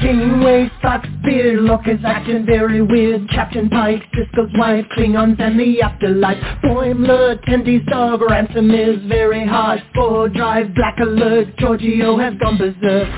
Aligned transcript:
Janeway 0.00 0.70
Spock's 0.82 1.08
beard, 1.24 1.60
Lorca's 1.60 2.04
acting 2.04 2.44
very 2.44 2.82
weird. 2.82 3.28
Captain 3.30 3.70
Pike, 3.70 4.02
Sisko's 4.14 4.50
wife, 4.58 4.84
Klingons 4.94 5.40
and 5.40 5.58
the 5.58 5.80
afterlife. 5.80 6.36
Boimler, 6.62 7.42
Tendi's 7.44 7.86
dog, 7.86 8.20
Ransom 8.20 8.70
is 8.70 9.02
very 9.08 9.46
hard 9.46 9.82
For 9.94 10.28
drive, 10.28 10.74
black 10.74 10.98
alert, 11.00 11.56
Georgiou 11.56 12.20
has 12.20 12.34
gone 12.38 12.58
berserk. 12.58 13.08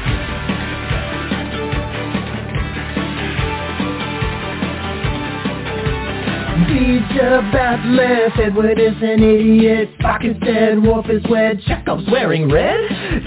Teacher 6.68 7.40
Batless, 7.52 8.32
Edward 8.40 8.78
is 8.78 8.94
an 9.02 9.22
idiot, 9.22 9.90
Spock 9.98 10.24
is 10.24 10.36
dead, 10.40 10.78
is 10.78 11.30
wed, 11.30 11.60
Chekov's 11.66 12.08
wearing 12.10 12.50
red. 12.50 12.78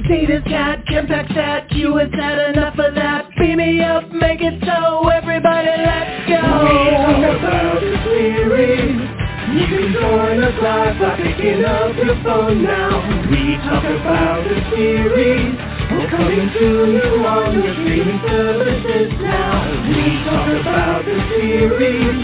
Data's 0.07 0.43
cat, 0.45 0.86
Kempak's 0.86 1.33
that, 1.36 1.70
Q 1.70 1.97
has 1.97 2.09
had 2.13 2.55
enough 2.55 2.77
of 2.77 2.95
that. 2.95 3.30
Beam 3.41 3.57
me 3.57 3.81
up, 3.81 4.05
make 4.13 4.38
it 4.39 4.53
so, 4.61 5.09
everybody 5.09 5.66
let's 5.66 6.29
go. 6.29 6.45
We 6.61 6.93
talk 6.93 7.41
about 7.41 7.81
the 7.81 7.97
series. 8.05 9.02
You 9.49 9.66
can 9.66 9.85
join 9.97 10.45
us 10.45 10.53
live 10.61 11.02
by 11.02 11.17
picking 11.17 11.66
up 11.66 11.97
your 11.97 12.21
phone 12.21 12.61
now. 12.61 13.02
We 13.33 13.57
talk 13.66 13.81
about 13.81 14.45
the 14.45 14.61
series. 14.69 15.57
We're 15.57 16.11
coming 16.13 16.53
to 16.53 16.67
you 16.85 17.25
on 17.25 17.66
your 17.66 17.73
streaming 17.81 18.21
services 18.30 19.09
now. 19.17 19.89
We 19.89 20.21
talk 20.21 20.45
about 20.61 21.02
the 21.09 21.17
series. 21.33 22.21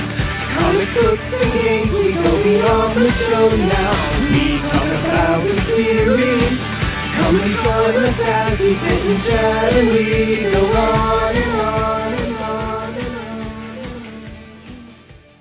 Comic 0.53 0.89
books 1.01 1.33
and 1.33 1.49
games, 1.49 1.91
we 1.97 2.13
go 2.13 2.29
beyond 2.45 2.93
the 2.93 3.09
show 3.25 3.57
now. 3.57 4.21
We 4.21 4.61
talk 4.69 4.85
about 4.85 5.41
the 5.49 5.57
series. 5.65 6.76
Come 7.17 7.41
and 7.41 7.55
join 7.55 8.15
chat 8.15 8.61
and 9.73 9.89
we 9.89 10.51
go 10.51 10.71
on 10.71 11.35
and 11.35 11.61
on. 11.61 11.87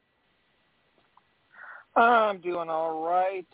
I'm 1.96 2.40
doing 2.42 2.70
all 2.70 3.04
right. 3.06 3.48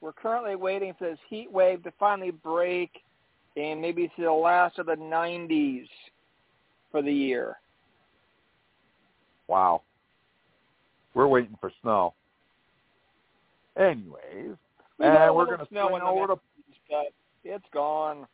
We're 0.00 0.12
currently 0.14 0.56
waiting 0.56 0.94
for 0.98 1.10
this 1.10 1.18
heat 1.28 1.52
wave 1.52 1.82
to 1.84 1.92
finally 2.00 2.30
break 2.30 2.90
and 3.56 3.80
maybe 3.80 4.10
see 4.16 4.22
the 4.22 4.32
last 4.32 4.78
of 4.78 4.86
the 4.86 4.94
90s 4.94 5.86
for 6.90 7.02
the 7.02 7.12
year. 7.12 7.56
Wow. 9.48 9.82
We're 11.14 11.26
waiting 11.26 11.56
for 11.60 11.72
snow. 11.82 12.14
Anyways, 13.76 14.56
we 14.98 15.06
and 15.06 15.34
we're 15.34 15.46
going 15.46 15.58
to 15.58 15.66
snow 15.68 15.96
in 15.96 16.02
over 16.02 16.34
to. 16.34 16.40
It's 17.44 17.64
gone. 17.72 18.26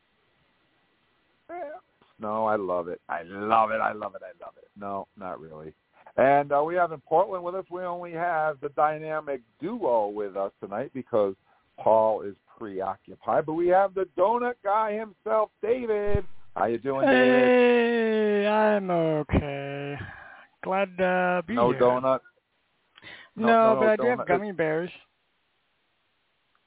Snow, 2.18 2.46
I 2.46 2.56
love 2.56 2.88
it. 2.88 3.00
I 3.08 3.22
love 3.22 3.70
it. 3.70 3.80
I 3.80 3.92
love 3.92 4.14
it. 4.14 4.22
I 4.22 4.44
love 4.44 4.54
it. 4.56 4.68
No, 4.78 5.06
not 5.16 5.40
really. 5.40 5.72
And 6.16 6.50
uh, 6.52 6.62
we 6.64 6.74
have 6.74 6.92
in 6.92 7.00
Portland 7.00 7.44
with 7.44 7.54
us, 7.54 7.66
we 7.70 7.82
only 7.82 8.12
have 8.12 8.58
the 8.60 8.70
dynamic 8.70 9.42
duo 9.60 10.08
with 10.08 10.36
us 10.36 10.50
tonight 10.60 10.90
because 10.94 11.34
Paul 11.78 12.22
is 12.22 12.34
preoccupied. 12.56 13.46
But 13.46 13.54
we 13.54 13.68
have 13.68 13.94
the 13.94 14.06
donut 14.18 14.54
guy 14.64 14.92
himself, 14.92 15.50
David. 15.62 16.24
How 16.54 16.66
you 16.66 16.78
doing, 16.78 17.06
David? 17.06 17.44
Hey, 17.44 18.46
I'm 18.46 18.90
okay. 18.90 19.96
Glad 20.64 20.96
to 20.98 21.42
be 21.46 21.54
no 21.54 21.70
here. 21.70 21.80
Donut? 21.80 22.20
No, 23.36 23.46
No, 23.46 23.74
no 23.74 23.80
but 23.80 23.88
I 23.88 23.96
do 23.96 24.02
donut. 24.02 24.18
have 24.18 24.28
gummy 24.28 24.52
bears. 24.52 24.90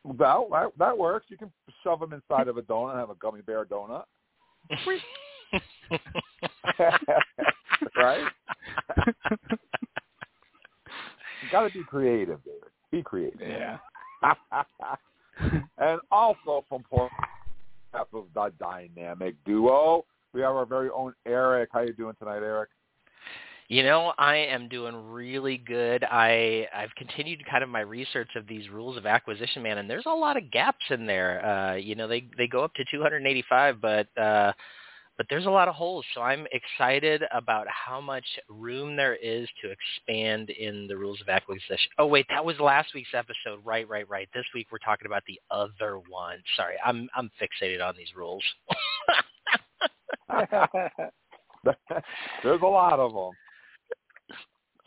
Well, 0.03 0.47
that, 0.51 0.71
that 0.77 0.97
works. 0.97 1.25
You 1.29 1.37
can 1.37 1.51
shove 1.83 1.99
them 1.99 2.13
inside 2.13 2.47
of 2.47 2.57
a 2.57 2.61
donut 2.61 2.91
and 2.91 2.99
have 2.99 3.09
a 3.09 3.15
gummy 3.15 3.41
bear 3.41 3.65
donut. 3.65 4.03
right? 7.97 8.27
you 11.41 11.49
got 11.51 11.67
to 11.67 11.73
be 11.73 11.83
creative, 11.83 12.39
David. 12.43 12.69
Be 12.91 13.01
creative. 13.01 13.41
yeah. 13.41 13.77
and 15.77 15.99
also 16.11 16.65
from 16.67 16.83
Portland, 16.83 17.11
of 17.93 18.25
the 18.33 18.51
dynamic 18.59 19.35
duo, 19.45 20.05
we 20.33 20.41
have 20.41 20.55
our 20.55 20.65
very 20.65 20.89
own 20.89 21.13
Eric. 21.25 21.69
How 21.71 21.81
you 21.81 21.93
doing 21.93 22.15
tonight, 22.19 22.37
Eric? 22.37 22.69
You 23.67 23.83
know, 23.83 24.13
I 24.17 24.35
am 24.35 24.67
doing 24.67 24.95
really 25.11 25.57
good. 25.57 26.03
I 26.03 26.67
I've 26.75 26.93
continued 26.95 27.45
kind 27.49 27.63
of 27.63 27.69
my 27.69 27.81
research 27.81 28.29
of 28.35 28.47
these 28.47 28.67
rules 28.69 28.97
of 28.97 29.05
acquisition, 29.05 29.61
man, 29.61 29.77
and 29.77 29.89
there's 29.89 30.07
a 30.07 30.09
lot 30.09 30.37
of 30.37 30.49
gaps 30.51 30.85
in 30.89 31.05
there. 31.05 31.45
Uh, 31.45 31.75
you 31.75 31.93
know, 31.95 32.07
they 32.07 32.27
they 32.37 32.47
go 32.47 32.63
up 32.63 32.73
to 32.75 32.85
285, 32.91 33.79
but 33.79 34.07
uh 34.17 34.53
but 35.19 35.27
there's 35.29 35.45
a 35.45 35.49
lot 35.49 35.67
of 35.67 35.75
holes. 35.75 36.05
So 36.15 36.21
I'm 36.21 36.47
excited 36.53 37.23
about 37.33 37.67
how 37.67 37.99
much 37.99 38.23
room 38.47 38.95
there 38.95 39.15
is 39.15 39.49
to 39.61 39.69
expand 39.69 40.49
in 40.49 40.87
the 40.87 40.95
rules 40.95 41.19
of 41.19 41.27
acquisition. 41.27 41.91
Oh 41.97 42.07
wait, 42.07 42.25
that 42.29 42.43
was 42.43 42.57
last 42.61 42.93
week's 42.95 43.13
episode. 43.13 43.59
Right, 43.65 43.87
right, 43.89 44.07
right. 44.07 44.29
This 44.33 44.45
week 44.55 44.67
we're 44.71 44.77
talking 44.77 45.07
about 45.07 45.23
the 45.27 45.37
other 45.51 45.99
one. 46.07 46.37
Sorry, 46.55 46.75
I'm 46.85 47.09
I'm 47.17 47.29
fixated 47.37 47.85
on 47.85 47.95
these 47.97 48.15
rules. 48.15 48.41
There's 52.41 52.61
a 52.61 52.65
lot 52.65 52.99
of 52.99 53.11
them. 53.11 53.31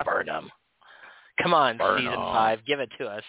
Burnham. 0.04 0.50
Come 1.42 1.54
on, 1.54 1.78
Burnham. 1.78 2.04
season 2.04 2.14
five, 2.14 2.64
give 2.66 2.80
it 2.80 2.90
to 2.98 3.06
us. 3.06 3.24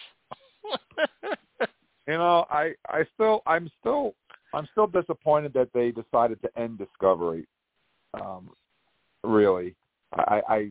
you 2.08 2.14
know, 2.14 2.46
I 2.50 2.72
I 2.88 3.04
still 3.14 3.42
I'm 3.46 3.70
still 3.80 4.14
I'm 4.54 4.68
still 4.72 4.86
disappointed 4.86 5.52
that 5.54 5.68
they 5.74 5.90
decided 5.90 6.40
to 6.42 6.58
end 6.58 6.78
Discovery. 6.78 7.46
Um, 8.14 8.50
really, 9.22 9.74
I 10.12 10.42
I 10.48 10.70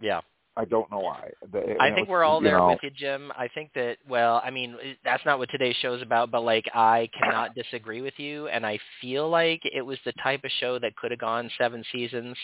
yeah. 0.00 0.20
I 0.58 0.64
don't 0.64 0.90
know 0.90 1.00
why. 1.00 1.30
The- 1.52 1.76
I 1.78 1.94
think 1.94 2.08
was, 2.08 2.12
we're 2.12 2.24
all 2.24 2.40
there 2.40 2.56
know, 2.56 2.68
with 2.68 2.78
you, 2.82 2.90
Jim. 2.90 3.30
I 3.36 3.48
think 3.48 3.72
that 3.74 3.98
well, 4.08 4.40
I 4.42 4.50
mean, 4.50 4.76
that's 5.04 5.24
not 5.26 5.38
what 5.38 5.50
today's 5.50 5.76
show 5.76 5.94
is 5.94 6.02
about, 6.02 6.30
but 6.30 6.44
like 6.44 6.64
I 6.74 7.10
cannot 7.18 7.54
disagree 7.54 8.00
with 8.00 8.14
you 8.16 8.48
and 8.48 8.64
I 8.64 8.78
feel 9.02 9.28
like 9.28 9.60
it 9.64 9.82
was 9.82 9.98
the 10.06 10.14
type 10.22 10.44
of 10.44 10.50
show 10.60 10.78
that 10.78 10.96
could 10.96 11.10
have 11.10 11.20
gone 11.20 11.50
7 11.58 11.84
seasons. 11.92 12.36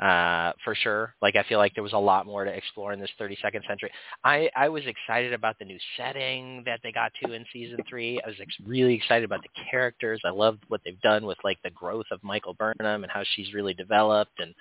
Uh 0.00 0.52
for 0.64 0.74
sure. 0.74 1.14
Like 1.22 1.36
I 1.36 1.44
feel 1.44 1.58
like 1.58 1.74
there 1.74 1.84
was 1.84 1.92
a 1.92 1.98
lot 1.98 2.26
more 2.26 2.44
to 2.44 2.50
explore 2.50 2.92
in 2.92 3.00
this 3.00 3.10
32nd 3.20 3.66
century. 3.66 3.90
I 4.24 4.50
I 4.56 4.68
was 4.68 4.82
excited 4.86 5.32
about 5.32 5.58
the 5.58 5.64
new 5.64 5.78
setting 5.96 6.62
that 6.66 6.80
they 6.82 6.90
got 6.90 7.12
to 7.22 7.32
in 7.32 7.44
season 7.52 7.78
3. 7.88 8.20
I 8.24 8.28
was 8.28 8.36
ex- 8.40 8.56
really 8.66 8.94
excited 8.94 9.24
about 9.24 9.42
the 9.42 9.62
characters. 9.70 10.20
I 10.24 10.30
loved 10.30 10.64
what 10.68 10.80
they've 10.84 11.00
done 11.00 11.24
with 11.26 11.38
like 11.44 11.58
the 11.62 11.70
growth 11.70 12.06
of 12.10 12.22
Michael 12.24 12.54
Burnham 12.54 13.04
and 13.04 13.12
how 13.12 13.22
she's 13.36 13.54
really 13.54 13.74
developed 13.74 14.40
and 14.40 14.52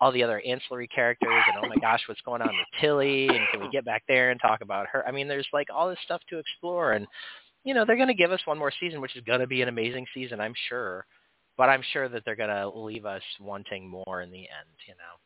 all 0.00 0.12
the 0.12 0.22
other 0.22 0.40
ancillary 0.46 0.88
characters 0.88 1.42
and 1.48 1.64
oh 1.64 1.68
my 1.68 1.76
gosh 1.76 2.02
what's 2.06 2.20
going 2.22 2.42
on 2.42 2.48
with 2.48 2.80
tilly 2.80 3.28
and 3.28 3.46
can 3.50 3.60
we 3.60 3.68
get 3.70 3.84
back 3.84 4.02
there 4.08 4.30
and 4.30 4.40
talk 4.40 4.60
about 4.60 4.86
her 4.86 5.06
i 5.06 5.10
mean 5.10 5.28
there's 5.28 5.48
like 5.52 5.68
all 5.74 5.88
this 5.88 5.98
stuff 6.04 6.20
to 6.28 6.38
explore 6.38 6.92
and 6.92 7.06
you 7.64 7.74
know 7.74 7.84
they're 7.84 7.96
going 7.96 8.08
to 8.08 8.14
give 8.14 8.32
us 8.32 8.40
one 8.44 8.58
more 8.58 8.72
season 8.78 9.00
which 9.00 9.16
is 9.16 9.24
going 9.24 9.40
to 9.40 9.46
be 9.46 9.62
an 9.62 9.68
amazing 9.68 10.06
season 10.14 10.40
i'm 10.40 10.54
sure 10.68 11.04
but 11.58 11.68
i'm 11.68 11.82
sure 11.92 12.08
that 12.08 12.24
they're 12.24 12.34
going 12.36 12.48
to 12.48 12.68
leave 12.70 13.04
us 13.04 13.22
wanting 13.40 13.86
more 13.88 14.22
in 14.22 14.30
the 14.30 14.38
end 14.38 14.70
you 14.86 14.94
know 14.94 15.18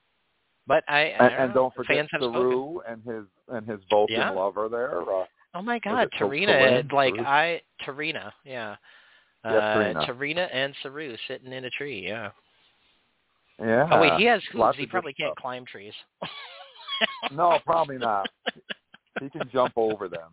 but 0.66 0.82
i, 0.88 0.94
I 0.94 1.00
and, 1.00 1.18
don't 1.18 1.32
and 1.40 1.48
know. 1.48 1.54
don't 1.54 1.74
forget. 1.74 2.06
Saru 2.10 2.80
and 2.88 3.02
his 3.04 3.24
and 3.48 3.68
his 3.68 3.80
Vulcan 3.88 4.16
Yeah. 4.16 4.30
lover 4.30 4.68
there. 4.68 5.02
Uh, 5.02 5.24
oh 5.54 5.62
my 5.62 5.78
god 5.78 6.08
T'Rina 6.18 6.92
like 6.92 7.14
i 7.18 7.60
T'Rina 7.86 8.32
yeah 8.44 8.76
Yeah, 9.44 9.50
uh, 9.50 9.74
T'Rina. 9.76 10.06
T'Rina 10.06 10.48
and 10.52 10.74
Saru 10.82 11.16
sitting 11.28 11.52
in 11.52 11.64
a 11.64 11.70
tree. 11.70 12.06
Yeah. 12.06 12.30
yeah. 13.60 13.88
Oh 13.90 14.00
wait, 14.00 14.12
he 14.18 14.24
has 14.26 14.40
hooves. 14.52 14.76
He 14.78 14.86
probably 14.86 15.12
can't 15.14 15.32
stuff. 15.32 15.42
climb 15.42 15.64
trees. 15.66 15.94
No, 17.32 17.58
probably 17.66 17.98
not. 17.98 18.28
He 19.20 19.28
can 19.30 19.48
jump 19.52 19.72
over 19.76 20.08
them. 20.08 20.30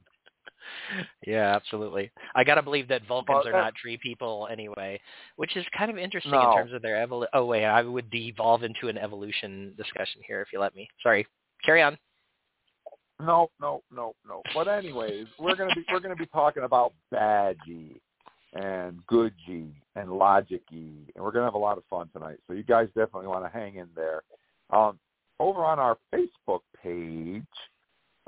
Yeah, 1.25 1.55
absolutely. 1.55 2.11
I 2.35 2.43
gotta 2.43 2.61
believe 2.63 2.87
that 2.87 3.05
Vulcans 3.07 3.45
are 3.45 3.51
not 3.51 3.75
tree 3.75 3.97
people 4.01 4.47
anyway, 4.51 4.99
which 5.35 5.55
is 5.55 5.65
kind 5.77 5.91
of 5.91 5.97
interesting 5.97 6.31
No. 6.31 6.51
in 6.51 6.57
terms 6.57 6.73
of 6.73 6.81
their 6.81 7.01
evolution. 7.01 7.29
Oh 7.33 7.45
wait, 7.45 7.65
I 7.65 7.81
would 7.81 8.09
devolve 8.09 8.63
into 8.63 8.87
an 8.87 8.97
evolution 8.97 9.73
discussion 9.77 10.21
here 10.25 10.41
if 10.41 10.51
you 10.51 10.59
let 10.59 10.75
me. 10.75 10.89
Sorry. 11.03 11.27
Carry 11.63 11.81
on. 11.81 11.97
No, 13.19 13.49
no, 13.59 13.83
no, 13.91 14.13
no. 14.27 14.41
But 14.53 14.67
anyways, 14.67 15.27
we're 15.37 15.55
gonna 15.55 15.75
be 15.75 15.83
we're 15.91 15.99
gonna 15.99 16.15
be 16.15 16.25
talking 16.27 16.63
about 16.63 16.93
Badgey 17.13 17.99
and 18.53 19.05
good 19.07 19.33
G 19.45 19.67
and 19.95 20.11
logic 20.11 20.61
E, 20.71 20.93
and 21.15 21.23
we're 21.23 21.31
gonna 21.31 21.45
have 21.45 21.53
a 21.53 21.57
lot 21.57 21.77
of 21.77 21.83
fun 21.89 22.09
tonight. 22.13 22.37
So 22.47 22.53
you 22.53 22.63
guys 22.63 22.87
definitely 22.95 23.27
want 23.27 23.43
to 23.45 23.49
hang 23.49 23.75
in 23.75 23.87
there. 23.95 24.23
Um, 24.69 24.97
over 25.39 25.63
on 25.63 25.79
our 25.79 25.97
Facebook 26.13 26.61
page, 26.81 27.43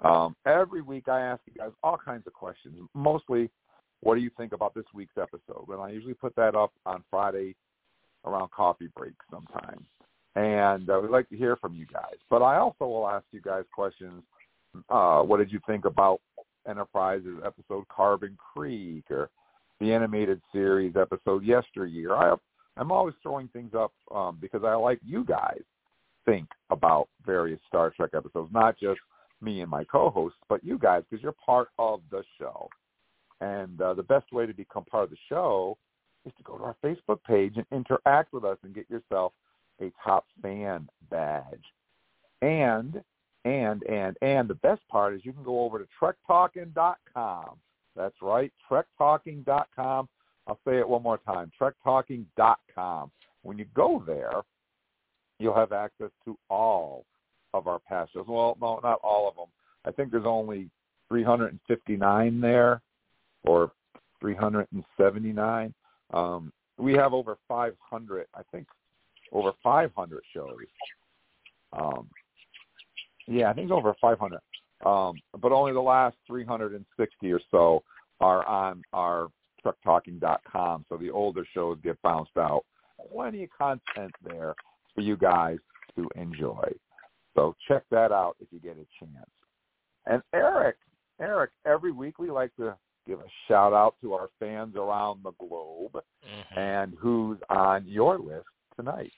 um, 0.02 0.36
every 0.46 0.82
week 0.82 1.08
I 1.08 1.22
ask 1.22 1.42
you 1.46 1.54
guys 1.58 1.72
all 1.84 1.98
kinds 1.98 2.26
of 2.28 2.34
questions. 2.34 2.76
Mostly, 2.94 3.50
what 4.02 4.16
do 4.16 4.22
you 4.22 4.32
think 4.38 4.54
about 4.54 4.74
this 4.74 4.86
week's 4.94 5.18
episode? 5.18 5.68
And 5.70 5.82
I 5.82 5.90
usually 5.90 6.14
put 6.14 6.36
that 6.36 6.56
up 6.56 6.72
on 6.86 7.04
Friday 7.10 7.56
around 8.26 8.52
coffee 8.52 8.90
break 8.96 9.14
sometime. 9.30 9.86
And 10.36 10.90
uh, 10.90 11.00
we'd 11.02 11.12
like 11.12 11.30
to 11.30 11.38
hear 11.38 11.56
from 11.58 11.76
you 11.76 11.86
guys. 11.86 12.16
But 12.30 12.42
I 12.42 12.58
also 12.58 12.86
will 12.86 13.08
ask 13.08 13.26
you 13.32 13.42
guys 13.42 13.64
questions 13.74 14.24
uh, 14.90 15.22
what 15.22 15.38
did 15.38 15.52
you 15.52 15.60
think 15.68 15.86
about 15.86 16.22
Enterprise's 16.68 17.40
episode 17.46 17.88
Carbon 17.90 18.38
Creek 18.38 19.04
or 19.10 19.30
the 19.80 19.94
animated 19.94 20.42
series 20.54 20.96
episode 20.96 21.44
Yesteryear? 21.44 22.16
I, 22.16 22.36
I'm 22.78 22.92
always 22.92 23.16
throwing 23.22 23.50
things 23.50 23.74
up 23.76 23.92
um, 24.14 24.38
because 24.40 24.64
I 24.64 24.76
like 24.76 25.00
you 25.06 25.26
guys 25.26 25.62
think 26.26 26.48
about 26.70 27.10
various 27.26 27.60
Star 27.68 27.92
Trek 27.96 28.12
episodes, 28.16 28.52
not 28.54 28.80
just 28.80 29.00
me 29.42 29.62
and 29.62 29.70
my 29.70 29.84
co-hosts, 29.84 30.40
but 30.50 30.64
you 30.64 30.78
guys 30.78 31.04
because 31.10 31.22
you're 31.24 31.34
part 31.34 31.70
of 31.80 32.02
the 32.12 32.24
show. 32.40 32.70
And 33.40 33.82
uh, 33.82 33.96
the 33.96 34.04
best 34.04 34.32
way 34.32 34.46
to 34.46 34.54
become 34.54 34.86
part 34.86 35.06
of 35.06 35.10
the 35.10 35.18
show 35.28 35.78
is 36.26 36.34
to 36.38 36.44
go 36.44 36.58
to 36.58 36.64
our 36.64 36.76
Facebook 36.84 37.24
page 37.28 37.58
and 37.58 37.66
interact 37.72 38.34
with 38.34 38.46
us 38.46 38.58
and 38.64 38.76
get 38.76 38.90
yourself 38.90 39.34
a 39.82 39.92
top 40.04 40.26
fan 40.42 40.88
badge. 41.10 41.64
And 42.42 43.02
and 43.46 43.84
and 43.84 44.18
and 44.22 44.48
the 44.48 44.56
best 44.56 44.82
part 44.88 45.16
is 45.16 45.22
you 45.24 45.34
can 45.34 45.44
go 45.44 45.62
over 45.62 45.80
to 45.80 45.88
trektalking.com. 46.00 47.58
That's 47.96 48.16
right, 48.22 48.52
trektalking.com. 48.70 50.10
I'll 50.48 50.60
say 50.66 50.78
it 50.78 50.88
one 50.88 51.04
more 51.04 51.20
time, 51.20 51.52
trektalking.com. 51.60 53.12
When 53.44 53.58
you 53.58 53.66
go 53.76 54.04
there, 54.06 54.42
you'll 55.40 55.56
have 55.56 55.72
access 55.72 56.12
to 56.26 56.38
all 56.50 57.06
of 57.54 57.68
our 57.68 57.80
past 57.80 58.14
shows. 58.14 58.26
Well, 58.28 58.58
no, 58.62 58.80
not 58.84 59.00
all 59.04 59.28
of 59.28 59.36
them. 59.36 59.48
I 59.86 59.92
think 59.92 60.12
there's 60.12 60.26
only 60.26 60.70
359 61.10 62.42
there, 62.42 62.82
or 63.44 63.72
379. 64.20 65.74
Um, 66.14 66.54
we 66.78 66.94
have 66.94 67.14
over 67.14 67.38
500. 67.48 68.28
I 68.34 68.42
think 68.52 68.68
over 69.32 69.52
500 69.64 70.22
shows. 70.34 70.56
Um, 71.74 72.08
yeah, 73.28 73.50
I 73.50 73.54
think 73.54 73.72
over 73.72 73.94
500. 74.02 74.40
Um, 74.86 75.16
but 75.40 75.52
only 75.52 75.74
the 75.74 75.80
last 75.80 76.16
360 76.28 77.32
or 77.32 77.40
so 77.52 77.84
are 78.20 78.46
on 78.48 78.82
our 78.94 79.28
trektalking.com. 79.64 80.86
So 80.90 80.98
the 80.98 81.12
older 81.12 81.46
shows 81.54 81.78
get 81.84 82.02
bounced 82.02 82.38
out. 82.38 82.66
Plenty 83.14 83.44
of 83.44 83.50
content 83.58 84.12
there 84.24 84.56
for 84.94 85.02
you 85.02 85.18
guys 85.18 85.58
to 85.96 86.08
enjoy. 86.16 86.72
So 87.36 87.56
check 87.68 87.84
that 87.92 88.12
out 88.12 88.36
if 88.40 88.48
you 88.52 88.60
get 88.60 88.78
a 88.78 88.86
chance. 89.00 89.30
And 90.06 90.22
Eric, 90.34 90.78
Eric, 91.20 91.52
every 91.66 91.92
week 91.92 92.20
we 92.20 92.32
like 92.32 92.56
to 92.56 92.76
give 93.08 93.20
a 93.20 93.30
shout 93.48 93.74
out 93.74 93.96
to 94.02 94.14
our 94.14 94.30
fans 94.40 94.76
around 94.76 95.24
the 95.24 95.32
globe 95.34 96.04
Mhm. 96.24 96.58
and 96.58 96.94
who's 96.96 97.40
on 97.50 97.88
your 97.88 98.18
list 98.18 98.48
tonight. 98.76 99.14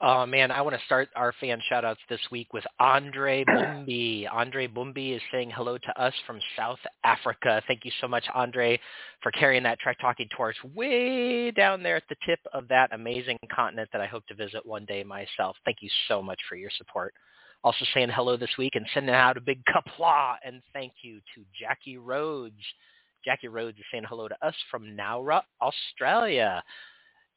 Oh 0.00 0.24
man, 0.24 0.50
I 0.50 0.62
want 0.62 0.76
to 0.76 0.84
start 0.86 1.08
our 1.16 1.32
fan 1.40 1.60
shout-outs 1.68 2.00
this 2.08 2.20
week 2.30 2.52
with 2.52 2.64
Andre 2.78 3.44
Bumbi. 3.48 4.26
Andre 4.32 4.68
Bumbi 4.68 5.16
is 5.16 5.22
saying 5.32 5.50
hello 5.50 5.78
to 5.78 6.00
us 6.00 6.14
from 6.26 6.38
South 6.56 6.78
Africa. 7.04 7.60
Thank 7.66 7.84
you 7.84 7.90
so 8.00 8.06
much, 8.06 8.24
Andre, 8.34 8.78
for 9.22 9.32
carrying 9.32 9.64
that 9.64 9.80
Trek 9.80 9.98
Talking 10.00 10.28
torch 10.36 10.56
way 10.74 11.50
down 11.50 11.82
there 11.82 11.96
at 11.96 12.04
the 12.08 12.16
tip 12.26 12.38
of 12.52 12.68
that 12.68 12.94
amazing 12.94 13.38
continent 13.52 13.88
that 13.92 14.00
I 14.00 14.06
hope 14.06 14.26
to 14.26 14.34
visit 14.34 14.64
one 14.64 14.84
day 14.84 15.02
myself. 15.02 15.56
Thank 15.64 15.78
you 15.80 15.90
so 16.08 16.22
much 16.22 16.38
for 16.48 16.54
your 16.56 16.70
support. 16.78 17.12
Also 17.64 17.84
saying 17.94 18.10
hello 18.14 18.36
this 18.36 18.56
week 18.58 18.74
and 18.74 18.86
sending 18.94 19.14
out 19.14 19.36
a 19.36 19.40
big 19.40 19.62
Qapla' 19.64 20.36
and 20.44 20.62
thank 20.72 20.92
you 21.02 21.20
to 21.34 21.44
Jackie 21.58 21.96
Rhodes. 21.96 22.60
Jackie 23.24 23.48
Rhodes 23.48 23.78
is 23.78 23.84
saying 23.90 24.04
hello 24.06 24.28
to 24.28 24.46
us 24.46 24.54
from 24.70 24.96
Nowra, 24.96 25.40
Australia. 25.62 26.62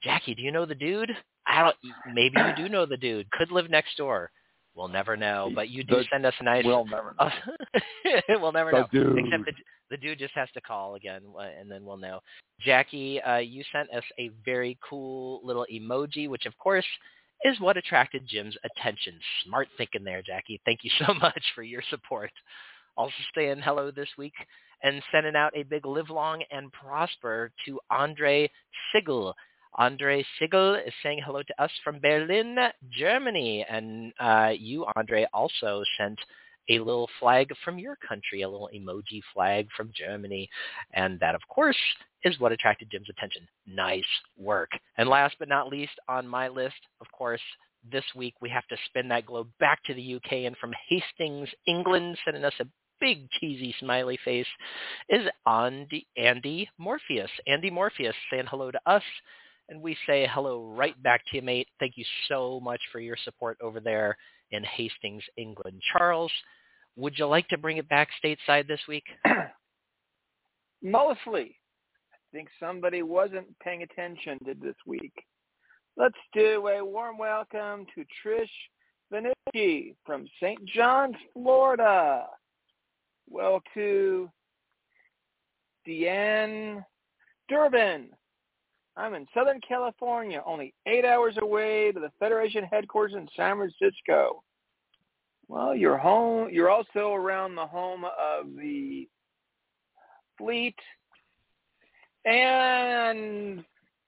Jackie, 0.03 0.35
do 0.35 0.41
you 0.41 0.51
know 0.51 0.65
the 0.65 0.75
dude? 0.75 1.11
I 1.45 1.63
don't. 1.63 1.75
Maybe 2.13 2.35
you 2.39 2.55
do 2.65 2.69
know 2.69 2.85
the 2.85 2.97
dude. 2.97 3.29
Could 3.31 3.51
live 3.51 3.69
next 3.69 3.97
door. 3.97 4.31
We'll 4.75 4.87
never 4.89 5.17
know. 5.17 5.49
But 5.55 5.69
you 5.69 5.83
do 5.83 5.95
The- 5.95 6.05
send 6.11 6.25
us 6.25 6.33
a 6.39 6.43
nice. 6.43 6.63
We'll 6.65 6.85
never 6.85 7.15
know. 7.19 7.29
we'll 8.41 8.51
never 8.51 8.71
The 8.71 8.77
know. 8.81 8.87
dude. 8.91 9.17
Except 9.25 9.45
the, 9.45 9.51
the 9.91 9.97
dude 9.97 10.19
just 10.19 10.33
has 10.35 10.49
to 10.53 10.61
call 10.61 10.95
again, 10.95 11.21
and 11.59 11.71
then 11.71 11.83
we'll 11.85 11.97
know. 11.97 12.19
Jackie, 12.61 13.21
uh, 13.21 13.37
you 13.37 13.63
sent 13.71 13.89
us 13.91 14.03
a 14.19 14.29
very 14.45 14.77
cool 14.87 15.41
little 15.43 15.65
emoji, 15.73 16.27
which 16.29 16.45
of 16.45 16.57
course 16.57 16.85
is 17.45 17.59
what 17.59 17.77
attracted 17.77 18.27
Jim's 18.27 18.57
attention. 18.63 19.13
Smart 19.45 19.67
thinking 19.77 20.03
there, 20.03 20.21
Jackie. 20.21 20.59
Thank 20.65 20.79
you 20.83 20.91
so 21.05 21.13
much 21.13 21.43
for 21.55 21.63
your 21.63 21.83
support. 21.89 22.31
Also 22.97 23.13
saying 23.35 23.59
hello 23.63 23.91
this 23.91 24.09
week 24.17 24.33
and 24.83 25.01
sending 25.11 25.35
out 25.35 25.55
a 25.55 25.63
big 25.63 25.85
live 25.85 26.09
long 26.09 26.43
and 26.51 26.71
prosper 26.71 27.51
to 27.65 27.79
Andre 27.91 28.49
Sigel. 28.91 29.35
Andre 29.75 30.25
Sigel 30.39 30.75
is 30.75 30.93
saying 31.03 31.21
hello 31.25 31.43
to 31.43 31.63
us 31.63 31.71
from 31.83 31.99
Berlin, 31.99 32.57
Germany. 32.91 33.65
And 33.69 34.13
uh, 34.19 34.51
you, 34.57 34.85
Andre, 34.95 35.27
also 35.33 35.83
sent 35.97 36.19
a 36.69 36.79
little 36.79 37.09
flag 37.19 37.49
from 37.63 37.79
your 37.79 37.97
country, 38.07 38.41
a 38.41 38.49
little 38.49 38.69
emoji 38.75 39.21
flag 39.33 39.67
from 39.75 39.91
Germany. 39.95 40.49
And 40.93 41.19
that, 41.19 41.35
of 41.35 41.41
course, 41.47 41.77
is 42.23 42.39
what 42.39 42.51
attracted 42.51 42.89
Jim's 42.91 43.09
attention. 43.09 43.47
Nice 43.65 44.03
work. 44.37 44.71
And 44.97 45.09
last 45.09 45.35
but 45.39 45.49
not 45.49 45.69
least 45.69 45.93
on 46.09 46.27
my 46.27 46.47
list, 46.47 46.75
of 46.99 47.07
course, 47.11 47.41
this 47.89 48.05
week 48.15 48.33
we 48.41 48.49
have 48.49 48.67
to 48.67 48.77
spin 48.87 49.07
that 49.09 49.25
globe 49.25 49.47
back 49.59 49.83
to 49.85 49.93
the 49.93 50.15
UK 50.15 50.31
and 50.45 50.57
from 50.57 50.73
Hastings, 50.89 51.47
England, 51.67 52.17
sending 52.25 52.43
us 52.43 52.53
a 52.59 52.65
big 52.99 53.29
cheesy 53.39 53.73
smiley 53.79 54.19
face 54.25 54.47
is 55.09 55.27
Andy, 55.45 56.07
Andy 56.17 56.69
Morpheus. 56.77 57.29
Andy 57.45 57.69
Morpheus 57.69 58.15
saying 58.31 58.45
hello 58.47 58.71
to 58.71 58.79
us. 58.85 59.03
And 59.69 59.81
we 59.81 59.97
say 60.07 60.29
hello 60.31 60.73
right 60.77 61.01
back 61.03 61.21
to 61.27 61.37
you, 61.37 61.41
mate. 61.41 61.67
Thank 61.79 61.97
you 61.97 62.05
so 62.27 62.59
much 62.61 62.79
for 62.91 62.99
your 62.99 63.17
support 63.23 63.57
over 63.61 63.79
there 63.79 64.17
in 64.51 64.63
Hastings, 64.63 65.23
England. 65.35 65.81
Charles, 65.91 66.31
would 66.95 67.17
you 67.17 67.27
like 67.27 67.47
to 67.49 67.57
bring 67.57 67.77
it 67.77 67.89
back 67.89 68.09
stateside 68.23 68.67
this 68.67 68.79
week? 68.87 69.03
Mostly. 70.81 71.57
I 72.13 72.17
think 72.31 72.49
somebody 72.59 73.01
wasn't 73.01 73.47
paying 73.59 73.83
attention 73.83 74.39
to 74.45 74.53
this 74.53 74.75
week. 74.85 75.13
Let's 75.97 76.17
do 76.33 76.67
a 76.67 76.83
warm 76.85 77.17
welcome 77.17 77.85
to 77.95 78.05
Trish 78.23 78.45
Vanucci 79.11 79.95
from 80.05 80.27
St. 80.41 80.63
John's, 80.65 81.15
Florida. 81.33 82.25
Well 83.29 83.61
to 83.73 84.29
Deanne 85.87 86.83
Durbin. 87.49 88.09
I'm 88.97 89.13
in 89.13 89.27
Southern 89.31 89.61
California, 89.61 90.41
only 90.43 90.73
eight 90.87 91.05
hours 91.05 91.35
away 91.39 91.91
to 91.91 91.99
the 91.99 92.11
Federation 92.19 92.63
headquarters 92.63 93.13
in 93.13 93.29
San 93.35 93.57
Francisco. 93.57 94.43
Well, 95.47 95.75
you're 95.75 95.99
home. 95.99 96.49
You're 96.51 96.71
also 96.71 97.13
around 97.13 97.53
the 97.53 97.65
home 97.65 98.05
of 98.05 98.55
the 98.55 99.07
fleet. 100.35 100.75
And 102.25 103.63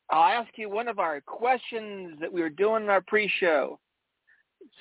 I'll 0.09 0.41
ask 0.41 0.49
you 0.57 0.71
one 0.71 0.87
of 0.87 0.97
our 0.97 1.21
questions 1.21 2.17
that 2.19 2.33
we 2.33 2.41
were 2.41 2.49
doing 2.49 2.83
in 2.83 2.89
our 2.89 3.01
pre-show. 3.01 3.79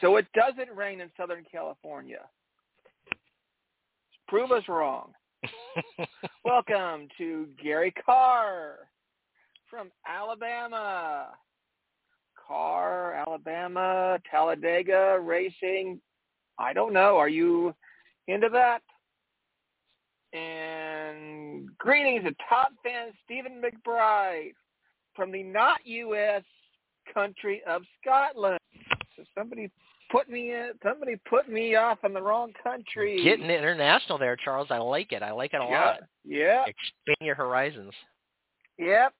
So 0.01 0.17
it 0.17 0.27
doesn't 0.35 0.75
rain 0.75 1.03
in 1.03 1.11
Southern 1.19 1.45
California. 1.53 2.23
Prove 4.27 4.53
us 4.53 4.65
wrong. 4.69 5.13
Welcome 6.45 7.09
to 7.19 7.47
Gary 7.63 7.93
Carr 8.05 8.89
from 9.71 9.91
Alabama. 10.07 11.29
Car, 12.47 13.13
Alabama, 13.15 14.19
Talladega 14.31 15.19
racing. 15.21 16.01
I 16.59 16.73
don't 16.73 16.93
know. 16.93 17.17
Are 17.17 17.29
you 17.29 17.75
into 18.27 18.49
that? 18.51 18.81
And 20.33 21.69
greetings 21.79 22.25
to 22.25 22.35
top 22.49 22.73
fan 22.83 23.13
Stephen 23.25 23.63
McBride 23.63 24.53
from 25.15 25.33
the 25.33 25.43
not 25.43 25.81
U.S. 25.85 26.43
country 27.13 27.63
of 27.69 27.83
Scotland. 28.01 28.59
So 29.17 29.25
somebody 29.37 29.71
put 30.11 30.29
me 30.29 30.53
in, 30.53 30.73
somebody 30.83 31.17
put 31.29 31.49
me 31.49 31.77
off 31.77 31.99
in 32.05 32.13
the 32.13 32.23
wrong 32.23 32.53
country. 32.63 33.23
Getting 33.23 33.51
international 33.51 34.19
there, 34.19 34.37
Charles. 34.37 34.69
I 34.71 34.79
like 34.79 35.13
it. 35.13 35.23
I 35.23 35.33
like 35.33 35.55
it 35.55 35.61
a 35.61 35.67
yeah. 35.69 35.85
lot. 35.85 36.01
Yeah. 36.25 36.65
Expand 36.67 37.17
your 37.21 37.35
horizons. 37.35 37.93
Yep. 38.79 39.13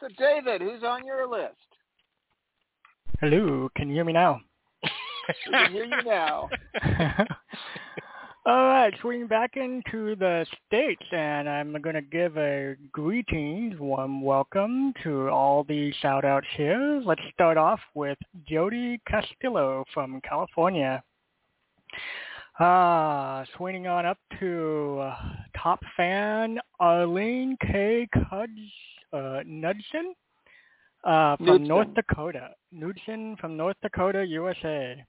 So 0.00 0.06
David, 0.16 0.60
who's 0.60 0.84
on 0.84 1.04
your 1.04 1.28
list? 1.28 1.56
Hello, 3.20 3.68
can 3.74 3.88
you 3.88 3.94
hear 3.96 4.04
me 4.04 4.12
now? 4.12 4.40
We 5.46 5.52
can 5.52 5.72
hear 5.72 5.84
you 5.84 6.02
now. 6.06 6.48
All 8.46 8.64
right, 8.68 8.94
swinging 9.00 9.26
back 9.26 9.56
into 9.56 10.16
the 10.16 10.46
States, 10.66 11.02
and 11.10 11.48
I'm 11.48 11.72
going 11.82 11.96
to 11.96 12.00
give 12.00 12.38
a 12.38 12.76
greetings, 12.92 13.78
warm 13.78 14.22
welcome 14.22 14.94
to 15.02 15.28
all 15.28 15.64
the 15.64 15.92
shout-outs 16.00 16.46
here. 16.56 17.02
Let's 17.04 17.20
start 17.34 17.58
off 17.58 17.80
with 17.94 18.16
Jody 18.48 19.00
Castillo 19.06 19.84
from 19.92 20.22
California. 20.22 21.02
Ah, 22.58 23.44
swinging 23.56 23.86
on 23.86 24.06
up 24.06 24.18
to 24.40 25.00
uh, 25.02 25.16
top 25.60 25.80
fan 25.96 26.58
Arlene 26.80 27.56
K. 27.60 28.08
Cudge, 28.14 28.48
uh, 29.12 29.40
Knudsen 29.44 30.14
uh, 31.04 31.36
from 31.36 31.46
Knudsen. 31.46 31.68
North 31.68 31.94
Dakota. 31.94 32.50
Knudsen 32.72 33.36
from 33.40 33.56
North 33.56 33.76
Dakota, 33.82 34.24
USA. 34.24 35.04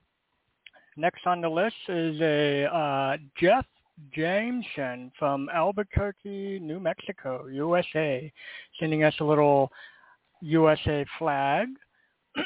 Next 0.98 1.26
on 1.26 1.42
the 1.42 1.50
list 1.50 1.76
is 1.88 2.20
a 2.22 2.66
uh, 2.66 3.18
Jeff 3.38 3.66
Jameson 4.14 5.12
from 5.18 5.50
Albuquerque, 5.54 6.60
New 6.62 6.80
Mexico, 6.80 7.48
USA, 7.48 8.32
sending 8.80 9.04
us 9.04 9.14
a 9.20 9.24
little 9.24 9.72
USA 10.42 11.06
flag. 11.18 11.68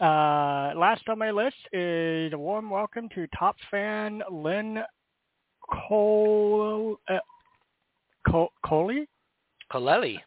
uh, 0.00 0.72
last 0.76 1.02
on 1.08 1.18
my 1.18 1.30
list 1.30 1.56
is 1.72 2.32
a 2.32 2.38
warm 2.38 2.70
welcome 2.70 3.08
to 3.14 3.26
top 3.38 3.56
fan 3.70 4.22
Lynn 4.30 4.82
Cole, 5.88 6.96
uh, 7.08 7.18
Col- 8.26 8.52
Coley? 8.64 9.08
Colelli. 9.72 10.18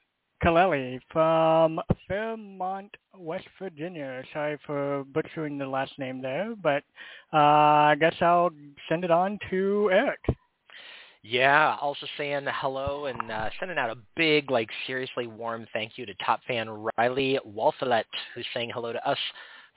Kaleli 0.43 0.99
from 1.09 1.79
Fairmont, 2.05 2.93
West 3.17 3.47
Virginia. 3.57 4.21
Sorry 4.33 4.57
for 4.65 5.05
butchering 5.13 5.57
the 5.57 5.65
last 5.65 5.97
name 5.97 6.21
there, 6.21 6.53
but 6.61 6.83
uh, 7.31 7.37
I 7.91 7.95
guess 7.97 8.15
I'll 8.19 8.49
send 8.89 9.05
it 9.05 9.11
on 9.11 9.39
to 9.49 9.89
Eric. 9.93 10.19
Yeah, 11.21 11.77
also 11.79 12.05
saying 12.17 12.45
hello 12.55 13.05
and 13.05 13.31
uh, 13.31 13.49
sending 13.57 13.77
out 13.77 13.89
a 13.89 13.95
big, 14.17 14.51
like, 14.51 14.69
seriously 14.85 15.27
warm 15.27 15.65
thank 15.71 15.97
you 15.97 16.05
to 16.05 16.13
top 16.15 16.41
fan 16.45 16.67
Riley 16.97 17.39
Walthalet, 17.47 18.03
who's 18.35 18.45
saying 18.53 18.71
hello 18.73 18.91
to 18.91 19.09
us 19.09 19.17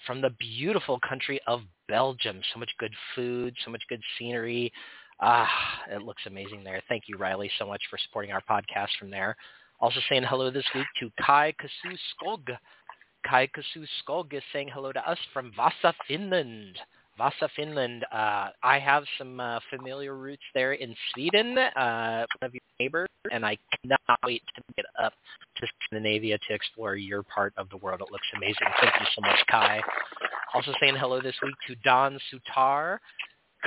from 0.04 0.20
the 0.20 0.30
beautiful 0.40 0.98
country 1.08 1.40
of 1.46 1.60
Belgium. 1.88 2.40
So 2.52 2.58
much 2.58 2.72
good 2.80 2.92
food, 3.14 3.54
so 3.64 3.70
much 3.70 3.84
good 3.88 4.02
scenery. 4.18 4.72
Ah, 5.20 5.48
it 5.92 6.02
looks 6.02 6.22
amazing 6.26 6.64
there. 6.64 6.82
Thank 6.88 7.04
you, 7.06 7.16
Riley, 7.16 7.52
so 7.56 7.66
much 7.66 7.82
for 7.88 7.98
supporting 8.04 8.32
our 8.32 8.42
podcast 8.50 8.88
from 8.98 9.10
there. 9.10 9.36
Also 9.80 10.00
saying 10.08 10.22
hello 10.22 10.50
this 10.50 10.64
week 10.74 10.86
to 11.00 11.10
Kai 11.24 11.52
Kasu 11.60 11.96
Skog. 12.14 12.56
Kai 13.28 13.46
Kasu 13.48 13.86
Skog 14.02 14.32
is 14.32 14.42
saying 14.52 14.68
hello 14.72 14.92
to 14.92 15.08
us 15.08 15.18
from 15.32 15.52
Vasa, 15.56 15.94
Finland. 16.08 16.78
Vasa, 17.18 17.48
Finland. 17.56 18.04
Uh, 18.12 18.50
I 18.62 18.78
have 18.78 19.04
some 19.18 19.40
uh, 19.40 19.58
familiar 19.70 20.16
roots 20.16 20.42
there 20.54 20.74
in 20.74 20.94
Sweden, 21.12 21.56
uh, 21.58 22.26
one 22.40 22.48
of 22.48 22.54
your 22.54 22.60
neighbors, 22.78 23.08
and 23.32 23.44
I 23.44 23.56
cannot 23.80 24.18
wait 24.24 24.42
to 24.54 24.62
get 24.76 24.84
up 25.02 25.14
to 25.56 25.66
Scandinavia 25.86 26.38
to 26.46 26.54
explore 26.54 26.96
your 26.96 27.22
part 27.22 27.54
of 27.56 27.68
the 27.70 27.78
world. 27.78 28.00
It 28.02 28.12
looks 28.12 28.26
amazing. 28.36 28.68
Thank 28.80 28.94
you 29.00 29.06
so 29.14 29.22
much, 29.22 29.38
Kai. 29.50 29.80
Also 30.54 30.72
saying 30.80 30.96
hello 30.96 31.20
this 31.20 31.34
week 31.42 31.54
to 31.68 31.74
Don 31.84 32.18
Sutar, 32.30 32.98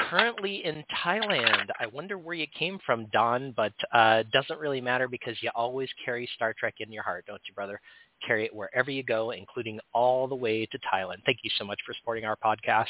currently 0.09 0.63
in 0.65 0.83
Thailand. 1.03 1.67
I 1.79 1.87
wonder 1.87 2.17
where 2.17 2.35
you 2.35 2.47
came 2.57 2.79
from, 2.85 3.07
Don, 3.11 3.53
but 3.55 3.73
uh, 3.93 4.23
doesn't 4.31 4.59
really 4.59 4.81
matter 4.81 5.07
because 5.07 5.35
you 5.41 5.49
always 5.55 5.89
carry 6.03 6.29
Star 6.35 6.53
Trek 6.57 6.75
in 6.79 6.91
your 6.91 7.03
heart, 7.03 7.25
don't 7.27 7.41
you, 7.47 7.53
brother? 7.53 7.79
Carry 8.25 8.45
it 8.45 8.55
wherever 8.55 8.91
you 8.91 9.03
go, 9.03 9.31
including 9.31 9.79
all 9.93 10.27
the 10.27 10.35
way 10.35 10.65
to 10.65 10.79
Thailand. 10.79 11.23
Thank 11.25 11.39
you 11.43 11.51
so 11.57 11.63
much 11.63 11.79
for 11.85 11.93
supporting 11.93 12.25
our 12.25 12.35
podcast. 12.35 12.85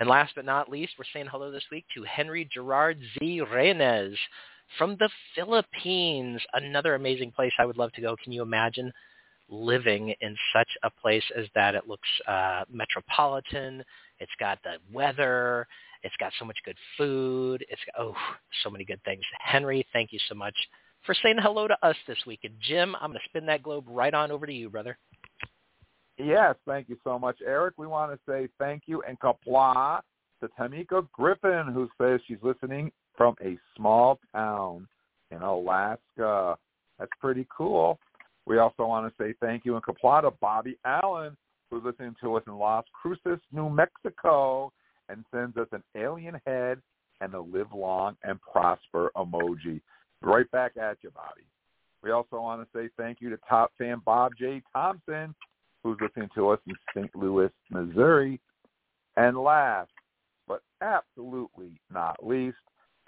And 0.00 0.08
last 0.08 0.32
but 0.34 0.44
not 0.44 0.68
least, 0.68 0.94
we're 0.98 1.04
saying 1.12 1.26
hello 1.30 1.50
this 1.50 1.64
week 1.70 1.84
to 1.94 2.02
Henry 2.02 2.48
Gerard 2.52 2.98
Z. 3.18 3.40
Reynes 3.42 4.16
from 4.78 4.96
the 4.98 5.10
Philippines. 5.34 6.40
Another 6.52 6.94
amazing 6.94 7.30
place 7.30 7.52
I 7.58 7.66
would 7.66 7.78
love 7.78 7.92
to 7.92 8.00
go. 8.00 8.16
Can 8.22 8.32
you 8.32 8.42
imagine 8.42 8.92
living 9.48 10.14
in 10.20 10.36
such 10.52 10.70
a 10.82 10.90
place 10.90 11.24
as 11.36 11.46
that? 11.54 11.74
It 11.74 11.88
looks 11.88 12.08
uh, 12.26 12.64
metropolitan. 12.70 13.84
It's 14.18 14.32
got 14.40 14.58
the 14.64 14.76
weather. 14.92 15.66
It's 16.04 16.14
got 16.20 16.32
so 16.38 16.44
much 16.44 16.58
good 16.64 16.76
food. 16.96 17.64
It's 17.68 17.80
got, 17.86 18.04
oh, 18.04 18.14
so 18.62 18.70
many 18.70 18.84
good 18.84 19.02
things. 19.04 19.22
Henry, 19.40 19.86
thank 19.92 20.12
you 20.12 20.18
so 20.28 20.34
much 20.34 20.54
for 21.04 21.14
saying 21.22 21.36
hello 21.40 21.66
to 21.66 21.76
us 21.82 21.96
this 22.06 22.18
week. 22.26 22.40
And 22.44 22.54
Jim, 22.60 22.94
I'm 23.00 23.10
going 23.10 23.20
to 23.20 23.28
spin 23.28 23.46
that 23.46 23.62
globe 23.62 23.86
right 23.88 24.14
on 24.14 24.30
over 24.30 24.46
to 24.46 24.52
you, 24.52 24.68
brother. 24.68 24.98
Yes, 26.18 26.54
thank 26.66 26.88
you 26.88 26.96
so 27.02 27.18
much, 27.18 27.38
Eric. 27.44 27.74
We 27.76 27.86
want 27.86 28.12
to 28.12 28.18
say 28.30 28.48
thank 28.58 28.82
you 28.86 29.02
and 29.08 29.18
Qapla' 29.18 30.00
to 30.40 30.48
Tamika 30.60 31.08
Griffin, 31.12 31.72
who 31.72 31.88
says 32.00 32.20
she's 32.28 32.38
listening 32.42 32.92
from 33.16 33.34
a 33.42 33.58
small 33.76 34.20
town 34.34 34.86
in 35.30 35.42
Alaska. 35.42 36.56
That's 36.98 37.10
pretty 37.20 37.46
cool. 37.56 37.98
We 38.46 38.58
also 38.58 38.86
want 38.86 39.08
to 39.08 39.22
say 39.22 39.34
thank 39.40 39.64
you 39.64 39.74
and 39.74 39.82
Qapla' 39.82 40.22
to 40.22 40.30
Bobby 40.40 40.76
Allen, 40.84 41.36
who's 41.70 41.82
listening 41.82 42.14
to 42.22 42.36
us 42.36 42.42
in 42.46 42.54
Las 42.58 42.84
Cruces, 42.92 43.40
New 43.52 43.70
Mexico, 43.70 44.70
and 45.08 45.24
sends 45.32 45.56
us 45.56 45.68
an 45.72 45.82
alien 45.96 46.40
head 46.46 46.80
and 47.20 47.34
a 47.34 47.40
live 47.40 47.72
long 47.74 48.16
and 48.22 48.40
prosper 48.40 49.10
emoji. 49.16 49.80
Right 50.22 50.50
back 50.50 50.72
at 50.76 50.98
you, 51.02 51.10
Bobby. 51.10 51.46
We 52.02 52.10
also 52.10 52.36
want 52.40 52.62
to 52.62 52.78
say 52.78 52.90
thank 52.96 53.20
you 53.20 53.30
to 53.30 53.38
top 53.48 53.72
fan 53.78 54.02
Bob 54.04 54.32
J. 54.38 54.62
Thompson, 54.72 55.34
who's 55.82 55.98
listening 56.00 56.28
to 56.34 56.50
us 56.50 56.58
in 56.66 56.74
St. 56.94 57.14
Louis, 57.14 57.50
Missouri. 57.70 58.40
And 59.16 59.38
last, 59.38 59.90
but 60.48 60.62
absolutely 60.82 61.80
not 61.92 62.24
least, 62.24 62.56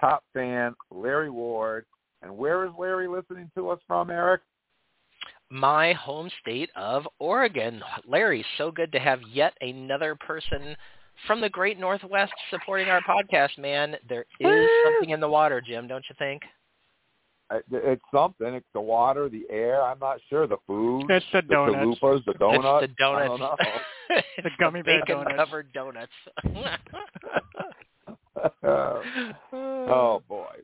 top 0.00 0.24
fan 0.32 0.74
Larry 0.90 1.30
Ward. 1.30 1.84
And 2.22 2.36
where 2.36 2.64
is 2.64 2.70
Larry 2.78 3.08
listening 3.08 3.50
to 3.56 3.70
us 3.70 3.80
from, 3.86 4.10
Eric? 4.10 4.40
My 5.50 5.92
home 5.92 6.30
state 6.40 6.70
of 6.74 7.06
Oregon. 7.18 7.82
Larry, 8.06 8.44
so 8.58 8.70
good 8.70 8.92
to 8.92 8.98
have 8.98 9.20
yet 9.32 9.52
another 9.60 10.14
person 10.14 10.76
from 11.26 11.40
the 11.40 11.48
great 11.48 11.78
Northwest 11.78 12.32
supporting 12.50 12.88
our 12.88 13.00
podcast, 13.02 13.58
man. 13.58 13.96
There 14.08 14.26
is 14.40 14.68
something 14.84 15.10
in 15.10 15.20
the 15.20 15.28
water, 15.28 15.60
Jim, 15.60 15.86
don't 15.86 16.04
you 16.08 16.14
think? 16.18 16.42
It's 17.70 18.02
something. 18.12 18.54
It's 18.54 18.66
the 18.74 18.80
water, 18.80 19.28
the 19.28 19.46
air. 19.50 19.82
I'm 19.82 19.98
not 20.00 20.18
sure. 20.28 20.46
The 20.46 20.56
food. 20.66 21.08
It's 21.08 21.24
the 21.32 21.42
donuts. 21.42 22.00
The 22.00 22.06
chalupas, 22.06 22.24
the 22.24 22.34
donuts. 22.34 22.84
It's 22.84 22.92
the 22.92 22.96
donuts. 22.98 23.24
I 23.24 23.26
don't 23.28 23.40
know. 23.40 23.56
the 24.42 24.50
gummy 24.58 24.82
bear 24.82 25.00
bacon 25.00 25.18
donuts. 25.18 25.36
covered 25.36 25.72
donuts. 25.72 26.12
oh 29.52 30.22
boy. 30.28 30.56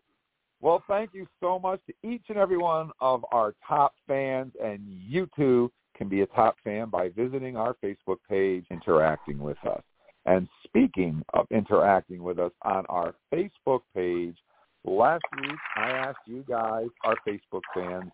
Well, 0.61 0.83
thank 0.89 1.11
you 1.13 1.27
so 1.41 1.59
much 1.59 1.81
to 1.87 2.09
each 2.09 2.23
and 2.29 2.39
every 2.39 2.59
one 2.59 2.91
of 3.01 3.25
our 3.33 3.55
top 3.67 3.95
fans, 4.07 4.53
and 4.63 4.81
you 4.87 5.29
too 5.37 5.73
can 5.97 6.09
be 6.09 6.23
a 6.23 6.27
top 6.27 6.57
fan 6.65 6.89
by 6.89 7.09
visiting 7.11 7.57
our 7.57 7.77
Facebook 7.83 8.19
page, 8.29 8.65
interacting 8.71 9.39
with 9.39 9.59
us. 9.67 9.83
And 10.27 10.49
speaking 10.65 11.23
of 11.35 11.47
interacting 11.51 12.23
with 12.23 12.39
us 12.39 12.53
on 12.63 12.85
our 12.89 13.15
Facebook 13.33 13.81
page, 13.95 14.37
last 14.85 15.25
week 15.41 15.59
I 15.77 15.91
asked 15.91 16.19
you 16.27 16.45
guys, 16.49 16.87
our 17.05 17.17
Facebook 17.27 17.63
fans, 17.75 18.11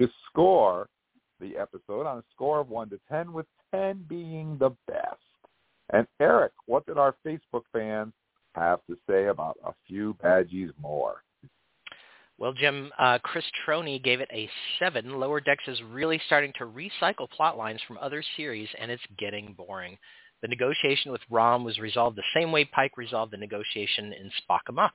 to 0.00 0.08
score 0.28 0.88
the 1.40 1.56
episode 1.56 2.06
on 2.06 2.18
a 2.18 2.24
score 2.34 2.60
of 2.60 2.68
1 2.70 2.90
to 2.90 3.00
10, 3.08 3.32
with 3.32 3.46
10 3.74 4.04
being 4.08 4.56
the 4.58 4.70
best. 4.88 5.18
And 5.92 6.06
Eric, 6.20 6.52
what 6.66 6.86
did 6.86 6.98
our 6.98 7.14
Facebook 7.26 7.62
fans 7.72 8.12
have 8.54 8.80
to 8.88 8.96
say 9.08 9.26
about 9.26 9.58
a 9.64 9.72
few 9.86 10.16
Badgeys 10.22 10.72
more? 10.80 11.22
Well, 12.36 12.52
Jim, 12.52 12.90
uh, 12.98 13.18
Chris 13.22 13.44
Troney 13.64 14.02
gave 14.02 14.20
it 14.20 14.28
a 14.32 14.50
7. 14.80 15.20
Lower 15.20 15.40
Decks 15.40 15.64
is 15.68 15.80
really 15.90 16.20
starting 16.26 16.52
to 16.58 16.64
recycle 16.64 17.30
plot 17.30 17.56
lines 17.56 17.80
from 17.86 17.98
other 17.98 18.24
series, 18.36 18.68
and 18.80 18.90
it's 18.90 19.02
getting 19.18 19.52
boring. 19.52 19.96
The 20.44 20.48
negotiation 20.48 21.10
with 21.10 21.22
Rom 21.30 21.64
was 21.64 21.78
resolved 21.78 22.18
the 22.18 22.22
same 22.34 22.52
way 22.52 22.66
Pike 22.66 22.98
resolved 22.98 23.32
the 23.32 23.38
negotiation 23.38 24.12
in 24.12 24.30
Spock 24.42 24.68
Amok. 24.68 24.92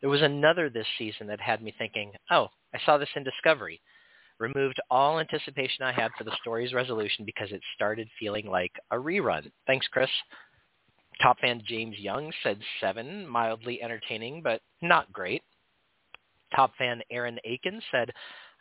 There 0.00 0.08
was 0.08 0.22
another 0.22 0.70
this 0.70 0.86
season 0.96 1.26
that 1.26 1.42
had 1.42 1.60
me 1.62 1.74
thinking, 1.76 2.12
oh, 2.30 2.48
I 2.74 2.78
saw 2.86 2.96
this 2.96 3.10
in 3.14 3.22
Discovery. 3.22 3.82
Removed 4.38 4.80
all 4.90 5.20
anticipation 5.20 5.84
I 5.84 5.92
had 5.92 6.10
for 6.16 6.24
the 6.24 6.34
story's 6.40 6.72
resolution 6.72 7.26
because 7.26 7.52
it 7.52 7.60
started 7.74 8.08
feeling 8.18 8.46
like 8.46 8.72
a 8.90 8.96
rerun. 8.96 9.50
Thanks, 9.66 9.86
Chris. 9.88 10.08
Top 11.20 11.38
fan 11.38 11.60
James 11.66 11.98
Young 11.98 12.32
said 12.42 12.58
7, 12.80 13.28
mildly 13.28 13.82
entertaining, 13.82 14.40
but 14.40 14.62
not 14.80 15.12
great. 15.12 15.42
Top 16.56 16.72
fan 16.78 17.02
Aaron 17.10 17.38
Aiken 17.44 17.82
said, 17.90 18.10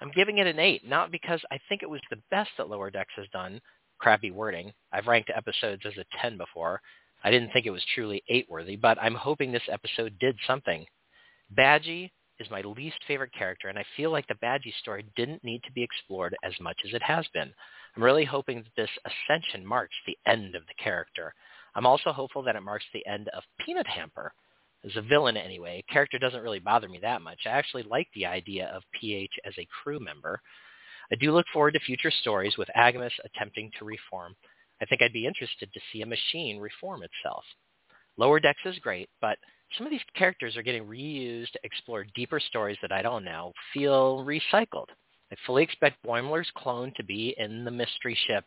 I'm 0.02 0.12
giving 0.12 0.40
it 0.40 0.48
an 0.48 0.60
8, 0.60 0.86
not 0.86 1.10
because 1.10 1.40
I 1.52 1.60
think 1.70 1.84
it 1.84 1.90
was 1.90 2.02
the 2.10 2.22
best 2.30 2.50
that 2.58 2.68
Lower 2.68 2.92
Decks 2.92 3.14
has 3.16 3.28
done, 3.32 3.62
crappy 4.00 4.32
wording. 4.32 4.72
I've 4.92 5.08
ranked 5.08 5.32
episodes 5.36 5.84
as 5.86 5.98
a 5.98 6.06
10 6.22 6.38
before. 6.38 6.82
I 7.24 7.32
didn't 7.32 7.52
think 7.52 7.66
it 7.66 7.72
was 7.72 7.86
truly 7.96 8.24
8-worthy, 8.32 8.76
but 8.76 8.98
I'm 9.02 9.16
hoping 9.16 9.52
this 9.52 9.70
episode 9.72 10.18
did 10.20 10.38
something. 10.46 10.86
Badgey 11.58 12.12
is 12.40 12.52
my 12.52 12.62
least 12.62 12.98
favorite 13.08 13.34
character, 13.34 13.68
and 13.70 13.80
I 13.80 13.86
feel 13.96 14.12
like 14.12 14.28
the 14.28 14.36
Badgey 14.36 14.74
story 14.80 15.06
didn't 15.16 15.44
need 15.44 15.64
to 15.64 15.72
be 15.72 15.82
explored 15.84 16.36
as 16.44 16.54
much 16.60 16.78
as 16.86 16.94
it 16.94 17.02
has 17.02 17.26
been. 17.34 17.52
I'm 17.96 18.04
really 18.04 18.26
hoping 18.26 18.58
that 18.58 18.76
this 18.76 18.90
ascension 19.06 19.66
marks 19.66 19.96
the 20.06 20.18
end 20.28 20.56
of 20.56 20.62
the 20.68 20.84
character. 20.84 21.34
I'm 21.74 21.88
also 21.88 22.12
hopeful 22.12 22.44
that 22.44 22.56
it 22.56 22.62
marks 22.62 22.86
the 22.94 23.06
end 23.08 23.30
of 23.30 23.44
Peanut 23.66 23.88
Hamper. 23.88 24.34
As 24.86 24.96
a 24.96 25.02
villain 25.02 25.38
anyway, 25.38 25.84
character 25.92 26.20
doesn't 26.20 26.44
really 26.44 26.60
bother 26.60 26.88
me 26.88 27.00
that 27.02 27.24
much. 27.24 27.40
I 27.46 27.50
actually 27.50 27.84
like 27.84 28.08
the 28.14 28.28
idea 28.28 28.68
of 28.68 28.84
PH 29.00 29.34
as 29.44 29.54
a 29.58 29.68
crew 29.84 30.00
member. 30.00 30.40
I 31.12 31.16
do 31.16 31.32
look 31.32 31.46
forward 31.54 31.74
to 31.74 31.80
future 31.80 32.12
stories 32.12 32.58
with 32.58 32.70
AGIMUS 32.76 33.14
attempting 33.24 33.72
to 33.78 33.86
reform. 33.86 34.36
I 34.82 34.86
think 34.86 35.02
I'd 35.02 35.14
be 35.14 35.26
interested 35.26 35.72
to 35.74 35.80
see 35.92 36.02
a 36.02 36.06
machine 36.06 36.60
reform 36.60 37.02
itself. 37.04 37.44
Lower 38.18 38.40
Decks 38.40 38.66
is 38.66 38.80
great, 38.80 39.10
but 39.22 39.38
some 39.78 39.86
of 39.86 39.92
these 39.92 40.02
characters 40.16 40.56
are 40.58 40.64
getting 40.64 40.86
reused 40.86 41.52
to 41.52 41.60
explore 41.64 42.06
deeper 42.16 42.40
stories 42.40 42.78
that 42.82 42.92
I 42.92 43.02
don't 43.02 43.24
know 43.24 43.54
feel 43.74 44.26
recycled. 44.26 44.88
I 45.32 45.36
fully 45.46 45.64
expect 45.64 46.04
Boimler's 46.06 46.50
clone 46.56 46.94
to 46.96 47.04
be 47.04 47.36
in 47.38 47.66
the 47.66 47.72
mystery 47.72 48.18
ship. 48.28 48.46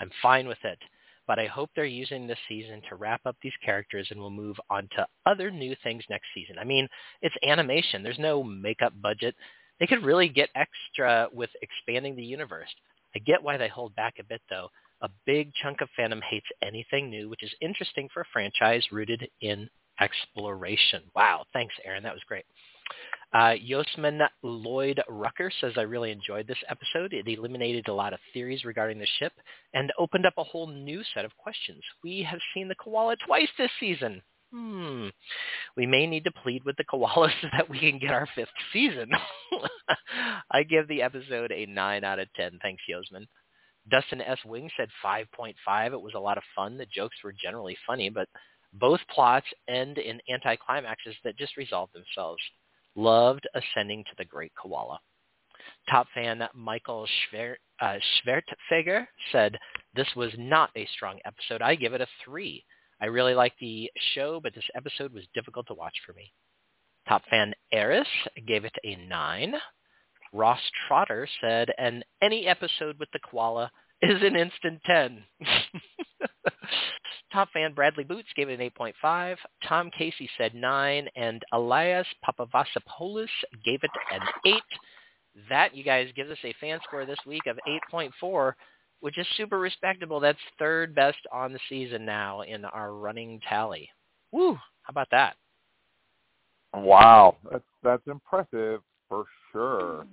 I'm 0.00 0.10
fine 0.20 0.48
with 0.48 0.58
it, 0.64 0.78
but 1.26 1.38
I 1.38 1.46
hope 1.46 1.70
they're 1.74 1.84
using 1.84 2.26
this 2.26 2.38
season 2.48 2.82
to 2.88 2.96
wrap 2.96 3.20
up 3.24 3.36
these 3.40 3.52
characters 3.64 4.08
and 4.10 4.18
we'll 4.18 4.30
move 4.30 4.56
on 4.68 4.88
to 4.96 5.06
other 5.26 5.50
new 5.50 5.76
things 5.82 6.02
next 6.10 6.26
season. 6.34 6.58
I 6.58 6.64
mean, 6.64 6.88
it's 7.22 7.34
animation. 7.44 8.02
There's 8.02 8.18
no 8.18 8.42
makeup 8.42 8.92
budget. 9.00 9.36
They 9.80 9.86
could 9.86 10.04
really 10.04 10.28
get 10.28 10.50
extra 10.54 11.28
with 11.32 11.50
expanding 11.62 12.16
the 12.16 12.24
universe. 12.24 12.68
I 13.14 13.20
get 13.20 13.42
why 13.42 13.56
they 13.56 13.68
hold 13.68 13.94
back 13.94 14.14
a 14.18 14.24
bit, 14.24 14.42
though. 14.50 14.68
A 15.02 15.08
big 15.26 15.52
chunk 15.62 15.80
of 15.80 15.88
fandom 15.98 16.22
hates 16.22 16.46
anything 16.62 17.08
new, 17.08 17.28
which 17.28 17.42
is 17.42 17.54
interesting 17.60 18.08
for 18.12 18.22
a 18.22 18.28
franchise 18.32 18.84
rooted 18.90 19.28
in 19.40 19.68
exploration. 20.00 21.02
Wow, 21.14 21.44
thanks, 21.52 21.74
Aaron. 21.84 22.02
That 22.02 22.14
was 22.14 22.22
great. 22.26 22.44
Uh, 23.32 23.54
Yosman 23.62 24.26
Lloyd 24.42 25.02
Rucker 25.08 25.50
says, 25.60 25.72
I 25.76 25.82
really 25.82 26.10
enjoyed 26.10 26.46
this 26.46 26.58
episode. 26.68 27.12
It 27.12 27.28
eliminated 27.28 27.88
a 27.88 27.94
lot 27.94 28.14
of 28.14 28.20
theories 28.32 28.64
regarding 28.64 28.98
the 28.98 29.06
ship 29.18 29.32
and 29.74 29.92
opened 29.98 30.24
up 30.24 30.34
a 30.38 30.44
whole 30.44 30.66
new 30.66 31.02
set 31.14 31.26
of 31.26 31.36
questions. 31.36 31.82
We 32.02 32.22
have 32.22 32.40
seen 32.54 32.68
the 32.68 32.74
koala 32.76 33.16
twice 33.26 33.48
this 33.58 33.70
season. 33.78 34.22
Hmm. 34.52 35.08
We 35.78 35.86
may 35.86 36.08
need 36.08 36.24
to 36.24 36.32
plead 36.32 36.64
with 36.64 36.76
the 36.76 36.84
koalas 36.84 37.30
so 37.40 37.48
that 37.52 37.70
we 37.70 37.78
can 37.78 38.00
get 38.00 38.10
our 38.10 38.28
fifth 38.34 38.48
season. 38.72 39.12
I 40.50 40.64
give 40.64 40.88
the 40.88 41.02
episode 41.02 41.52
a 41.52 41.66
9 41.66 42.04
out 42.04 42.18
of 42.18 42.26
10. 42.34 42.58
Thanks, 42.60 42.82
Yosman. 42.90 43.26
Dustin 43.88 44.20
S. 44.20 44.40
Wing 44.44 44.68
said 44.76 44.88
5.5. 45.04 45.92
It 45.92 46.02
was 46.02 46.14
a 46.16 46.20
lot 46.20 46.36
of 46.36 46.42
fun. 46.56 46.76
The 46.76 46.86
jokes 46.92 47.16
were 47.22 47.32
generally 47.32 47.78
funny, 47.86 48.10
but 48.10 48.28
both 48.72 48.98
plots 49.14 49.46
end 49.68 49.98
in 49.98 50.20
anticlimaxes 50.28 51.14
that 51.22 51.38
just 51.38 51.56
resolve 51.56 51.90
themselves. 51.92 52.42
Loved 52.96 53.46
ascending 53.54 54.02
to 54.04 54.16
the 54.18 54.24
great 54.24 54.52
koala. 54.60 54.98
Top 55.88 56.08
fan 56.12 56.42
Michael 56.54 57.06
Schwer, 57.06 57.54
uh, 57.80 57.98
Schwertfeger 58.26 59.06
said, 59.30 59.56
this 59.94 60.08
was 60.16 60.32
not 60.36 60.70
a 60.74 60.88
strong 60.96 61.20
episode. 61.24 61.62
I 61.62 61.76
give 61.76 61.94
it 61.94 62.00
a 62.00 62.08
3. 62.24 62.64
I 63.00 63.06
really 63.06 63.34
like 63.34 63.52
the 63.60 63.90
show, 64.14 64.40
but 64.42 64.54
this 64.54 64.68
episode 64.74 65.12
was 65.12 65.24
difficult 65.34 65.66
to 65.68 65.74
watch 65.74 65.94
for 66.06 66.12
me. 66.12 66.32
Top 67.08 67.22
fan 67.30 67.54
Eris 67.72 68.08
gave 68.46 68.64
it 68.64 68.74
a 68.84 68.96
9. 68.96 69.54
Ross 70.32 70.60
Trotter 70.86 71.26
said, 71.40 71.70
and 71.78 72.04
any 72.20 72.46
episode 72.46 72.98
with 72.98 73.08
the 73.12 73.20
koala 73.20 73.70
is 74.02 74.22
an 74.22 74.36
instant 74.36 74.80
10. 74.84 75.24
Top 77.32 77.50
fan 77.52 77.72
Bradley 77.74 78.04
Boots 78.04 78.28
gave 78.36 78.48
it 78.48 78.60
an 78.60 78.70
8.5. 78.78 79.36
Tom 79.66 79.90
Casey 79.96 80.28
said 80.38 80.54
9. 80.54 81.08
And 81.16 81.42
Elias 81.52 82.06
Papavasopoulos 82.26 83.28
gave 83.64 83.80
it 83.82 83.90
an 84.12 84.20
8. 84.46 84.54
That, 85.48 85.74
you 85.74 85.84
guys, 85.84 86.08
gives 86.16 86.30
us 86.30 86.38
a 86.44 86.54
fan 86.60 86.78
score 86.84 87.06
this 87.06 87.18
week 87.26 87.46
of 87.46 87.58
8.4, 87.92 88.52
which 89.00 89.18
is 89.18 89.26
super 89.36 89.58
respectable. 89.58 90.20
That's 90.20 90.38
third 90.58 90.94
best 90.94 91.18
on 91.32 91.52
the 91.52 91.60
season 91.68 92.04
now 92.04 92.42
in 92.42 92.64
our 92.64 92.92
running 92.92 93.40
tally. 93.48 93.88
Woo! 94.32 94.54
How 94.54 94.90
about 94.90 95.08
that? 95.10 95.36
Wow, 96.74 97.36
that's 97.50 97.64
that's 97.82 98.06
impressive 98.06 98.80
for 99.08 99.24
sure. 99.52 100.06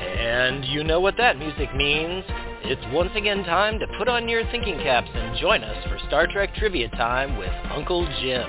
And 0.00 0.64
you 0.66 0.84
know 0.84 1.00
what 1.00 1.16
that 1.16 1.38
music 1.38 1.74
means. 1.74 2.24
It's 2.64 2.94
once 2.94 3.10
again 3.16 3.42
time 3.44 3.80
to 3.80 3.86
put 3.98 4.08
on 4.08 4.28
your 4.28 4.44
thinking 4.50 4.78
caps 4.78 5.10
and 5.12 5.36
join 5.38 5.64
us 5.64 5.84
for 5.88 5.98
Star 6.06 6.28
Trek 6.28 6.54
Trivia 6.54 6.88
Time 6.90 7.36
with 7.36 7.50
Uncle 7.72 8.06
Jim. 8.20 8.48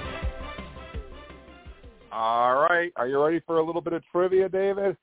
All 2.12 2.62
right, 2.62 2.92
are 2.96 3.08
you 3.08 3.24
ready 3.24 3.42
for 3.46 3.58
a 3.58 3.66
little 3.66 3.82
bit 3.82 3.94
of 3.94 4.04
trivia, 4.12 4.48
David? 4.48 4.96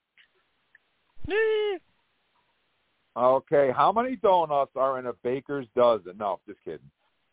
Okay, 3.17 3.71
how 3.75 3.91
many 3.91 4.15
donuts 4.15 4.71
are 4.75 4.99
in 4.99 5.07
a 5.07 5.13
baker's 5.23 5.67
dozen? 5.75 6.17
No, 6.17 6.39
just 6.47 6.59
kidding. 6.63 6.79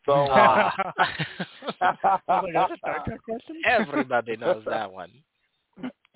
So, 0.05 0.11
uh, 0.31 0.71
my 2.27 2.51
God, 2.51 2.71
Star 2.77 3.03
Trek 3.05 3.21
question? 3.23 3.61
Everybody 3.65 4.35
knows 4.37 4.63
that 4.65 4.91
one. 4.91 5.11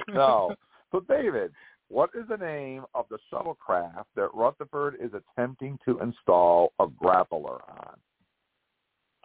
no. 0.09 0.53
So, 0.91 0.99
David, 1.07 1.51
what 1.89 2.09
is 2.15 2.27
the 2.27 2.37
name 2.37 2.85
of 2.93 3.05
the 3.09 3.17
shuttlecraft 3.31 4.05
that 4.15 4.33
Rutherford 4.33 4.97
is 4.99 5.11
attempting 5.13 5.77
to 5.85 5.99
install 5.99 6.73
a 6.79 6.87
grappler 6.87 7.59
on? 7.69 7.97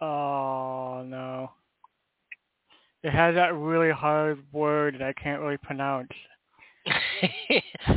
Oh 0.01 1.03
no. 1.03 1.51
It 3.03 3.11
has 3.11 3.35
that 3.35 3.55
really 3.55 3.91
hard 3.91 4.43
word 4.51 4.95
that 4.95 5.01
I 5.01 5.13
can't 5.13 5.41
really 5.41 5.57
pronounce. 5.57 6.11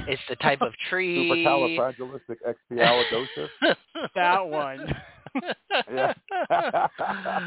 it's 0.08 0.22
the 0.28 0.36
type 0.36 0.60
of 0.62 0.72
tree. 0.88 1.44
Supercalifragilisticexpialidocious? 1.46 3.48
That 4.14 4.46
one. 4.48 4.94
Yeah. 5.92 6.14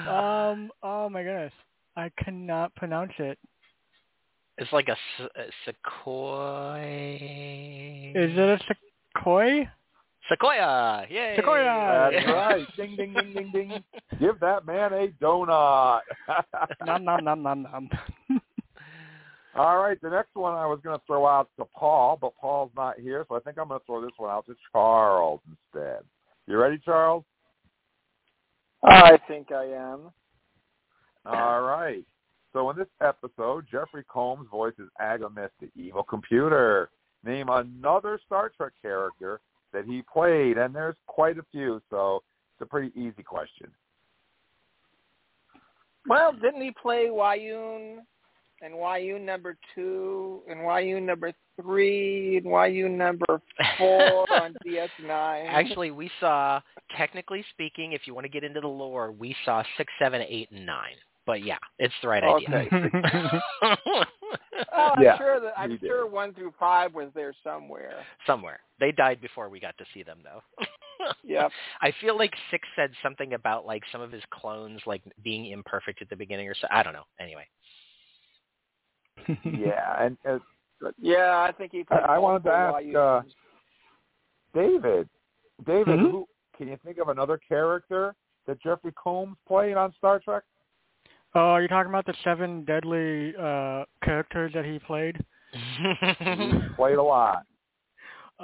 um. 0.09 0.71
Oh 0.81 1.09
my 1.09 1.23
goodness. 1.23 1.53
I 1.97 2.09
cannot 2.23 2.73
pronounce 2.75 3.11
it. 3.19 3.37
it's 4.57 4.71
like 4.73 4.87
a, 4.89 4.97
s- 5.23 5.29
a 5.35 5.43
sequoia. 5.65 7.15
Is 8.15 8.31
it 8.37 8.39
a 8.39 8.59
sequoia? 9.15 9.71
Sequoia? 10.29 11.05
Yay! 11.09 11.35
Sequoia! 11.35 12.09
That's 12.11 12.25
right. 12.27 12.65
Ding, 12.75 12.95
ding, 12.95 13.13
ding, 13.13 13.33
ding, 13.33 13.51
ding. 13.53 13.83
Give 14.19 14.39
that 14.39 14.65
man 14.65 14.91
a 14.93 15.07
donut. 15.23 16.01
Nom 16.85 17.03
nom 17.05 17.23
nom 17.23 17.43
nom 17.43 17.61
nom. 17.61 17.89
All 19.55 19.77
right, 19.77 19.99
the 20.01 20.09
next 20.09 20.35
one 20.35 20.53
I 20.53 20.65
was 20.65 20.79
going 20.83 20.99
to 20.99 21.05
throw 21.07 21.25
out 21.25 21.49
to 21.57 21.65
Paul, 21.73 22.17
but 22.19 22.35
Paul's 22.35 22.71
not 22.75 22.99
here, 22.99 23.25
so 23.29 23.37
I 23.37 23.39
think 23.39 23.57
I'm 23.57 23.69
going 23.69 23.79
to 23.79 23.85
throw 23.85 24.01
this 24.01 24.11
one 24.17 24.29
out 24.29 24.45
to 24.47 24.55
Charles 24.73 25.39
instead. 25.47 26.01
You 26.45 26.57
ready, 26.57 26.77
Charles? 26.83 27.23
I 28.83 29.17
think 29.29 29.53
I 29.53 29.63
am. 29.63 30.11
All 31.25 31.61
right. 31.61 32.03
So 32.51 32.69
in 32.69 32.77
this 32.77 32.87
episode, 33.01 33.65
Jeffrey 33.71 34.03
Combs 34.11 34.47
voices 34.51 34.89
AGIMUS, 35.01 35.49
the 35.61 35.69
evil 35.75 36.03
computer. 36.03 36.89
Name 37.23 37.47
another 37.49 38.19
Star 38.25 38.51
Trek 38.55 38.73
character 38.81 39.39
that 39.73 39.85
he 39.85 40.03
played, 40.13 40.57
and 40.57 40.75
there's 40.75 40.95
quite 41.07 41.37
a 41.39 41.45
few, 41.51 41.81
so 41.89 42.23
it's 42.53 42.61
a 42.61 42.69
pretty 42.69 42.91
easy 42.99 43.23
question. 43.23 43.71
Well, 46.07 46.33
didn't 46.33 46.61
he 46.61 46.71
play 46.71 47.07
Weyoun 47.09 47.97
and 48.61 48.73
Weyoun 48.73 49.21
number 49.21 49.57
two 49.73 50.41
and 50.49 50.59
Weyoun 50.61 51.03
number 51.03 51.33
three 51.61 52.37
and 52.37 52.45
Weyoun 52.45 52.91
number 52.91 53.41
four 53.77 54.25
on 54.41 54.55
DS9? 54.65 55.45
Actually, 55.47 55.91
we 55.91 56.09
saw, 56.19 56.59
technically 56.97 57.43
speaking, 57.51 57.93
if 57.93 58.01
you 58.05 58.13
want 58.13 58.25
to 58.25 58.29
get 58.29 58.43
into 58.43 58.61
the 58.61 58.67
lore, 58.67 59.11
we 59.11 59.35
saw 59.45 59.63
six, 59.77 59.91
seven, 59.99 60.21
eight, 60.27 60.49
and 60.51 60.65
nine. 60.65 60.95
But 61.25 61.43
yeah, 61.43 61.57
it's 61.79 61.93
the 62.01 62.07
right 62.07 62.23
Okay. 62.23 62.69
idea. 62.69 63.41
Oh, 64.71 64.93
I'm 64.95 65.03
Yeah, 65.03 65.17
sure 65.17 65.39
that 65.41 65.53
I'm 65.57 65.71
he 65.71 65.77
did. 65.77 65.87
sure 65.87 66.07
one 66.07 66.33
through 66.33 66.53
five 66.57 66.93
was 66.93 67.09
there 67.13 67.33
somewhere. 67.43 68.05
Somewhere. 68.25 68.61
They 68.79 68.91
died 68.93 69.19
before 69.19 69.49
we 69.49 69.59
got 69.59 69.77
to 69.77 69.85
see 69.93 70.03
them, 70.03 70.19
though. 70.23 70.41
Yep. 71.23 71.51
I 71.81 71.93
feel 72.01 72.17
like 72.17 72.33
Six 72.49 72.65
said 72.75 72.89
something 73.03 73.33
about 73.33 73.65
like 73.65 73.83
some 73.91 74.01
of 74.01 74.11
his 74.11 74.23
clones 74.31 74.81
like 74.87 75.03
being 75.23 75.47
imperfect 75.51 76.01
at 76.01 76.09
the 76.09 76.15
beginning 76.15 76.47
or 76.47 76.55
so. 76.55 76.67
I 76.71 76.83
don't 76.83 76.93
know. 76.93 77.03
Anyway. 77.19 77.45
Yeah, 79.43 80.03
and 80.03 80.17
uh, 80.27 80.39
Yeah, 80.99 81.41
I 81.47 81.51
think 81.51 81.71
he 81.71 81.85
I- 81.89 82.15
I 82.15 82.17
wanted 82.17 82.43
to 82.43 82.51
ask, 82.51 82.75
uh, 82.75 82.79
Weyouns. 82.79 83.33
David, 84.53 85.09
David, 85.65 85.99
Mhm. 85.99 86.11
who 86.11 86.27
can 86.57 86.67
you 86.67 86.77
think 86.83 86.97
of 86.97 87.09
another 87.09 87.37
character 87.37 88.15
that 88.45 88.59
Jeffrey 88.61 88.91
Combs 88.93 89.37
played 89.47 89.75
on 89.75 89.91
Star 89.93 90.19
Trek? 90.19 90.43
oh, 91.35 91.39
are 91.41 91.59
you're 91.61 91.67
talking 91.67 91.89
about 91.89 92.05
the 92.05 92.13
seven 92.23 92.63
deadly 92.65 93.35
uh 93.37 93.83
characters 94.03 94.53
that 94.53 94.65
he 94.65 94.79
played? 94.79 95.17
He 95.51 96.61
played 96.75 96.97
a 96.97 97.03
lot. 97.03 97.45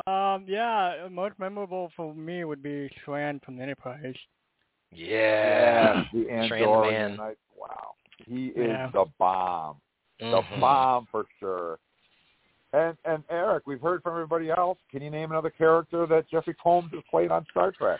Um. 0.07 0.45
Yeah. 0.47 1.07
Most 1.09 1.37
memorable 1.39 1.89
for 1.95 2.13
me 2.13 2.43
would 2.45 2.63
be 2.63 2.89
Shran 3.05 3.43
from 3.43 3.57
the 3.57 3.63
Enterprise. 3.63 4.15
yeah. 4.91 6.03
the 6.13 6.23
the 6.23 6.29
Andorian. 6.29 7.17
wow, 7.57 7.95
he 8.25 8.47
is 8.47 8.67
Yeah. 8.69 8.89
the 8.93 9.05
bomb. 9.19 9.77
The 10.21 10.41
Mhm. 10.41 10.59
bomb 10.59 11.07
for 11.07 11.25
sure. 11.39 11.79
And 12.73 12.97
and 13.05 13.23
Eric, 13.29 13.65
we've 13.65 13.81
heard 13.81 14.01
from 14.03 14.13
everybody 14.13 14.49
else. 14.49 14.77
Can 14.89 15.01
you 15.01 15.09
name 15.09 15.31
another 15.31 15.49
character 15.49 16.05
that 16.05 16.29
Jeffrey 16.29 16.53
Combs 16.53 16.91
has 16.93 17.03
played 17.09 17.31
on 17.31 17.45
Star 17.49 17.71
Trek? 17.71 17.99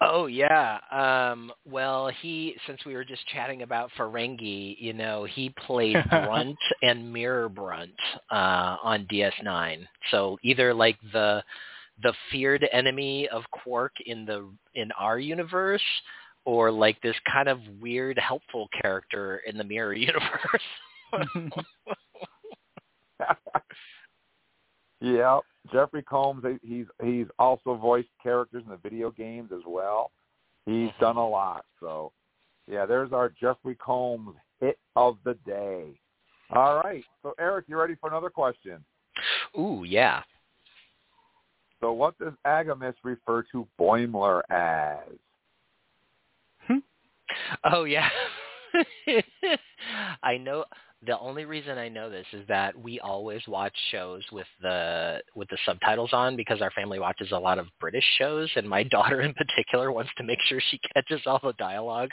Oh 0.00 0.26
yeah. 0.26 0.78
Um 0.90 1.52
well 1.66 2.08
he 2.08 2.56
since 2.66 2.84
we 2.86 2.94
were 2.94 3.04
just 3.04 3.24
chatting 3.28 3.62
about 3.62 3.90
Ferengi, 3.98 4.76
you 4.80 4.92
know, 4.94 5.24
he 5.24 5.50
played 5.50 5.94
Brunt 6.10 6.58
and 6.82 7.12
Mirror 7.12 7.50
Brunt 7.50 7.94
uh 8.30 8.76
on 8.82 9.06
DS9. 9.06 9.86
So 10.10 10.38
either 10.42 10.72
like 10.74 10.98
the 11.12 11.44
the 12.02 12.14
feared 12.32 12.66
enemy 12.72 13.28
of 13.28 13.44
Quark 13.50 13.92
in 14.06 14.24
the 14.24 14.48
in 14.74 14.90
our 14.92 15.18
universe 15.18 15.82
or 16.46 16.70
like 16.70 17.00
this 17.02 17.16
kind 17.30 17.48
of 17.48 17.60
weird 17.80 18.18
helpful 18.18 18.68
character 18.80 19.42
in 19.46 19.58
the 19.58 19.64
Mirror 19.64 19.92
universe. 20.10 20.62
yeah, 25.00 25.38
Jeffrey 25.72 26.02
Combs. 26.02 26.44
He's 26.62 26.86
he's 27.02 27.26
also 27.38 27.76
voiced 27.76 28.08
characters 28.22 28.62
in 28.64 28.70
the 28.70 28.76
video 28.76 29.10
games 29.10 29.50
as 29.52 29.62
well. 29.66 30.10
He's 30.66 30.88
mm-hmm. 30.90 31.04
done 31.04 31.16
a 31.16 31.28
lot. 31.28 31.64
So, 31.80 32.12
yeah, 32.66 32.86
there's 32.86 33.12
our 33.12 33.32
Jeffrey 33.40 33.76
Combs 33.76 34.34
hit 34.60 34.78
of 34.96 35.16
the 35.24 35.34
day. 35.46 35.98
All 36.54 36.76
right. 36.76 37.04
So, 37.22 37.34
Eric, 37.38 37.66
you 37.68 37.78
ready 37.78 37.94
for 38.00 38.08
another 38.10 38.30
question? 38.30 38.84
Ooh, 39.58 39.84
yeah. 39.86 40.22
So, 41.80 41.92
what 41.92 42.18
does 42.18 42.34
AGIMUS 42.46 42.94
refer 43.04 43.42
to 43.52 43.66
Boimler 43.78 44.42
as? 44.50 45.16
Hmm. 46.66 46.78
Oh 47.64 47.84
yeah. 47.84 48.08
I 50.22 50.36
know 50.36 50.64
the 51.06 51.18
only 51.18 51.46
reason 51.46 51.78
I 51.78 51.88
know 51.88 52.10
this 52.10 52.26
is 52.32 52.46
that 52.48 52.78
we 52.78 53.00
always 53.00 53.40
watch 53.48 53.74
shows 53.90 54.22
with 54.32 54.46
the 54.60 55.20
with 55.34 55.48
the 55.48 55.56
subtitles 55.64 56.12
on 56.12 56.36
because 56.36 56.60
our 56.60 56.70
family 56.72 56.98
watches 56.98 57.32
a 57.32 57.38
lot 57.38 57.58
of 57.58 57.68
British 57.80 58.04
shows 58.18 58.50
and 58.56 58.68
my 58.68 58.82
daughter 58.90 59.22
in 59.22 59.32
particular 59.34 59.92
wants 59.92 60.10
to 60.18 60.24
make 60.24 60.38
sure 60.46 60.60
she 60.70 60.78
catches 60.94 61.22
all 61.26 61.40
the 61.42 61.54
dialogue. 61.54 62.10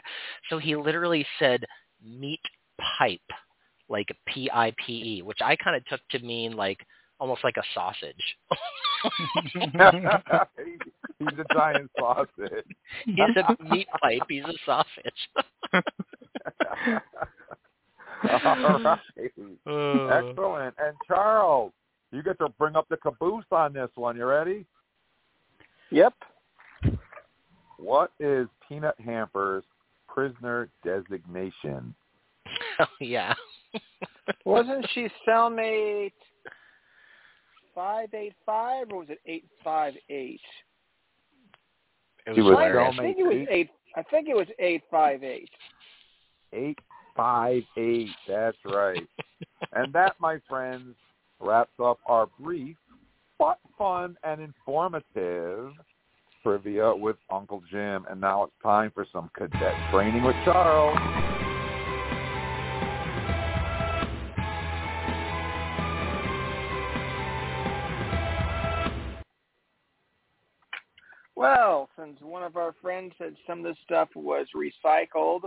So 0.49 0.57
he 0.57 0.75
literally 0.75 1.25
said 1.37 1.65
meat 2.03 2.39
pipe 2.97 3.19
like 3.89 4.07
P 4.27 4.49
I 4.53 4.73
P 4.85 5.17
E, 5.17 5.21
which 5.21 5.39
I 5.43 5.55
kind 5.57 5.75
of 5.75 5.85
took 5.85 6.01
to 6.11 6.19
mean 6.19 6.55
like 6.55 6.79
almost 7.19 7.43
like 7.43 7.57
a 7.57 7.63
sausage. 7.73 8.37
he's, 9.33 9.51
he's 11.19 11.39
a 11.39 11.53
giant 11.53 11.91
sausage. 11.99 12.65
he's 13.05 13.17
a 13.35 13.57
meat 13.69 13.87
pipe, 14.01 14.21
he's 14.29 14.43
a 14.45 14.53
sausage. 14.65 15.29
All 18.23 18.79
right. 18.79 18.99
Uh, 19.67 20.07
Excellent. 20.07 20.75
And 20.79 20.95
Charles, 21.07 21.71
you 22.11 22.23
get 22.23 22.37
to 22.39 22.49
bring 22.57 22.75
up 22.75 22.87
the 22.89 22.97
caboose 22.97 23.45
on 23.51 23.73
this 23.73 23.89
one. 23.95 24.15
You 24.15 24.25
ready? 24.25 24.65
Yep. 25.91 26.13
What 27.77 28.11
is 28.19 28.47
Peanut 28.67 28.95
Hamper's 29.03 29.63
prisoner 30.07 30.69
designation? 30.83 31.93
oh, 32.79 32.85
yeah. 32.99 33.33
Wasn't 34.45 34.87
she 34.93 35.09
cellmate 35.27 36.11
five 37.75 38.13
eight 38.13 38.33
five 38.45 38.87
or 38.91 38.99
was 38.99 39.09
it 39.09 39.19
eight 39.25 39.45
five 39.63 39.93
eight? 40.09 40.41
It 42.25 42.35
She 42.35 42.41
was 42.41 42.57
I 42.57 42.97
think 42.97 43.17
it 43.19 43.23
was 43.23 43.35
eight. 43.35 43.47
eight. 43.51 43.69
I 43.95 44.03
think 44.03 44.27
it 44.27 44.35
was 44.35 44.47
eight 44.59 44.83
five 44.89 45.23
eight. 45.23 45.49
Eight 46.53 46.79
five 47.17 47.63
eight. 47.75 48.09
That's 48.27 48.57
right. 48.63 49.05
and 49.73 49.91
that, 49.93 50.15
my 50.19 50.39
friends, 50.47 50.95
wraps 51.39 51.73
up 51.83 51.99
our 52.05 52.27
brief, 52.39 52.77
but 53.37 53.59
fun 53.77 54.15
and 54.23 54.39
informative 54.39 55.73
trivia 56.43 56.95
with 56.95 57.17
Uncle 57.29 57.61
Jim. 57.69 58.05
And 58.09 58.21
now 58.21 58.43
it's 58.43 58.53
time 58.63 58.91
for 58.93 59.05
some 59.11 59.29
cadet 59.35 59.73
training 59.91 60.23
with 60.23 60.35
Charles. 60.45 60.97
Well, 71.35 71.87
since 71.99 72.19
one 72.21 72.41
of 72.41 72.57
our 72.57 72.73
friends 72.81 73.13
said 73.19 73.35
some 73.45 73.59
of 73.59 73.65
this 73.65 73.77
stuff 73.85 74.09
was 74.15 74.47
recycled, 74.55 75.41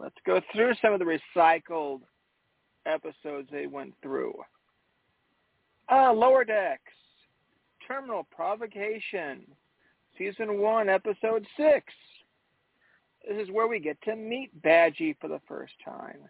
let's 0.00 0.16
go 0.24 0.40
through 0.52 0.72
some 0.80 0.92
of 0.92 0.98
the 0.98 1.18
recycled 1.36 2.00
episodes 2.86 3.48
they 3.52 3.66
went 3.66 3.94
through. 4.02 4.34
Uh, 5.90 6.12
Lower 6.12 6.44
Decks, 6.44 6.92
Terminal 7.86 8.26
Provocation, 8.30 9.42
Season 10.16 10.58
1, 10.58 10.88
Episode 10.88 11.46
6. 11.56 11.84
This 13.28 13.42
is 13.42 13.50
where 13.50 13.66
we 13.66 13.80
get 13.80 14.00
to 14.02 14.16
meet 14.16 14.62
Badgey 14.62 15.16
for 15.20 15.28
the 15.28 15.40
first 15.46 15.74
time. 15.84 16.20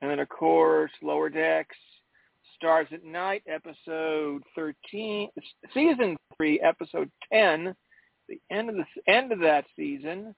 And 0.00 0.10
then, 0.10 0.18
of 0.18 0.28
course, 0.28 0.90
Lower 1.02 1.28
Decks, 1.28 1.76
Stars 2.56 2.88
at 2.92 3.04
Night, 3.04 3.42
Episode 3.46 4.42
13, 4.54 5.28
Season 5.72 6.16
3, 6.36 6.60
Episode 6.60 7.10
10, 7.32 7.74
the 8.28 8.40
end 8.50 8.70
of 8.70 8.76
the 8.76 9.12
end 9.12 9.32
of 9.32 9.38
that 9.40 9.64
season. 9.76 10.34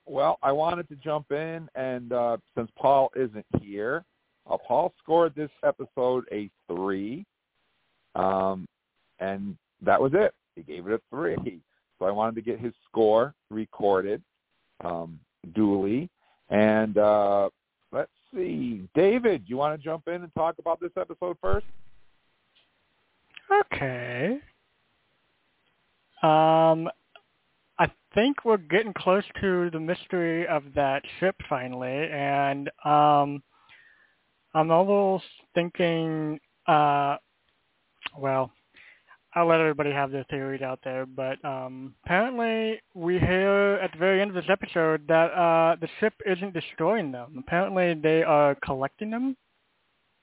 Well, 0.07 0.39
I 0.43 0.53
wanted 0.53 0.89
to 0.89 0.97
jump 0.97 1.33
in, 1.33 1.69
and 1.75 2.13
uh, 2.13 2.39
since 2.57 2.71
Paul 2.79 3.11
isn't 3.15 3.45
here, 3.61 4.05
uh, 4.51 4.57
Paul 4.67 4.93
scored 5.03 5.35
this 5.35 5.51
episode 5.65 6.25
a 6.33 6.51
three, 6.67 7.25
um, 8.15 8.67
and 9.21 9.57
that 9.83 10.01
was 10.01 10.13
it. 10.15 10.35
He 10.55 10.63
gave 10.63 10.87
it 10.87 10.93
a 10.93 11.01
three. 11.11 11.61
So 11.99 12.07
I 12.07 12.11
wanted 12.11 12.37
to 12.37 12.43
get 12.43 12.61
his 12.61 12.73
score 12.89 13.35
recorded 13.51 14.23
um, 14.85 15.19
duly. 15.55 16.09
And 16.51 16.97
uh, 16.97 17.51
let's 17.93 18.11
see, 18.35 18.89
David, 18.95 19.45
you 19.47 19.57
want 19.57 19.79
to 19.79 19.85
jump 19.85 20.09
in 20.09 20.23
and 20.23 20.35
talk 20.35 20.57
about 20.59 20.81
this 20.81 20.93
episode 20.97 21.37
first? 21.43 21.67
Okay. 23.73 24.39
Um, 26.23 26.89
I 27.79 27.91
think 28.15 28.45
we're 28.45 28.57
getting 28.57 28.93
close 28.95 29.25
to 29.41 29.71
the 29.71 29.81
mystery 29.81 30.47
of 30.47 30.65
that 30.75 31.03
ship 31.21 31.37
finally, 31.49 32.09
and 32.11 32.71
um, 32.85 33.43
I'm 34.59 34.73
almost 34.73 35.25
thinking, 35.55 36.41
uh, 36.67 37.17
well, 38.19 38.51
I'll 39.33 39.47
let 39.47 39.61
everybody 39.61 39.93
have 39.93 40.11
their 40.11 40.25
theories 40.25 40.63
out 40.63 40.81
there, 40.83 41.07
but 41.07 41.43
um, 41.45 41.95
apparently 42.05 42.81
we 42.93 43.21
hear 43.21 43.79
at 43.81 43.93
the 43.93 43.99
very 43.99 44.21
end 44.21 44.31
of 44.31 44.35
this 44.35 44.51
episode 44.51 45.07
that 45.07 45.27
uh, 45.27 45.77
the 45.81 45.87
ship 46.01 46.13
isn't 46.27 46.55
destroying 46.55 47.13
them. 47.13 47.37
Apparently 47.39 47.95
they 47.95 48.25
are 48.25 48.57
collecting 48.57 49.11
them. 49.11 49.37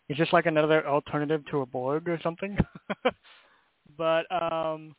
It's 0.09 0.19
just 0.19 0.33
like 0.33 0.47
another 0.47 0.85
alternative 0.85 1.41
to 1.51 1.61
a 1.61 1.65
Borg 1.65 2.09
or 2.09 2.19
something. 2.21 2.57
but 3.97 4.29
um, 4.31 4.93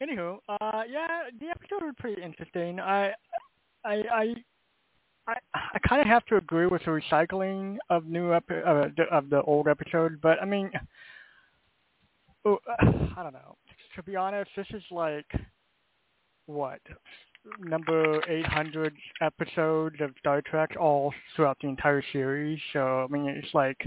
anywho, 0.00 0.38
uh, 0.48 0.82
yeah, 0.88 1.24
the 1.40 1.48
episode 1.48 1.82
was 1.82 1.94
pretty 1.98 2.22
interesting. 2.22 2.78
I, 2.78 3.10
I, 3.84 4.02
I 4.12 4.34
I 5.28 5.36
I 5.54 5.78
kind 5.86 6.00
of 6.00 6.08
have 6.08 6.24
to 6.26 6.36
agree 6.36 6.66
with 6.66 6.82
the 6.84 6.90
recycling 6.90 7.76
of 7.90 8.06
new 8.06 8.32
epi- 8.32 8.62
uh, 8.66 8.88
of 9.10 9.30
the 9.30 9.42
old 9.42 9.68
episodes, 9.68 10.16
but 10.22 10.40
I 10.42 10.44
mean, 10.44 10.70
oh, 12.44 12.58
I 12.80 13.22
don't 13.22 13.34
know. 13.34 13.56
To 13.96 14.02
be 14.02 14.16
honest, 14.16 14.50
this 14.56 14.66
is 14.70 14.82
like 14.90 15.30
what 16.46 16.80
number 17.60 18.20
800 18.28 18.94
episodes 19.20 19.96
of 20.00 20.10
Star 20.18 20.42
Trek 20.42 20.70
all 20.78 21.12
throughout 21.34 21.58
the 21.60 21.68
entire 21.68 22.02
series. 22.12 22.58
So 22.72 23.06
I 23.08 23.12
mean, 23.12 23.28
it's 23.28 23.54
like 23.54 23.78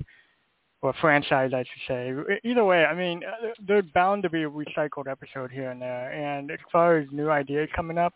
or 0.82 0.94
franchise, 1.00 1.52
I 1.54 1.64
should 1.64 1.88
say. 1.88 2.14
Either 2.44 2.66
way, 2.66 2.86
I 2.86 2.96
mean, 2.96 3.22
uh, 3.24 3.50
there's 3.66 3.86
bound 3.94 4.24
to 4.24 4.30
be 4.30 4.44
a 4.44 4.50
recycled 4.50 5.08
episode 5.08 5.52
here 5.52 5.70
and 5.70 5.80
there. 5.80 6.12
And 6.12 6.50
as 6.50 6.58
far 6.72 6.98
as 6.98 7.08
new 7.12 7.30
ideas 7.30 7.70
coming 7.76 8.00
up, 8.00 8.16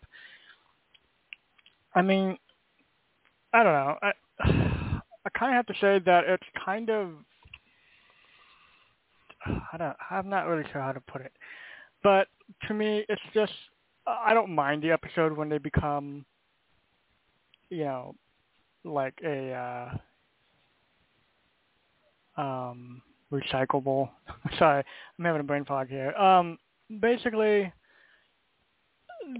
I 1.94 2.02
mean, 2.02 2.36
I 3.56 3.62
don't 3.62 3.72
know. 3.72 3.96
I 4.02 4.12
I 5.24 5.30
kind 5.38 5.52
of 5.52 5.56
have 5.56 5.66
to 5.66 5.74
say 5.80 5.98
that 6.04 6.24
it's 6.26 6.46
kind 6.62 6.90
of 6.90 7.08
I 9.72 9.78
don't 9.78 9.96
I'm 10.10 10.28
not 10.28 10.46
really 10.46 10.68
sure 10.70 10.82
how 10.82 10.92
to 10.92 11.00
put 11.00 11.22
it. 11.22 11.32
But 12.02 12.28
to 12.68 12.74
me 12.74 13.06
it's 13.08 13.22
just 13.32 13.52
I 14.06 14.34
don't 14.34 14.54
mind 14.54 14.82
the 14.82 14.90
episode 14.90 15.32
when 15.32 15.48
they 15.48 15.56
become 15.56 16.26
you 17.70 17.84
know 17.84 18.14
like 18.84 19.14
a 19.24 19.90
uh 22.36 22.40
um 22.40 23.00
recyclable. 23.32 24.10
Sorry, 24.58 24.84
I'm 25.18 25.24
having 25.24 25.40
a 25.40 25.44
brain 25.44 25.64
fog 25.64 25.88
here. 25.88 26.14
Um 26.14 26.58
basically 27.00 27.72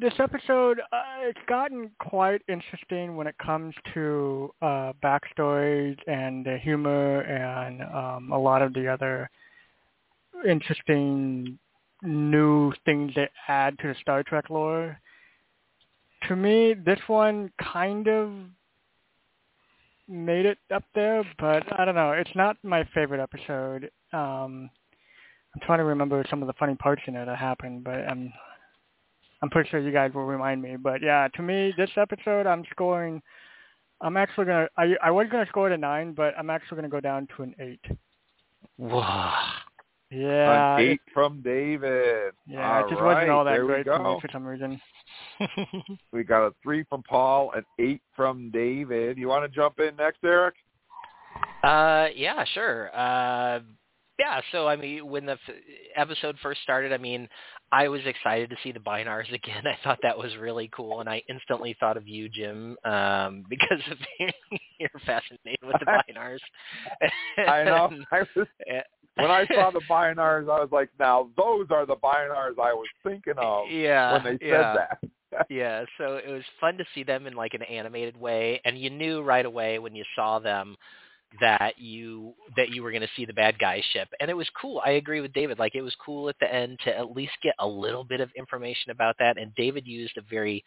this 0.00 0.14
episode, 0.18 0.80
uh, 0.92 1.02
it's 1.22 1.38
gotten 1.48 1.90
quite 1.98 2.42
interesting 2.48 3.16
when 3.16 3.26
it 3.26 3.36
comes 3.38 3.74
to 3.94 4.52
uh, 4.60 4.92
backstories 5.02 5.96
and 6.06 6.44
the 6.44 6.58
humor 6.58 7.20
and 7.20 7.82
um, 7.82 8.32
a 8.32 8.38
lot 8.38 8.62
of 8.62 8.74
the 8.74 8.88
other 8.88 9.30
interesting 10.48 11.58
new 12.02 12.72
things 12.84 13.12
they 13.14 13.28
add 13.48 13.78
to 13.78 13.88
the 13.88 13.94
Star 14.00 14.22
Trek 14.22 14.50
lore. 14.50 14.98
To 16.28 16.36
me, 16.36 16.74
this 16.74 17.00
one 17.06 17.50
kind 17.72 18.08
of 18.08 18.32
made 20.08 20.46
it 20.46 20.58
up 20.74 20.84
there, 20.94 21.24
but 21.38 21.64
I 21.78 21.84
don't 21.84 21.94
know. 21.94 22.12
It's 22.12 22.30
not 22.34 22.56
my 22.62 22.84
favorite 22.94 23.20
episode. 23.20 23.90
Um, 24.12 24.70
I'm 25.54 25.60
trying 25.62 25.78
to 25.78 25.84
remember 25.84 26.24
some 26.28 26.42
of 26.42 26.46
the 26.46 26.54
funny 26.54 26.74
parts 26.74 27.02
in 27.06 27.16
it 27.16 27.26
that 27.26 27.38
happened, 27.38 27.84
but 27.84 28.06
I'm 28.08 28.32
I'm 29.46 29.50
pretty 29.50 29.70
sure 29.70 29.78
you 29.78 29.92
guys 29.92 30.12
will 30.12 30.26
remind 30.26 30.60
me. 30.60 30.74
But 30.74 31.00
yeah, 31.02 31.28
to 31.36 31.40
me, 31.42 31.72
this 31.76 31.90
episode, 31.96 32.48
I'm 32.48 32.64
scoring. 32.72 33.22
I'm 34.00 34.16
actually 34.16 34.46
gonna. 34.46 34.66
I 34.76 34.96
I 35.00 35.12
was 35.12 35.28
gonna 35.30 35.46
score 35.46 35.70
it 35.70 35.72
a 35.72 35.78
nine, 35.78 36.14
but 36.14 36.34
I'm 36.36 36.50
actually 36.50 36.78
gonna 36.78 36.88
go 36.88 36.98
down 36.98 37.28
to 37.36 37.44
an 37.44 37.54
eight. 37.60 37.96
Wow. 38.76 39.52
Yeah. 40.10 40.78
An 40.78 40.82
eight 40.82 41.00
from 41.14 41.42
David. 41.42 42.32
Yeah, 42.48 42.78
all 42.78 42.86
it 42.86 42.90
just 42.90 43.00
right, 43.00 43.14
wasn't 43.14 43.30
all 43.30 43.44
that 43.44 43.52
there 43.52 43.64
great 43.64 43.86
for 43.86 43.98
me 44.00 44.18
for 44.20 44.28
some 44.32 44.44
reason. 44.44 44.80
We 46.12 46.24
got 46.24 46.44
a 46.44 46.52
three 46.60 46.84
from 46.88 47.04
Paul, 47.04 47.52
an 47.54 47.64
eight 47.78 48.02
from 48.16 48.50
David. 48.50 49.16
You 49.16 49.28
want 49.28 49.44
to 49.44 49.54
jump 49.54 49.78
in 49.78 49.94
next, 49.94 50.24
Eric? 50.24 50.56
Uh, 51.62 52.08
yeah, 52.16 52.44
sure. 52.52 52.90
Uh, 52.92 53.60
yeah, 54.18 54.40
so 54.50 54.66
I 54.66 54.76
mean, 54.76 55.06
when 55.08 55.26
the 55.26 55.32
f- 55.32 55.54
episode 55.94 56.36
first 56.42 56.62
started, 56.62 56.92
I 56.92 56.96
mean, 56.96 57.28
I 57.70 57.88
was 57.88 58.00
excited 58.06 58.48
to 58.50 58.56
see 58.62 58.72
the 58.72 58.80
Bynars 58.80 59.32
again. 59.32 59.64
I 59.66 59.76
thought 59.84 59.98
that 60.02 60.16
was 60.16 60.36
really 60.36 60.70
cool, 60.74 61.00
and 61.00 61.08
I 61.08 61.22
instantly 61.28 61.76
thought 61.78 61.96
of 61.96 62.08
you, 62.08 62.28
Jim, 62.28 62.76
um, 62.84 63.44
because 63.50 63.80
of 63.90 63.98
you're 64.78 64.90
fascinated 65.04 65.58
with 65.62 65.76
the 65.80 65.86
Bynars. 65.86 66.38
I 67.38 67.64
know. 67.64 67.90
I 68.10 68.24
was, 68.34 68.46
when 69.16 69.30
I 69.30 69.46
saw 69.46 69.70
the 69.70 69.82
Bynars, 69.88 70.44
I 70.44 70.60
was 70.60 70.68
like, 70.72 70.90
now 70.98 71.30
those 71.36 71.66
are 71.70 71.86
the 71.86 71.96
Bynars 71.96 72.58
I 72.60 72.72
was 72.72 72.88
thinking 73.02 73.34
of 73.38 73.70
yeah, 73.70 74.12
when 74.14 74.24
they 74.24 74.46
said 74.46 74.48
yeah. 74.48 74.74
that. 74.74 75.46
yeah, 75.50 75.84
so 75.98 76.16
it 76.16 76.30
was 76.30 76.44
fun 76.60 76.78
to 76.78 76.84
see 76.94 77.02
them 77.02 77.26
in 77.26 77.34
like 77.34 77.52
an 77.54 77.62
animated 77.62 78.16
way, 78.16 78.60
and 78.64 78.78
you 78.78 78.88
knew 78.88 79.22
right 79.22 79.44
away 79.44 79.78
when 79.78 79.94
you 79.94 80.04
saw 80.14 80.38
them 80.38 80.76
that 81.40 81.78
you 81.78 82.34
that 82.56 82.70
you 82.70 82.82
were 82.82 82.90
going 82.90 83.02
to 83.02 83.08
see 83.16 83.24
the 83.24 83.32
bad 83.32 83.58
guy 83.58 83.82
ship. 83.92 84.08
And 84.20 84.30
it 84.30 84.36
was 84.36 84.48
cool. 84.60 84.82
I 84.84 84.92
agree 84.92 85.20
with 85.20 85.32
david. 85.32 85.58
Like 85.58 85.74
it 85.74 85.82
was 85.82 85.94
cool 86.04 86.28
at 86.28 86.36
the 86.40 86.52
end 86.52 86.78
to 86.84 86.96
at 86.96 87.12
least 87.12 87.32
get 87.42 87.54
a 87.58 87.66
little 87.66 88.04
bit 88.04 88.20
of 88.20 88.30
information 88.36 88.90
about 88.90 89.16
that. 89.18 89.38
And 89.38 89.54
david 89.54 89.86
used 89.86 90.16
a 90.16 90.22
very 90.30 90.64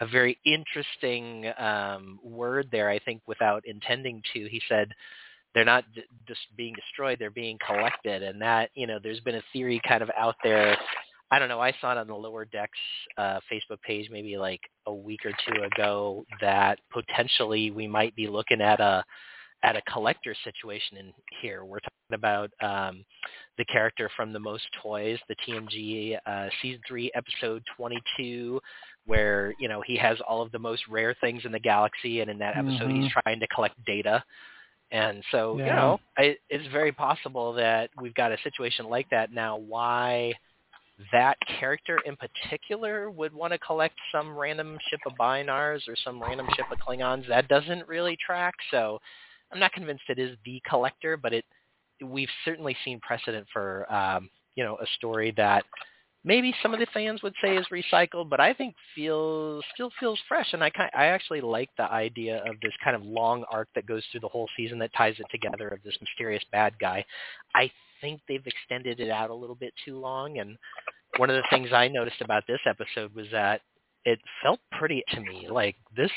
a 0.00 0.06
very 0.06 0.38
interesting 0.46 1.52
um 1.58 2.18
word 2.24 2.68
there 2.72 2.88
i 2.88 2.98
think 2.98 3.20
without 3.26 3.62
intending 3.66 4.22
to. 4.32 4.48
He 4.48 4.60
said 4.68 4.88
they're 5.54 5.64
not 5.64 5.84
d- 5.94 6.02
just 6.28 6.40
being 6.56 6.74
destroyed. 6.74 7.18
They're 7.18 7.30
being 7.30 7.58
collected. 7.66 8.22
And 8.22 8.40
that 8.42 8.70
you 8.74 8.86
know 8.86 8.98
there's 9.02 9.20
been 9.20 9.36
a 9.36 9.42
theory 9.52 9.80
kind 9.86 10.02
of 10.02 10.10
out 10.16 10.36
there. 10.42 10.76
I 11.32 11.38
don't 11.38 11.48
know. 11.48 11.60
I 11.60 11.72
saw 11.80 11.92
it 11.92 11.98
on 11.98 12.08
the 12.08 12.14
Lower 12.14 12.44
Decks 12.44 12.78
uh, 13.16 13.38
Facebook 13.50 13.80
page 13.82 14.08
maybe 14.10 14.36
like 14.36 14.60
a 14.86 14.94
week 14.94 15.20
or 15.24 15.32
two 15.46 15.62
ago 15.62 16.24
that 16.40 16.80
potentially 16.92 17.70
we 17.70 17.86
might 17.86 18.16
be 18.16 18.26
looking 18.26 18.60
at 18.60 18.80
a 18.80 19.04
at 19.62 19.76
a 19.76 19.82
collector 19.82 20.34
situation 20.44 20.96
in 20.98 21.12
here. 21.42 21.64
We're 21.64 21.80
talking 21.80 22.14
about 22.14 22.50
um, 22.62 23.04
the 23.58 23.64
character 23.66 24.10
from 24.16 24.32
the 24.32 24.38
Most 24.38 24.64
Toys, 24.82 25.18
the 25.28 25.36
TNG 25.46 26.18
uh, 26.26 26.48
season 26.62 26.80
three 26.88 27.10
episode 27.14 27.62
22, 27.76 28.60
where 29.06 29.54
you 29.58 29.68
know 29.68 29.82
he 29.86 29.96
has 29.96 30.18
all 30.26 30.42
of 30.42 30.50
the 30.52 30.58
most 30.58 30.82
rare 30.88 31.14
things 31.20 31.42
in 31.44 31.52
the 31.52 31.60
galaxy, 31.60 32.20
and 32.20 32.30
in 32.30 32.38
that 32.38 32.56
episode 32.56 32.90
Mhm. 32.90 33.02
he's 33.02 33.12
trying 33.12 33.40
to 33.40 33.46
collect 33.48 33.82
data. 33.84 34.22
And 34.92 35.22
so 35.30 35.58
you 35.58 35.66
know 35.66 36.00
I, 36.18 36.36
it's 36.48 36.66
very 36.68 36.92
possible 36.92 37.52
that 37.54 37.90
we've 38.00 38.14
got 38.14 38.32
a 38.32 38.38
situation 38.42 38.86
like 38.86 39.08
that 39.10 39.32
now. 39.32 39.56
Why? 39.56 40.32
that 41.12 41.38
character 41.58 41.98
in 42.04 42.14
particular 42.16 43.10
would 43.10 43.32
want 43.32 43.52
to 43.54 43.58
collect 43.58 43.94
some 44.12 44.36
random 44.36 44.78
ship 44.90 45.00
of 45.06 45.14
Bynars 45.14 45.88
or 45.88 45.96
some 46.04 46.20
random 46.22 46.46
ship 46.54 46.66
of 46.70 46.78
Klingons. 46.78 47.26
That 47.26 47.48
doesn't 47.48 47.88
really 47.88 48.18
track. 48.24 48.54
So 48.70 49.00
I'm 49.52 49.60
not 49.60 49.72
convinced 49.72 50.04
it 50.08 50.18
is 50.18 50.36
the 50.44 50.62
collector, 50.68 51.16
but 51.16 51.32
it 51.32 51.44
we've 52.02 52.28
certainly 52.44 52.76
seen 52.84 53.00
precedent 53.00 53.46
for 53.52 53.90
um, 53.92 54.30
you 54.54 54.64
know 54.64 54.76
a 54.76 54.86
story 54.96 55.32
that 55.36 55.64
maybe 56.24 56.54
some 56.62 56.74
of 56.74 56.80
the 56.80 56.86
fans 56.92 57.22
would 57.22 57.34
say 57.42 57.56
is 57.56 57.66
recycled, 57.72 58.28
but 58.28 58.40
I 58.40 58.52
think 58.52 58.74
feels 58.94 59.64
still 59.74 59.90
feels 59.98 60.18
fresh. 60.28 60.52
And 60.52 60.62
I 60.62 60.70
kind 60.70 60.90
I 60.94 61.06
actually 61.06 61.40
like 61.40 61.70
the 61.76 61.90
idea 61.90 62.38
of 62.46 62.60
this 62.62 62.72
kind 62.82 62.96
of 62.96 63.02
long 63.02 63.44
arc 63.50 63.68
that 63.74 63.86
goes 63.86 64.04
through 64.10 64.20
the 64.20 64.28
whole 64.28 64.48
season 64.56 64.78
that 64.80 64.90
ties 64.96 65.14
it 65.18 65.26
together 65.30 65.68
of 65.68 65.82
this 65.82 65.96
mysterious 66.00 66.44
bad 66.52 66.78
guy. 66.78 67.04
I 67.54 67.70
think 68.00 68.20
they've 68.28 68.46
extended 68.46 69.00
it 69.00 69.10
out 69.10 69.30
a 69.30 69.34
little 69.34 69.54
bit 69.54 69.74
too 69.84 69.98
long 69.98 70.38
and 70.38 70.56
one 71.16 71.28
of 71.30 71.36
the 71.36 71.44
things 71.50 71.70
I 71.72 71.88
noticed 71.88 72.20
about 72.20 72.46
this 72.46 72.60
episode 72.66 73.14
was 73.14 73.26
that 73.32 73.62
it 74.04 74.18
felt 74.42 74.60
pretty 74.78 75.02
to 75.10 75.20
me 75.20 75.48
like 75.50 75.76
this 75.96 76.10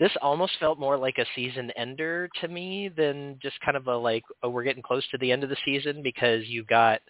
this 0.00 0.10
almost 0.22 0.52
felt 0.58 0.80
more 0.80 0.96
like 0.96 1.18
a 1.18 1.26
season 1.36 1.70
ender 1.76 2.28
to 2.40 2.48
me 2.48 2.90
than 2.96 3.38
just 3.40 3.60
kind 3.60 3.76
of 3.76 3.86
a 3.86 3.96
like 3.96 4.24
oh 4.42 4.48
we're 4.48 4.64
getting 4.64 4.82
close 4.82 5.06
to 5.10 5.18
the 5.18 5.30
end 5.30 5.44
of 5.44 5.50
the 5.50 5.56
season 5.64 6.02
because 6.02 6.46
you've 6.48 6.66
got 6.66 7.00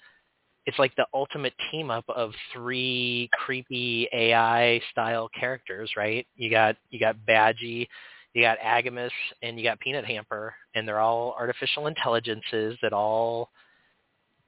it's 0.66 0.78
like 0.78 0.94
the 0.96 1.06
ultimate 1.14 1.54
team 1.70 1.90
up 1.90 2.04
of 2.08 2.32
three 2.52 3.30
creepy 3.32 4.08
AI 4.12 4.80
style 4.92 5.28
characters, 5.38 5.90
right? 5.96 6.26
You 6.36 6.50
got 6.50 6.76
you 6.90 7.00
got 7.00 7.16
Badgey, 7.28 7.86
you 8.34 8.42
got 8.42 8.58
AGIMUS, 8.58 9.10
and 9.42 9.58
you 9.58 9.64
got 9.64 9.80
Peanut 9.80 10.04
Hamper, 10.04 10.54
and 10.74 10.86
they're 10.86 11.00
all 11.00 11.34
artificial 11.38 11.86
intelligences 11.86 12.76
that 12.82 12.92
all 12.92 13.50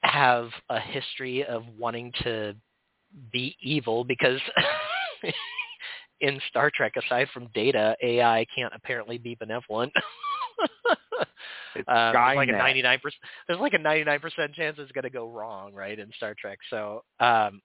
have 0.03 0.49
a 0.69 0.81
history 0.81 1.45
of 1.45 1.65
wanting 1.79 2.13
to 2.23 2.55
be 3.33 3.57
evil 3.61 4.05
because 4.05 4.41
in 6.23 6.41
Star 6.49 6.71
Trek, 6.75 6.95
aside 6.97 7.29
from 7.35 7.49
Data, 7.55 7.95
AI 8.03 8.47
can't 8.55 8.73
apparently 8.75 9.19
be 9.19 9.35
benevolent. 9.35 9.93
It's 11.75 11.89
um, 11.89 12.13
there's 12.13 12.37
like 12.37 12.49
a 12.51 12.53
99 12.53 12.99
percent. 12.99 13.21
There's 13.49 13.61
like 13.61 13.73
a 13.73 13.79
99 13.79 14.21
percent 14.21 14.55
chance 14.55 14.77
it's 14.79 14.93
going 14.93 15.05
to 15.05 15.11
go 15.11 15.29
wrong, 15.29 15.73
right, 15.73 15.99
in 15.99 16.11
Star 16.17 16.35
Trek. 16.39 16.59
So, 16.69 17.03
um, 17.19 17.63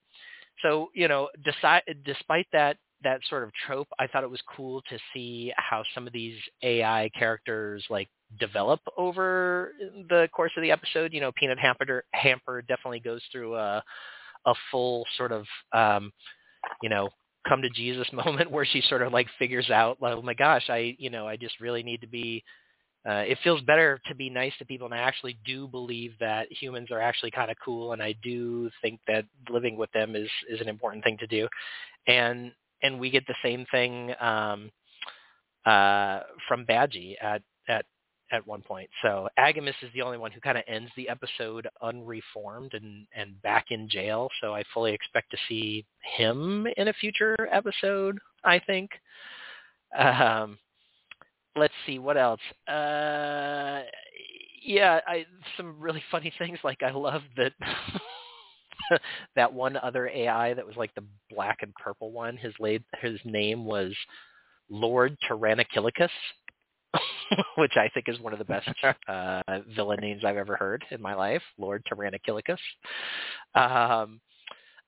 so 0.62 0.90
you 0.94 1.08
know, 1.08 1.30
deci- 1.46 1.82
despite 2.06 2.48
that 2.54 2.78
that 3.04 3.20
sort 3.30 3.44
of 3.44 3.52
trope, 3.66 3.88
I 4.00 4.08
thought 4.08 4.24
it 4.24 4.30
was 4.30 4.42
cool 4.56 4.82
to 4.90 4.98
see 5.14 5.52
how 5.58 5.84
some 5.94 6.08
of 6.08 6.14
these 6.14 6.38
AI 6.64 7.10
characters 7.20 7.86
like 7.90 8.08
develop 8.40 8.80
over 8.98 9.74
the 10.10 10.30
course 10.34 10.52
of 10.56 10.64
the 10.64 10.72
episode. 10.72 11.14
You 11.14 11.22
know, 11.22 11.32
Peanut 11.34 11.60
Hamper 11.60 12.04
Hamper 12.14 12.62
definitely 12.62 13.02
goes 13.02 13.22
through 13.32 13.56
a 13.56 13.84
a 14.46 14.54
full 14.72 15.06
sort 15.18 15.32
of 15.32 15.46
um, 15.74 16.12
you 16.82 16.90
know 16.90 17.10
come 17.48 17.62
to 17.62 17.70
Jesus 17.70 18.08
moment 18.14 18.52
where 18.52 18.66
she 18.66 18.82
sort 18.82 19.02
of 19.02 19.14
like 19.14 19.28
figures 19.40 19.70
out, 19.70 20.02
like, 20.02 20.16
oh 20.16 20.22
my 20.22 20.34
gosh, 20.34 20.66
I 20.70 20.96
you 20.98 21.10
know 21.10 21.28
I 21.28 21.38
just 21.38 21.60
really 21.60 21.84
need 21.84 22.02
to 22.02 22.08
be. 22.08 22.44
Uh, 23.08 23.24
it 23.26 23.38
feels 23.42 23.62
better 23.62 24.02
to 24.06 24.16
be 24.16 24.30
nice 24.30 24.52
to 24.60 24.66
people, 24.66 24.86
and 24.86 24.94
I 24.94 24.98
actually 24.98 25.38
do 25.46 25.68
believe 25.68 26.12
that 26.20 26.52
humans 26.52 26.92
are 26.92 27.00
actually 27.00 27.32
kind 27.32 27.50
of 27.50 27.56
cool, 27.64 27.94
and 27.94 28.04
I 28.04 28.14
do 28.22 28.70
think 28.82 29.00
that 29.08 29.24
living 29.50 29.78
with 29.78 29.90
them 29.94 30.16
is 30.16 30.30
is 30.50 30.60
an 30.60 30.68
important 30.68 31.04
thing 31.04 31.18
to 31.20 31.28
do, 31.28 31.48
and 32.08 32.52
and 32.84 33.00
we 33.00 33.10
get 33.10 33.26
the 33.28 33.36
same 33.44 33.66
thing 33.72 34.14
um, 34.20 34.72
uh, 35.66 36.22
from 36.48 36.66
Badgey 36.66 37.16
at 37.22 37.42
at 38.32 38.46
one 38.46 38.62
point. 38.62 38.90
So 39.02 39.28
AGIMUS 39.38 39.76
is 39.82 39.90
the 39.94 40.02
only 40.02 40.18
one 40.18 40.32
who 40.32 40.42
kind 40.42 40.58
of 40.58 40.64
ends 40.68 40.92
the 40.96 41.10
episode 41.10 41.68
unreformed 41.82 42.74
and 42.74 43.08
and 43.16 43.42
back 43.42 43.68
in 43.70 43.90
jail. 43.90 44.30
So 44.42 44.54
I 44.54 44.64
fully 44.74 44.94
expect 44.94 45.32
to 45.32 45.38
see 45.48 45.86
him 46.18 46.68
in 46.78 46.88
a 46.90 46.94
future 46.94 47.36
episode. 47.52 48.18
I 48.44 48.60
think. 48.60 48.92
Um, 49.98 50.58
let's 51.56 51.74
see 51.86 52.00
what 52.00 52.18
else. 52.18 52.42
Uh, 52.68 53.82
yeah, 54.64 55.00
I 55.08 55.26
some 55.56 55.80
really 55.80 56.04
funny 56.12 56.32
things. 56.38 56.60
Like 56.64 56.84
I 56.84 56.92
love 56.92 57.22
that 57.38 57.54
that 59.36 59.52
one 59.52 59.78
other 59.78 60.08
AI 60.08 60.54
that 60.54 60.66
was 60.66 60.76
like 60.76 60.94
the 60.96 61.04
black 61.30 61.60
and 61.62 61.74
purple 61.76 62.12
one. 62.12 62.38
His 62.38 62.54
laid 62.60 62.84
his 63.02 63.20
name 63.26 63.66
was 63.66 63.94
Lord 64.70 65.18
Tyrannokilicus, 65.30 66.10
which 67.58 67.74
I 67.76 67.90
think 67.94 68.08
is 68.08 68.20
one 68.20 68.34
of 68.34 68.40
the 68.40 68.46
best 68.46 68.70
uh, 69.08 69.42
villain 69.76 70.00
names 70.02 70.24
I've 70.24 70.38
ever 70.38 70.56
heard 70.56 70.84
in 70.92 71.02
my 71.02 71.16
life. 71.16 71.42
Lord 71.58 71.84
Tyrannokilicus. 71.92 72.58
Um, 73.56 74.20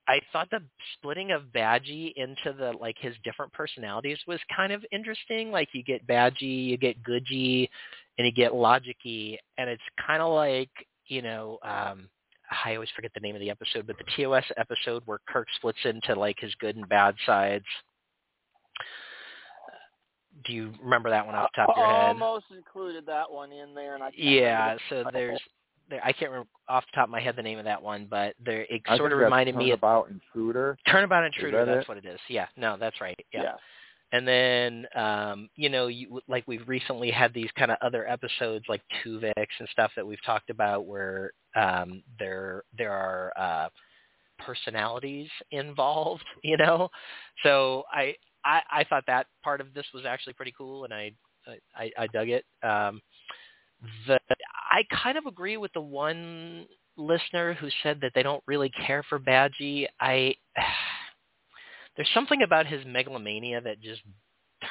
I 0.07 0.21
thought 0.33 0.49
the 0.49 0.63
splitting 0.93 1.31
of 1.31 1.43
Badgey 1.55 2.13
into 2.15 2.57
the 2.57 2.73
like 2.79 2.95
his 2.99 3.13
different 3.23 3.53
personalities 3.53 4.17
was 4.27 4.39
kind 4.55 4.73
of 4.73 4.83
interesting. 4.91 5.51
Like 5.51 5.69
you 5.73 5.83
get 5.83 6.07
Badgey, 6.07 6.65
you 6.65 6.77
get 6.77 7.03
Goodgey, 7.03 7.69
and 8.17 8.25
you 8.25 8.31
get 8.33 8.51
Logicy, 8.51 9.37
and 9.57 9.69
it's 9.69 9.83
kind 10.05 10.21
of 10.21 10.33
like 10.33 10.71
you 11.07 11.21
know. 11.21 11.59
um 11.63 12.09
I 12.65 12.73
always 12.73 12.89
forget 12.95 13.11
the 13.13 13.19
name 13.19 13.35
of 13.35 13.41
the 13.41 13.51
episode, 13.51 13.85
but 13.85 13.95
the 13.99 14.23
TOS 14.23 14.43
episode 14.57 15.03
where 15.05 15.19
Kirk 15.27 15.47
splits 15.57 15.77
into 15.85 16.19
like 16.19 16.37
his 16.39 16.51
good 16.55 16.75
and 16.75 16.89
bad 16.89 17.13
sides. 17.23 17.65
Do 20.45 20.53
you 20.53 20.73
remember 20.81 21.09
that 21.09 21.25
one 21.25 21.35
off 21.35 21.49
the 21.55 21.61
top 21.61 21.69
of 21.69 21.77
your 21.77 21.85
head? 21.85 22.05
I 22.05 22.07
almost 22.09 22.45
included 22.55 23.05
that 23.07 23.29
one 23.29 23.51
in 23.51 23.73
there, 23.73 23.95
and 23.95 24.03
I 24.03 24.11
can't 24.11 24.23
Yeah, 24.23 24.75
the 24.75 24.79
so 24.89 25.03
title. 25.03 25.11
there's 25.13 25.39
there, 25.89 26.01
I 26.05 26.11
can't 26.11 26.31
remember 26.31 26.49
off 26.67 26.85
the 26.85 26.95
top 26.95 27.05
of 27.05 27.09
my 27.09 27.19
head 27.19 27.35
the 27.35 27.41
name 27.41 27.57
of 27.57 27.65
that 27.65 27.81
one, 27.81 28.07
but 28.09 28.35
there 28.43 28.61
it 28.69 28.81
I 28.87 28.97
sort 28.97 29.11
of 29.11 29.19
reminded 29.19 29.55
me 29.55 29.71
of 29.71 29.81
Turnabout 29.81 30.09
Intruder. 30.09 30.77
Turnabout 30.87 31.23
Intruder. 31.25 31.65
that 31.65 31.71
That's 31.71 31.85
it? 31.85 31.89
what 31.89 31.97
it 31.97 32.05
is. 32.05 32.19
Yeah, 32.27 32.47
no, 32.57 32.77
that's 32.79 33.01
right. 33.01 33.17
Yeah. 33.33 33.43
yeah. 33.43 33.53
And 34.11 34.27
then, 34.27 34.87
um, 34.95 35.49
you 35.55 35.69
know, 35.69 35.87
you, 35.87 36.19
like 36.27 36.43
we've 36.47 36.67
recently 36.67 37.11
had 37.11 37.33
these 37.33 37.49
kind 37.57 37.69
of 37.69 37.77
other 37.81 38.07
episodes 38.07 38.65
like 38.67 38.81
Tuvix 39.05 39.33
and 39.59 39.69
stuff 39.71 39.91
that 39.95 40.05
we've 40.05 40.23
talked 40.25 40.49
about 40.49 40.85
where 40.85 41.31
um, 41.55 42.03
there 42.17 42.63
there 42.77 42.91
are 42.91 43.33
uh, 43.37 43.69
personalities 44.39 45.29
involved, 45.51 46.23
you 46.43 46.57
know. 46.57 46.89
So 47.43 47.83
I, 47.91 48.15
I 48.45 48.61
I 48.71 48.83
thought 48.83 49.05
that 49.07 49.27
part 49.43 49.61
of 49.61 49.73
this 49.73 49.85
was 49.93 50.05
actually 50.05 50.33
pretty 50.33 50.53
cool, 50.57 50.85
and 50.85 50.93
I 50.93 51.11
I, 51.75 51.91
I 51.97 52.07
dug 52.07 52.29
it. 52.29 52.45
Um, 52.63 53.01
the 54.07 54.19
I 54.71 54.83
kind 55.03 55.17
of 55.17 55.25
agree 55.25 55.57
with 55.57 55.73
the 55.73 55.81
one 55.81 56.65
listener 56.97 57.53
who 57.53 57.69
said 57.81 57.99
that 58.01 58.11
they 58.13 58.23
don't 58.23 58.43
really 58.45 58.71
care 58.85 59.03
for 59.07 59.19
Badgey. 59.19 59.87
I 59.99 60.35
there's 61.95 62.09
something 62.13 62.43
about 62.43 62.67
his 62.67 62.85
megalomania 62.85 63.61
that 63.61 63.81
just 63.81 64.01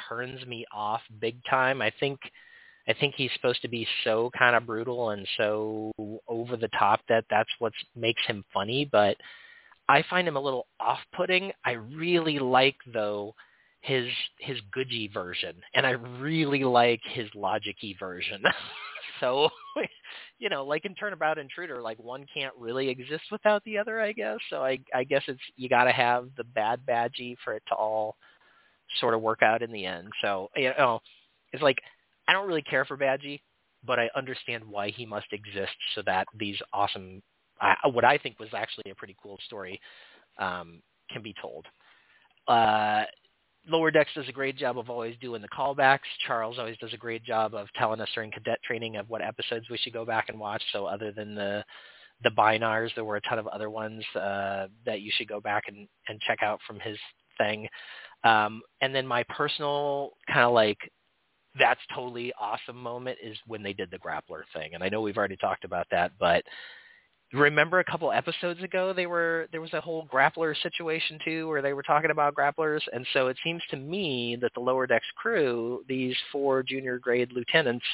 turns 0.07 0.45
me 0.45 0.65
off 0.73 1.01
big 1.19 1.37
time. 1.49 1.81
I 1.81 1.91
think 1.99 2.19
I 2.87 2.93
think 2.93 3.15
he's 3.15 3.31
supposed 3.33 3.61
to 3.61 3.67
be 3.67 3.87
so 4.03 4.31
kind 4.37 4.55
of 4.55 4.65
brutal 4.65 5.11
and 5.11 5.27
so 5.37 5.91
over 6.27 6.57
the 6.57 6.69
top 6.69 7.01
that 7.09 7.25
that's 7.29 7.49
what 7.59 7.73
makes 7.95 8.21
him 8.25 8.43
funny, 8.53 8.87
but 8.91 9.15
I 9.87 10.03
find 10.09 10.27
him 10.27 10.37
a 10.37 10.39
little 10.39 10.67
off-putting. 10.79 11.51
I 11.65 11.71
really 11.73 12.39
like 12.39 12.77
though 12.91 13.35
his 13.81 14.07
his 14.39 14.57
Goodgey 14.75 15.11
version, 15.13 15.55
and 15.73 15.85
I 15.85 15.91
really 15.91 16.63
like 16.63 17.01
his 17.03 17.29
Logicy 17.35 17.97
version. 17.99 18.43
So, 19.19 19.49
you 20.39 20.49
know, 20.49 20.63
like 20.65 20.85
in 20.85 20.95
Turnabout 20.95 21.37
Intruder, 21.37 21.81
like 21.81 21.99
one 21.99 22.25
can't 22.33 22.53
really 22.57 22.89
exist 22.89 23.23
without 23.31 23.63
the 23.65 23.77
other, 23.77 23.99
I 23.99 24.13
guess. 24.13 24.37
So 24.49 24.63
I 24.63 24.79
I 24.93 25.03
guess 25.03 25.23
it's 25.27 25.41
you 25.57 25.69
got 25.69 25.85
to 25.85 25.91
have 25.91 26.29
the 26.37 26.43
bad 26.43 26.81
Badgey 26.87 27.35
for 27.43 27.53
it 27.53 27.63
to 27.67 27.75
all 27.75 28.15
sort 28.99 29.13
of 29.13 29.21
work 29.21 29.43
out 29.43 29.61
in 29.61 29.71
the 29.71 29.85
end. 29.85 30.09
So, 30.21 30.49
you 30.55 30.71
know, 30.77 30.99
it's 31.53 31.61
like 31.63 31.79
I 32.27 32.33
don't 32.33 32.47
really 32.47 32.61
care 32.61 32.85
for 32.85 32.97
Badgey, 32.97 33.41
but 33.85 33.99
I 33.99 34.09
understand 34.15 34.63
why 34.65 34.89
he 34.89 35.05
must 35.05 35.27
exist 35.31 35.75
so 35.95 36.01
that 36.05 36.27
these 36.37 36.57
awesome 36.73 37.21
uh, 37.61 37.89
what 37.91 38.05
I 38.05 38.17
think 38.17 38.39
was 38.39 38.49
actually 38.53 38.91
a 38.91 38.95
pretty 38.95 39.15
cool 39.21 39.37
story 39.45 39.79
um 40.37 40.81
can 41.11 41.21
be 41.21 41.35
told. 41.41 41.65
Uh 42.47 43.03
Lower 43.67 43.91
Decks 43.91 44.11
does 44.15 44.27
a 44.27 44.33
great 44.33 44.57
job 44.57 44.77
of 44.77 44.89
always 44.89 45.15
doing 45.21 45.41
the 45.41 45.49
callbacks. 45.49 45.99
Charles 46.25 46.57
always 46.57 46.77
does 46.77 46.93
a 46.93 46.97
great 46.97 47.23
job 47.23 47.53
of 47.53 47.67
telling 47.75 48.01
us 48.01 48.09
during 48.15 48.31
cadet 48.31 48.59
training 48.63 48.95
of 48.97 49.09
what 49.09 49.21
episodes 49.21 49.69
we 49.69 49.77
should 49.77 49.93
go 49.93 50.05
back 50.05 50.29
and 50.29 50.39
watch. 50.39 50.63
So 50.71 50.85
other 50.85 51.11
than 51.11 51.35
the 51.35 51.63
the 52.21 52.31
Bynars, 52.31 52.93
there 52.95 53.05
were 53.05 53.15
a 53.15 53.21
ton 53.21 53.39
of 53.39 53.47
other 53.47 53.69
ones 53.69 54.03
uh, 54.15 54.67
that 54.85 55.01
you 55.01 55.11
should 55.15 55.27
go 55.29 55.39
back 55.39 55.63
and, 55.67 55.87
and 56.09 56.19
check 56.21 56.39
out 56.43 56.59
from 56.67 56.77
his 56.79 56.97
thing. 57.37 57.67
Um, 58.25 58.61
and 58.81 58.93
then 58.93 59.07
my 59.07 59.23
personal 59.29 60.11
kind 60.27 60.45
of 60.45 60.53
like 60.53 60.77
that's 61.57 61.79
totally 61.93 62.33
awesome 62.39 62.75
moment 62.75 63.17
is 63.23 63.37
when 63.47 63.63
they 63.63 63.73
did 63.73 63.89
the 63.89 63.99
grappler 63.99 64.43
thing. 64.53 64.73
And 64.73 64.83
I 64.83 64.89
know 64.89 65.01
we've 65.01 65.17
already 65.17 65.37
talked 65.37 65.63
about 65.63 65.87
that, 65.91 66.11
but 66.19 66.43
remember 67.33 67.79
a 67.79 67.83
couple 67.83 68.11
episodes 68.11 68.61
ago 68.63 68.91
they 68.93 69.05
were 69.05 69.47
there 69.51 69.61
was 69.61 69.73
a 69.73 69.81
whole 69.81 70.07
grappler 70.11 70.55
situation 70.63 71.19
too 71.23 71.47
where 71.47 71.61
they 71.61 71.73
were 71.73 71.83
talking 71.83 72.11
about 72.11 72.35
grapplers. 72.35 72.81
And 72.91 73.05
so 73.13 73.27
it 73.27 73.37
seems 73.43 73.61
to 73.69 73.77
me 73.77 74.37
that 74.41 74.53
the 74.55 74.59
lower 74.59 74.87
decks 74.87 75.05
crew 75.15 75.83
these 75.87 76.15
four 76.31 76.63
junior 76.63 76.97
grade 76.97 77.31
lieutenants 77.31 77.85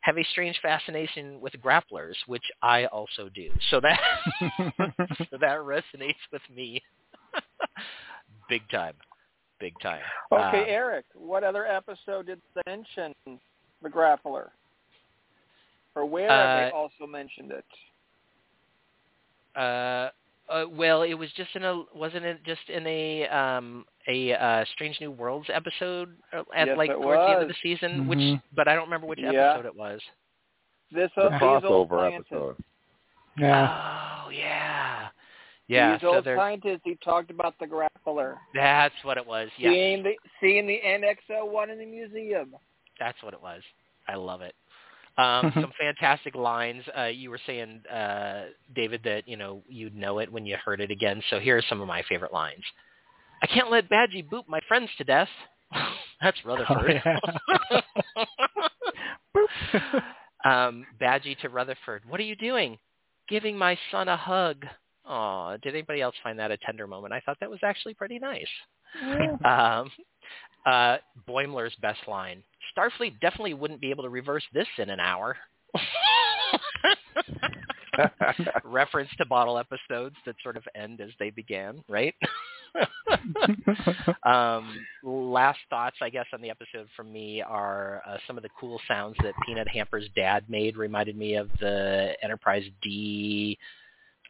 have 0.00 0.18
a 0.18 0.24
strange 0.32 0.58
fascination 0.60 1.40
with 1.40 1.52
grapplers 1.64 2.14
which 2.26 2.44
i 2.62 2.86
also 2.86 3.28
do. 3.34 3.50
So 3.70 3.80
that 3.80 4.00
so 5.30 5.38
that 5.40 5.58
resonates 5.58 6.14
with 6.32 6.42
me. 6.54 6.82
Big 8.48 8.62
time. 8.70 8.94
Big 9.60 9.74
time. 9.80 10.02
Okay, 10.32 10.62
Um, 10.62 10.66
Eric, 10.68 11.06
what 11.14 11.44
other 11.44 11.64
episode 11.66 12.26
did 12.26 12.40
they 12.54 12.62
mention 12.66 13.14
the 13.82 13.88
grappler? 13.88 14.48
Or 15.94 16.04
where 16.04 16.28
have 16.28 16.60
they 16.60 16.70
Uh, 16.70 16.76
also 16.76 17.06
mentioned 17.06 17.52
it? 17.52 17.64
Uh, 19.56 20.10
uh, 20.50 20.64
well, 20.70 21.02
it 21.02 21.14
was 21.14 21.30
just 21.36 21.50
in 21.54 21.64
a 21.64 21.82
wasn't 21.94 22.24
it 22.24 22.42
just 22.44 22.68
in 22.68 22.86
a 22.86 23.26
um 23.28 23.84
a 24.08 24.32
uh, 24.34 24.64
Strange 24.74 24.98
New 25.00 25.10
Worlds 25.10 25.48
episode 25.52 26.14
uh, 26.32 26.42
at 26.54 26.68
Yes, 26.68 26.76
like 26.76 26.90
it 26.90 26.94
towards 26.94 27.20
the 27.20 27.30
end 27.32 27.42
of 27.42 27.48
the 27.48 27.54
season, 27.62 28.04
Mhm. 28.04 28.08
which 28.08 28.40
but 28.54 28.68
I 28.68 28.74
don't 28.74 28.84
remember 28.84 29.06
which 29.06 29.20
Yeah. 29.20 29.30
episode 29.52 29.66
it 29.66 29.74
was. 29.76 30.00
This 30.90 31.10
The 31.16 31.22
old 31.22 31.32
crossover 31.88 32.12
episode. 32.14 32.56
Yeah. 33.38 34.22
Oh 34.26 34.28
yeah, 34.30 35.08
yeah. 35.66 35.92
These 35.94 36.02
So 36.02 36.14
old 36.16 36.24
they're 36.24 36.36
scientists 36.36 36.82
who 36.84 36.94
talked 36.96 37.30
about 37.30 37.58
the 37.58 37.66
grappler. 37.66 38.36
that's 38.54 38.94
what 39.02 39.16
it 39.16 39.26
was. 39.26 39.48
Yeah, 39.58 39.70
Seeing 39.70 40.02
the 40.02 40.12
seeing 40.40 40.66
the 40.66 40.80
NXO 40.84 41.46
one 41.50 41.70
in 41.70 41.78
the 41.78 41.86
museum. 41.86 42.54
that's 43.00 43.20
what 43.22 43.32
it 43.34 43.40
was. 43.42 43.62
I 44.08 44.14
love 44.16 44.42
it. 44.42 44.54
Um, 45.16 45.52
some 45.54 45.72
fantastic 45.78 46.34
lines. 46.34 46.82
Uh, 46.96 47.04
you 47.04 47.30
were 47.30 47.38
saying, 47.46 47.82
uh, 47.86 48.46
David, 48.74 49.00
that 49.04 49.28
you 49.28 49.36
know 49.36 49.62
you'd 49.68 49.94
know 49.94 50.18
it 50.18 50.30
when 50.30 50.44
you 50.44 50.56
heard 50.64 50.80
it 50.80 50.90
again. 50.90 51.22
So 51.30 51.38
here 51.38 51.56
are 51.56 51.62
some 51.68 51.80
of 51.80 51.86
my 51.86 52.02
favorite 52.08 52.32
lines. 52.32 52.64
I 53.42 53.46
can't 53.46 53.70
let 53.70 53.88
Badgey 53.90 54.28
boot 54.28 54.44
my 54.48 54.60
friends 54.66 54.90
to 54.98 55.04
death. 55.04 55.28
That's 56.22 56.38
Rutherford. 56.44 57.02
Oh, 59.36 59.46
um, 60.44 60.86
Badgey 61.00 61.38
to 61.40 61.48
Rutherford. 61.48 62.02
What 62.08 62.20
are 62.20 62.24
you 62.24 62.36
doing? 62.36 62.78
Giving 63.28 63.56
my 63.56 63.78
son 63.90 64.08
a 64.08 64.16
hug. 64.16 64.64
Aw, 65.06 65.56
did 65.58 65.74
anybody 65.74 66.00
else 66.00 66.14
find 66.22 66.38
that 66.38 66.50
a 66.50 66.56
tender 66.58 66.86
moment? 66.86 67.12
I 67.12 67.20
thought 67.20 67.36
that 67.40 67.50
was 67.50 67.60
actually 67.62 67.94
pretty 67.94 68.18
nice. 68.18 68.48
Um, 69.44 69.90
uh, 70.64 70.96
Boimler's 71.28 71.74
best 71.82 72.00
line. 72.08 72.42
Starfleet 72.76 73.20
definitely 73.20 73.54
wouldn't 73.54 73.80
be 73.80 73.90
able 73.90 74.04
to 74.04 74.10
reverse 74.10 74.44
this 74.52 74.68
in 74.78 74.90
an 74.90 75.00
hour. 75.00 75.36
Reference 78.64 79.10
to 79.18 79.26
bottle 79.26 79.58
episodes 79.58 80.16
that 80.26 80.36
sort 80.42 80.56
of 80.56 80.64
end 80.74 81.00
as 81.00 81.10
they 81.18 81.30
began, 81.30 81.82
right? 81.88 82.14
um, 84.24 84.84
last 85.02 85.58
thoughts, 85.70 85.96
I 86.02 86.10
guess, 86.10 86.26
on 86.32 86.40
the 86.40 86.50
episode 86.50 86.88
from 86.96 87.12
me 87.12 87.42
are 87.42 88.02
uh, 88.06 88.16
some 88.26 88.36
of 88.36 88.42
the 88.42 88.48
cool 88.58 88.80
sounds 88.88 89.16
that 89.22 89.32
Peanut 89.46 89.68
Hamper's 89.68 90.08
dad 90.16 90.44
made. 90.48 90.76
Reminded 90.76 91.16
me 91.16 91.36
of 91.36 91.50
the 91.60 92.14
Enterprise 92.22 92.64
D, 92.82 93.56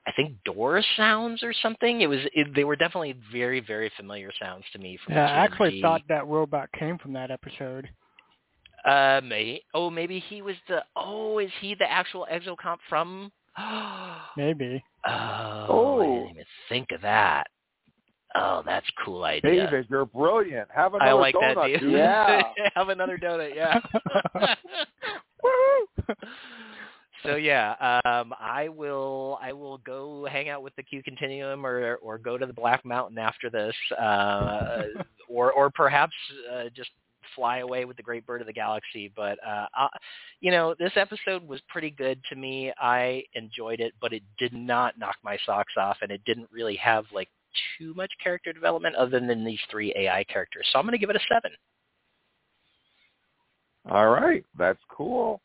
I 0.07 0.12
think 0.12 0.35
door 0.45 0.82
sounds 0.97 1.43
or 1.43 1.55
something. 1.62 2.03
It 2.03 2.09
was 2.09 2.20
it, 2.35 2.55
they 2.55 2.64
were 2.64 2.76
definitely 2.76 3.16
very 3.32 3.61
very 3.61 3.91
familiar 3.97 4.30
sounds 4.41 4.64
to 4.72 4.78
me 4.78 4.99
from 5.05 5.14
yeah, 5.14 5.26
I 5.26 5.45
actually 5.45 5.80
thought 5.80 6.03
that 6.09 6.26
robot 6.26 6.68
came 6.78 6.99
from 6.99 7.12
that 7.14 7.30
episode. 7.30 7.89
Uh, 8.85 9.20
may 9.24 9.61
oh 9.72 9.89
maybe 9.91 10.18
he 10.28 10.43
was 10.43 10.57
the 10.68 10.82
oh 10.95 11.39
is 11.39 11.51
he 11.61 11.74
the 11.74 11.91
actual 11.91 12.26
exocomp 12.30 12.78
from? 12.89 13.32
Maybe. 14.37 14.82
Oh, 15.07 15.11
I 15.11 15.66
Oh. 15.68 16.01
didn't 16.03 16.30
even 16.30 16.45
think 16.68 16.89
of 16.93 17.01
that. 17.03 17.45
Oh, 18.35 18.62
that's 18.66 18.87
a 18.89 19.05
cool 19.05 19.22
idea. 19.24 19.66
David, 19.66 19.87
you're 19.89 20.05
brilliant. 20.07 20.68
Have 20.74 20.95
another 20.95 21.11
I 21.11 21.12
like 21.14 21.35
donut, 21.37 21.55
that, 21.55 21.66
dude. 21.68 21.80
dude. 21.80 21.93
Yeah. 21.99 22.43
Have 22.74 22.89
another 22.89 23.16
donut, 23.16 23.55
yeah. 23.55 23.78
so 27.22 27.37
yeah, 27.37 28.01
um, 28.05 28.35
I 28.41 28.68
will 28.68 29.39
I 29.41 29.53
will 29.53 29.78
go 29.78 30.26
hang 30.30 30.49
out 30.49 30.62
with 30.62 30.74
the 30.76 30.82
Q 30.82 31.03
Continuum 31.03 31.64
or 31.64 31.97
or 31.97 32.18
go 32.18 32.37
to 32.37 32.45
the 32.47 32.53
Black 32.53 32.85
Mountain 32.85 33.18
after 33.18 33.51
this, 33.51 33.74
uh, 33.99 34.82
or 35.28 35.53
or 35.53 35.70
perhaps 35.70 36.12
uh, 36.53 36.64
just 36.74 36.91
fly 37.35 37.59
away 37.59 37.85
with 37.85 37.97
the 37.97 38.03
Great 38.03 38.26
Bird 38.26 38.41
of 38.41 38.47
the 38.47 38.53
Galaxy. 38.53 39.12
But 39.14 39.39
uh, 39.47 39.66
I, 39.74 39.89
you 40.41 40.51
know, 40.51 40.74
this 40.78 40.93
episode 40.97 41.47
was 41.47 41.61
pretty 41.68 41.91
good 41.91 42.20
to 42.30 42.37
me. 42.37 42.72
I 42.78 43.24
enjoyed 43.35 43.80
it, 43.80 43.93
but 44.01 44.12
it 44.12 44.22
did 44.39 44.53
not 44.53 44.99
knock 44.99 45.16
my 45.22 45.39
socks 45.45 45.74
off, 45.78 45.99
and 46.03 46.11
it 46.11 46.20
didn't 46.24 46.49
really 46.53 46.76
have 46.76 47.05
like 47.12 47.28
too 47.78 47.95
much 47.95 48.11
character 48.22 48.53
development 48.53 48.97
other 48.97 49.20
than 49.20 49.45
these 49.45 49.61
three 49.70 49.95
AI 49.97 50.24
characters. 50.24 50.66
So 50.72 50.78
I'm 50.78 50.85
going 50.85 50.93
to 50.93 50.99
give 50.99 51.11
it 51.11 51.16
a 51.16 51.20
seven. 51.32 51.51
All 53.91 54.09
right, 54.09 54.45
that's 54.59 54.80
cool. 54.91 55.41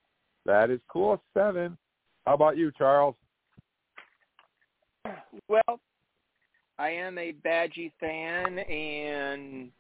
That 0.46 0.70
is 0.70 0.80
cool. 0.92 1.22
Seven. 1.34 1.78
How 2.26 2.34
about 2.34 2.58
you, 2.58 2.72
Charles? 2.78 3.16
Well, 5.48 5.80
I 6.78 6.90
am 6.90 7.18
a 7.18 7.34
Badgey 7.46 7.92
fan 8.00 8.60
and 8.60 9.72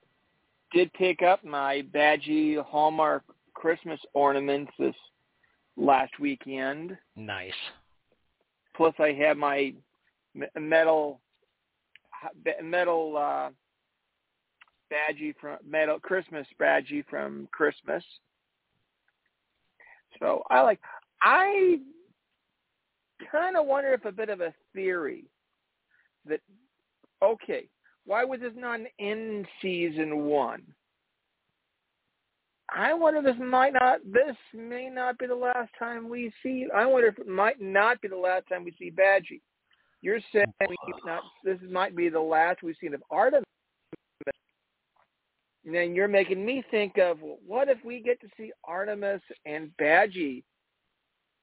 did 0.71 0.91
pick 0.93 1.21
up 1.21 1.43
my 1.43 1.83
Badgey 1.93 2.63
Hallmark 2.63 3.23
Christmas 3.53 3.99
ornaments 4.13 4.71
this 4.77 4.95
last 5.77 6.19
weekend. 6.19 6.97
Nice. 7.15 7.51
Plus, 8.75 8.93
I 8.99 9.11
have 9.13 9.37
my 9.37 9.73
metal 10.59 11.19
metal 12.63 13.17
uh, 13.17 13.49
Badgey 14.91 15.33
from 15.39 15.57
metal 15.67 15.99
Christmas 15.99 16.47
Badgey 16.59 17.03
from 17.09 17.47
Christmas. 17.51 18.03
So 20.19 20.43
I 20.49 20.61
like. 20.61 20.79
I 21.21 21.79
kind 23.31 23.57
of 23.57 23.65
wonder 23.65 23.93
if 23.93 24.05
a 24.05 24.11
bit 24.11 24.29
of 24.29 24.41
a 24.41 24.53
theory 24.73 25.25
that 26.25 26.39
okay, 27.21 27.67
why 28.09 28.23
was 28.23 28.39
this 28.39 28.53
not 28.55 28.79
in 28.97 29.45
season 29.61 30.25
one? 30.25 30.63
I 32.75 32.91
wonder 32.91 33.19
if 33.19 33.25
this 33.25 33.45
might 33.45 33.73
not 33.73 33.99
this 34.03 34.35
may 34.51 34.89
not 34.89 35.19
be 35.19 35.27
the 35.27 35.35
last 35.35 35.69
time 35.77 36.09
we 36.09 36.33
see 36.41 36.65
I 36.75 36.87
wonder 36.87 37.09
if 37.09 37.19
it 37.19 37.27
might 37.27 37.61
not 37.61 38.01
be 38.01 38.07
the 38.07 38.17
last 38.17 38.47
time 38.49 38.63
we 38.63 38.73
see 38.79 38.89
Badgey. 38.89 39.41
You're 40.01 40.21
saying 40.33 40.51
we 40.59 40.75
not 41.05 41.21
this 41.43 41.59
might 41.69 41.95
be 41.95 42.09
the 42.09 42.19
last 42.19 42.63
we've 42.63 42.75
seen 42.81 42.95
of 42.95 43.03
AGIMUS. 43.11 43.43
And 45.65 45.75
then 45.75 45.93
you're 45.93 46.07
making 46.07 46.43
me 46.43 46.63
think 46.71 46.97
of 46.97 47.21
well, 47.21 47.37
what 47.45 47.69
if 47.69 47.77
we 47.85 48.01
get 48.01 48.19
to 48.21 48.27
see 48.35 48.51
AGIMUS 48.67 49.21
and 49.45 49.69
Badgey 49.79 50.41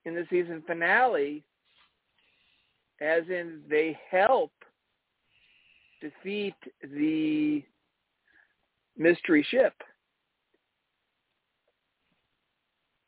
in 0.04 0.16
the 0.16 0.26
season 0.30 0.64
finale 0.66 1.44
as 3.00 3.22
in 3.28 3.60
they 3.70 3.96
help 4.10 4.50
defeat 6.00 6.54
the 6.82 7.62
mystery 8.96 9.46
ship. 9.50 9.72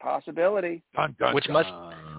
Possibility. 0.01 0.83
Dun, 0.95 1.17
dun, 1.19 1.35
Which 1.35 1.49
must- 1.49 1.73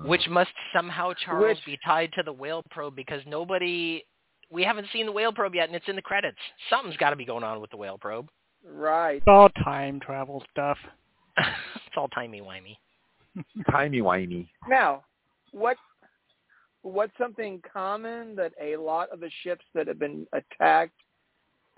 Which 0.05 0.28
must 0.30 0.51
somehow, 0.74 1.13
Charles, 1.13 1.57
Which- 1.57 1.65
be 1.65 1.78
tied 1.86 2.13
to 2.13 2.24
the 2.24 2.32
whale 2.32 2.63
probe 2.72 2.95
because 2.95 3.26
nobody, 3.26 4.05
we 4.49 4.63
haven't 4.63 4.88
seen 4.89 5.05
the 5.05 5.11
whale 5.11 5.34
probe 5.34 5.55
yet, 5.55 5.67
and 5.67 5.76
it's 5.76 5.88
in 5.89 5.95
the 5.97 6.01
credits. 6.01 6.39
Something's 6.70 6.95
got 6.97 7.09
to 7.09 7.15
be 7.17 7.26
going 7.26 7.43
on 7.43 7.59
with 7.59 7.70
the 7.70 7.78
whale 7.78 7.97
probe. 7.97 8.30
Right. 8.63 9.17
It's 9.17 9.28
all 9.28 9.49
time 9.63 9.99
travel 9.99 10.43
stuff. 10.51 10.78
it's 11.38 11.97
all 11.97 12.07
timey 12.09 12.41
wimey. 12.41 12.78
timey 13.70 14.01
wimey. 14.01 14.49
Now, 14.67 15.03
what 15.51 15.78
what's 16.82 17.18
something 17.18 17.62
common 17.72 18.36
that 18.36 18.54
a 18.62 18.78
lot 18.78 19.10
of 19.12 19.20
the 19.20 19.32
ships 19.44 19.66
that 19.74 19.88
have 19.88 20.00
been 20.00 20.26
attacked 20.34 21.00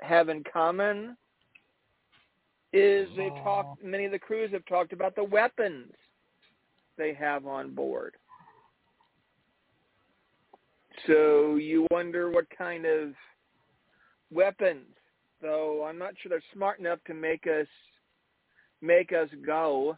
have 0.02 0.30
in 0.30 0.44
common 0.52 1.18
is 2.74 3.08
they 3.18 3.30
oh. 3.32 3.44
talk 3.44 3.78
many 3.84 4.06
of 4.06 4.12
the 4.12 4.20
crews 4.20 4.52
have 4.52 4.66
talked 4.66 4.94
about 4.94 5.16
the 5.16 5.24
weapons 5.24 5.92
they 6.98 7.14
have 7.14 7.46
on 7.46 7.74
board. 7.74 8.16
So 11.08 11.56
you 11.56 11.88
wonder 11.92 12.30
what 12.30 12.46
kind 12.56 12.86
of 12.86 13.14
weapons, 14.32 14.86
though 15.42 15.86
I'm 15.86 15.98
not 15.98 16.14
sure 16.22 16.30
they're 16.30 16.44
smart 16.54 16.80
enough 16.80 17.00
to 17.08 17.14
make 17.14 17.48
us 17.48 17.68
make 18.82 19.12
us 19.12 19.30
go. 19.46 19.98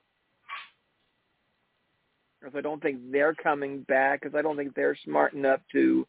Because 2.44 2.58
I 2.58 2.62
don't 2.62 2.82
think 2.82 3.00
they're 3.10 3.34
coming 3.34 3.84
back, 3.84 4.22
because 4.22 4.36
I 4.36 4.42
don't 4.42 4.58
think 4.58 4.76
they're 4.76 4.98
smart 5.06 5.34
enough 5.34 5.62
to 5.72 6.06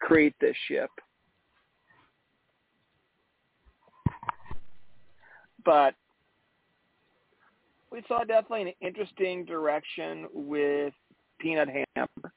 create 0.00 0.34
this 0.40 0.56
ship. 0.66 0.90
But 5.64 5.94
we 7.92 8.02
saw 8.08 8.24
definitely 8.24 8.62
an 8.62 8.72
interesting 8.80 9.44
direction 9.44 10.26
with 10.32 10.92
Peanut 11.38 11.68
Hamper. 11.94 12.32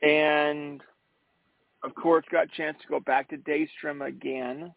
And 0.00 0.80
of 1.82 1.94
course 1.94 2.24
got 2.30 2.44
a 2.44 2.56
chance 2.56 2.78
to 2.82 2.88
go 2.88 3.00
back 3.00 3.28
to 3.30 3.36
Daystrom 3.36 4.06
again. 4.06 4.72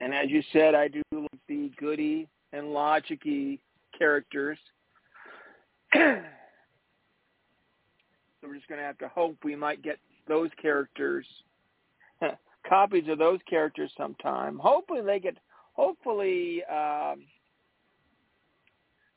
And 0.00 0.12
as 0.14 0.30
you 0.30 0.42
said, 0.52 0.74
I 0.74 0.88
do 0.88 1.02
like 1.12 1.40
the 1.48 1.70
Goodgey 1.80 2.26
and 2.54 2.66
Logicy 2.66 3.58
characters. 3.96 4.58
so 5.94 6.00
we're 8.42 8.54
just 8.54 8.68
going 8.68 8.80
to 8.80 8.86
have 8.86 8.98
to 8.98 9.08
hope 9.08 9.36
we 9.44 9.56
might 9.56 9.82
get 9.82 9.98
those 10.28 10.50
characters, 10.60 11.26
copies 12.68 13.04
of 13.08 13.18
those 13.18 13.40
characters 13.48 13.90
sometime. 13.96 14.58
Hopefully 14.58 15.02
they 15.02 15.18
get, 15.18 15.36
hopefully 15.72 16.62
um, 16.64 17.24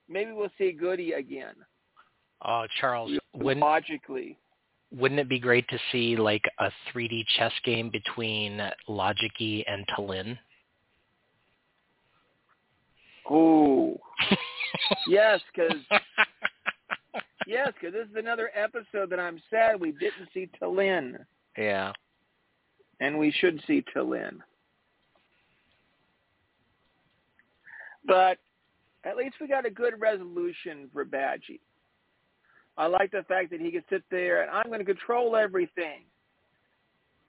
maybe 0.09 0.31
we'll 0.31 0.49
see 0.57 0.75
Goodgey 0.79 1.13
again. 1.17 1.55
Oh, 2.45 2.65
Charles, 2.79 3.11
wouldn't 3.33 3.61
logically. 3.61 4.37
Wouldn't 4.91 5.19
it 5.19 5.27
be 5.27 5.39
great 5.39 5.67
to 5.69 5.77
see 5.91 6.15
like 6.15 6.43
a 6.59 6.71
3D 6.93 7.25
chess 7.37 7.51
game 7.65 7.89
between 7.89 8.61
Logicy 8.87 9.63
and 9.67 9.85
T'Lyn? 9.87 10.37
Oh, 13.29 13.97
yes, 15.07 15.41
because 15.53 15.77
yes, 17.45 17.71
because 17.73 17.93
this 17.93 18.07
is 18.09 18.15
another 18.15 18.51
episode 18.55 19.09
that 19.09 19.19
I'm 19.19 19.41
sad 19.49 19.79
we 19.79 19.91
didn't 19.91 20.29
see 20.33 20.49
T'Lyn. 20.61 21.17
Yeah, 21.57 21.91
and 22.99 23.17
we 23.17 23.31
should 23.31 23.61
see 23.67 23.83
T'Lyn. 23.95 24.37
But 28.05 28.37
at 29.03 29.17
least 29.17 29.35
we 29.41 29.47
got 29.47 29.65
a 29.65 29.69
good 29.69 29.99
resolution 29.99 30.89
for 30.93 31.05
Badgey. 31.05 31.59
I 32.77 32.85
like 32.85 33.11
the 33.11 33.25
fact 33.27 33.49
that 33.51 33.59
he 33.59 33.71
can 33.71 33.83
sit 33.89 34.03
there 34.11 34.43
and 34.43 34.51
I'm 34.51 34.67
going 34.67 34.79
to 34.79 34.85
control 34.85 35.35
everything 35.35 36.03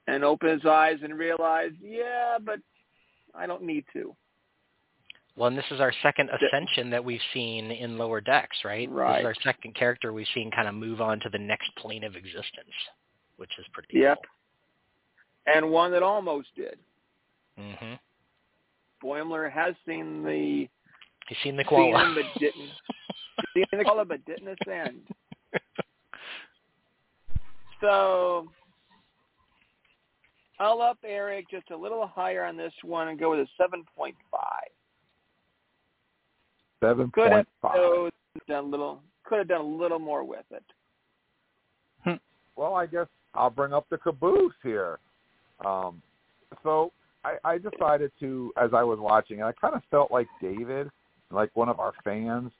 and 0.07 0.23
open 0.23 0.49
his 0.49 0.65
eyes 0.65 0.97
and 1.03 1.17
realize, 1.17 1.71
yeah, 1.81 2.37
but 2.43 2.59
I 3.35 3.47
don't 3.47 3.63
need 3.63 3.85
to. 3.93 4.15
Well, 5.39 5.47
and 5.47 5.57
this 5.57 5.63
is 5.71 5.79
our 5.79 5.93
second 6.03 6.29
ascension 6.31 6.89
that 6.89 7.03
we've 7.05 7.21
seen 7.33 7.71
in 7.71 7.97
Lower 7.97 8.19
Decks, 8.19 8.57
right? 8.65 8.91
Right. 8.91 9.13
This 9.13 9.19
is 9.21 9.25
our 9.25 9.35
second 9.53 9.73
character 9.73 10.11
we've 10.11 10.27
seen 10.33 10.51
kind 10.51 10.67
of 10.67 10.75
move 10.75 10.99
on 10.99 11.21
to 11.21 11.29
the 11.29 11.37
next 11.39 11.73
plane 11.77 12.03
of 12.03 12.17
existence, 12.17 12.73
which 13.37 13.51
is 13.57 13.65
pretty 13.71 13.99
Yep. 13.99 14.17
cool. 14.17 15.55
And 15.55 15.71
one 15.71 15.91
that 15.93 16.03
almost 16.03 16.49
did. 16.57 16.77
Mm-hmm. 17.57 17.93
Boimler 19.01 19.49
has 19.49 19.75
seen 19.87 20.23
the 20.23 20.67
He's 21.29 21.37
seen 21.41 21.55
the 21.55 21.63
seen 21.63 21.69
koala. 21.93 22.03
him 22.05 22.15
but 22.15 22.25
didn't 22.39 22.69
seen 23.53 23.65
the 23.71 23.85
koala 23.85 24.03
but 24.03 24.23
didn't 24.25 24.49
ascend. 24.61 25.07
So 27.81 28.49
I'll 30.59 30.81
up 30.81 30.97
Eric 31.05 31.45
just 31.49 31.71
a 31.71 31.77
little 31.77 32.05
higher 32.05 32.43
on 32.43 32.57
this 32.57 32.73
one 32.83 33.07
and 33.07 33.17
go 33.17 33.29
with 33.31 33.39
a 33.39 33.47
seven 33.57 33.85
point 33.95 34.15
five. 34.29 34.67
Seven 36.81 37.11
Could 37.11 37.31
have 37.31 37.45
done 38.47 38.65
a 38.65 38.67
little 38.67 39.01
could 39.25 39.37
have 39.39 39.47
done 39.47 39.61
a 39.61 39.63
little 39.63 39.99
more 39.99 40.23
with 40.23 40.45
it. 40.51 40.63
Well, 42.59 42.75
I 42.75 42.87
guess 42.87 43.07
I'll 43.35 43.49
bring 43.49 43.71
up 43.71 43.85
the 43.89 43.97
caboose 43.97 44.53
here. 44.63 44.99
Um, 45.65 46.01
so 46.61 46.91
I, 47.23 47.35
I 47.45 47.57
decided 47.57 48.11
to, 48.19 48.51
as 48.61 48.71
I 48.73 48.83
was 48.83 48.99
watching, 48.99 49.37
and 49.37 49.45
I 49.45 49.53
kind 49.53 49.75
of 49.75 49.81
felt 49.89 50.11
like 50.11 50.27
David, 50.41 50.89
like 51.31 51.51
one 51.53 51.69
of 51.69 51.79
our 51.79 51.93
fans. 52.03 52.51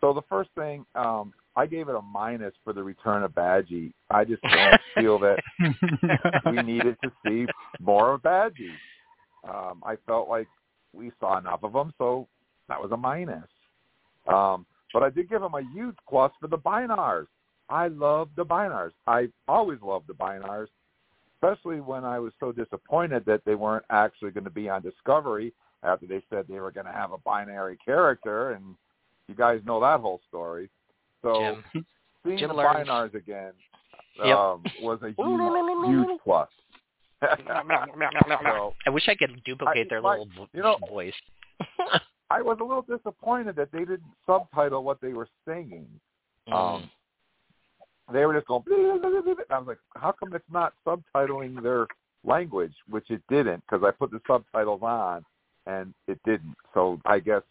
So 0.00 0.12
the 0.12 0.22
first 0.28 0.50
thing, 0.56 0.84
um, 0.96 1.32
I 1.54 1.66
gave 1.66 1.88
it 1.88 1.94
a 1.94 2.02
minus 2.02 2.54
for 2.64 2.72
the 2.72 2.82
return 2.82 3.22
of 3.22 3.30
Badgey. 3.30 3.92
I 4.10 4.24
just 4.24 4.42
don't 4.42 4.80
feel 4.96 5.20
that 5.20 5.38
we 6.46 6.62
needed 6.64 6.96
to 7.04 7.12
see 7.24 7.46
more 7.78 8.14
of 8.14 8.22
Badgey. 8.22 8.72
Um, 9.48 9.80
I 9.86 9.94
felt 10.08 10.28
like 10.28 10.48
we 10.92 11.12
saw 11.20 11.38
enough 11.38 11.62
of 11.62 11.72
him, 11.72 11.92
so 11.98 12.26
that 12.70 12.80
was 12.80 12.90
a 12.92 12.96
minus. 12.96 13.44
Um, 14.26 14.64
but 14.94 15.02
I 15.02 15.10
did 15.10 15.28
give 15.28 15.42
him 15.42 15.54
a 15.54 15.62
huge 15.74 15.96
plus 16.08 16.32
for 16.40 16.46
the 16.48 16.56
Bynars. 16.58 17.26
I 17.68 17.88
love 17.88 18.30
the 18.36 18.44
Bynars. 18.44 18.92
I 19.06 19.28
always 19.46 19.78
loved 19.82 20.06
the 20.08 20.14
Bynars, 20.14 20.66
especially 21.36 21.80
when 21.80 22.04
I 22.04 22.18
was 22.18 22.32
so 22.40 22.50
disappointed 22.52 23.24
that 23.26 23.42
they 23.44 23.54
weren't 23.54 23.84
actually 23.90 24.30
going 24.30 24.44
to 24.44 24.50
be 24.50 24.68
on 24.68 24.82
Discovery 24.82 25.52
after 25.82 26.06
they 26.06 26.22
said 26.30 26.46
they 26.48 26.60
were 26.60 26.70
going 26.72 26.86
to 26.86 26.92
have 26.92 27.12
a 27.12 27.18
binary 27.18 27.76
character, 27.84 28.52
and 28.52 28.74
you 29.28 29.34
guys 29.34 29.60
know 29.64 29.80
that 29.80 30.00
whole 30.00 30.20
story. 30.28 30.68
So 31.22 31.58
Jim. 31.74 31.86
seeing 32.24 32.38
Jim 32.38 32.48
the 32.48 32.54
learns. 32.54 32.88
Bynars 32.88 33.14
again 33.14 33.52
Yep. 34.24 34.36
um, 34.36 34.62
was 34.82 34.98
a 35.02 35.06
huge, 35.16 36.08
huge 36.08 36.20
plus. 36.24 36.48
so 37.22 38.74
I 38.86 38.90
wish 38.90 39.08
I 39.08 39.14
could 39.14 39.42
duplicate 39.44 39.86
I- 39.86 39.88
their 39.88 40.02
my- 40.02 40.18
little 40.18 40.48
you 40.52 40.62
know- 40.62 40.76
voice. 40.88 41.14
I 42.30 42.40
was 42.42 42.58
a 42.60 42.64
little 42.64 42.82
disappointed 42.82 43.56
that 43.56 43.72
they 43.72 43.80
didn't 43.80 44.02
subtitle 44.24 44.84
what 44.84 45.00
they 45.00 45.12
were 45.12 45.28
singing. 45.46 45.88
Mm. 46.48 46.54
Um, 46.54 46.90
they 48.12 48.24
were 48.24 48.34
just 48.34 48.46
going. 48.46 48.62
"Blah, 48.66 48.76
blah, 48.76 49.10
blah, 49.10 49.20
blah, 49.20 49.34
blah." 49.34 49.44
I 49.50 49.58
was 49.58 49.68
like, 49.68 49.78
how 49.96 50.12
come 50.12 50.34
it's 50.34 50.44
not 50.50 50.74
subtitling 50.86 51.62
their 51.62 51.86
language? 52.24 52.72
Which 52.88 53.10
it 53.10 53.22
didn't 53.28 53.62
because 53.68 53.84
I 53.84 53.90
put 53.90 54.10
the 54.10 54.20
subtitles 54.26 54.82
on 54.82 55.24
and 55.66 55.94
it 56.08 56.18
didn't. 56.24 56.56
So 56.74 57.00
I 57.04 57.18
guess 57.18 57.42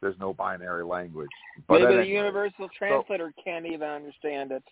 there's 0.00 0.18
no 0.18 0.34
binary 0.34 0.84
language. 0.84 1.30
But 1.68 1.80
Maybe 1.80 1.94
at 1.94 1.96
the 2.02 2.06
universal 2.06 2.68
translator 2.76 3.32
can't 3.42 3.66
even 3.66 3.88
understand 3.88 4.52
it. 4.52 4.62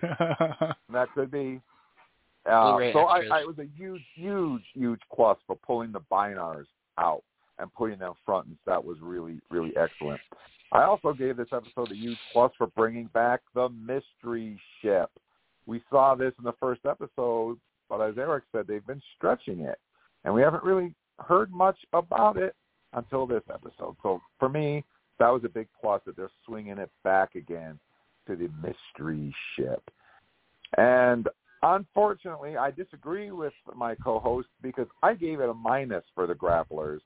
that 0.92 1.08
could 1.14 1.30
be. 1.30 1.60
Uh, 2.44 2.78
so 2.92 3.00
I. 3.00 3.26
I, 3.30 3.40
it 3.40 3.46
was 3.46 3.58
a 3.58 3.68
huge, 3.76 4.02
huge, 4.14 4.62
huge 4.74 5.00
plus 5.14 5.38
for 5.46 5.56
pulling 5.56 5.92
the 5.92 6.00
Bynars 6.10 6.66
out 6.98 7.22
and 7.58 7.72
putting 7.74 7.98
them 7.98 8.12
front 8.24 8.46
and 8.46 8.56
that 8.66 8.84
was 8.84 8.96
really, 9.00 9.40
really 9.50 9.72
excellent. 9.76 10.20
I 10.72 10.82
also 10.82 11.12
gave 11.12 11.36
this 11.36 11.48
episode 11.52 11.92
a 11.92 11.96
huge 11.96 12.18
plus 12.32 12.52
for 12.58 12.66
bringing 12.68 13.06
back 13.14 13.40
the 13.54 13.68
mystery 13.68 14.60
ship. 14.82 15.10
We 15.64 15.82
saw 15.90 16.14
this 16.14 16.32
in 16.38 16.44
the 16.44 16.54
first 16.60 16.82
episode, 16.84 17.58
but 17.88 18.00
as 18.00 18.18
Eric 18.18 18.44
said, 18.52 18.66
they've 18.66 18.86
been 18.86 19.02
stretching 19.16 19.60
it, 19.60 19.78
and 20.24 20.34
we 20.34 20.42
haven't 20.42 20.64
really 20.64 20.92
heard 21.18 21.52
much 21.52 21.78
about 21.92 22.36
it 22.36 22.54
until 22.92 23.26
this 23.26 23.42
episode. 23.52 23.96
So 24.02 24.20
for 24.38 24.48
me, 24.48 24.84
that 25.18 25.28
was 25.28 25.42
a 25.44 25.48
big 25.48 25.68
plus 25.80 26.02
that 26.06 26.16
they're 26.16 26.30
swinging 26.44 26.78
it 26.78 26.90
back 27.04 27.34
again 27.34 27.78
to 28.26 28.36
the 28.36 28.48
mystery 28.62 29.34
ship. 29.56 29.82
And 30.76 31.28
unfortunately, 31.62 32.56
I 32.56 32.70
disagree 32.70 33.30
with 33.30 33.52
my 33.74 33.94
co-host 33.94 34.48
because 34.62 34.88
I 35.02 35.14
gave 35.14 35.40
it 35.40 35.48
a 35.48 35.54
minus 35.54 36.04
for 36.14 36.26
the 36.26 36.34
grapplers. 36.34 37.00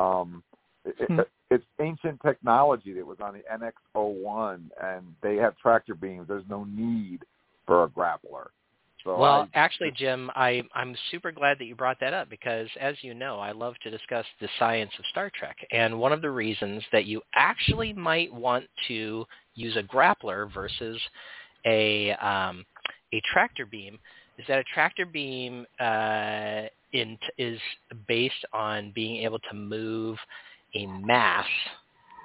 Um, 0.00 0.42
it, 0.84 0.94
Hmm. 1.08 1.20
it, 1.20 1.30
it's 1.50 1.64
ancient 1.80 2.20
technology 2.22 2.92
that 2.92 3.06
was 3.06 3.18
on 3.20 3.34
the 3.34 3.42
NX-01, 3.52 4.70
and 4.82 5.14
they 5.22 5.36
have 5.36 5.56
tractor 5.58 5.94
beams. 5.94 6.28
There's 6.28 6.48
no 6.48 6.64
need 6.64 7.22
for 7.66 7.84
a 7.84 7.88
grappler. 7.88 8.48
So 9.04 9.16
Well, 9.16 9.48
I, 9.54 9.58
actually, 9.58 9.92
Jim, 9.92 10.30
I, 10.34 10.62
I'm 10.74 10.96
super 11.12 11.30
glad 11.30 11.58
that 11.60 11.66
you 11.66 11.76
brought 11.76 12.00
that 12.00 12.12
up 12.12 12.28
because, 12.28 12.68
as 12.80 12.96
you 13.02 13.14
know, 13.14 13.38
I 13.38 13.52
love 13.52 13.74
to 13.84 13.90
discuss 13.90 14.26
the 14.40 14.48
science 14.58 14.90
of 14.98 15.04
Star 15.06 15.30
Trek. 15.30 15.56
And 15.70 15.98
one 16.00 16.12
of 16.12 16.22
the 16.22 16.30
reasons 16.30 16.82
that 16.92 17.04
you 17.04 17.22
actually 17.34 17.92
might 17.92 18.32
want 18.32 18.64
to 18.88 19.24
use 19.54 19.76
a 19.76 19.82
grappler 19.82 20.52
versus 20.52 21.00
a 21.64 22.12
um, 22.14 22.64
a 23.12 23.22
tractor 23.32 23.66
beam 23.66 23.98
is 24.38 24.44
that 24.48 24.58
a 24.58 24.64
tractor 24.74 25.06
beam 25.06 25.66
uh, 25.78 26.62
in, 26.92 27.18
is 27.38 27.60
based 28.08 28.44
on 28.52 28.92
being 28.94 29.24
able 29.24 29.38
to 29.50 29.54
move 29.54 30.16
a 30.74 30.86
mass 30.86 31.46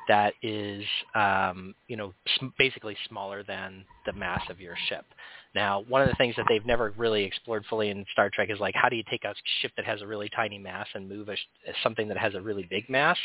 that 0.07 0.33
is, 0.41 0.83
um, 1.15 1.73
you 1.87 1.95
know, 1.95 2.13
basically 2.57 2.97
smaller 3.07 3.43
than 3.43 3.85
the 4.05 4.13
mass 4.13 4.41
of 4.49 4.59
your 4.59 4.75
ship. 4.89 5.05
Now, 5.53 5.83
one 5.87 6.01
of 6.01 6.07
the 6.07 6.15
things 6.15 6.35
that 6.37 6.45
they've 6.49 6.65
never 6.65 6.93
really 6.97 7.23
explored 7.23 7.65
fully 7.69 7.89
in 7.89 8.05
Star 8.11 8.29
Trek 8.29 8.49
is 8.49 8.59
like, 8.59 8.73
how 8.75 8.89
do 8.89 8.95
you 8.95 9.03
take 9.09 9.23
a 9.25 9.33
ship 9.61 9.71
that 9.75 9.85
has 9.85 10.01
a 10.01 10.07
really 10.07 10.29
tiny 10.35 10.57
mass 10.57 10.87
and 10.95 11.07
move 11.07 11.29
a, 11.29 11.35
something 11.83 12.07
that 12.07 12.17
has 12.17 12.35
a 12.35 12.41
really 12.41 12.67
big 12.69 12.89
mass? 12.89 13.17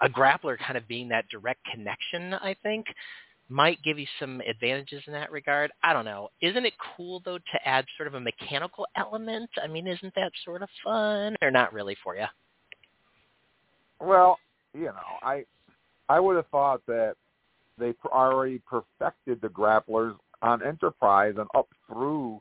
A 0.00 0.08
grappler 0.08 0.58
kind 0.58 0.76
of 0.76 0.88
being 0.88 1.08
that 1.08 1.26
direct 1.30 1.60
connection, 1.72 2.34
I 2.34 2.56
think, 2.62 2.86
might 3.48 3.82
give 3.82 3.98
you 3.98 4.06
some 4.18 4.40
advantages 4.40 5.02
in 5.06 5.12
that 5.12 5.30
regard. 5.30 5.70
I 5.82 5.92
don't 5.92 6.04
know. 6.04 6.30
Isn't 6.40 6.64
it 6.64 6.72
cool 6.96 7.20
though 7.24 7.38
to 7.38 7.68
add 7.68 7.84
sort 7.96 8.06
of 8.06 8.14
a 8.14 8.20
mechanical 8.20 8.86
element? 8.96 9.50
I 9.62 9.66
mean, 9.66 9.86
isn't 9.86 10.14
that 10.14 10.32
sort 10.44 10.62
of 10.62 10.68
fun 10.82 11.36
or 11.42 11.50
not 11.50 11.72
really 11.72 11.96
for 12.02 12.16
you? 12.16 12.26
Well, 14.00 14.38
you 14.72 14.86
know, 14.86 15.18
I 15.22 15.44
I 16.08 16.20
would 16.20 16.36
have 16.36 16.48
thought 16.48 16.82
that 16.86 17.14
they 17.78 17.94
already 18.06 18.60
perfected 18.66 19.40
the 19.40 19.48
grapplers 19.48 20.14
on 20.42 20.62
Enterprise 20.62 21.34
and 21.38 21.48
up 21.54 21.68
through 21.86 22.40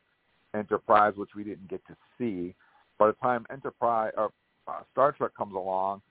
Enterprise, 0.56 1.14
which 1.16 1.32
we 1.36 1.44
didn't 1.44 1.70
get 1.70 1.82
to 1.88 1.96
see. 2.18 2.54
By 3.00 3.08
the 3.08 3.14
time 3.14 3.46
Enterprise 3.52 4.12
or 4.18 4.32
uh, 4.68 4.82
Star 4.92 5.12
Trek 5.14 5.32
comes 5.36 5.56
along, 5.56 6.02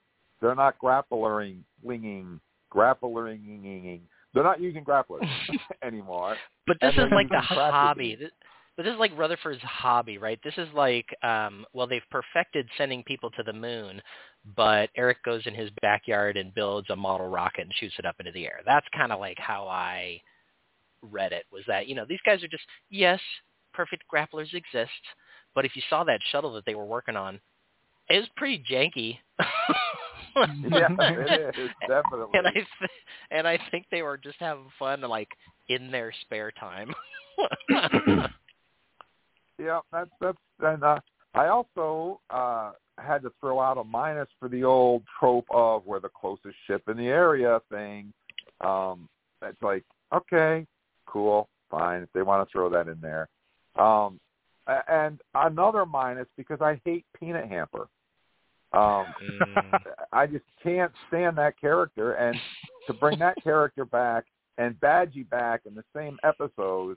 they're 0.41 0.55
not 0.55 0.79
grapplering, 0.79 1.59
winging, 1.83 2.41
grapplering. 2.73 4.01
They're 4.35 4.43
not 4.45 4.61
using 4.61 4.85
grapplers 4.85 5.29
anymore. 5.83 6.37
But 6.67 6.79
this 6.81 6.95
is 6.95 7.13
like 7.13 7.29
the 7.29 7.41
hobby. 7.41 8.17
This- 8.17 8.31
But 8.77 8.85
this 8.85 8.95
is 8.95 8.99
like 9.01 9.17
Rutherford's 9.17 9.61
hobby, 9.63 10.17
right? 10.19 10.39
This 10.43 10.55
is 10.57 10.69
like, 10.75 11.07
um, 11.23 11.67
well, 11.75 11.87
they've 11.87 12.01
perfected 12.11 12.67
sending 12.79 13.03
people 13.05 13.31
to 13.33 13.43
the 13.43 13.53
moon, 13.53 14.01
but 14.57 14.89
Eric 14.97 15.23
goes 15.25 15.43
in 15.47 15.55
his 15.55 15.69
backyard 15.83 16.37
and 16.39 16.55
builds 16.55 16.89
a 16.89 16.97
model 16.97 17.29
rocket 17.29 17.63
and 17.63 17.73
shoots 17.79 17.95
it 17.99 18.07
up 18.07 18.17
into 18.19 18.33
the 18.33 18.47
air. 18.47 18.61
That's 18.65 18.87
kind 18.97 19.13
of 19.13 19.21
like 19.21 19.39
how 19.39 19.69
I 19.69 20.23
read 21.03 21.33
it. 21.33 21.45
Was 21.53 21.65
that 21.67 21.87
you 21.87 21.95
know 21.95 22.07
these 22.09 22.21
guys 22.25 22.43
are 22.43 22.49
just 22.49 22.65
yes, 22.89 23.21
perfect 23.75 24.05
grapplers 24.13 24.55
exist, 24.55 24.91
but 25.55 25.65
if 25.67 25.77
you 25.77 25.83
saw 25.91 26.05
that 26.05 26.21
shuttle 26.31 26.55
that 26.55 26.65
they 26.65 26.75
were 26.75 26.87
working 26.87 27.17
on, 27.17 27.41
it 28.09 28.19
was 28.21 28.29
pretty 28.37 28.65
janky. 28.71 29.19
yeah, 30.71 30.89
it 30.99 31.59
is 31.59 31.71
definitely. 31.87 32.39
and 32.39 32.47
I 32.47 32.53
th- 32.53 32.91
and 33.31 33.49
I 33.49 33.59
think 33.71 33.87
they 33.91 34.03
were 34.03 34.17
just 34.17 34.39
having 34.41 34.69
fun, 34.79 35.01
like 35.03 35.29
in 35.69 35.91
their 35.91 36.13
spare 36.23 36.53
time. 36.53 36.93
Yeah, 39.63 39.81
that's 39.93 40.11
that's 40.21 40.39
and 40.61 40.83
uh, 40.83 40.99
I 41.35 41.49
also 41.49 42.21
uh 42.31 42.73
had 42.99 43.23
to 43.23 43.33
throw 43.41 43.61
out 43.61 43.79
a 43.79 43.85
minus 43.85 44.29
for 44.39 44.49
the 44.49 44.65
old 44.65 45.03
trope 45.19 45.47
of 45.51 45.87
we're 45.87 46.01
the 46.01 46.09
closest 46.09 46.57
ship 46.67 46.83
in 46.89 46.97
the 46.97 47.09
area 47.09 47.61
thing. 47.71 48.13
Um 48.61 49.09
it's 49.43 49.63
like, 49.63 49.85
okay, 50.13 50.67
cool, 51.07 51.49
fine, 51.71 52.03
if 52.03 52.09
they 52.13 52.23
want 52.23 52.47
to 52.47 52.53
throw 52.53 52.69
that 52.71 52.89
in 52.89 53.01
there. 53.01 53.29
Um 53.77 54.19
and 54.89 55.21
another 55.35 55.87
minus 55.87 56.29
because 56.37 56.61
I 56.61 56.81
hate 56.85 57.05
Peanut 57.19 57.49
Hamper. 57.49 57.89
Um 58.75 59.07
Mm. 59.23 59.81
I 60.13 60.27
just 60.27 60.45
can't 60.63 60.93
stand 61.09 61.39
that 61.39 61.61
character 61.61 62.15
and 62.15 62.37
to 62.87 62.93
bring 62.95 63.19
that 63.19 63.37
character 63.45 63.85
back 63.85 64.25
and 64.59 64.79
Badgie 64.81 65.29
back 65.29 65.63
in 65.67 65.75
the 65.75 65.85
same 65.95 66.19
episode 66.23 66.97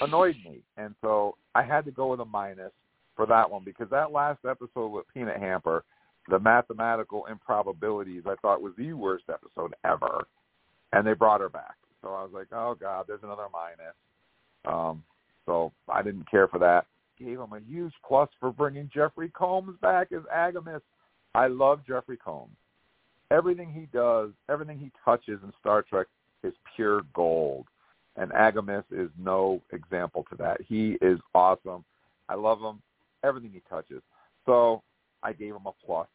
annoyed 0.00 0.36
me. 0.44 0.60
And 0.76 0.94
so 1.00 1.36
I 1.54 1.62
had 1.62 1.84
to 1.86 1.90
go 1.90 2.08
with 2.08 2.20
a 2.20 2.24
minus 2.24 2.72
for 3.16 3.26
that 3.26 3.50
one 3.50 3.62
because 3.64 3.88
that 3.90 4.12
last 4.12 4.40
episode 4.48 4.88
with 4.88 5.06
Peanut 5.12 5.38
Hamper, 5.38 5.84
the 6.28 6.38
mathematical 6.38 7.26
improbabilities, 7.26 8.22
I 8.26 8.36
thought 8.42 8.62
was 8.62 8.74
the 8.78 8.92
worst 8.92 9.24
episode 9.28 9.74
ever. 9.84 10.26
And 10.92 11.06
they 11.06 11.14
brought 11.14 11.40
her 11.40 11.48
back. 11.48 11.76
So 12.02 12.08
I 12.08 12.22
was 12.22 12.30
like, 12.32 12.48
oh, 12.52 12.76
God, 12.78 13.06
there's 13.08 13.22
another 13.22 13.46
minus. 13.52 13.94
Um, 14.64 15.02
so 15.46 15.72
I 15.88 16.02
didn't 16.02 16.30
care 16.30 16.48
for 16.48 16.58
that. 16.58 16.86
Gave 17.18 17.38
him 17.38 17.52
a 17.52 17.60
huge 17.60 17.92
plus 18.06 18.28
for 18.40 18.52
bringing 18.52 18.90
Jeffrey 18.92 19.30
Combs 19.30 19.76
back 19.80 20.12
as 20.12 20.22
AGIMUS. 20.34 20.80
I 21.34 21.46
love 21.46 21.80
Jeffrey 21.86 22.16
Combs. 22.16 22.56
Everything 23.30 23.72
he 23.72 23.86
does, 23.96 24.30
everything 24.50 24.78
he 24.78 24.90
touches 25.04 25.40
in 25.42 25.52
Star 25.60 25.82
Trek 25.82 26.06
is 26.44 26.52
pure 26.76 27.02
gold 27.14 27.66
and 28.16 28.30
AGIMUS 28.32 28.84
is 28.90 29.10
no 29.18 29.62
example 29.72 30.24
to 30.30 30.36
that. 30.36 30.60
He 30.66 30.98
is 31.00 31.18
awesome. 31.34 31.84
I 32.28 32.34
love 32.34 32.60
him. 32.60 32.82
Everything 33.24 33.50
he 33.52 33.62
touches. 33.70 34.02
So 34.46 34.82
I 35.22 35.32
gave 35.32 35.54
him 35.54 35.66
a 35.66 35.72
plus 35.84 36.08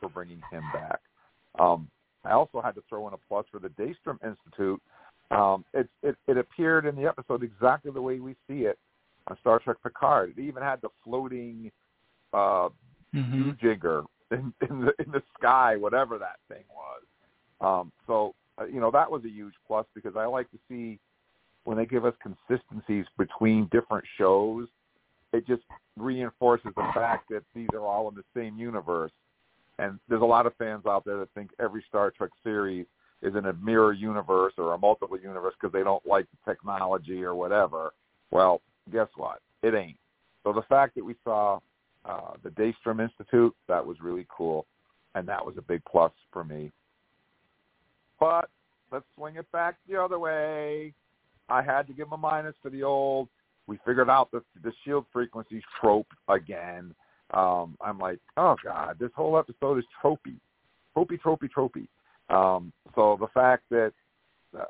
for 0.00 0.08
bringing 0.08 0.42
him 0.50 0.62
back. 0.72 1.00
Um, 1.58 1.88
I 2.24 2.32
also 2.32 2.60
had 2.60 2.74
to 2.74 2.82
throw 2.88 3.06
in 3.08 3.14
a 3.14 3.18
plus 3.28 3.46
for 3.50 3.60
the 3.60 3.68
Daystrom 3.68 4.18
Institute. 4.26 4.80
Um, 5.30 5.64
it, 5.72 5.88
it, 6.02 6.16
it 6.26 6.36
appeared 6.36 6.86
in 6.86 6.96
the 6.96 7.06
episode 7.06 7.42
exactly 7.42 7.90
the 7.90 8.02
way 8.02 8.20
we 8.20 8.34
see 8.48 8.62
it 8.62 8.78
on 9.28 9.36
Star 9.40 9.58
Trek 9.58 9.76
Picard. 9.82 10.34
It 10.36 10.42
even 10.42 10.62
had 10.62 10.80
the 10.82 10.88
floating 11.04 11.70
uh, 12.32 12.68
hmm 13.12 13.50
jigger 13.62 14.02
in, 14.30 14.52
in 14.68 14.80
the 14.80 14.92
in 14.98 15.10
the 15.10 15.22
sky, 15.38 15.76
whatever 15.76 16.18
that 16.18 16.38
thing 16.48 16.64
was. 16.74 17.02
Um, 17.60 17.92
so 18.06 18.34
uh, 18.60 18.66
you 18.66 18.80
know 18.80 18.90
that 18.90 19.10
was 19.10 19.24
a 19.24 19.28
huge 19.28 19.54
plus 19.66 19.86
because 19.94 20.16
I 20.16 20.26
like 20.26 20.50
to 20.50 20.58
see 20.68 20.98
when 21.64 21.76
they 21.76 21.86
give 21.86 22.04
us 22.04 22.14
consistencies 22.22 23.06
between 23.16 23.68
different 23.70 24.04
shows. 24.16 24.68
It 25.32 25.46
just 25.46 25.62
reinforces 25.98 26.72
the 26.74 26.90
fact 26.94 27.28
that 27.30 27.42
these 27.54 27.68
are 27.74 27.84
all 27.84 28.08
in 28.08 28.14
the 28.14 28.24
same 28.34 28.56
universe. 28.56 29.12
And 29.78 30.00
there's 30.08 30.22
a 30.22 30.24
lot 30.24 30.46
of 30.46 30.56
fans 30.56 30.86
out 30.86 31.04
there 31.04 31.18
that 31.18 31.28
think 31.34 31.50
every 31.60 31.84
Star 31.88 32.10
Trek 32.10 32.30
series 32.42 32.86
is 33.20 33.34
in 33.34 33.46
a 33.46 33.52
mirror 33.52 33.92
universe 33.92 34.54
or 34.56 34.72
a 34.72 34.78
multiple 34.78 35.18
universe 35.18 35.54
because 35.60 35.72
they 35.72 35.84
don't 35.84 36.04
like 36.06 36.26
the 36.30 36.50
technology 36.50 37.22
or 37.22 37.34
whatever. 37.34 37.92
Well, 38.30 38.60
guess 38.90 39.08
what? 39.16 39.40
It 39.62 39.74
ain't. 39.74 39.98
So 40.44 40.52
the 40.52 40.62
fact 40.62 40.94
that 40.94 41.04
we 41.04 41.14
saw 41.24 41.60
uh, 42.08 42.32
the 42.42 42.50
Daystrom 42.50 43.02
Institute, 43.02 43.54
that 43.68 43.84
was 43.84 43.98
really 44.00 44.26
cool, 44.34 44.66
and 45.14 45.28
that 45.28 45.44
was 45.44 45.56
a 45.58 45.62
big 45.62 45.82
plus 45.90 46.12
for 46.32 46.42
me. 46.42 46.70
But 48.18 48.48
let's 48.90 49.04
swing 49.16 49.36
it 49.36 49.50
back 49.52 49.76
the 49.88 50.00
other 50.00 50.18
way. 50.18 50.94
I 51.48 51.62
had 51.62 51.86
to 51.86 51.92
give 51.92 52.12
a 52.12 52.16
minus 52.16 52.54
for 52.62 52.70
the 52.70 52.82
old. 52.82 53.28
We 53.66 53.78
figured 53.86 54.08
out 54.08 54.30
the 54.30 54.42
the 54.62 54.72
shield 54.84 55.04
frequencies 55.12 55.62
trope 55.80 56.08
again. 56.28 56.94
Um, 57.34 57.76
I'm 57.80 57.98
like, 57.98 58.18
oh 58.36 58.56
god, 58.64 58.96
this 58.98 59.10
whole 59.14 59.38
episode 59.38 59.78
is 59.78 59.84
tropey, 60.02 60.36
tropey, 60.96 61.20
tropey, 61.20 61.48
tropey. 61.54 61.88
Um, 62.34 62.72
so 62.94 63.16
the 63.20 63.28
fact 63.28 63.64
that 63.70 63.92
uh, 64.58 64.64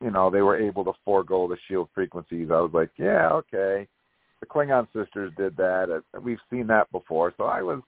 you 0.00 0.10
know 0.10 0.30
they 0.30 0.42
were 0.42 0.56
able 0.56 0.84
to 0.84 0.92
forego 1.04 1.48
the 1.48 1.56
shield 1.66 1.88
frequencies, 1.92 2.48
I 2.52 2.60
was 2.60 2.70
like, 2.72 2.90
yeah, 2.96 3.30
okay. 3.32 3.88
The 4.44 4.50
Klingon 4.50 4.86
sisters 4.92 5.32
did 5.38 5.56
that. 5.56 6.02
Uh, 6.14 6.20
We've 6.20 6.38
seen 6.50 6.66
that 6.66 6.90
before, 6.92 7.32
so 7.38 7.44
I 7.44 7.62
was, 7.62 7.80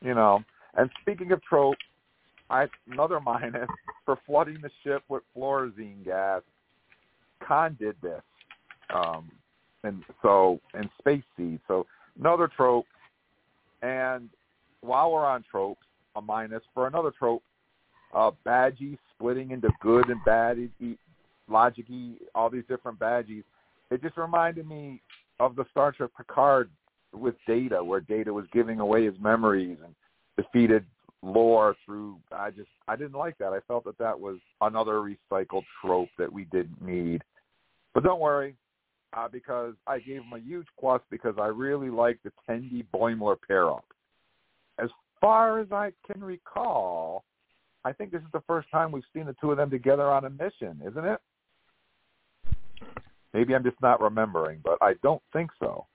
you 0.00 0.14
know. 0.14 0.42
And 0.74 0.88
speaking 1.02 1.32
of 1.32 1.42
tropes, 1.42 1.78
I 2.48 2.68
another 2.90 3.20
minus 3.20 3.68
for 4.06 4.18
flooding 4.26 4.58
the 4.62 4.70
ship 4.82 5.02
with 5.08 5.22
fluorescein 5.36 6.04
gas. 6.04 6.40
Khan 7.46 7.76
did 7.78 7.96
this, 8.02 8.22
um, 8.94 9.30
and 9.84 10.02
so 10.22 10.60
and 10.72 10.88
space 10.98 11.22
seed. 11.36 11.60
So 11.68 11.86
another 12.18 12.48
trope. 12.48 12.86
And 13.82 14.30
while 14.80 15.12
we're 15.12 15.26
on 15.26 15.44
tropes, 15.50 15.84
a 16.16 16.22
minus 16.22 16.62
for 16.72 16.86
another 16.86 17.12
trope. 17.18 17.42
Uh, 18.12 18.30
Badgey 18.44 18.98
splitting 19.14 19.52
into 19.52 19.68
good 19.80 20.08
and 20.08 20.20
bad, 20.24 20.58
e- 20.58 20.70
e- 20.80 20.98
logic, 21.48 21.86
all 22.34 22.50
these 22.50 22.64
different 22.68 22.98
Badgeys. 22.98 23.44
It 23.90 24.02
just 24.02 24.16
reminded 24.16 24.66
me 24.66 25.00
of 25.40 25.56
the 25.56 25.64
Star 25.70 25.90
Trek 25.90 26.10
Picard 26.16 26.70
with 27.12 27.34
Data, 27.46 27.82
where 27.82 28.00
Data 28.00 28.32
was 28.32 28.44
giving 28.52 28.78
away 28.78 29.06
his 29.06 29.14
memories 29.20 29.78
and 29.84 29.94
defeated 30.36 30.84
lore 31.22 31.76
through 31.84 32.18
I 32.32 32.50
just 32.50 32.68
I 32.88 32.96
didn't 32.96 33.18
like 33.18 33.36
that. 33.38 33.52
I 33.52 33.60
felt 33.66 33.84
that 33.84 33.98
that 33.98 34.18
was 34.18 34.38
another 34.60 35.00
recycled 35.00 35.64
trope 35.80 36.08
that 36.18 36.32
we 36.32 36.44
didn't 36.46 36.80
need. 36.80 37.22
But 37.94 38.04
don't 38.04 38.20
worry, 38.20 38.54
uh, 39.16 39.28
because 39.28 39.74
I 39.86 39.98
gave 39.98 40.22
him 40.22 40.32
a 40.34 40.38
huge 40.38 40.66
plus 40.78 41.02
because 41.10 41.34
I 41.40 41.46
really 41.46 41.90
like 41.90 42.18
the 42.22 42.32
Tendi 42.48 42.86
Boimler 42.94 43.36
pair 43.46 43.68
up. 43.70 43.84
As 44.78 44.88
far 45.20 45.58
as 45.58 45.72
I 45.72 45.92
can 46.10 46.22
recall, 46.22 47.24
I 47.84 47.92
think 47.92 48.12
this 48.12 48.22
is 48.22 48.32
the 48.32 48.42
first 48.46 48.70
time 48.70 48.92
we've 48.92 49.02
seen 49.14 49.26
the 49.26 49.36
two 49.40 49.50
of 49.50 49.56
them 49.56 49.70
together 49.70 50.10
on 50.10 50.24
a 50.24 50.30
mission, 50.30 50.80
isn't 50.86 51.04
it? 51.04 51.20
Maybe 53.32 53.54
I'm 53.54 53.62
just 53.62 53.80
not 53.80 54.00
remembering, 54.00 54.60
but 54.64 54.78
I 54.80 54.94
don't 55.02 55.22
think 55.32 55.50
so. 55.58 55.86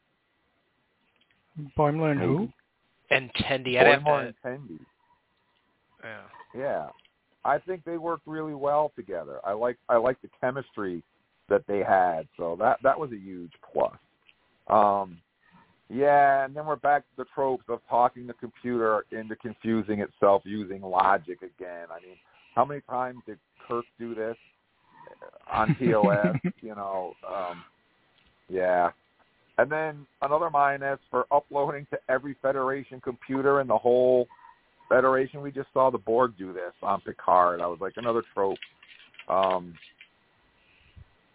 Boimler 1.78 2.12
and 2.12 2.22
who? 2.22 2.50
and 3.12 3.32
Tendi, 3.34 3.80
I'd 3.80 4.02
Boimler 4.04 4.28
and 4.28 4.36
Tendi. 4.44 4.80
yeah. 6.04 6.22
Yeah, 6.58 6.88
I 7.44 7.60
think 7.60 7.84
they 7.84 7.98
worked 7.98 8.26
really 8.26 8.54
well 8.54 8.92
together. 8.96 9.40
I 9.44 9.52
like 9.52 9.78
I 9.90 9.98
like 9.98 10.22
the 10.22 10.30
chemistry 10.40 11.04
that 11.50 11.64
they 11.68 11.80
had, 11.80 12.28
so 12.38 12.56
that 12.60 12.78
that 12.84 13.00
was 13.00 13.12
a 13.12 13.18
huge 13.18 13.52
plus. 13.74 13.96
Um, 14.68 15.18
yeah, 15.90 16.46
and 16.46 16.56
then 16.56 16.66
we're 16.66 16.78
back 16.78 17.04
to 17.04 17.18
the 17.18 17.26
tropes 17.36 17.66
of 17.70 17.80
talking 17.90 18.26
the 18.26 18.34
computer 18.34 19.06
into 19.12 19.36
confusing 19.36 20.00
itself 20.00 20.42
using 20.46 20.82
logic 20.82 21.40
again. 21.44 21.88
I 21.92 22.00
mean, 22.00 22.18
How 22.56 22.66
many 22.66 22.82
times 22.90 23.20
did 23.28 23.38
Kirk 23.68 23.86
do 24.00 24.16
this 24.16 24.38
on 25.52 25.76
TOS? 25.80 26.36
you 26.62 26.76
know, 26.76 27.14
um, 27.28 27.64
yeah. 28.50 28.92
And 29.58 29.72
then 29.72 30.06
another 30.22 30.50
minus 30.50 31.00
for 31.10 31.26
uploading 31.32 31.88
to 31.92 32.00
every 32.10 32.36
Federation 32.42 33.00
computer 33.00 33.62
in 33.62 33.68
the 33.68 33.78
whole 33.78 34.28
Federation. 34.90 35.42
We 35.42 35.52
just 35.52 35.70
saw 35.74 35.90
the 35.90 35.98
Borg 35.98 36.34
do 36.38 36.54
this 36.54 36.74
on 36.84 37.02
Picard. 37.02 37.62
I 37.62 37.68
was 37.68 37.80
like 37.80 37.94
another 37.96 38.24
trope. 38.34 38.58
Um, 39.30 39.74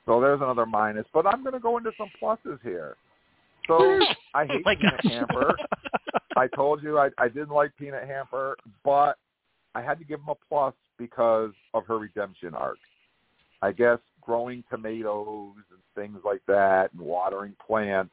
so 0.06 0.20
there's 0.20 0.40
another 0.40 0.66
minus. 0.66 1.06
But 1.14 1.26
I'm 1.26 1.42
going 1.42 1.54
to 1.54 1.60
go 1.60 1.78
into 1.78 1.92
some 1.96 2.10
pluses 2.22 2.58
here. 2.62 2.96
So 3.66 3.98
I 4.34 4.46
hate 4.46 4.62
Oh 4.66 4.74
Peanut 4.74 5.02
gosh. 5.02 5.12
Hamper. 5.12 5.54
I 6.36 6.46
told 6.48 6.82
you 6.82 6.98
I, 6.98 7.10
I 7.18 7.28
didn't 7.28 7.50
like 7.50 7.72
Peanut 7.78 8.06
Hamper, 8.06 8.56
but 8.84 9.16
I 9.74 9.82
had 9.82 9.98
to 9.98 10.04
give 10.04 10.20
him 10.20 10.28
a 10.28 10.34
plus 10.48 10.74
because 10.98 11.52
of 11.74 11.86
her 11.86 11.98
redemption 11.98 12.54
arc. 12.54 12.78
I 13.62 13.72
guess 13.72 13.98
growing 14.20 14.64
tomatoes 14.70 15.54
and 15.70 15.80
things 15.94 16.18
like 16.24 16.42
that, 16.46 16.92
and 16.92 17.00
watering 17.00 17.54
plants, 17.66 18.12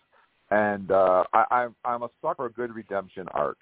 and 0.49 0.91
uh, 0.91 1.23
I, 1.33 1.67
I'm 1.85 2.03
a 2.03 2.09
sucker 2.21 2.35
for 2.35 2.49
good 2.49 2.73
redemption 2.73 3.27
arc. 3.33 3.57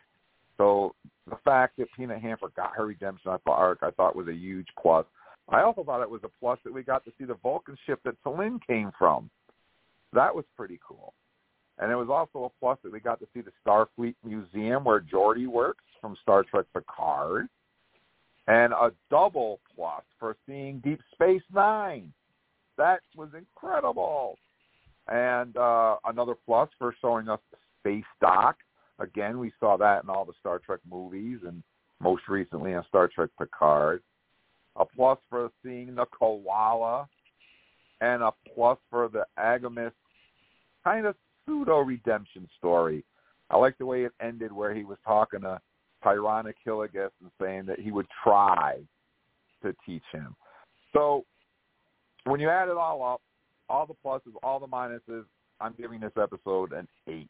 So 0.58 0.96
the 1.30 1.38
fact 1.44 1.78
that 1.78 1.88
Peanut 1.98 2.22
Hamper 2.22 2.50
got 2.56 2.76
her 2.76 2.86
redemption 2.86 3.32
arc, 3.46 3.80
I 3.82 3.92
thought 3.92 4.16
was 4.16 4.28
a 4.28 4.34
huge 4.34 4.68
plus. 4.82 5.06
I 5.50 5.62
also 5.62 5.84
thought 5.84 6.02
it 6.02 6.10
was 6.10 6.22
a 6.24 6.40
plus 6.40 6.60
that 6.64 6.74
we 6.74 6.82
got 6.82 7.04
to 7.06 7.12
see 7.18 7.26
the 7.26 7.36
Vulcan 7.36 7.78
ship 7.86 8.00
that 8.06 8.22
T'Lyn 8.24 8.60
came 8.66 8.92
from. 8.98 9.30
That 10.14 10.34
was 10.34 10.46
pretty 10.56 10.80
cool. 10.88 11.14
And 11.78 11.92
it 11.92 11.96
was 11.96 12.08
also 12.10 12.46
a 12.46 12.60
plus 12.60 12.80
that 12.84 12.92
we 12.92 13.00
got 13.00 13.20
to 13.20 13.28
see 13.34 13.42
the 13.42 13.52
Starfleet 13.66 14.16
Museum 14.24 14.86
where 14.86 15.02
Geordi 15.02 15.46
works 15.46 15.84
from 16.00 16.16
Star 16.22 16.44
Trek 16.44 16.66
Picard. 16.74 17.48
And 18.48 18.74
a 18.74 18.92
double 19.10 19.60
plus 19.76 20.04
for 20.20 20.38
seeing 20.46 20.80
Deep 20.80 21.02
Space 21.14 21.42
Nine. 21.54 22.14
That 22.78 23.00
was 23.16 23.30
incredible. 23.36 24.38
And 25.08 25.56
uh, 25.58 25.96
another 26.06 26.36
plus 26.46 26.70
for 26.78 26.96
showing 27.02 27.30
us 27.30 27.40
space 27.80 28.04
dock. 28.22 28.58
Again, 29.00 29.40
we 29.40 29.52
saw 29.60 29.78
that 29.78 30.04
in 30.04 30.10
all 30.10 30.26
the 30.26 30.34
Star 30.40 30.60
Trek 30.60 30.80
movies 30.90 31.40
and 31.46 31.64
most 32.00 32.24
recently 32.28 32.74
on 32.74 32.86
Star 32.88 33.08
Trek 33.08 33.30
Picard. 33.40 34.02
A 34.78 34.86
plus 34.86 35.18
for 35.30 35.50
seeing 35.64 35.96
the 35.96 36.06
koala. 36.06 37.08
And 38.02 38.22
a 38.22 38.32
plus 38.54 38.78
for 38.90 39.08
the 39.08 39.26
AGIMUS 39.40 39.94
kind 40.84 41.06
of 41.06 41.16
pseudo 41.46 41.80
redemption 41.80 42.48
story. 42.58 43.04
I 43.50 43.58
like 43.58 43.78
the 43.78 43.86
way 43.86 44.04
it 44.04 44.14
ended 44.22 44.52
where 44.52 44.74
he 44.74 44.84
was 44.84 44.98
talking 45.06 45.42
to 45.42 45.62
Tyrana 46.06 46.54
Killigus 46.66 47.10
and 47.22 47.32
saying 47.42 47.66
that 47.66 47.80
he 47.80 47.92
would 47.92 48.08
try 48.24 48.78
to 49.64 49.76
teach 49.86 50.04
him. 50.12 50.36
So 50.94 51.26
when 52.26 52.40
you 52.40 52.50
add 52.50 52.70
it 52.70 52.78
all 52.78 53.04
up, 53.04 53.22
all 53.70 53.86
the 53.86 53.96
pluses, 54.06 54.34
all 54.44 54.60
the 54.60 54.68
minuses, 54.68 55.26
I'm 55.60 55.74
giving 55.78 56.00
this 56.00 56.12
episode 56.22 56.74
an 56.74 56.88
eight. 57.08 57.30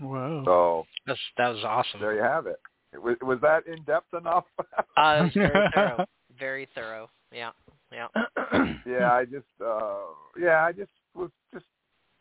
Wow. 0.00 0.42
So 0.44 0.86
That's, 1.06 1.18
that 1.36 1.48
was 1.48 1.64
awesome. 1.64 2.00
there 2.00 2.14
you 2.14 2.22
have 2.22 2.46
it. 2.46 2.60
Was, 2.94 3.16
was 3.20 3.38
that 3.42 3.66
in 3.66 3.82
depth 3.84 4.14
enough? 4.14 4.44
Uh, 4.96 5.18
it 5.20 5.22
was 5.22 5.32
very 5.34 5.68
thorough. 5.74 6.04
Very 6.38 6.68
thorough. 6.74 7.10
Yeah. 7.32 7.50
Yeah. 7.92 8.08
yeah, 8.86 9.12
I 9.12 9.24
just 9.24 9.46
uh 9.64 9.96
yeah, 10.38 10.64
I 10.64 10.72
just 10.72 10.90
was 11.14 11.30
just 11.52 11.66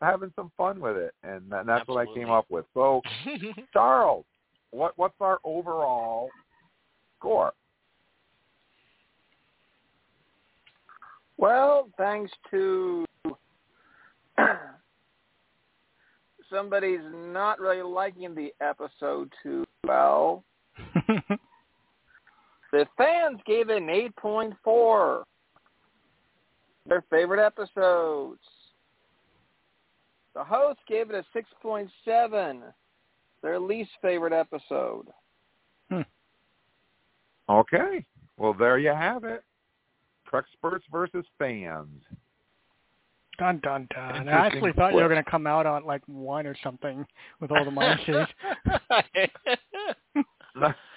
having 0.02 0.32
some 0.36 0.52
fun 0.58 0.80
with 0.80 0.98
it 0.98 1.14
and, 1.24 1.52
and 1.52 1.68
that's 1.68 1.88
what 1.88 2.08
I 2.08 2.14
came 2.14 2.30
up 2.30 2.46
with. 2.50 2.66
So 2.74 3.02
Charles, 3.74 4.26
what 4.72 4.94
what's 4.98 5.16
our 5.20 5.40
overall 5.44 6.30
score? 7.18 7.54
Well, 11.38 11.90
thanks 11.98 12.32
to 12.52 13.06
somebody's 16.50 17.02
not 17.14 17.60
really 17.60 17.84
liking 17.84 18.34
the 18.34 18.54
episode 18.62 19.32
too 19.44 19.66
well, 19.88 20.44
the 22.72 22.86
fans 22.98 23.40
gave 23.46 23.70
it 23.70 23.78
an 23.78 23.88
8.4. 23.88 25.24
Their 26.88 27.04
favorite 27.10 27.46
episodes. 27.46 28.40
The 30.34 30.44
host 30.44 30.80
gave 30.88 31.10
it 31.10 31.16
a 31.16 31.66
6.7. 31.66 32.62
Their 33.42 33.60
least 33.60 33.92
favorite 34.02 34.34
episode. 34.34 35.08
Hmm. 35.92 36.02
Okay. 37.50 38.06
Well, 38.38 38.54
there 38.54 38.78
you 38.78 38.90
have 38.90 39.24
it. 39.24 39.44
Trexperts 40.32 40.82
versus 40.92 41.26
fans. 41.40 42.04
dun 43.40 43.60
dun 43.64 43.88
dun. 43.94 44.28
I 44.28 44.32
actually 44.32 44.74
thought 44.74 44.94
you 44.94 45.02
were 45.02 45.10
going 45.10 45.24
to 45.24 45.30
come 45.30 45.48
out 45.48 45.66
on 45.66 45.86
like 45.86 46.02
one 46.08 46.46
or 46.46 46.56
something 46.64 47.06
with 47.40 47.52
all 47.52 47.64
the 47.64 47.72
minuses. 47.72 48.28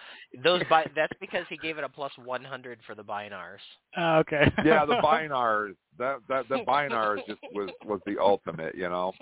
Those 0.44 0.62
bi- 0.70 0.90
that's 0.96 1.12
because 1.20 1.44
he 1.48 1.56
gave 1.56 1.78
it 1.78 1.84
a 1.84 1.88
plus 1.88 2.12
100 2.24 2.78
for 2.86 2.94
the 2.94 3.02
Bynars. 3.02 3.58
Oh, 3.96 4.18
okay. 4.18 4.50
yeah, 4.64 4.84
the 4.84 4.94
Bynars. 4.94 5.74
That 5.98 6.18
that 6.28 6.48
the 6.48 6.64
binars 6.66 7.18
just 7.26 7.40
was 7.52 7.70
was 7.84 8.00
the 8.06 8.16
ultimate, 8.18 8.74
you 8.74 8.88
know. 8.88 9.12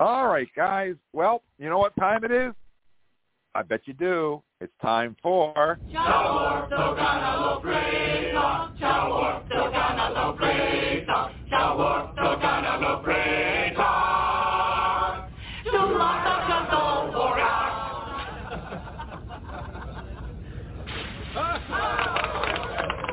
All 0.00 0.28
right, 0.28 0.48
guys. 0.56 0.94
Well, 1.12 1.42
you 1.58 1.68
know 1.68 1.76
what 1.76 1.94
time 1.96 2.24
it 2.24 2.32
is? 2.32 2.54
I 3.54 3.60
bet 3.62 3.82
you 3.84 3.92
do. 3.92 4.42
It's 4.62 4.72
time 4.80 5.14
for 5.22 5.78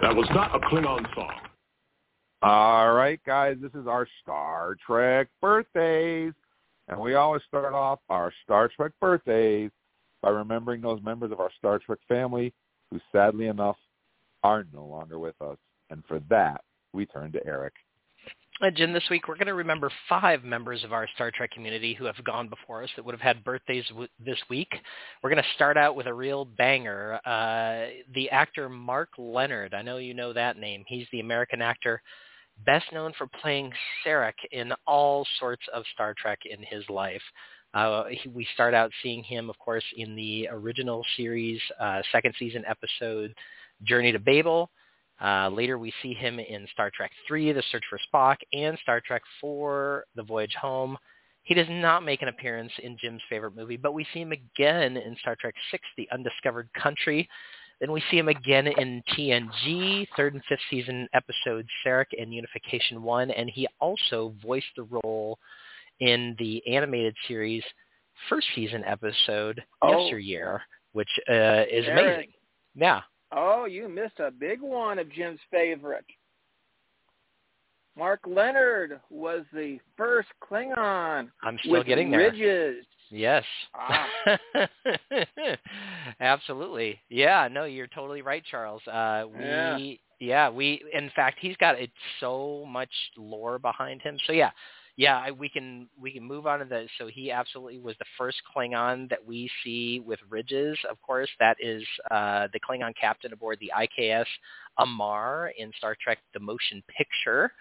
That 0.01 0.15
was 0.15 0.27
not 0.33 0.55
a 0.55 0.59
Klingon 0.59 1.05
song. 1.13 1.33
All 2.41 2.93
right, 2.93 3.19
guys, 3.25 3.57
this 3.61 3.73
is 3.73 3.87
our 3.87 4.07
Star 4.21 4.77
Trek 4.85 5.27
birthdays. 5.41 6.31
And 6.87 6.99
we 6.99 7.15
always 7.15 7.41
start 7.47 7.73
off 7.73 7.99
our 8.09 8.31
Star 8.43 8.69
Trek 8.69 8.93
birthdays 9.01 9.71
by 10.21 10.29
remembering 10.29 10.81
those 10.81 11.01
members 11.03 11.31
of 11.31 11.39
our 11.39 11.51
Star 11.57 11.79
Trek 11.79 11.99
family 12.07 12.53
who 12.91 12.99
sadly 13.11 13.47
enough 13.47 13.77
are 14.43 14.65
no 14.73 14.85
longer 14.85 15.19
with 15.19 15.39
us. 15.41 15.57
And 15.89 16.03
for 16.07 16.19
that, 16.29 16.61
we 16.93 17.05
turn 17.05 17.31
to 17.33 17.45
Eric. 17.45 17.73
Uh, 18.59 18.71
Jim, 18.71 18.91
this 18.91 19.03
week 19.11 19.27
we're 19.27 19.35
going 19.35 19.47
to 19.47 19.53
remember 19.53 19.91
five 20.09 20.43
members 20.43 20.83
of 20.83 20.91
our 20.91 21.07
Star 21.13 21.29
Trek 21.29 21.51
community 21.51 21.93
who 21.93 22.05
have 22.05 22.21
gone 22.23 22.47
before 22.49 22.83
us 22.83 22.89
that 22.95 23.05
would 23.05 23.13
have 23.13 23.21
had 23.21 23.43
birthdays 23.43 23.85
w- 23.89 24.07
this 24.19 24.39
week. 24.49 24.69
We're 25.21 25.29
going 25.29 25.43
to 25.43 25.49
start 25.55 25.77
out 25.77 25.95
with 25.95 26.07
a 26.07 26.13
real 26.13 26.43
banger. 26.43 27.19
Uh, 27.23 27.89
the 28.15 28.29
actor 28.31 28.67
Mark 28.67 29.09
Lenard. 29.19 29.75
I 29.75 29.83
know 29.83 29.97
you 29.97 30.15
know 30.15 30.33
that 30.33 30.57
name. 30.57 30.83
He's 30.87 31.05
the 31.11 31.19
American 31.19 31.61
actor 31.61 32.01
best 32.65 32.91
known 32.91 33.13
for 33.17 33.27
playing 33.41 33.71
Sarek 34.05 34.33
in 34.51 34.73
all 34.85 35.25
sorts 35.39 35.63
of 35.73 35.83
Star 35.93 36.13
Trek 36.17 36.39
in 36.45 36.59
his 36.63 36.87
life. 36.89 37.21
Uh, 37.73 38.05
he, 38.05 38.29
we 38.29 38.47
start 38.53 38.73
out 38.73 38.91
seeing 39.03 39.23
him, 39.23 39.49
of 39.49 39.57
course, 39.59 39.83
in 39.95 40.15
the 40.15 40.47
original 40.51 41.05
series, 41.15 41.61
uh, 41.79 42.01
second 42.11 42.33
season 42.39 42.63
episode 42.67 43.33
Journey 43.83 44.11
to 44.11 44.19
Babel. 44.19 44.69
Uh, 45.21 45.49
later, 45.49 45.77
we 45.77 45.93
see 46.01 46.13
him 46.13 46.39
in 46.39 46.67
Star 46.73 46.91
Trek 46.95 47.11
III, 47.31 47.53
The 47.53 47.63
Search 47.71 47.83
for 47.89 47.99
Spock, 48.11 48.37
and 48.53 48.77
Star 48.81 49.01
Trek 49.01 49.23
IV, 49.43 50.03
The 50.15 50.23
Voyage 50.23 50.55
Home. 50.61 50.97
He 51.43 51.53
does 51.53 51.67
not 51.69 52.03
make 52.03 52.21
an 52.21 52.27
appearance 52.27 52.71
in 52.83 52.97
Jim's 52.99 53.21
favorite 53.29 53.55
movie, 53.55 53.77
but 53.77 53.93
we 53.93 54.05
see 54.13 54.19
him 54.21 54.33
again 54.33 54.97
in 54.97 55.15
Star 55.21 55.35
Trek 55.39 55.55
VI, 55.71 55.79
The 55.97 56.09
Undiscovered 56.11 56.69
Country. 56.73 57.27
Then 57.79 57.91
we 57.91 58.01
see 58.09 58.17
him 58.17 58.27
again 58.27 58.65
in 58.67 59.03
TNG, 59.15 60.07
third 60.17 60.33
and 60.33 60.43
fifth 60.49 60.59
season 60.69 61.07
episodes 61.13 61.67
Sarek 61.85 62.05
and 62.19 62.33
Unification 62.33 63.03
1, 63.03 63.29
and 63.31 63.49
he 63.49 63.67
also 63.79 64.33
voiced 64.43 64.65
the 64.75 64.87
role 65.03 65.37
in 65.99 66.35
the 66.39 66.61
animated 66.67 67.15
series 67.27 67.63
first 68.29 68.47
season 68.55 68.83
episode 68.85 69.63
Oh. 69.83 69.99
Yesteryear, 70.05 70.61
which 70.93 71.09
uh, 71.29 71.65
is 71.71 71.85
Eric. 71.85 71.99
amazing. 72.15 72.33
Yeah. 72.75 73.01
Oh, 73.31 73.65
you 73.65 73.87
missed 73.89 74.19
a 74.19 74.31
big 74.31 74.59
one 74.61 74.97
of 74.97 75.11
Jim's 75.11 75.39
favorite. 75.51 76.05
Mark 77.97 78.19
Lenard 78.27 78.99
was 79.09 79.43
the 79.53 79.79
first 79.97 80.29
Klingon 80.43 81.29
I'm 81.43 81.57
still 81.59 81.71
with 81.73 81.87
getting 81.87 82.11
there. 82.11 82.31
ridges. 82.31 82.85
Yes. 83.09 83.43
Ah. 83.73 84.07
Absolutely. 86.19 86.99
Yeah, 87.09 87.47
no, 87.51 87.63
you're 87.65 87.87
totally 87.87 88.21
right, 88.21 88.43
Charles. 88.49 88.81
Uh 88.87 89.25
we 89.29 90.01
Yeah. 90.19 90.47
yeah, 90.47 90.49
we 90.49 90.83
in 90.93 91.09
fact 91.15 91.37
he's 91.39 91.55
got 91.57 91.79
it 91.79 91.91
so 92.19 92.65
much 92.67 92.89
lore 93.17 93.59
behind 93.59 94.01
him. 94.01 94.17
So 94.25 94.33
yeah, 94.33 94.51
yeah, 94.97 95.17
I, 95.19 95.29
we 95.29 95.47
can 95.47 95.87
we 95.99 96.09
can 96.09 96.23
move 96.23 96.47
on 96.47 96.57
to 96.57 96.65
the. 96.65 96.87
So 96.97 97.05
he 97.05 97.31
absolutely 97.31 97.77
was 97.77 97.95
the 97.99 98.05
first 98.17 98.37
Klingon 98.55 99.07
that 99.11 99.23
we 99.23 99.49
see 99.63 100.01
with 100.03 100.19
ridges. 100.27 100.75
Of 100.89 100.99
course, 101.03 101.29
that 101.39 101.55
is 101.59 101.83
uh, 102.09 102.47
the 102.51 102.59
Klingon 102.59 102.93
captain 102.99 103.31
aboard 103.31 103.59
the 103.59 103.71
IKS 103.79 104.25
Amar 104.79 105.51
in 105.55 105.71
Star 105.77 105.95
Trek: 106.01 106.17
The 106.33 106.39
Motion 106.39 106.81
Picture. 106.97 107.51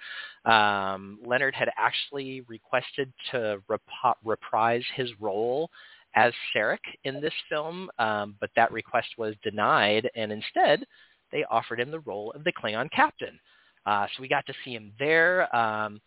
Um, 0.47 1.19
Lenard 1.27 1.55
had 1.55 1.69
actually 1.77 2.41
requested 2.49 3.13
to 3.33 3.63
rep- 3.69 4.17
reprise 4.25 4.85
his 4.95 5.11
role 5.21 5.69
as 6.15 6.33
Sarek 6.55 6.79
in 7.05 7.21
this 7.21 7.35
film, 7.51 7.91
um, 7.99 8.35
but 8.41 8.49
that 8.57 8.73
request 8.73 9.09
was 9.19 9.35
denied, 9.43 10.09
and 10.17 10.33
instead 10.33 10.87
they 11.33 11.45
offered 11.51 11.81
him 11.81 11.91
the 11.91 12.01
role 12.01 12.33
of 12.33 12.45
the 12.45 12.53
Klingon 12.53 12.91
captain. 12.93 13.39
Uh, 13.85 14.07
so 14.07 14.23
we 14.23 14.29
got 14.29 14.47
to 14.47 14.55
see 14.65 14.73
him 14.73 14.93
there. 14.99 15.55
Um, 15.55 16.01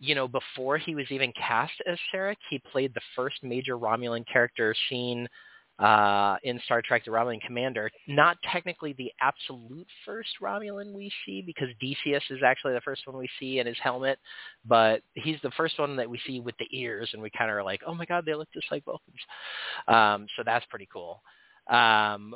you 0.00 0.14
know, 0.14 0.28
before 0.28 0.78
he 0.78 0.94
was 0.94 1.06
even 1.10 1.32
cast 1.32 1.72
as 1.86 1.98
Sarek, 2.12 2.36
he 2.50 2.60
played 2.70 2.92
the 2.94 3.00
first 3.14 3.42
major 3.42 3.78
Romulan 3.78 4.24
character 4.30 4.74
seen 4.88 5.28
uh, 5.78 6.36
in 6.44 6.60
Star 6.64 6.82
Trek: 6.82 7.04
The 7.04 7.10
Romulan 7.10 7.40
Commander. 7.40 7.90
Not 8.06 8.36
technically 8.52 8.92
the 8.92 9.10
absolute 9.20 9.86
first 10.04 10.30
Romulan 10.40 10.92
we 10.92 11.10
see, 11.26 11.42
because 11.42 11.68
Decius 11.80 12.22
is 12.30 12.42
actually 12.44 12.74
the 12.74 12.80
first 12.80 13.06
one 13.06 13.16
we 13.16 13.28
see 13.40 13.58
in 13.58 13.66
his 13.66 13.76
helmet, 13.82 14.18
but 14.64 15.02
he's 15.14 15.38
the 15.42 15.50
first 15.56 15.78
one 15.78 15.96
that 15.96 16.08
we 16.08 16.20
see 16.26 16.40
with 16.40 16.54
the 16.58 16.68
ears, 16.70 17.10
and 17.12 17.22
we 17.22 17.30
kind 17.30 17.50
of 17.50 17.56
are 17.56 17.64
like, 17.64 17.80
oh 17.86 17.94
my 17.94 18.04
god, 18.04 18.24
they 18.24 18.34
look 18.34 18.52
just 18.52 18.70
like 18.70 18.84
Vulcans. 18.84 19.18
Um, 19.88 20.26
so 20.36 20.42
that's 20.44 20.66
pretty 20.66 20.88
cool. 20.92 21.22
Um, 21.68 22.34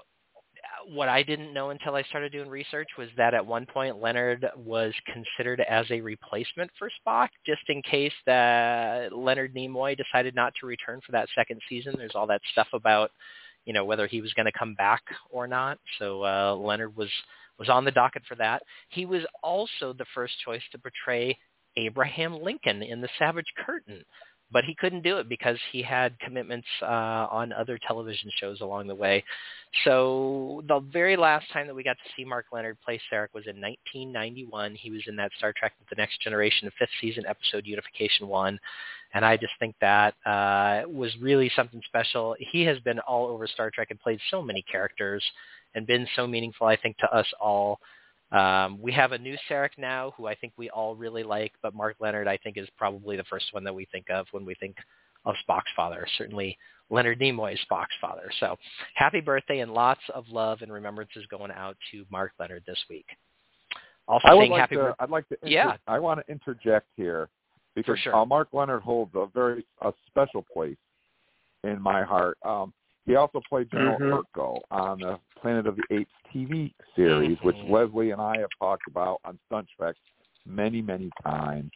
what 0.89 1.09
I 1.09 1.23
didn't 1.23 1.53
know 1.53 1.71
until 1.71 1.95
I 1.95 2.03
started 2.03 2.33
doing 2.33 2.49
research 2.49 2.89
was 2.97 3.09
that 3.17 3.35
at 3.35 3.45
one 3.45 3.67
point 3.67 4.01
Lenard 4.01 4.47
was 4.57 4.95
considered 5.13 5.61
as 5.69 5.87
a 5.91 6.01
replacement 6.01 6.71
for 6.79 6.91
Spock, 7.07 7.29
just 7.45 7.63
in 7.69 7.83
case 7.83 8.13
that 8.27 9.13
Leonard 9.13 9.55
Nimoy 9.55 9.97
decided 9.97 10.35
not 10.35 10.55
to 10.61 10.67
return 10.67 11.01
for 11.05 11.13
that 11.13 11.29
second 11.35 11.61
season. 11.69 11.95
There's 11.97 12.15
all 12.15 12.27
that 12.29 12.41
stuff 12.53 12.69
about, 12.73 13.11
you 13.65 13.73
know, 13.73 13.85
whether 13.85 14.07
he 14.07 14.21
was 14.21 14.33
going 14.35 14.47
to 14.47 14.59
come 14.59 14.75
back 14.75 15.03
or 15.31 15.47
not. 15.47 15.79
So 15.99 16.25
uh, 16.25 16.55
Lenard 16.55 16.97
was 16.97 17.11
was 17.59 17.69
on 17.69 17.85
the 17.85 17.91
docket 17.91 18.23
for 18.29 18.37
that. 18.37 18.63
He 18.89 19.05
was 19.05 19.23
also 19.43 19.93
the 19.93 20.07
first 20.15 20.35
choice 20.45 20.63
to 20.73 20.79
portray 20.79 21.37
Abraham 21.77 22.41
Lincoln 22.41 22.83
in 22.83 23.01
The 23.01 23.09
Savage 23.19 23.53
Curtain, 23.67 24.05
but 24.51 24.65
he 24.65 24.75
couldn't 24.75 25.03
do 25.03 25.19
it 25.19 25.29
because 25.29 25.59
he 25.73 25.83
had 25.83 26.19
commitments 26.21 26.67
uh, 26.83 27.27
on 27.31 27.53
other 27.53 27.79
television 27.87 28.31
shows 28.41 28.61
along 28.61 28.87
the 28.87 28.95
way. 28.95 29.23
So 29.85 30.63
the 30.67 30.81
very 30.81 31.17
last 31.17 31.51
time 31.53 31.67
that 31.67 31.75
we 31.75 31.85
got 31.85 31.99
to 31.99 32.11
see 32.17 32.25
Mark 32.25 32.47
Lenard 32.53 32.79
play 32.85 32.99
Sarek 33.13 33.29
was 33.35 33.45
in 33.47 33.61
1991. 33.61 34.75
He 34.75 34.91
was 34.91 35.03
in 35.07 35.17
that 35.17 35.31
Star 35.37 35.53
Trek: 35.57 35.75
The 35.91 35.97
Next 35.97 36.21
Generation 36.23 36.71
fifth 36.79 36.89
season 37.01 37.25
episode 37.27 37.67
Unification 37.67 38.29
One, 38.29 38.59
and 39.15 39.25
I 39.25 39.37
just 39.37 39.53
think 39.59 39.75
that 39.81 40.15
uh, 40.25 40.83
was 40.89 41.15
really 41.21 41.51
something 41.55 41.83
special. 41.87 42.35
He 42.39 42.63
has 42.63 42.79
been 42.81 42.99
all 43.01 43.27
over 43.27 43.47
Star 43.47 43.71
Trek 43.71 43.89
and 43.91 44.01
played 44.01 44.21
so 44.31 44.41
many 44.41 44.63
characters 44.71 45.23
and 45.75 45.87
been 45.87 46.07
so 46.17 46.27
meaningful, 46.27 46.67
I 46.67 46.77
think, 46.77 46.97
to 46.99 47.15
us 47.15 47.27
all. 47.41 47.81
Um, 48.31 48.79
we 48.81 48.93
have 48.93 49.13
a 49.13 49.19
new 49.19 49.37
Sarek 49.49 49.71
now 49.79 50.13
who 50.17 50.27
I 50.27 50.35
think 50.35 50.53
we 50.57 50.69
all 50.71 50.95
really 50.95 51.23
like, 51.23 51.53
but 51.63 51.75
Mark 51.75 51.97
Lenard 52.01 52.29
I 52.29 52.37
think 52.37 52.59
is 52.59 52.69
probably 52.77 53.17
the 53.17 53.25
first 53.25 53.47
one 53.53 53.65
that 53.65 53.75
we 53.75 53.87
think 53.91 54.11
of 54.11 54.27
when 54.33 54.45
we 54.45 54.55
think 54.55 54.77
of 55.25 55.35
Spock's 55.49 55.71
father. 55.75 56.07
Certainly 56.19 56.59
Leonard 56.91 57.21
Nimoy 57.21 57.55
is 57.55 57.61
Spock's 57.71 57.95
father. 58.01 58.31
So 58.41 58.57
happy 58.95 59.21
birthday 59.21 59.61
and 59.61 59.73
lots 59.73 60.01
of 60.15 60.29
love 60.29 60.63
and 60.63 60.73
remembrances 60.73 61.25
going 61.31 61.51
out 61.51 61.77
to 61.93 62.05
Mark 62.11 62.33
Lenard 62.39 62.65
this 62.67 62.83
week. 62.91 63.07
Also 64.07 64.29
I 64.29 64.35
would 64.35 64.49
like 64.49 64.61
happy 64.61 64.77
to, 64.77 64.83
birthday. 64.83 65.05
I'd 65.05 65.11
like 65.11 65.29
to. 65.29 65.35
Inter- 65.43 65.55
Yeah. 65.55 65.77
I 65.87 65.99
want 65.99 66.21
to 66.21 66.33
interject 66.33 66.87
here 66.97 67.29
because 67.75 67.99
sure. 68.01 68.15
uh, 68.15 68.25
Mark 68.25 68.49
Lenard 68.53 68.83
holds 68.83 69.13
a 69.15 69.27
very 69.35 69.67
a 69.83 69.93
special 70.07 70.45
place 70.53 70.77
in 71.65 71.81
my 71.81 72.03
heart. 72.03 72.39
Um, 72.45 72.73
he 73.09 73.17
also 73.17 73.41
played 73.49 73.71
General 73.71 73.99
Mhm. 73.99 74.23
Urko 74.23 74.61
on 74.71 75.01
the 75.01 75.19
Planet 75.41 75.67
of 75.67 75.77
the 75.77 75.85
Apes 75.91 76.13
TV 76.31 76.75
series, 76.95 77.43
which 77.43 77.57
Mhm. 77.57 77.71
Leslie 77.71 78.11
and 78.11 78.21
I 78.21 78.37
have 78.37 78.51
talked 78.61 78.87
about 78.87 79.19
on 79.25 79.39
Stunt 79.47 79.67
Trek 79.71 79.97
many, 80.45 80.83
many 80.83 81.11
times. 81.23 81.73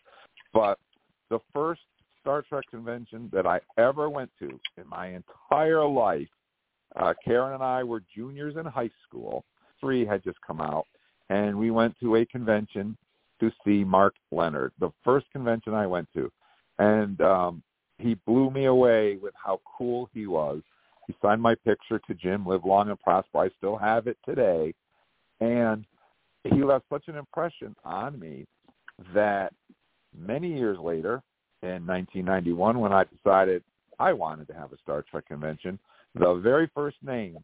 But 0.53 0.79
the 1.31 1.41
first 1.55 1.81
Star 2.21 2.43
Trek 2.43 2.67
convention 2.71 3.31
that 3.33 3.47
I 3.47 3.61
ever 3.79 4.11
went 4.11 4.31
to 4.41 4.61
in 4.77 4.87
my 4.87 5.07
entire 5.07 5.87
life, 5.87 6.31
uh, 6.97 7.15
Karen 7.25 7.55
and 7.55 7.63
I 7.63 7.83
were 7.83 8.01
juniors 8.15 8.57
in 8.57 8.67
high 8.67 8.91
school. 9.05 9.47
Three 9.81 10.05
had 10.05 10.23
just 10.23 10.41
come 10.43 10.61
out, 10.61 10.87
and 11.31 11.59
we 11.59 11.71
went 11.71 11.99
to 12.01 12.17
a 12.17 12.27
convention 12.27 12.97
to 13.41 13.51
see 13.65 13.85
Mark 13.85 14.15
Lenard, 14.31 14.73
the 14.79 14.91
first 15.03 15.31
convention 15.31 15.73
I 15.73 15.87
went 15.87 16.13
to, 16.13 16.31
and 16.79 17.19
um, 17.23 17.63
he 17.99 18.15
blew 18.27 18.51
me 18.51 18.67
away 18.67 19.17
with 19.17 19.35
how 19.35 19.63
cool 19.65 20.11
he 20.13 20.27
was. 20.27 20.63
He 21.13 21.27
signed 21.27 21.43
my 21.43 21.55
picture 21.55 21.99
to 21.99 22.15
Jim, 22.15 22.47
live 22.47 22.65
long 22.65 22.89
and 22.89 22.99
prosper. 22.99 23.41
I 23.41 23.51
still 23.59 23.77
have 23.77 24.07
it 24.07 24.17
today, 24.25 24.73
and 25.41 25.85
he 26.45 26.63
left 26.63 26.87
such 26.91 27.09
an 27.09 27.17
impression 27.17 27.77
on 27.85 28.19
me 28.19 28.47
that 29.15 29.53
many 30.19 30.57
years 30.57 30.79
later, 30.79 31.23
in 31.63 31.87
1991, 31.87 32.79
when 32.81 32.93
I 32.93 33.05
decided 33.05 33.63
I 33.99 34.15
wanted 34.15 34.49
to 34.49 34.55
have 34.55 34.73
a 34.73 34.79
Star 34.79 35.05
Trek 35.09 35.27
convention, 35.27 35.79
the 36.15 36.35
very 36.35 36.71
first 36.75 36.97
name 37.03 37.39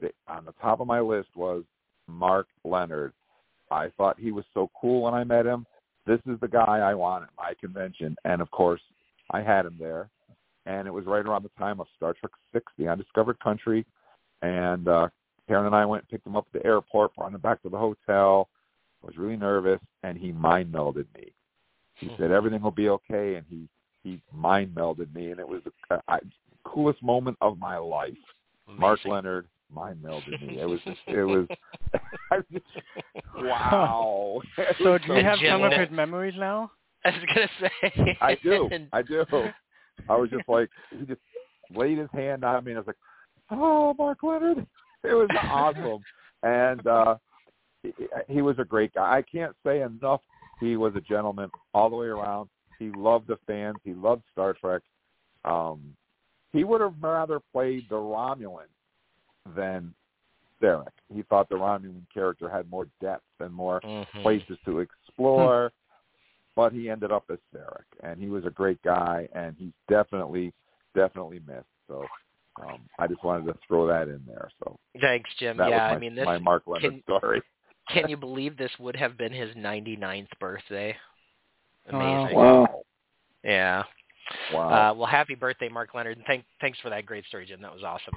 that 0.00 0.12
on 0.26 0.46
the 0.46 0.54
top 0.60 0.80
of 0.80 0.86
my 0.86 1.00
list 1.00 1.28
was 1.36 1.62
Mark 2.08 2.46
Lenard. 2.64 3.12
I 3.70 3.88
thought 3.98 4.18
he 4.18 4.32
was 4.32 4.44
so 4.54 4.70
cool 4.80 5.02
when 5.02 5.14
I 5.14 5.24
met 5.24 5.44
him. 5.44 5.66
This 6.06 6.20
is 6.26 6.40
the 6.40 6.48
guy 6.48 6.78
I 6.78 6.94
want 6.94 7.24
at 7.24 7.30
my 7.36 7.52
convention. 7.60 8.16
And 8.24 8.40
of 8.40 8.50
course, 8.50 8.80
I 9.30 9.42
had 9.42 9.66
him 9.66 9.76
there. 9.78 10.08
And 10.66 10.86
it 10.86 10.92
was 10.92 11.06
right 11.06 11.24
around 11.24 11.42
the 11.42 11.50
time 11.58 11.80
of 11.80 11.86
Star 11.96 12.14
Trek 12.14 12.32
Six, 12.52 12.72
The 12.78 12.88
Undiscovered 12.88 13.38
Country. 13.40 13.86
And 14.42 14.88
uh 14.88 15.08
Karen 15.48 15.66
and 15.66 15.74
I 15.74 15.84
went 15.84 16.04
and 16.04 16.08
picked 16.08 16.26
him 16.26 16.36
up 16.36 16.46
at 16.54 16.62
the 16.62 16.66
airport, 16.66 17.14
brought 17.16 17.34
him 17.34 17.40
back 17.40 17.60
to 17.62 17.68
the 17.68 17.78
hotel. 17.78 18.48
I 19.02 19.06
was 19.06 19.16
really 19.16 19.36
nervous 19.36 19.80
and 20.02 20.16
he 20.16 20.32
mind 20.32 20.72
melded 20.72 21.06
me. 21.16 21.32
He 21.94 22.10
said 22.18 22.30
everything 22.30 22.62
will 22.62 22.70
be 22.70 22.88
okay 22.88 23.34
and 23.34 23.44
he 23.48 23.68
he 24.02 24.20
mind 24.32 24.74
melded 24.74 25.14
me 25.14 25.30
and 25.30 25.40
it 25.40 25.48
was 25.48 25.62
the 25.64 26.00
I, 26.08 26.18
coolest 26.64 27.02
moment 27.02 27.36
of 27.40 27.58
my 27.58 27.76
life. 27.78 28.16
Mark 28.68 29.00
Lenard 29.04 29.46
mind 29.74 29.98
melded 30.04 30.46
me. 30.46 30.60
It 30.60 30.66
was 30.66 30.80
just, 30.84 31.00
it 31.06 31.24
was 31.24 31.46
just, 32.52 32.64
wow. 33.38 34.40
So 34.82 34.98
do 34.98 35.14
you 35.14 35.24
have 35.24 35.38
some 35.46 35.62
of 35.62 35.72
his 35.72 35.90
memories 35.90 36.34
now? 36.36 36.70
I 37.04 37.10
was 37.10 37.20
gonna 37.34 37.48
say. 37.60 38.18
I 38.20 38.36
do. 38.42 38.68
I 38.92 39.02
do. 39.02 39.24
I 40.08 40.16
was 40.16 40.30
just 40.30 40.48
like 40.48 40.68
he 40.90 41.04
just 41.06 41.20
laid 41.74 41.98
his 41.98 42.08
hand 42.12 42.44
on 42.44 42.64
me 42.64 42.72
and 42.72 42.78
I 42.78 42.80
was 42.80 42.86
like, 42.86 42.96
Oh, 43.50 43.94
Mark 43.98 44.22
Lenard. 44.22 44.66
It 45.02 45.14
was 45.14 45.30
awesome. 45.48 46.04
and 46.42 46.86
uh 46.86 47.16
he, 47.82 47.92
he 48.28 48.42
was 48.42 48.58
a 48.58 48.64
great 48.64 48.92
guy. 48.92 49.16
I 49.18 49.22
can't 49.22 49.56
say 49.64 49.80
enough 49.82 50.20
he 50.60 50.76
was 50.76 50.94
a 50.94 51.00
gentleman 51.00 51.50
all 51.72 51.88
the 51.88 51.96
way 51.96 52.06
around. 52.08 52.50
He 52.78 52.90
loved 52.90 53.26
the 53.28 53.38
fans. 53.46 53.76
He 53.82 53.94
loved 53.94 54.22
Star 54.32 54.52
Trek. 54.52 54.82
Um 55.44 55.96
he 56.52 56.64
would 56.64 56.80
have 56.80 56.94
rather 57.00 57.40
played 57.52 57.86
the 57.88 57.94
Romulan 57.96 58.66
than 59.56 59.94
Sarek. 60.62 60.88
He 61.14 61.22
thought 61.22 61.48
the 61.48 61.54
Romulan 61.54 62.02
character 62.12 62.48
had 62.50 62.68
more 62.70 62.86
depth 63.00 63.24
and 63.40 63.54
more 63.54 63.80
Mhm. 63.80 64.22
places 64.22 64.58
to 64.66 64.80
explore. 64.80 65.72
But 66.56 66.72
he 66.72 66.90
ended 66.90 67.12
up 67.12 67.24
as 67.30 67.38
Sarek, 67.54 67.84
and 68.02 68.20
he 68.20 68.28
was 68.28 68.44
a 68.44 68.50
great 68.50 68.82
guy, 68.82 69.28
and 69.34 69.54
he's 69.58 69.72
definitely, 69.88 70.52
definitely 70.94 71.40
missed. 71.46 71.64
So 71.88 72.04
um, 72.62 72.80
I 72.98 73.06
just 73.06 73.22
wanted 73.24 73.46
to 73.46 73.54
throw 73.66 73.86
that 73.86 74.08
in 74.08 74.20
there. 74.26 74.50
So 74.62 74.76
Thanks, 75.00 75.30
Jim. 75.38 75.56
that 75.58 75.70
yeah, 75.70 75.86
was 75.86 75.90
my, 75.92 75.96
I 75.96 75.98
mean 75.98 76.14
this 76.14 76.24
my 76.26 76.38
Mark 76.38 76.64
Lenard 76.66 76.82
can- 76.82 77.02
story. 77.02 77.40
can 77.88 78.08
you 78.08 78.16
believe 78.16 78.56
this 78.56 78.72
would 78.78 78.96
have 78.96 79.16
been 79.16 79.32
his 79.32 79.54
99th 79.56 80.28
birthday? 80.40 80.94
Wow. 81.92 82.00
Amazing. 82.22 82.36
Wow, 82.38 82.82
Yeah. 83.44 83.82
wow. 84.52 84.68
Uh, 84.90 84.94
well, 84.94 85.06
happy 85.06 85.34
birthday, 85.34 85.68
Mark 85.68 85.94
Lenard, 85.94 86.16
and 86.18 86.26
thank, 86.26 86.44
thanks 86.60 86.78
for 86.80 86.90
that 86.90 87.06
great 87.06 87.24
story, 87.26 87.46
Jim. 87.46 87.62
That 87.62 87.72
was 87.72 87.82
awesome. 87.82 88.14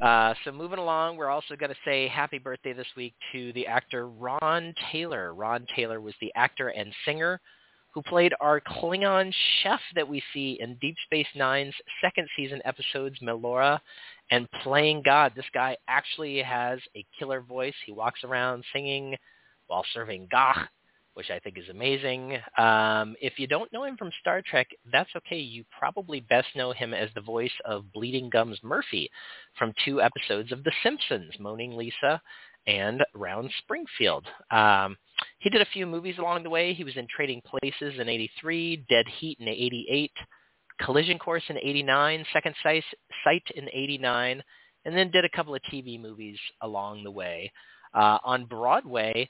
Uh, 0.00 0.34
so 0.44 0.52
moving 0.52 0.78
along, 0.78 1.16
we're 1.16 1.28
also 1.30 1.56
going 1.56 1.70
to 1.70 1.76
say 1.84 2.08
happy 2.08 2.38
birthday 2.38 2.72
this 2.72 2.86
week 2.96 3.14
to 3.32 3.52
the 3.52 3.66
actor 3.66 4.08
Ron 4.08 4.74
Taylor. 4.90 5.34
Ron 5.34 5.66
Taylor 5.76 6.00
was 6.00 6.14
the 6.20 6.32
actor 6.34 6.68
and 6.68 6.92
singer 7.04 7.40
who 7.92 8.02
played 8.02 8.34
our 8.40 8.60
Klingon 8.60 9.32
chef 9.62 9.80
that 9.94 10.08
we 10.08 10.22
see 10.32 10.58
in 10.60 10.76
Deep 10.80 10.96
Space 11.04 11.26
Nine's 11.34 11.74
second 12.00 12.28
season 12.36 12.60
episodes 12.64 13.18
Melora 13.20 13.78
and 14.30 14.50
Playing 14.62 15.02
God. 15.02 15.32
This 15.36 15.44
guy 15.52 15.76
actually 15.88 16.42
has 16.42 16.80
a 16.96 17.04
killer 17.18 17.40
voice. 17.40 17.74
He 17.84 17.92
walks 17.92 18.24
around 18.24 18.64
singing 18.72 19.16
while 19.66 19.84
serving 19.92 20.28
gagh 20.30 20.68
which 21.14 21.30
I 21.30 21.38
think 21.38 21.58
is 21.58 21.68
amazing. 21.68 22.38
Um, 22.56 23.14
if 23.20 23.38
you 23.38 23.46
don't 23.46 23.72
know 23.72 23.84
him 23.84 23.96
from 23.96 24.10
Star 24.20 24.42
Trek, 24.42 24.68
that's 24.90 25.10
okay. 25.16 25.38
You 25.38 25.64
probably 25.78 26.20
best 26.20 26.48
know 26.56 26.72
him 26.72 26.94
as 26.94 27.10
the 27.14 27.20
voice 27.20 27.52
of 27.64 27.92
Bleeding 27.92 28.30
Gums 28.30 28.58
Murphy 28.62 29.10
from 29.58 29.74
two 29.84 30.00
episodes 30.00 30.52
of 30.52 30.64
The 30.64 30.72
Simpsons, 30.82 31.34
Moaning 31.38 31.76
Lisa 31.76 32.20
and 32.66 33.02
Round 33.14 33.50
Springfield. 33.58 34.26
Um, 34.50 34.96
he 35.42 35.50
did 35.50 35.60
a 35.60 35.66
few 35.72 35.86
movies 35.86 36.18
along 36.18 36.44
the 36.44 36.50
way. 36.50 36.72
He 36.72 36.84
was 36.84 36.96
in 36.96 37.08
Trading 37.08 37.42
Places 37.44 37.98
in 37.98 38.08
83, 38.08 38.84
Dead 38.88 39.06
Heat 39.18 39.38
in 39.40 39.48
88, 39.48 40.12
Collision 40.80 41.18
Course 41.18 41.42
in 41.48 41.58
89, 41.58 42.24
Second 42.32 42.54
Sight, 42.62 43.42
in 43.56 43.68
89, 43.72 44.40
and 44.84 44.96
then 44.96 45.10
did 45.10 45.24
a 45.24 45.36
couple 45.36 45.52
of 45.52 45.60
TV 45.62 46.00
movies 46.00 46.38
along 46.60 47.02
the 47.02 47.10
way. 47.10 47.50
Uh, 47.92 48.18
on 48.24 48.44
Broadway, 48.44 49.28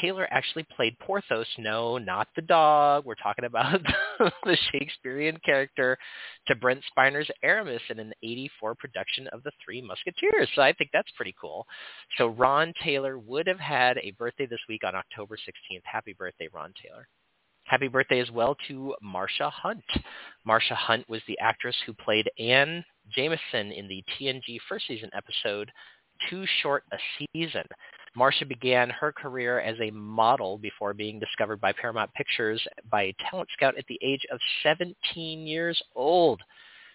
Taylor 0.00 0.26
actually 0.30 0.64
played 0.76 0.98
Porthos. 0.98 1.46
No, 1.58 1.98
not 1.98 2.28
the 2.36 2.42
dog. 2.42 3.04
We're 3.04 3.14
talking 3.14 3.44
about 3.44 3.80
the 4.18 4.56
Shakespearean 4.72 5.38
character 5.44 5.98
to 6.46 6.54
Brent 6.56 6.82
Spiner's 6.88 7.30
Aramis 7.42 7.82
in 7.88 7.98
an 7.98 8.12
84 8.22 8.74
production 8.76 9.26
of 9.28 9.42
The 9.42 9.52
Three 9.64 9.82
Musketeers. 9.82 10.48
So 10.54 10.62
I 10.62 10.72
think 10.72 10.90
that's 10.92 11.10
pretty 11.16 11.34
cool. 11.40 11.66
So 12.18 12.28
Ron 12.28 12.72
Taylor 12.82 13.18
would 13.18 13.46
have 13.46 13.60
had 13.60 13.98
a 13.98 14.12
birthday 14.12 14.46
this 14.46 14.60
week 14.68 14.82
on 14.84 14.94
October 14.94 15.36
16th. 15.36 15.82
Happy 15.84 16.12
birthday, 16.12 16.48
Ron 16.52 16.72
Taylor. 16.82 17.08
Happy 17.64 17.88
birthday 17.88 18.20
as 18.20 18.30
well 18.30 18.56
to 18.68 18.94
Marsha 19.04 19.50
Hunt. 19.50 19.84
Marsha 20.46 20.74
Hunt 20.74 21.08
was 21.08 21.22
the 21.28 21.38
actress 21.38 21.76
who 21.86 21.92
played 21.94 22.28
Anne 22.38 22.84
Jameson 23.14 23.72
in 23.72 23.86
the 23.86 24.02
TNG 24.18 24.58
first 24.68 24.86
season 24.88 25.10
episode 25.14 25.70
Too 26.28 26.44
Short 26.62 26.82
a 26.92 26.96
Season. 27.32 27.62
Marsha 28.16 28.46
began 28.46 28.90
her 28.90 29.12
career 29.12 29.60
as 29.60 29.76
a 29.80 29.90
model 29.90 30.58
before 30.58 30.94
being 30.94 31.18
discovered 31.20 31.60
by 31.60 31.72
Paramount 31.72 32.12
Pictures 32.14 32.66
by 32.90 33.02
a 33.04 33.16
talent 33.30 33.48
scout 33.52 33.78
at 33.78 33.86
the 33.86 33.98
age 34.02 34.26
of 34.32 34.40
17 34.62 35.46
years 35.46 35.80
old. 35.94 36.42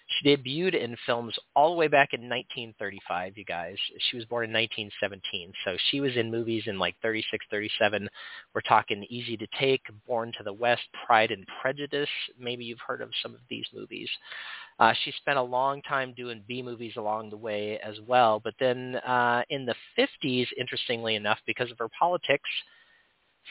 She 0.08 0.36
debuted 0.36 0.80
in 0.80 0.96
films 1.06 1.36
all 1.56 1.72
the 1.72 1.78
way 1.78 1.88
back 1.88 2.14
in 2.14 2.22
1935, 2.22 3.38
you 3.38 3.46
guys. 3.46 3.76
She 4.10 4.18
was 4.18 4.26
born 4.26 4.46
in 4.46 4.54
1917, 4.54 5.52
so 5.66 5.76
she 5.90 6.00
was 6.00 6.16
in 6.16 6.30
movies 6.30 6.64
in 6.68 6.78
like 6.78 6.96
36, 7.02 7.44
37. 7.50 8.08
We're 8.54 8.62
talking 8.62 9.04
Easy 9.10 9.36
to 9.38 9.48
Take, 9.60 9.82
Born 10.08 10.32
to 10.38 10.44
the 10.44 10.54
West, 10.54 10.84
Pride 11.06 11.32
and 11.32 11.46
Prejudice. 11.60 12.10
Maybe 12.40 12.66
you've 12.66 12.80
heard 12.86 13.02
of 13.02 13.10
some 13.24 13.34
of 13.34 13.42
these 13.50 13.66
movies. 13.74 14.10
Uh, 14.78 14.94
she 15.04 15.12
spent 15.14 15.40
a 15.40 15.44
long 15.44 15.82
time 15.82 16.14
doing 16.16 16.44
B 16.48 16.62
movies 16.62 16.94
along 16.98 17.30
the 17.32 17.38
way 17.38 17.80
as 17.80 17.96
well. 18.06 18.40
But 18.44 18.54
then 18.60 18.98
uh, 18.98 19.42
in 19.50 19.66
the 19.66 19.76
50s, 19.98 20.48
interestingly 20.58 21.16
enough, 21.16 21.40
because 21.48 21.72
of 21.72 21.80
her 21.80 21.90
politics, 21.98 22.50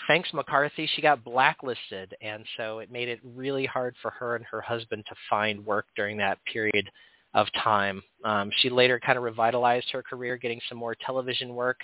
thanks 0.07 0.33
McCarthy, 0.33 0.89
she 0.95 1.03
got 1.03 1.25
blacklisted, 1.25 2.15
and 2.21 2.45
so 2.57 2.79
it 2.79 2.91
made 2.91 3.09
it 3.09 3.21
really 3.23 3.67
hard 3.67 3.95
for 4.03 4.11
her 4.13 4.37
and 4.37 4.45
her 4.45 4.61
husband 4.61 5.05
to 5.09 5.15
find 5.29 5.65
work 5.65 5.87
during 5.97 6.17
that 6.19 6.39
period 6.51 6.91
of 7.35 7.47
time. 7.63 8.03
Um, 8.25 8.51
she 8.59 8.71
later 8.71 9.01
kind 9.01 9.19
of 9.19 9.25
revitalized 9.25 9.91
her 9.93 10.03
career, 10.03 10.37
getting 10.37 10.61
some 10.69 10.79
more 10.79 10.95
television 11.05 11.55
work. 11.55 11.81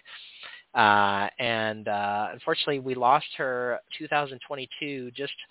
Uh, 0.74 1.28
and 1.38 1.88
uh, 1.88 2.28
unfortunately, 2.32 2.78
we 2.78 2.94
lost 2.94 3.26
her 3.36 3.78
2022 3.98 5.11
just– 5.12 5.32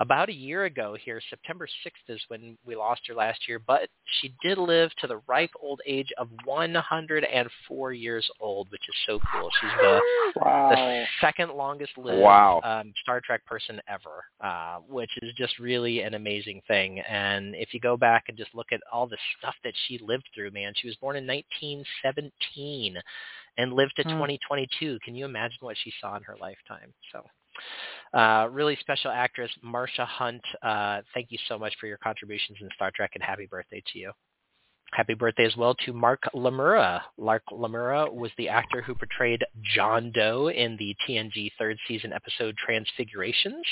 about 0.00 0.30
a 0.30 0.34
year 0.34 0.64
ago 0.64 0.96
here, 0.98 1.20
September 1.28 1.66
6th 1.66 2.14
is 2.14 2.20
when 2.28 2.56
we 2.64 2.74
lost 2.74 3.02
her 3.06 3.14
last 3.14 3.46
year, 3.46 3.58
but 3.58 3.88
she 4.20 4.34
did 4.42 4.56
live 4.56 4.90
to 5.00 5.06
the 5.06 5.20
ripe 5.28 5.50
old 5.60 5.82
age 5.86 6.08
of 6.16 6.28
104 6.44 7.92
years 7.92 8.30
old, 8.40 8.70
which 8.70 8.80
is 8.88 8.94
so 9.06 9.20
cool. 9.30 9.50
She's 9.60 9.70
the, 9.78 10.00
wow. 10.36 10.70
the 10.70 11.04
second 11.20 11.50
longest 11.52 11.92
lived 11.98 12.22
Wow. 12.22 12.62
um, 12.64 12.94
Star 13.02 13.20
Trek 13.20 13.44
person 13.44 13.78
ever, 13.88 14.24
uh, 14.40 14.78
which 14.88 15.10
is 15.20 15.34
just 15.36 15.58
really 15.58 16.00
an 16.00 16.14
amazing 16.14 16.62
thing. 16.66 17.00
And 17.00 17.54
if 17.54 17.74
you 17.74 17.80
go 17.80 17.98
back 17.98 18.24
and 18.28 18.38
just 18.38 18.54
look 18.54 18.72
at 18.72 18.80
all 18.90 19.06
the 19.06 19.18
stuff 19.38 19.54
that 19.64 19.74
she 19.86 19.98
lived 20.02 20.28
through, 20.34 20.50
man, 20.52 20.72
she 20.76 20.86
was 20.88 20.96
born 20.96 21.16
in 21.16 21.26
1917 21.26 22.96
and 23.58 23.72
lived 23.74 23.92
to 23.96 24.02
Hmm. 24.04 24.10
2022. 24.10 24.98
Can 25.04 25.14
you 25.14 25.26
imagine 25.26 25.58
what 25.60 25.76
she 25.76 25.92
saw 26.00 26.16
in 26.16 26.22
her 26.22 26.36
lifetime? 26.40 26.94
So 27.12 27.22
uh, 28.12 28.48
really 28.50 28.76
special 28.80 29.10
actress, 29.10 29.50
Marsha 29.64 30.06
Hunt. 30.06 30.42
Uh, 30.62 31.00
thank 31.14 31.28
you 31.30 31.38
so 31.48 31.58
much 31.58 31.74
for 31.80 31.86
your 31.86 31.98
contributions 31.98 32.58
in 32.60 32.68
Star 32.74 32.90
Trek, 32.94 33.12
and 33.14 33.22
happy 33.22 33.46
birthday 33.46 33.82
to 33.92 33.98
you. 33.98 34.12
Happy 34.92 35.14
birthday 35.14 35.44
as 35.44 35.56
well 35.56 35.74
to 35.86 35.92
Mark 35.92 36.22
Lamura. 36.34 37.00
Mark 37.16 37.44
Lamura 37.52 38.12
was 38.12 38.32
the 38.36 38.48
actor 38.48 38.82
who 38.82 38.92
portrayed 38.96 39.44
John 39.76 40.10
Doe 40.10 40.48
in 40.48 40.76
the 40.78 40.96
TNG 41.08 41.52
third 41.56 41.78
season 41.86 42.12
episode 42.12 42.56
Transfigurations. 42.56 43.64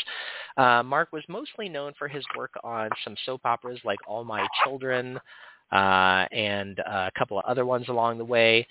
Uh, 0.57 0.84
Mark 0.84 1.12
was 1.12 1.24
mostly 1.28 1.68
known 1.68 1.93
for 1.99 2.07
his 2.07 2.24
work 2.36 2.53
on 2.62 2.91
some 3.03 3.16
soap 3.26 3.41
operas 3.45 3.80
like 3.84 3.99
All 4.07 4.22
My 4.22 4.47
Children 4.62 5.18
uh, 5.72 6.26
and 6.30 6.78
a 6.78 7.11
couple 7.18 7.39
of 7.39 7.45
other 7.47 7.66
ones 7.66 7.89
along 7.89 8.18
the 8.18 8.24
way 8.24 8.66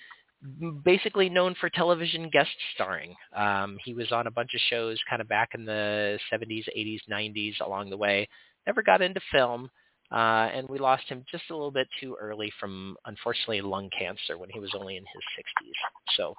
basically 0.84 1.28
known 1.28 1.54
for 1.60 1.68
television 1.68 2.28
guest 2.30 2.50
starring. 2.74 3.14
Um, 3.36 3.78
he 3.84 3.94
was 3.94 4.12
on 4.12 4.26
a 4.26 4.30
bunch 4.30 4.54
of 4.54 4.60
shows 4.70 4.98
kind 5.08 5.20
of 5.20 5.28
back 5.28 5.50
in 5.54 5.64
the 5.64 6.18
70s, 6.32 6.64
80s, 6.76 7.00
90s 7.10 7.60
along 7.60 7.90
the 7.90 7.96
way. 7.96 8.28
Never 8.66 8.82
got 8.82 9.02
into 9.02 9.20
film, 9.32 9.68
uh, 10.12 10.48
and 10.54 10.68
we 10.68 10.78
lost 10.78 11.08
him 11.08 11.24
just 11.30 11.44
a 11.50 11.54
little 11.54 11.70
bit 11.70 11.88
too 12.00 12.16
early 12.20 12.52
from, 12.60 12.96
unfortunately, 13.06 13.60
lung 13.60 13.90
cancer 13.96 14.38
when 14.38 14.50
he 14.50 14.60
was 14.60 14.74
only 14.78 14.96
in 14.96 15.02
his 15.02 15.44
60s. 15.44 16.16
So 16.16 16.34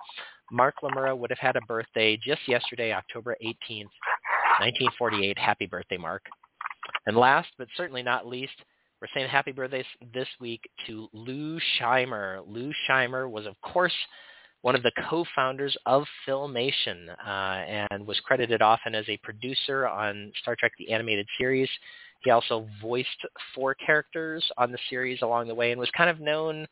Mark 0.52 0.76
Lamura 0.82 1.18
would 1.18 1.30
have 1.30 1.40
had 1.40 1.56
a 1.56 1.62
birthday 1.62 2.18
just 2.18 2.48
yesterday, 2.48 2.94
October 2.94 3.36
18th, 3.44 3.92
1948. 4.60 5.38
Happy 5.38 5.66
birthday, 5.66 5.98
Mark. 5.98 6.24
And 7.06 7.18
last 7.18 7.50
but 7.58 7.68
certainly 7.76 8.04
not 8.04 8.28
least, 8.28 8.56
we're 9.02 9.08
saying 9.14 9.30
happy 9.30 9.52
birthday 9.52 9.84
this 10.14 10.28
week 10.42 10.70
to 10.86 11.08
Lou 11.14 11.58
Scheimer. 11.80 12.44
Lou 12.46 12.74
Scheimer 12.88 13.30
was, 13.30 13.46
of 13.46 13.60
course, 13.62 13.94
one 14.62 14.76
of 14.76 14.84
the 14.84 14.92
co-founders 15.10 15.76
of 15.86 16.04
Filmation 16.28 17.08
uh, 17.26 17.88
and 17.90 18.06
was 18.06 18.20
credited 18.26 18.62
often 18.62 18.94
as 18.94 19.06
a 19.08 19.18
producer 19.18 19.88
on 19.88 20.34
Star 20.42 20.58
Trek 20.60 20.74
The 20.78 20.92
Animated 20.92 21.28
Series. 21.38 21.70
He 22.24 22.32
also 22.32 22.68
voiced 22.82 23.08
four 23.56 23.74
characters 23.74 24.44
on 24.58 24.74
the 24.74 24.80
series 24.90 25.22
along 25.22 25.48
the 25.48 25.56
way 25.56 25.72
and 25.72 25.80
was 25.80 25.90
kind 25.96 26.10
of 26.10 26.20
known 26.20 26.68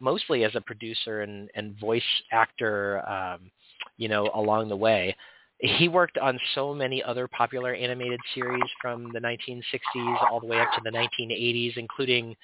mostly 0.00 0.42
as 0.42 0.56
a 0.56 0.60
producer 0.60 1.22
and, 1.22 1.48
and 1.54 1.78
voice 1.78 2.02
actor, 2.32 3.08
um, 3.08 3.52
you 3.98 4.08
know, 4.08 4.28
along 4.34 4.68
the 4.68 4.76
way 4.76 5.14
he 5.60 5.88
worked 5.88 6.18
on 6.18 6.38
so 6.54 6.72
many 6.72 7.02
other 7.02 7.26
popular 7.26 7.74
animated 7.74 8.20
series 8.34 8.62
from 8.80 9.12
the 9.12 9.18
1960s 9.18 10.30
all 10.30 10.40
the 10.40 10.46
way 10.46 10.60
up 10.60 10.68
to 10.74 10.80
the 10.84 10.90
1980s, 10.90 11.76
including 11.76 12.36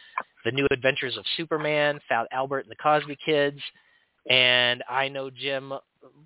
The 0.45 0.51
New 0.51 0.67
Adventures 0.73 1.17
of 1.17 1.25
Superman, 1.37 2.01
Fat 2.09 2.27
Albert 2.33 2.61
and 2.61 2.71
the 2.71 2.77
Cosby 2.77 3.17
Kids. 3.25 3.61
And 4.29 4.83
I 4.89 5.09
know 5.09 5.31
Jim 5.31 5.75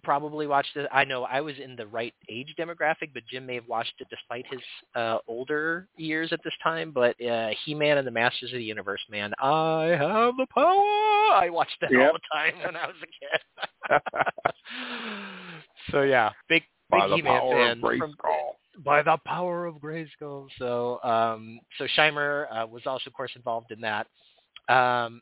probably 0.03 0.47
watched 0.47 0.76
it. 0.76 0.89
I 0.93 1.05
know 1.05 1.24
I 1.24 1.41
was 1.41 1.55
in 1.62 1.76
the 1.76 1.86
right 1.86 2.14
age 2.28 2.55
demographic, 2.59 3.11
but 3.12 3.22
Jim 3.30 3.45
may 3.45 3.57
have 3.57 3.68
watched 3.68 3.95
it 4.01 4.07
despite 4.09 4.47
his 4.51 4.61
uh, 4.95 5.18
older 5.26 5.89
years 5.97 6.32
at 6.32 6.41
this 6.45 6.55
time. 6.62 6.93
But 6.93 7.20
uh, 7.22 7.51
He-Man 7.64 7.99
and 7.99 8.07
the 8.07 8.12
Masters 8.12 8.53
of 8.53 8.59
the 8.59 8.64
Universe, 8.64 9.01
man, 9.11 9.32
I 9.39 9.97
have 9.99 10.36
the 10.36 10.47
power. 10.55 11.34
I 11.34 11.49
watched 11.51 11.76
that 11.80 11.91
Yep. 11.91 12.01
all 12.01 12.12
the 12.12 12.20
time 12.32 12.55
when 12.64 12.76
I 12.76 12.86
was 12.86 12.97
a 13.03 14.01
kid. 14.01 14.01
so 15.91 16.03
yeah, 16.03 16.30
big 16.49 16.62
big 16.62 16.62
By 16.91 17.09
the 17.09 17.22
power 17.22 17.70
of 17.70 17.78
from 17.80 18.14
Grayskull. 18.14 18.84
by 18.84 19.03
the 19.03 19.18
power 19.26 19.66
of 19.66 19.76
Grayskull. 19.76 20.49
So, 20.59 21.01
um, 21.03 21.61
so 21.76 21.86
Scheimer 21.97 22.47
uh, 22.51 22.66
was 22.66 22.82
also, 22.86 23.05
of 23.09 23.12
course, 23.12 23.32
involved 23.36 23.72
in 23.72 23.80
that. 23.82 24.07
Um, 24.68 25.20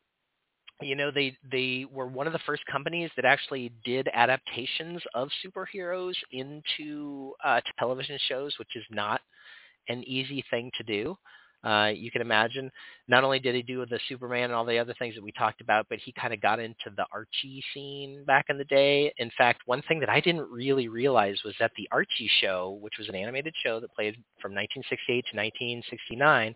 you 0.82 0.94
know, 0.94 1.10
they 1.10 1.36
they 1.50 1.86
were 1.90 2.06
one 2.06 2.26
of 2.26 2.32
the 2.32 2.38
first 2.40 2.62
companies 2.70 3.10
that 3.16 3.24
actually 3.24 3.72
did 3.84 4.08
adaptations 4.12 5.02
of 5.14 5.28
superheroes 5.44 6.14
into 6.32 7.32
uh, 7.44 7.60
television 7.78 8.18
shows, 8.28 8.54
which 8.58 8.76
is 8.76 8.84
not 8.90 9.20
an 9.88 10.04
easy 10.04 10.44
thing 10.50 10.70
to 10.76 10.84
do. 10.84 11.16
Uh, 11.66 11.88
you 11.88 12.10
can 12.12 12.20
imagine. 12.22 12.70
Not 13.08 13.24
only 13.24 13.40
did 13.40 13.54
he 13.56 13.62
do 13.62 13.84
the 13.86 13.98
Superman 14.08 14.44
and 14.44 14.52
all 14.52 14.64
the 14.64 14.78
other 14.78 14.94
things 14.98 15.16
that 15.16 15.24
we 15.24 15.32
talked 15.32 15.60
about, 15.60 15.86
but 15.90 15.98
he 15.98 16.12
kind 16.12 16.32
of 16.32 16.40
got 16.40 16.60
into 16.60 16.90
the 16.96 17.04
Archie 17.12 17.62
scene 17.74 18.24
back 18.24 18.46
in 18.48 18.56
the 18.56 18.64
day. 18.64 19.12
In 19.18 19.30
fact, 19.36 19.62
one 19.66 19.82
thing 19.82 19.98
that 20.00 20.08
I 20.08 20.20
didn't 20.20 20.48
really 20.48 20.86
realize 20.88 21.38
was 21.44 21.54
that 21.58 21.72
the 21.76 21.88
Archie 21.90 22.30
show, 22.40 22.78
which 22.80 22.94
was 22.98 23.08
an 23.08 23.16
animated 23.16 23.54
show 23.64 23.80
that 23.80 23.92
played 23.94 24.14
from 24.40 24.52
1968 24.54 25.24
to 25.32 25.36
1969, 25.36 26.54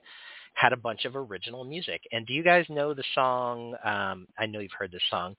had 0.54 0.72
a 0.72 0.76
bunch 0.76 1.04
of 1.04 1.16
original 1.16 1.64
music. 1.64 2.02
And 2.12 2.24
do 2.26 2.32
you 2.32 2.44
guys 2.44 2.66
know 2.68 2.94
the 2.94 3.04
song? 3.14 3.74
Um, 3.84 4.28
I 4.38 4.46
know 4.46 4.61
you've 4.61 4.72
heard 4.78 4.92
this 4.92 5.02
song. 5.11 5.34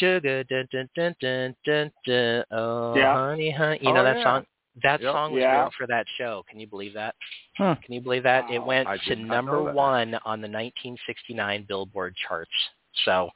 Sugar, 0.00 0.42
dun, 0.44 0.66
dun, 0.72 0.88
dun, 0.96 1.14
dun, 1.20 1.54
dun, 1.64 1.92
dun, 2.04 2.44
oh, 2.50 2.94
Yeah. 2.96 3.14
honey, 3.14 3.50
honey. 3.50 3.78
You 3.80 3.90
Oh, 3.90 3.94
know 3.94 4.04
that 4.04 4.16
yeah. 4.18 4.24
song? 4.24 4.44
That 4.82 5.00
Yep. 5.00 5.12
song 5.12 5.32
was 5.32 5.40
Yeah. 5.40 5.56
written 5.56 5.70
for 5.72 5.86
that 5.86 6.06
show. 6.16 6.44
Can 6.48 6.60
you 6.60 6.66
believe 6.66 6.94
that? 6.94 7.14
Hmm. 7.56 7.74
Can 7.74 7.94
you 7.94 8.00
believe 8.00 8.22
that? 8.24 8.50
it 8.50 8.62
went 8.62 8.88
to 8.88 8.98
did 9.08 9.18
not 9.18 9.26
know 9.28 9.34
number 9.34 9.72
one 9.72 10.14
on 10.24 10.40
the 10.40 10.48
1969 10.48 11.64
Billboard 11.64 12.14
charts. 12.16 12.50
So 13.04 13.30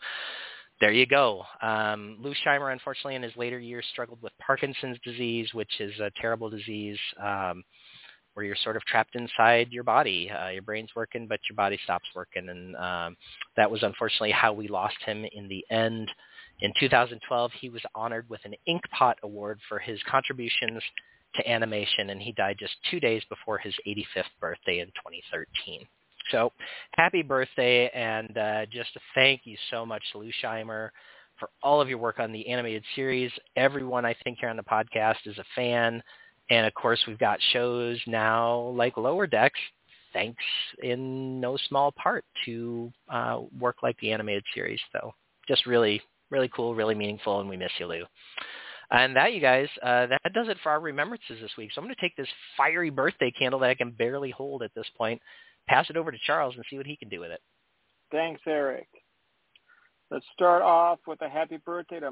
there 0.81 0.93
you 0.93 1.07
go. 1.07 1.45
Um, 1.61 2.17
Lou 2.21 2.35
Scheimer, 2.35 2.73
unfortunately, 2.73 3.15
in 3.15 3.23
his 3.23 3.37
later 3.37 3.59
years, 3.59 3.87
struggled 3.93 4.21
with 4.23 4.33
Parkinson's 4.39 4.99
disease, 5.05 5.53
which 5.55 5.81
is 5.81 5.99
a 6.01 6.11
terrible 6.21 6.51
disease 6.51 6.99
um, 7.21 7.63
where 8.35 8.45
you're 8.45 8.57
sort 8.57 8.77
of 8.77 8.85
trapped 8.85 9.15
inside 9.15 9.71
your 9.71 9.85
body. 9.85 10.31
Uh, 10.31 10.49
your 10.49 10.63
brain's 10.63 10.91
working, 10.97 11.27
but 11.27 11.39
your 11.49 11.55
body 11.57 11.79
stops 11.85 12.09
working, 12.15 12.49
and 12.49 12.75
um, 12.77 13.17
that 13.57 13.71
was 13.71 13.83
unfortunately 13.83 14.33
how 14.33 14.53
we 14.53 14.69
lost 14.69 14.97
him 15.05 15.25
in 15.33 15.49
the 15.49 15.65
end. 15.71 16.11
In 16.61 16.73
2012, 16.81 17.53
he 17.61 17.69
was 17.69 17.83
honored 17.95 18.29
with 18.29 18.41
an 18.45 18.55
Inkpot 18.69 19.15
Award 19.23 19.61
for 19.69 19.79
his 19.79 20.01
contributions 20.11 20.83
to 21.35 21.51
animation, 21.51 22.11
and 22.11 22.21
he 22.21 22.33
died 22.33 22.57
just 22.59 22.75
two 22.91 23.01
days 23.01 23.23
before 23.29 23.59
his 23.59 23.75
85th 23.87 24.25
birthday 24.41 24.81
in 24.81 24.87
2013. 24.89 25.87
So 26.31 26.53
happy 26.95 27.23
birthday, 27.23 27.89
and 27.89 28.37
uh, 28.37 28.67
just 28.67 28.91
thank 29.15 29.43
you 29.45 29.57
so 29.71 29.85
much, 29.85 30.03
Lou 30.15 30.31
Scheimer, 30.43 30.91
for 31.39 31.51
all 31.63 31.81
of 31.81 31.89
your 31.89 31.99
work 31.99 32.21
on 32.21 32.33
the 32.33 32.47
animated 32.49 32.85
series. 32.95 33.31
Everyone 33.57 34.05
I 34.05 34.15
think 34.23 34.39
here 34.39 34.49
on 34.49 34.57
the 34.57 34.63
podcast 34.63 35.27
is 35.27 35.39
a 35.39 35.45
fan. 35.55 36.03
And 36.51 36.67
of 36.67 36.75
course, 36.75 37.03
we've 37.07 37.19
got 37.19 37.39
shows 37.53 37.99
now 38.07 38.73
like 38.77 38.97
Lower 38.97 39.27
Decks, 39.27 39.59
thanks 40.13 40.43
in 40.83 41.41
no 41.41 41.57
small 41.69 41.93
part 41.93 42.25
to 42.45 42.93
uh, 43.09 43.41
work 43.59 43.77
like 43.83 43.99
the 44.01 44.13
animated 44.13 44.45
series. 44.55 44.81
So 44.93 45.15
just 45.49 45.67
really, 45.67 46.03
really 46.31 46.51
cool, 46.55 46.75
really 46.75 46.95
meaningful, 46.95 47.41
and 47.41 47.49
we 47.49 47.57
miss 47.57 47.73
you, 47.79 47.87
Lou. 47.87 48.05
And 48.93 49.17
that, 49.17 49.33
you 49.33 49.41
guys, 49.41 49.69
uh, 49.83 50.07
that 50.07 50.35
does 50.35 50.49
it 50.49 50.59
for 50.63 50.69
our 50.71 50.81
remembrances 50.81 51.41
this 51.41 51.51
week. 51.57 51.71
So 51.75 51.81
I'm 51.81 51.87
going 51.87 51.95
to 51.95 52.01
take 52.01 52.15
this 52.15 52.29
fiery 52.59 52.91
birthday 52.91 53.31
candle 53.31 53.59
that 53.61 53.71
I 53.71 53.75
can 53.75 53.91
barely 53.91 54.31
hold 54.31 54.63
at 54.63 54.75
this 54.75 54.87
point, 54.99 55.21
pass 55.67 55.89
it 55.89 55.97
over 55.97 56.13
to 56.13 56.19
Charles, 56.27 56.55
and 56.57 56.65
see 56.69 56.77
what 56.77 56.87
he 56.87 56.97
can 56.97 57.09
do 57.09 57.21
with 57.21 57.31
it. 57.31 57.41
Thanks, 58.11 58.43
Eric. 58.47 58.89
Let's 60.11 60.27
start 60.35 60.61
off 60.61 60.99
with 61.07 61.23
a 61.23 61.29
happy 61.29 61.57
birthday 61.57 62.01
to 62.01 62.11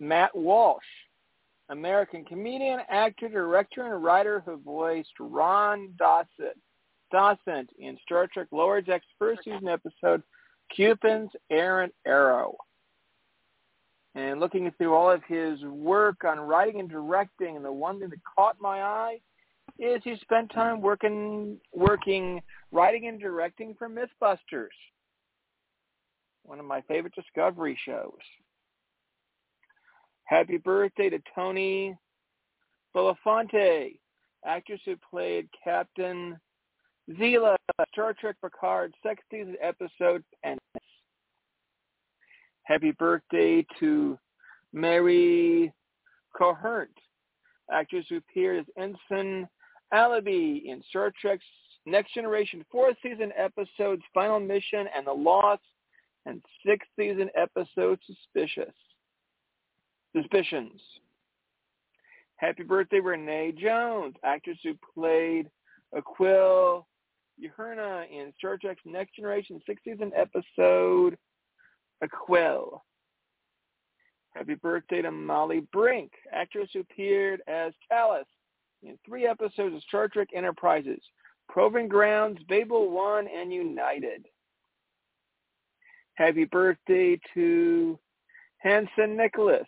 Matt 0.00 0.34
Walsh, 0.34 0.82
American 1.68 2.24
comedian, 2.24 2.80
actor, 2.88 3.28
director, 3.28 3.94
and 3.94 4.02
writer 4.02 4.42
who 4.46 4.56
voiced 4.56 5.12
Ron 5.20 5.92
Dawson, 5.98 6.54
Dawson 7.10 7.68
in 7.78 7.98
Star 8.06 8.26
Trek 8.32 8.46
Lower 8.52 8.80
Decks 8.80 9.04
first 9.18 9.44
season 9.44 9.68
episode 9.68 10.22
Cupid's 10.74 11.30
Errant 11.50 11.92
Arrow. 12.06 12.56
And 14.14 14.40
looking 14.40 14.70
through 14.76 14.94
all 14.94 15.10
of 15.10 15.22
his 15.26 15.60
work 15.62 16.24
on 16.24 16.38
writing 16.38 16.80
and 16.80 16.88
directing, 16.88 17.56
and 17.56 17.64
the 17.64 17.72
one 17.72 17.98
thing 17.98 18.10
that 18.10 18.20
caught 18.36 18.60
my 18.60 18.82
eye 18.82 19.20
is 19.78 20.02
he 20.04 20.16
spent 20.20 20.52
time 20.52 20.82
working, 20.82 21.56
working, 21.72 22.42
writing 22.72 23.08
and 23.08 23.18
directing 23.18 23.74
for 23.78 23.88
MythBusters 23.88 24.68
one 26.44 26.58
of 26.58 26.66
my 26.66 26.80
favorite 26.82 27.14
Discovery 27.14 27.78
shows. 27.84 28.12
Happy 30.24 30.56
birthday 30.56 31.10
to 31.10 31.18
Tony 31.34 31.96
Belafonte, 32.96 33.98
actress 34.44 34.80
who 34.84 34.96
played 35.10 35.48
Captain 35.62 36.38
Zila, 37.10 37.56
Star 37.92 38.14
Trek 38.14 38.36
Picard, 38.42 38.94
second 39.02 39.24
season 39.30 39.56
episode 39.60 40.24
Penance. 40.42 40.60
Happy 42.64 42.92
birthday 42.92 43.66
to 43.80 44.18
Mary 44.72 45.72
Kohnert, 46.38 46.88
actress 47.70 48.06
who 48.08 48.16
appeared 48.16 48.60
as 48.60 48.66
Ensign 49.10 49.48
Allenby 49.92 50.64
in 50.66 50.82
Star 50.88 51.12
Trek's 51.20 51.44
Next 51.84 52.14
Generation 52.14 52.64
fourth 52.70 52.96
season 53.02 53.32
episodes 53.36 54.02
Final 54.14 54.38
Mission 54.38 54.86
and 54.96 55.06
The 55.06 55.12
Lost 55.12 55.62
and 56.26 56.40
sixth 56.64 56.88
season 56.96 57.28
episode 57.36 57.98
Suspicious. 58.06 58.74
Suspicions. 60.16 60.80
Happy 62.36 62.62
birthday, 62.62 63.00
Renee 63.00 63.54
Jones, 63.60 64.14
actress 64.24 64.58
who 64.62 64.74
played 64.94 65.50
Aquiel 65.94 66.84
Uhnari 67.42 68.10
in 68.10 68.32
Star 68.38 68.56
Trek's 68.58 68.82
Next 68.84 69.16
Generation 69.16 69.60
sixth 69.66 69.84
season 69.84 70.12
episode 70.16 71.16
Aquiel. 72.02 72.80
Happy 74.34 74.54
birthday 74.54 75.02
to 75.02 75.10
Molly 75.10 75.60
Brink, 75.72 76.10
actress 76.32 76.70
who 76.72 76.80
appeared 76.80 77.42
as 77.46 77.72
Talas 77.90 78.24
in 78.82 78.98
three 79.06 79.26
episodes 79.26 79.74
of 79.74 79.82
Star 79.82 80.08
Trek 80.08 80.28
Enterprises, 80.34 81.02
Proving 81.48 81.88
Grounds, 81.88 82.40
Babel 82.48 82.90
1, 82.90 83.28
and 83.28 83.52
United. 83.52 84.26
Happy 86.14 86.44
birthday 86.44 87.18
to 87.34 87.98
Hanson 88.58 89.16
Nicholas, 89.16 89.66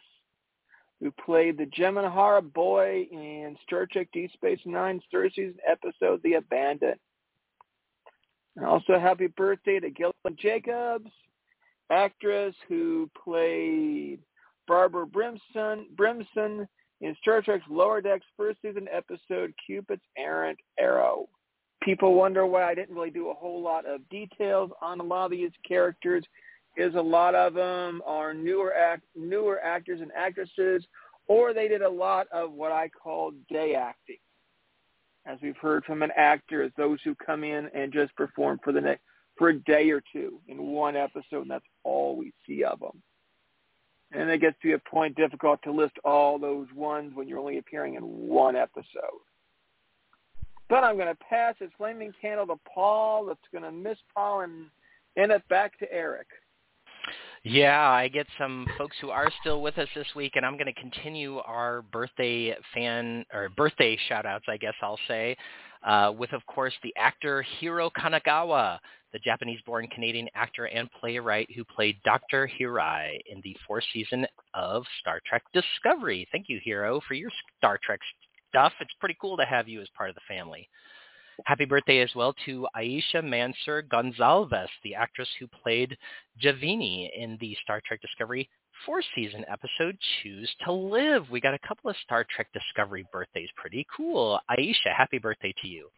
who 1.01 1.11
played 1.25 1.59
the 1.59 1.67
Jem'Hadar 1.67 2.53
boy 2.53 3.07
in 3.11 3.57
Star 3.67 3.87
Trek 3.87 4.09
Deep 4.13 4.33
Space 4.33 4.61
Nine's 4.65 5.03
third 5.13 5.33
season 5.35 5.57
episode, 5.69 6.21
The 6.23 6.35
Abandoned. 6.35 6.99
And 8.57 8.65
also 8.65 8.99
happy 8.99 9.27
birthday 9.27 9.81
to 9.81 9.91
Gillian 9.91 10.39
Jacobs, 10.39 11.11
actress 11.91 12.55
who 12.69 13.11
played 13.23 14.21
Barbara 14.67 15.07
Brinson, 15.07 15.85
Brinson 15.95 16.67
in 17.01 17.17
Star 17.21 17.43
Trek's 17.43 17.65
Lower 17.69 18.01
Decks 18.01 18.27
first 18.37 18.59
season 18.63 18.87
episode 18.91 19.53
Cupid's 19.67 20.03
Errant 20.17 20.59
Arrow 20.79 21.29
people 21.85 22.15
wonder 22.15 22.47
why 22.47 22.65
I 22.65 22.75
didn't 22.75 22.95
really 22.95 23.11
do 23.11 23.29
a 23.29 23.35
whole 23.35 23.63
lot 23.63 23.85
of 23.87 24.09
details 24.09 24.71
on 24.81 25.01
a 25.01 25.03
lot 25.03 25.27
of 25.27 25.31
these 25.33 25.51
characters 25.67 26.25
is 26.77 26.95
a 26.95 27.01
lot 27.01 27.35
of 27.35 27.55
them 27.55 28.03
are 28.07 28.35
newer 28.35 28.75
act 28.75 29.03
newer 29.15 29.61
actors 29.63 30.01
and 30.01 30.11
actresses 30.17 30.85
or 31.29 31.53
they 31.53 31.69
did 31.69 31.83
a 31.83 31.89
lot 31.89 32.27
of 32.33 32.53
what 32.53 32.73
I 32.73 32.89
call 32.89 33.33
day 33.51 33.75
acting. 33.75 34.19
As 35.27 35.39
we've 35.43 35.57
heard 35.57 35.85
from 35.85 36.03
an 36.03 36.11
actor, 36.17 36.63
is 36.63 36.71
those 36.77 36.99
who 37.03 37.15
come 37.15 37.45
in 37.45 37.71
and 37.75 37.91
just 37.91 38.15
perform 38.15 38.61
for 38.63 38.73
the 38.73 38.81
next 38.81 39.03
for 39.37 39.49
a 39.49 39.59
day 39.61 39.91
or 39.91 40.03
two 40.13 40.41
in 40.49 40.63
one 40.63 40.97
episode, 40.97 41.43
and 41.43 41.51
that's 41.51 41.65
all 41.83 42.17
we 42.17 42.33
see 42.47 42.65
of 42.65 42.81
them. 42.81 43.03
And 44.13 44.31
it 44.31 44.41
gets 44.41 44.57
to 44.63 44.69
be 44.69 44.73
a 44.75 44.79
point 44.79 45.17
difficult 45.17 45.61
to 45.65 45.73
list 45.73 45.95
all 46.05 46.39
those 46.39 46.69
ones 46.75 47.13
when 47.15 47.27
you're 47.27 47.41
only 47.41 47.59
appearing 47.59 47.95
in 47.95 48.03
one 48.03 48.55
episode. 48.55 49.21
But 50.69 50.85
I'm 50.85 50.97
going 50.97 51.09
to 51.09 51.25
pass 51.29 51.57
this 51.61 51.71
flaming 51.77 52.13
candle 52.21 52.47
to 52.47 52.57
Paul. 52.73 53.27
That's 53.27 53.41
going 53.53 53.65
to 53.65 53.73
miss 53.73 53.99
Paul 54.15 54.43
and 54.43 54.67
end 55.17 55.33
it 55.33 55.47
back 55.49 55.79
to 55.81 55.93
Eric. 55.93 56.29
Yeah, 57.43 57.91
I 57.91 58.09
get 58.09 58.27
some 58.39 58.67
folks 58.79 58.97
who 59.03 59.11
are 59.11 59.31
still 59.41 59.61
with 59.61 59.77
us 59.77 59.89
this 59.95 60.07
week, 60.17 60.33
and 60.37 60.47
I'm 60.47 60.55
going 60.55 60.73
to 60.73 60.81
continue 60.81 61.39
our 61.39 61.83
birthday 61.83 62.57
fan 62.73 63.27
or 63.35 63.51
birthday 63.51 63.99
shout-outs, 64.09 64.47
I 64.49 64.57
guess 64.57 64.73
I'll 64.81 64.99
say, 65.07 65.37
uh, 65.87 66.13
with, 66.17 66.33
of 66.33 66.47
course, 66.47 66.73
the 66.83 66.95
actor 66.97 67.45
Hiro 67.61 67.91
Kanagawa, 67.91 68.79
the 69.15 69.21
Japanese-born 69.21 69.87
Canadian 69.87 70.29
actor 70.35 70.65
and 70.65 70.91
playwright 71.01 71.49
who 71.55 71.65
played 71.65 71.97
Dr. 72.05 72.51
Hirai 72.59 73.21
in 73.31 73.41
the 73.45 73.57
fourth 73.67 73.85
season 73.93 74.27
of 74.55 74.83
Star 75.01 75.21
Trek 75.25 75.45
Discovery. 75.55 76.27
Thank 76.33 76.49
you, 76.49 76.61
Hiro, 76.63 77.01
for 77.07 77.15
your 77.15 77.31
Star 77.57 77.79
Trek 77.83 78.01
stuff. 78.51 78.73
It's 78.81 78.91
pretty 78.99 79.17
cool 79.21 79.37
to 79.37 79.45
have 79.45 79.69
you 79.69 79.81
as 79.81 79.89
part 79.97 80.11
of 80.11 80.17
the 80.17 80.21
family. 80.27 80.69
Happy 81.47 81.65
birthday 81.65 82.01
as 82.01 82.11
well 82.17 82.35
to 82.45 82.67
Aisha 82.77 83.23
Mansur 83.23 83.83
Gonzalez, 83.83 84.69
the 84.83 84.97
actress 84.97 85.29
who 85.39 85.47
played 85.47 85.97
Javini 86.43 87.09
in 87.17 87.39
the 87.41 87.57
Star 87.63 87.81
Trek 87.87 88.01
Discovery 88.01 88.49
fourth 88.85 89.05
season 89.15 89.45
episode 89.49 89.97
Choose 90.23 90.53
to 90.65 90.73
Live. 90.73 91.31
We 91.31 91.41
got 91.41 91.55
a 91.55 91.69
couple 91.69 91.89
of 91.89 91.97
Star 92.05 92.27
Trek 92.35 92.49
Discovery 92.53 93.07
birthdays. 93.13 93.49
Pretty 93.57 93.87
cool. 93.97 94.41
Aisha, 94.51 94.93
happy 94.97 95.19
birthday 95.19 95.55
to 95.63 95.69
you. 95.69 95.89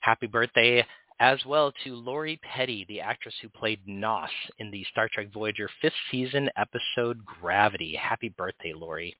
Happy 0.00 0.26
birthday 0.26 0.84
as 1.20 1.38
well 1.46 1.72
to 1.84 1.94
Lori 1.94 2.40
Petty, 2.42 2.84
the 2.88 3.00
actress 3.00 3.34
who 3.40 3.48
played 3.48 3.86
Noss 3.86 4.28
in 4.58 4.70
the 4.70 4.84
Star 4.90 5.08
Trek 5.12 5.28
Voyager 5.32 5.68
fifth 5.80 5.94
season 6.10 6.50
episode 6.56 7.24
Gravity. 7.24 7.94
Happy 7.94 8.28
birthday, 8.28 8.72
Lori. 8.74 9.14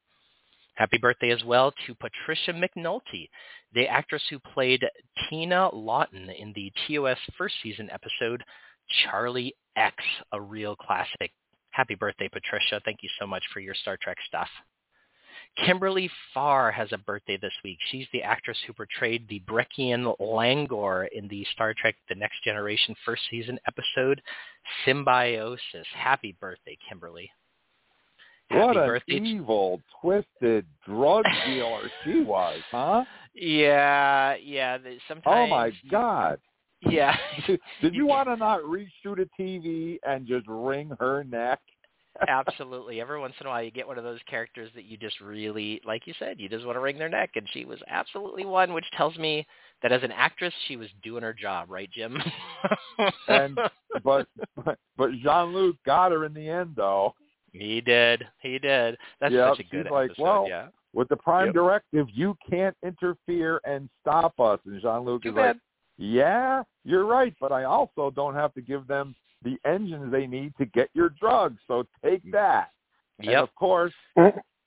Happy 0.75 0.99
birthday 0.99 1.31
as 1.31 1.45
well 1.45 1.73
to 1.87 1.95
Patricia 1.95 2.53
McNulty, 2.53 3.29
the 3.75 3.87
actress 3.87 4.23
who 4.29 4.41
played 4.41 4.85
Tina 5.29 5.73
Lawton 5.73 6.31
in 6.31 6.53
the 6.55 6.73
TOS 6.87 7.19
first 7.39 7.55
season 7.63 7.89
episode 7.91 8.43
Charlie 9.05 9.55
X, 9.77 9.95
a 10.33 10.41
real 10.41 10.75
classic. 10.75 11.31
Happy 11.71 11.95
birthday, 11.95 12.29
Patricia. 12.29 12.81
Thank 12.85 13.03
you 13.03 13.09
so 13.21 13.27
much 13.27 13.43
for 13.53 13.61
your 13.61 13.75
Star 13.75 13.97
Trek 14.03 14.17
stuff. 14.27 14.49
Kimberly 15.57 16.11
Farr 16.33 16.73
has 16.73 16.89
a 16.93 16.99
birthday 16.99 17.37
this 17.37 17.53
week. 17.63 17.79
She's 17.91 18.07
the 18.13 18.23
actress 18.23 18.59
who 18.67 18.73
portrayed 18.73 19.29
the 19.29 19.41
Brekkian 19.41 20.17
Langor 20.21 21.07
in 21.13 21.29
the 21.29 21.47
Star 21.53 21.75
Trek 21.75 21.95
The 22.09 22.17
Next 22.17 22.43
Generation 22.43 22.95
first 23.05 23.23
season 23.31 23.59
episode 23.67 24.21
Symbiosis. 24.85 25.87
Happy 25.95 26.37
birthday, 26.41 26.77
Kimberly. 26.89 27.31
What 28.51 28.77
an 28.77 28.87
birthday 28.87 29.15
evil, 29.15 29.81
twisted 30.01 30.67
drug 30.87 31.25
dealer 31.47 31.91
she 32.05 32.21
was, 32.21 32.61
huh? 32.71 33.05
Yeah, 33.35 34.37
yeah. 34.43 34.79
Sometimes. 35.09 35.25
Oh 35.27 35.47
my 35.47 35.73
God! 35.91 36.39
Yeah. 36.83 37.17
Did 37.81 37.95
you 37.95 38.07
want 38.07 38.29
to 38.29 38.37
not 38.37 38.61
reshoot 38.61 39.21
a 39.21 39.43
TV 39.43 39.99
and 40.07 40.27
just 40.27 40.47
wring 40.47 40.91
her 41.01 41.25
neck? 41.25 41.61
Absolutely. 42.29 43.01
Every 43.01 43.19
once 43.19 43.35
in 43.41 43.47
a 43.47 43.51
while, 43.51 43.63
you 43.63 43.71
get 43.71 43.87
one 43.87 43.99
of 43.99 44.05
those 44.05 44.21
characters 44.29 44.71
that 44.75 44.85
you 44.85 44.97
just 44.97 45.21
really, 45.21 45.81
like 45.85 46.07
you 46.07 46.15
said, 46.19 46.39
you 46.39 46.49
just 46.49 46.65
want 46.65 46.77
to 46.77 46.81
wring 46.81 46.99
their 46.99 47.09
neck, 47.09 47.31
and 47.35 47.47
she 47.53 47.65
was 47.65 47.79
absolutely 47.89 48.45
one, 48.45 48.73
which 48.73 48.85
tells 48.97 49.17
me 49.19 49.47
that 49.83 49.93
as 49.93 50.03
an 50.03 50.13
actress, 50.13 50.55
she 50.69 50.77
was 50.77 50.89
doing 51.03 51.23
her 51.23 51.35
job, 51.35 51.71
right, 51.71 51.91
Jim? 51.91 52.17
And- 53.29 53.59
but 54.03 54.27
but, 54.65 54.79
but 54.97 55.11
Jean 55.23 55.53
Luc 55.53 55.77
got 55.87 56.13
her 56.13 56.25
in 56.25 56.35
the 56.35 56.49
end, 56.49 56.75
though. 56.77 57.15
He 57.53 57.81
did. 57.81 58.25
He 58.41 58.59
did. 58.59 58.97
That's 59.21 59.33
Yep, 59.33 59.57
such 59.57 59.67
a 59.67 59.71
good 59.71 59.91
like, 59.91 60.11
episode. 60.11 60.23
well, 60.23 60.47
yeah. 60.49 60.69
With 60.93 61.09
the 61.09 61.17
prime 61.17 61.47
Yep. 61.47 61.55
directive, 61.55 62.07
you 62.13 62.37
can't 62.49 62.77
interfere 62.85 63.61
and 63.65 63.89
stop 64.01 64.39
us. 64.41 64.59
And 64.67 64.81
Jean 64.81 65.05
Luc 65.05 65.23
Too 65.23 65.31
is 65.31 65.35
like. 65.37 65.57
Yeah, 65.97 66.65
you're 66.85 67.05
right, 67.05 67.35
but 67.41 67.53
I 67.53 67.65
also 67.65 68.11
don't 68.11 68.35
have 68.35 68.53
to 68.55 68.61
give 68.61 68.87
them 68.89 69.15
the 69.45 69.57
engines 69.65 70.11
they 70.11 70.27
need 70.27 70.53
to 70.59 70.65
get 70.67 70.89
your 70.95 71.11
drugs. 71.21 71.59
So 71.69 71.85
take 72.05 72.23
that. 72.33 72.71
And 73.21 73.31
of 73.31 73.55
course, 73.55 73.93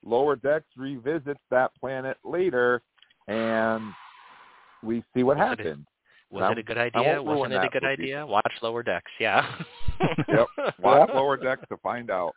Lower 0.05 0.35
Decks 0.37 0.67
revisits 0.77 1.39
that 1.51 1.71
planet 1.79 2.15
later, 2.23 2.81
and 3.27 3.83
we 4.83 5.03
see 5.13 5.23
what 5.23 5.37
Was 5.37 5.45
it 5.45 5.59
happened. 5.65 5.85
Was 6.29 6.43
I- 6.43 6.51
it 6.53 6.57
a 6.59 6.63
good 6.63 6.77
I 6.77 6.81
idea? 6.85 7.21
won't 7.21 7.39
Wasn't 7.39 7.53
it 7.53 7.65
a 7.65 7.69
good 7.69 7.81
for 7.83 7.89
idea? 7.89 8.25
Watch 8.25 8.53
Lower 8.61 8.83
Decks. 8.83 9.11
Yeah. 9.19 9.45
Yep. 10.27 10.47
Watch 10.79 11.09
Lower 11.13 11.37
Decks 11.37 11.63
to 11.69 11.77
find 11.77 12.11
out. 12.11 12.33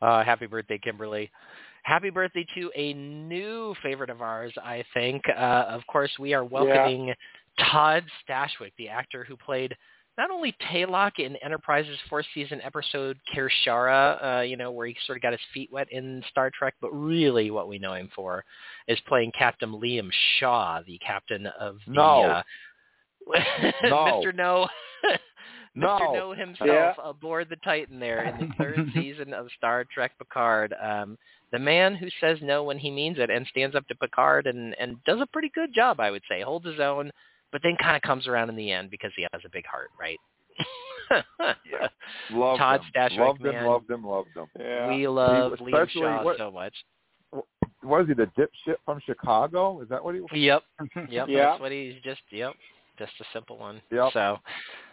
Uh, 0.00 0.24
happy 0.24 0.46
birthday, 0.46 0.78
Kimberly. 0.78 1.30
Happy 1.82 2.10
birthday 2.10 2.46
to 2.54 2.70
a 2.74 2.94
new 2.94 3.74
favorite 3.82 4.08
of 4.10 4.22
ours, 4.22 4.52
I 4.62 4.84
think. 4.94 5.22
Uh, 5.28 5.64
of 5.68 5.86
course, 5.88 6.10
we 6.18 6.32
are 6.32 6.44
welcoming 6.44 7.12
Todd 7.70 8.04
Stashwick, 8.26 8.72
the 8.78 8.88
actor 8.88 9.24
who 9.24 9.36
played 9.36 9.74
not 10.18 10.30
only 10.30 10.54
Taylock 10.70 11.18
in 11.18 11.36
Enterprise's 11.42 11.98
fourth 12.08 12.26
season 12.34 12.60
episode 12.62 13.18
Kirshara, 13.34 14.38
uh, 14.38 14.40
you 14.42 14.56
know, 14.56 14.70
where 14.70 14.86
he 14.86 14.96
sort 15.06 15.16
of 15.16 15.22
got 15.22 15.32
his 15.32 15.40
feet 15.54 15.70
wet 15.72 15.88
in 15.90 16.22
Star 16.30 16.50
Trek, 16.56 16.74
but 16.80 16.90
really 16.90 17.50
what 17.50 17.68
we 17.68 17.78
know 17.78 17.94
him 17.94 18.10
for 18.14 18.44
is 18.88 18.98
playing 19.08 19.32
Captain 19.36 19.72
Liam 19.72 20.10
Shaw, 20.38 20.80
the 20.86 20.98
captain 20.98 21.46
of 21.58 21.76
the 21.86 21.92
No. 21.94 22.22
uh, 22.22 22.42
No. 23.84 24.22
Mr. 24.22 24.34
No 24.34 24.68
No. 25.74 25.98
Mr. 25.98 26.12
No 26.14 26.32
himself 26.34 26.68
Yeah. 26.68 26.94
aboard 27.02 27.48
the 27.48 27.56
Titan 27.64 27.98
there 27.98 28.24
in 28.24 28.36
the 28.48 28.54
third 28.58 28.90
season 28.94 29.32
of 29.32 29.48
Star 29.56 29.84
Trek 29.84 30.12
Picard. 30.18 30.74
Um, 30.82 31.16
the 31.52 31.58
man 31.58 31.94
who 31.94 32.08
says 32.20 32.38
no 32.42 32.62
when 32.64 32.78
he 32.78 32.90
means 32.90 33.18
it 33.18 33.30
and 33.30 33.46
stands 33.46 33.74
up 33.74 33.86
to 33.88 33.94
Picard 33.94 34.46
and, 34.46 34.74
and 34.78 35.02
does 35.04 35.20
a 35.22 35.26
pretty 35.26 35.50
good 35.54 35.72
job, 35.74 36.00
I 36.00 36.10
would 36.10 36.22
say. 36.28 36.42
Holds 36.42 36.66
his 36.66 36.80
own, 36.80 37.10
but 37.52 37.62
then 37.62 37.76
kind 37.80 37.94
of 37.96 38.02
comes 38.02 38.26
around 38.26 38.48
in 38.48 38.56
the 38.56 38.70
end 38.72 38.90
because 38.90 39.12
he 39.16 39.26
has 39.32 39.42
a 39.44 39.48
big 39.50 39.66
heart, 39.66 39.90
right? 40.00 40.18
Yeah. 41.10 41.88
Love 42.30 42.58
Todd 42.58 42.80
him. 42.80 42.86
Stashwick, 42.94 43.18
loved 43.18 43.40
man. 43.42 43.54
him, 43.54 43.66
loved 43.66 43.90
him, 43.90 44.04
loved 44.06 44.28
him. 44.34 44.46
Yeah. 44.58 44.88
We 44.88 45.06
love 45.08 45.52
He- 45.58 45.64
Liam 45.66 45.88
Shaw 45.90 46.22
what- 46.24 46.38
so 46.38 46.50
much. 46.50 46.74
What 47.82 48.02
is 48.02 48.08
he, 48.08 48.14
the 48.14 48.26
dipshit 48.38 48.76
from 48.84 49.00
Chicago? 49.04 49.80
Is 49.80 49.88
that 49.88 50.02
what 50.04 50.14
he 50.14 50.20
was? 50.20 50.30
Yep. 50.32 50.62
Yep. 51.10 51.28
Yeah. 51.28 51.50
That's 51.50 51.60
what 51.60 51.72
he's 51.72 51.94
just. 52.04 52.20
Yep. 52.30 52.52
Just 52.98 53.12
a 53.20 53.24
simple 53.32 53.58
one. 53.58 53.80
Yep. 53.90 54.12
So, 54.12 54.38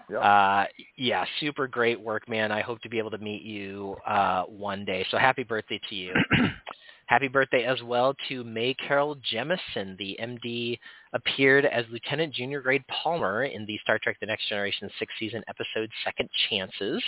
Yep. 0.10 0.22
uh, 0.24 0.66
yeah, 0.98 1.26
super 1.40 1.68
great 1.68 2.00
work, 2.00 2.28
man. 2.28 2.52
I 2.52 2.62
hope 2.62 2.82
to 2.82 2.90
be 2.90 2.98
able 2.98 3.12
to 3.12 3.18
meet 3.20 3.44
you 3.44 3.96
uh, 4.08 4.44
one 4.46 4.86
day. 4.86 5.06
So 5.12 5.18
happy 5.18 5.44
birthday 5.44 5.80
to 5.90 5.96
you. 5.96 6.14
happy 7.10 7.28
birthday 7.28 7.64
as 7.64 7.82
well 7.82 8.14
to 8.28 8.44
Mae 8.44 8.76
Carol 8.76 9.16
Jemison. 9.34 9.98
The 9.98 10.16
MD 10.22 10.78
appeared 11.14 11.66
as 11.66 11.84
Lieutenant 11.92 12.36
Junior 12.36 12.62
Grade 12.62 12.86
Palmer 12.88 13.46
in 13.46 13.66
the 13.66 13.80
Star 13.82 13.98
Trek 13.98 14.18
The 14.20 14.28
Next 14.28 14.48
Generation 14.48 14.88
sixth 15.00 15.16
season 15.18 15.44
episode 15.48 15.90
Second 16.04 16.30
Chances. 16.50 17.02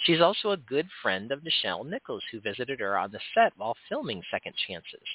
She's 0.00 0.20
also 0.20 0.50
a 0.50 0.56
good 0.56 0.88
friend 1.00 1.30
of 1.30 1.40
Nichelle 1.42 1.88
Nichols, 1.88 2.24
who 2.32 2.40
visited 2.40 2.80
her 2.80 2.98
on 2.98 3.12
the 3.12 3.20
set 3.32 3.52
while 3.56 3.76
filming 3.88 4.20
Second 4.28 4.54
Chances. 4.66 5.06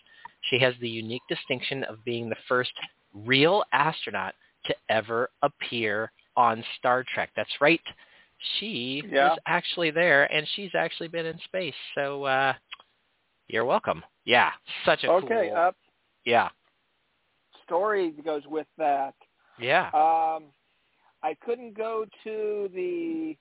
She 0.49 0.57
has 0.59 0.73
the 0.79 0.87
unique 0.89 1.23
distinction 1.27 1.83
of 1.83 2.03
being 2.05 2.29
the 2.29 2.37
first 2.47 2.71
real 3.13 3.65
astronaut 3.73 4.35
to 4.67 4.75
ever 4.87 5.29
appear 5.41 6.13
on 6.37 6.63
Star 6.77 7.03
Trek. 7.13 7.29
That's 7.35 7.59
right. 7.59 7.81
She 8.57 9.03
Yeah. 9.05 9.31
was 9.31 9.39
actually 9.47 9.91
there, 9.91 10.31
and 10.33 10.47
she's 10.55 10.73
actually 10.75 11.09
been 11.09 11.25
in 11.25 11.37
space. 11.39 11.75
So 11.93 12.23
uh, 12.23 12.53
you're 13.49 13.65
welcome. 13.65 14.01
Yeah, 14.29 14.51
such 14.85 15.03
a 15.05 15.11
Okay. 15.11 15.49
cool. 15.49 15.57
Uh, 15.57 15.71
yeah, 16.23 16.49
story 17.65 18.11
goes 18.23 18.43
with 18.45 18.67
that. 18.77 19.15
yeah. 19.57 19.87
Um, 19.87 20.53
I 21.23 21.33
couldn't 21.43 21.75
go 21.75 22.05
to 22.23 22.69
the 22.71 23.35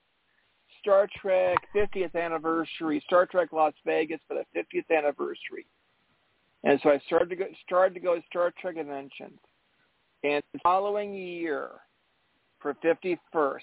Star 0.80 1.06
Trek 1.20 1.58
50th 1.74 2.14
anniversary, 2.14 3.02
Star 3.04 3.26
Trek 3.26 3.52
Las 3.52 3.74
Vegas 3.84 4.18
for 4.26 4.32
the 4.32 4.46
50th 4.58 4.90
anniversary, 4.90 5.66
and 6.64 6.80
so 6.82 6.88
I 6.88 6.98
started 7.00 7.28
to 7.28 7.36
go 7.36 7.44
started 7.66 7.92
to 7.92 8.00
go 8.00 8.14
to 8.14 8.22
Star 8.30 8.50
Trek 8.58 8.76
conventions. 8.76 9.38
And 10.24 10.42
the 10.54 10.58
following 10.62 11.12
year, 11.12 11.68
for 12.60 12.74
51st, 12.82 13.58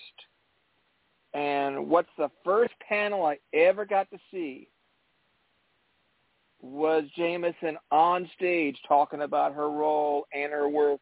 and 1.33 1.89
what's 1.89 2.15
the 2.19 2.29
first 2.43 2.75
panel 2.87 3.25
I 3.25 3.39
ever 3.51 3.83
got 3.83 4.11
to 4.11 4.19
see 4.31 4.69
was 6.65 7.03
Jemison 7.15 7.75
on 7.91 8.27
stage 8.35 8.75
talking 8.87 9.21
about 9.21 9.53
her 9.53 9.69
role 9.69 10.25
and 10.33 10.51
her 10.51 10.67
work 10.67 10.99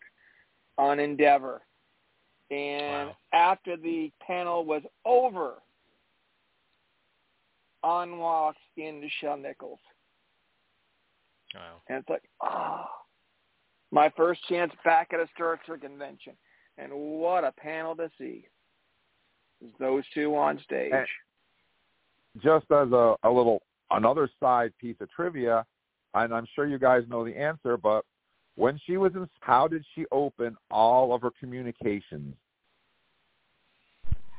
on 0.78 1.00
Endeavor. 1.00 1.62
And 2.52 3.10
Wow. 3.10 3.18
after 3.32 3.78
the 3.78 4.12
panel 4.20 4.66
was 4.66 4.84
over, 5.06 5.62
on 7.82 8.18
walks 8.18 8.60
in 8.78 9.02
Nichelle 9.02 9.40
Nichols. 9.42 9.80
Wow. 11.56 11.82
And 11.88 12.00
it's 12.00 12.10
like, 12.10 12.24
ah, 12.42 12.90
my 13.92 14.10
first 14.10 14.42
chance 14.48 14.74
back 14.84 15.14
at 15.14 15.20
a 15.20 15.28
Star 15.36 15.60
Trek 15.66 15.82
convention. 15.82 16.34
And 16.78 16.92
what 16.94 17.44
a 17.44 17.52
panel 17.52 17.96
to 17.98 18.10
see. 18.18 18.48
Those 19.80 20.04
two 20.14 20.36
on 20.36 20.60
stage. 20.60 20.92
And- 20.94 21.08
Just 22.42 22.70
as 22.72 22.92
a, 22.92 23.16
a 23.24 23.30
little 23.30 23.62
another 23.94 24.30
side 24.40 24.74
piece 24.80 24.96
of 25.00 25.10
trivia, 25.12 25.66
and 26.14 26.34
I'm 26.34 26.48
sure 26.56 26.66
you 26.68 26.78
guys 26.80 27.04
know 27.10 27.24
the 27.26 27.36
answer, 27.38 27.78
but 27.78 28.06
when 28.56 28.80
she 28.86 28.98
was 28.98 29.14
in, 29.16 29.28
how 29.40 29.68
did 29.68 29.84
she 29.96 30.06
open 30.12 30.56
all 30.70 31.14
of 31.14 31.22
her 31.22 31.32
communications? 31.40 32.36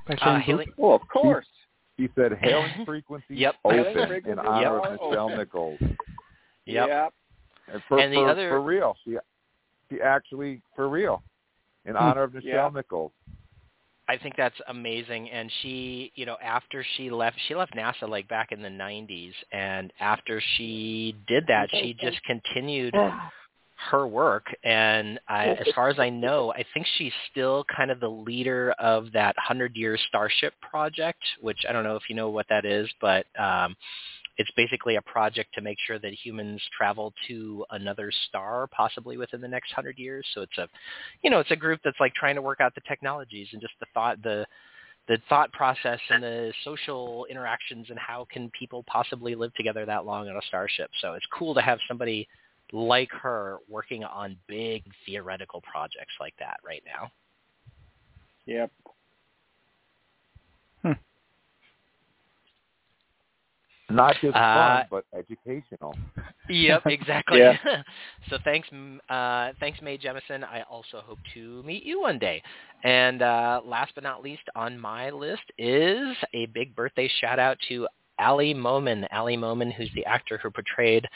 By 0.06 0.14
Uh, 0.14 0.24
saying 0.24 0.40
Haley, 0.42 0.68
well, 0.76 0.94
of 0.94 1.02
course. 1.08 1.46
She 1.98 2.08
said 2.16 2.32
hailing 2.40 2.84
frequency 2.84 3.36
Yep. 3.36 3.54
open 3.64 3.84
Hailing 3.94 4.22
in 4.26 4.38
honor 4.38 4.80
are 4.80 4.86
of 4.86 4.92
Michelle 5.00 5.26
open. 5.26 5.38
Nichols. 5.38 5.78
Yep. 5.80 5.98
Yep. 6.88 7.14
And 7.72 7.82
for, 7.88 7.98
And 7.98 8.12
the 8.12 8.16
for, 8.16 8.28
other- 8.30 8.50
for 8.50 8.60
real, 8.62 8.96
she 9.04 9.16
she 9.90 10.00
actually 10.00 10.60
for 10.76 10.88
real, 10.88 11.22
in 11.86 11.92
Hmm. 11.92 12.02
honor 12.02 12.22
of 12.24 12.34
Michelle 12.34 12.50
Yeah. 12.50 12.70
Nichols. 12.74 13.12
I 14.08 14.18
think 14.18 14.34
that's 14.36 14.56
amazing. 14.68 15.30
And 15.30 15.50
she, 15.62 16.12
you 16.14 16.26
know, 16.26 16.36
after 16.42 16.84
she 16.96 17.10
left, 17.10 17.36
she 17.48 17.54
left 17.54 17.74
NASA 17.74 18.08
like 18.08 18.28
back 18.28 18.52
in 18.52 18.60
the 18.60 18.68
90s. 18.68 19.32
And 19.52 19.92
after 19.98 20.42
she 20.56 21.16
did 21.26 21.46
that, 21.48 21.70
she 21.70 21.96
just 21.98 22.22
continued 22.24 22.94
her 23.90 24.06
work. 24.06 24.46
And 24.62 25.18
I, 25.28 25.46
as 25.48 25.66
far 25.74 25.88
as 25.88 25.98
I 25.98 26.10
know, 26.10 26.52
I 26.52 26.64
think 26.74 26.86
she's 26.98 27.12
still 27.30 27.64
kind 27.74 27.90
of 27.90 28.00
the 28.00 28.08
leader 28.08 28.72
of 28.78 29.10
that 29.12 29.36
100 29.36 29.74
Year 29.76 29.98
Starship 30.08 30.54
project, 30.60 31.22
which 31.40 31.64
I 31.68 31.72
don't 31.72 31.84
know 31.84 31.96
if 31.96 32.04
you 32.08 32.16
know 32.16 32.28
what 32.28 32.46
that 32.50 32.64
is, 32.64 32.88
but 33.00 33.26
um, 33.38 33.74
it's 34.36 34.50
basically 34.56 34.96
a 34.96 35.02
project 35.02 35.54
to 35.54 35.60
make 35.60 35.78
sure 35.86 35.98
that 35.98 36.12
humans 36.12 36.60
travel 36.76 37.12
to 37.28 37.64
another 37.70 38.10
star, 38.28 38.66
possibly 38.68 39.16
within 39.16 39.40
the 39.40 39.48
next 39.48 39.70
100 39.70 39.98
years. 39.98 40.26
So 40.34 40.42
it's 40.42 40.58
a, 40.58 40.68
you 41.22 41.30
know, 41.30 41.38
it's 41.38 41.50
a 41.52 41.56
group 41.56 41.80
that's 41.84 42.00
like 42.00 42.14
trying 42.14 42.34
to 42.34 42.42
work 42.42 42.60
out 42.60 42.74
the 42.74 42.80
technologies 42.82 43.48
and 43.52 43.60
just 43.60 43.74
the 43.80 43.86
thought, 43.94 44.22
the 44.22 44.46
the 45.06 45.18
thought 45.28 45.52
process 45.52 46.00
and 46.08 46.22
the 46.22 46.52
social 46.64 47.26
interactions 47.30 47.90
and 47.90 47.98
how 47.98 48.26
can 48.32 48.50
people 48.58 48.82
possibly 48.86 49.34
live 49.34 49.52
together 49.54 49.84
that 49.84 50.06
long 50.06 50.28
on 50.28 50.36
a 50.36 50.42
starship. 50.48 50.90
So 51.00 51.12
it's 51.12 51.26
cool 51.36 51.54
to 51.54 51.60
have 51.60 51.78
somebody 51.86 52.26
like 52.72 53.10
her 53.12 53.58
working 53.68 54.02
on 54.04 54.36
big 54.48 54.82
theoretical 55.04 55.60
projects 55.60 56.14
like 56.20 56.34
that 56.38 56.58
right 56.66 56.82
now. 56.86 57.10
Yep. 58.46 58.70
Not 63.94 64.16
just 64.20 64.36
Uh, 64.36 64.40
fun, 64.40 64.86
but 64.90 65.04
educational. 65.16 65.94
Yep, 66.48 66.82
exactly. 66.86 67.38
Yeah. 67.38 67.56
so 68.28 68.38
thanks, 68.44 68.68
uh, 69.08 69.52
thanks, 69.60 69.80
Mae 69.82 69.98
Jemison. 69.98 70.42
I 70.44 70.62
also 70.62 71.00
hope 71.00 71.18
to 71.34 71.62
meet 71.62 71.84
you 71.84 72.00
one 72.00 72.18
day. 72.18 72.42
And 72.82 73.22
uh, 73.22 73.60
last 73.64 73.92
but 73.94 74.04
not 74.04 74.22
least 74.22 74.42
on 74.56 74.78
my 74.78 75.10
list 75.10 75.44
is 75.58 76.16
a 76.34 76.46
big 76.46 76.74
birthday 76.74 77.08
shout 77.20 77.38
out 77.38 77.56
to 77.68 77.86
Ali 78.18 78.54
Momen. 78.54 79.06
Ali 79.12 79.36
Momen, 79.36 79.72
who's 79.72 79.90
the 79.94 80.04
actor 80.06 80.38
who 80.38 80.50
portrayed 80.50 81.06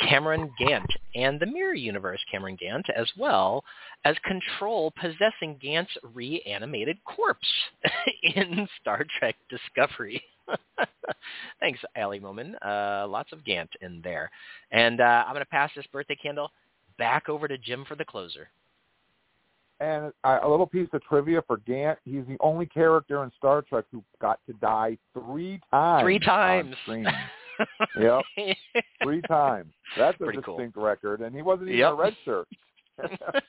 Kamran 0.00 0.50
Gant 0.58 0.90
and 1.14 1.38
the 1.38 1.46
Mirror 1.46 1.74
Universe 1.74 2.20
Kamran 2.30 2.56
Gant, 2.56 2.86
as 2.94 3.08
well 3.16 3.64
as 4.04 4.16
Control 4.24 4.92
possessing 4.92 5.56
Gant's 5.60 5.96
reanimated 6.14 6.98
corpse 7.04 7.46
in 8.22 8.68
Star 8.80 9.04
Trek 9.18 9.36
Discovery. 9.50 10.22
Thanks, 11.60 11.80
Ali 11.96 12.20
Momen. 12.20 12.54
Uh, 12.64 13.06
lots 13.08 13.32
of 13.32 13.44
Gant 13.44 13.70
in 13.80 14.00
there. 14.02 14.30
And 14.70 15.00
uh, 15.00 15.24
I'm 15.26 15.32
going 15.34 15.44
to 15.44 15.50
pass 15.50 15.70
this 15.74 15.86
birthday 15.92 16.16
candle 16.16 16.50
back 16.98 17.28
over 17.28 17.48
to 17.48 17.58
Jim 17.58 17.84
for 17.86 17.94
the 17.94 18.04
closer. 18.04 18.48
And 19.80 20.12
uh, 20.24 20.40
a 20.42 20.48
little 20.48 20.66
piece 20.66 20.88
of 20.92 21.02
trivia 21.04 21.40
for 21.46 21.58
Gant: 21.58 21.98
he's 22.04 22.24
the 22.26 22.36
only 22.40 22.66
character 22.66 23.22
in 23.22 23.30
Star 23.38 23.62
Trek 23.62 23.84
who 23.92 24.02
got 24.20 24.40
to 24.46 24.52
die 24.54 24.98
three 25.14 25.60
times. 25.70 26.02
Three 26.02 26.16
on 26.16 26.20
times. 26.20 26.76
screen. 26.82 27.06
Yep. 28.00 28.22
Three 29.02 29.20
times. 29.22 29.72
That's 29.96 30.14
a 30.20 30.24
Pretty 30.24 30.40
cool. 30.42 30.56
distinct 30.56 30.76
record, 30.76 31.22
and 31.22 31.34
he 31.34 31.42
wasn't 31.42 31.70
even 31.70 31.78
Yep. 31.80 31.90
a 31.90 31.94
red 31.94 32.16
shirt. 32.24 32.48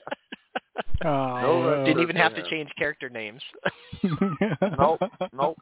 Oh, 1.06 1.08
No 1.42 1.70
red 1.70 1.86
Didn't 1.86 1.98
shirt 1.98 2.02
even 2.02 2.16
have 2.18 2.34
for 2.34 2.42
to 2.42 2.50
change 2.50 2.70
character 2.78 3.08
names. 3.10 3.42
nope, 4.78 5.00
nope. 5.32 5.58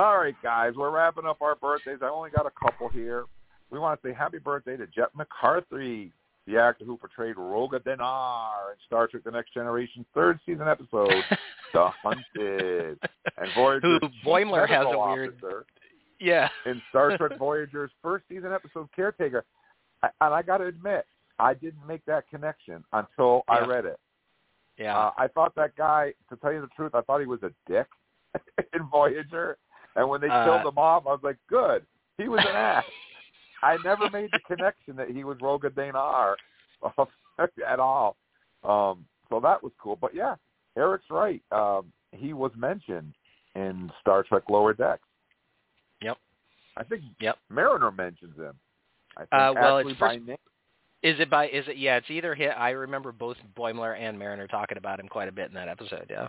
All 0.00 0.16
right, 0.16 0.34
guys, 0.42 0.72
we're 0.78 0.90
wrapping 0.90 1.26
up 1.26 1.42
our 1.42 1.56
birthdays. 1.56 1.98
I 2.00 2.06
only 2.06 2.30
got 2.30 2.46
a 2.46 2.50
couple 2.58 2.88
here. 2.88 3.26
We 3.70 3.78
want 3.78 4.00
to 4.00 4.08
say 4.08 4.14
happy 4.14 4.38
birthday 4.38 4.78
to 4.78 4.86
Jeff 4.86 5.10
McCarthy, 5.14 6.10
the 6.46 6.56
actor 6.56 6.86
who 6.86 6.96
portrayed 6.96 7.36
Roga 7.36 7.80
Danar 7.80 8.70
in 8.72 8.78
Star 8.86 9.08
Trek: 9.08 9.24
The 9.24 9.30
Next 9.30 9.52
Generation 9.52 10.06
third 10.14 10.40
season 10.46 10.66
episode 10.68 11.12
The 11.74 11.90
Hunted, 12.02 12.98
and 13.36 13.48
Voyager's 13.54 14.00
Who 14.00 14.08
Boimler 14.26 14.66
has 14.66 14.86
a 14.86 14.98
weird- 14.98 15.38
yeah. 16.18 16.48
in 16.64 16.80
Star 16.88 17.18
Trek 17.18 17.38
Voyager's 17.38 17.90
first 18.02 18.24
season 18.26 18.54
episode 18.54 18.88
Caretaker. 18.96 19.44
I, 20.02 20.08
and 20.22 20.32
I 20.32 20.40
got 20.40 20.58
to 20.58 20.64
admit, 20.64 21.04
I 21.38 21.52
didn't 21.52 21.86
make 21.86 22.02
that 22.06 22.24
connection 22.30 22.82
until 22.94 23.42
I 23.48 23.66
read 23.66 23.84
it. 23.84 24.00
Yeah. 24.78 24.96
Uh, 24.96 25.10
I 25.18 25.28
thought 25.28 25.54
that 25.56 25.76
guy, 25.76 26.14
to 26.30 26.36
tell 26.36 26.54
you 26.54 26.62
the 26.62 26.68
truth, 26.74 26.94
I 26.94 27.02
thought 27.02 27.20
he 27.20 27.26
was 27.26 27.42
a 27.42 27.52
dick 27.70 27.86
in 28.72 28.88
Voyager. 28.90 29.58
And 29.96 30.08
when 30.08 30.20
they 30.20 30.28
Uh, 30.28 30.44
killed 30.44 30.72
him 30.72 30.78
off, 30.78 31.06
I 31.06 31.10
was 31.10 31.20
like, 31.22 31.36
good. 31.48 31.84
He 32.18 32.28
was 32.28 32.40
an 32.40 32.54
ass. 32.56 32.84
I 33.62 33.76
never 33.84 34.08
made 34.10 34.30
the 34.32 34.40
connection 34.46 34.96
that 34.96 35.10
he 35.10 35.24
was 35.24 35.36
Roga 35.38 35.68
Danar 35.70 36.36
at 37.68 37.78
all. 37.80 38.16
Um, 38.64 39.04
so 39.28 39.40
that 39.40 39.62
was 39.62 39.72
cool. 39.82 39.96
But 39.96 40.14
yeah, 40.14 40.34
Eric's 40.76 41.04
right. 41.10 41.42
Um, 41.52 41.92
he 42.12 42.32
was 42.32 42.52
mentioned 42.56 43.14
in 43.54 43.90
Star 44.00 44.22
Trek 44.22 44.44
Lower 44.48 44.72
Decks. 44.72 45.06
Yep. 46.00 46.16
I 46.76 46.84
think 46.84 47.02
Yep. 47.20 47.38
Mariner 47.50 47.90
mentions 47.90 48.36
him. 48.38 48.54
I 49.16 49.20
think 49.20 49.32
Uh, 49.32 49.52
well, 49.54 49.78
it's 49.78 49.98
by 49.98 50.14
first- 50.16 50.26
name. 50.26 50.36
Is 51.02 51.18
it 51.18 51.30
by? 51.30 51.48
Is 51.48 51.66
it? 51.66 51.78
Yeah, 51.78 51.96
it's 51.96 52.10
either 52.10 52.34
hit. 52.34 52.50
I 52.50 52.70
remember 52.70 53.10
both 53.10 53.38
Boimler 53.56 53.98
and 53.98 54.18
Mariner 54.18 54.46
talking 54.46 54.76
about 54.76 55.00
him 55.00 55.08
quite 55.08 55.28
a 55.28 55.32
bit 55.32 55.48
in 55.48 55.54
that 55.54 55.66
episode. 55.66 56.06
Yeah, 56.10 56.28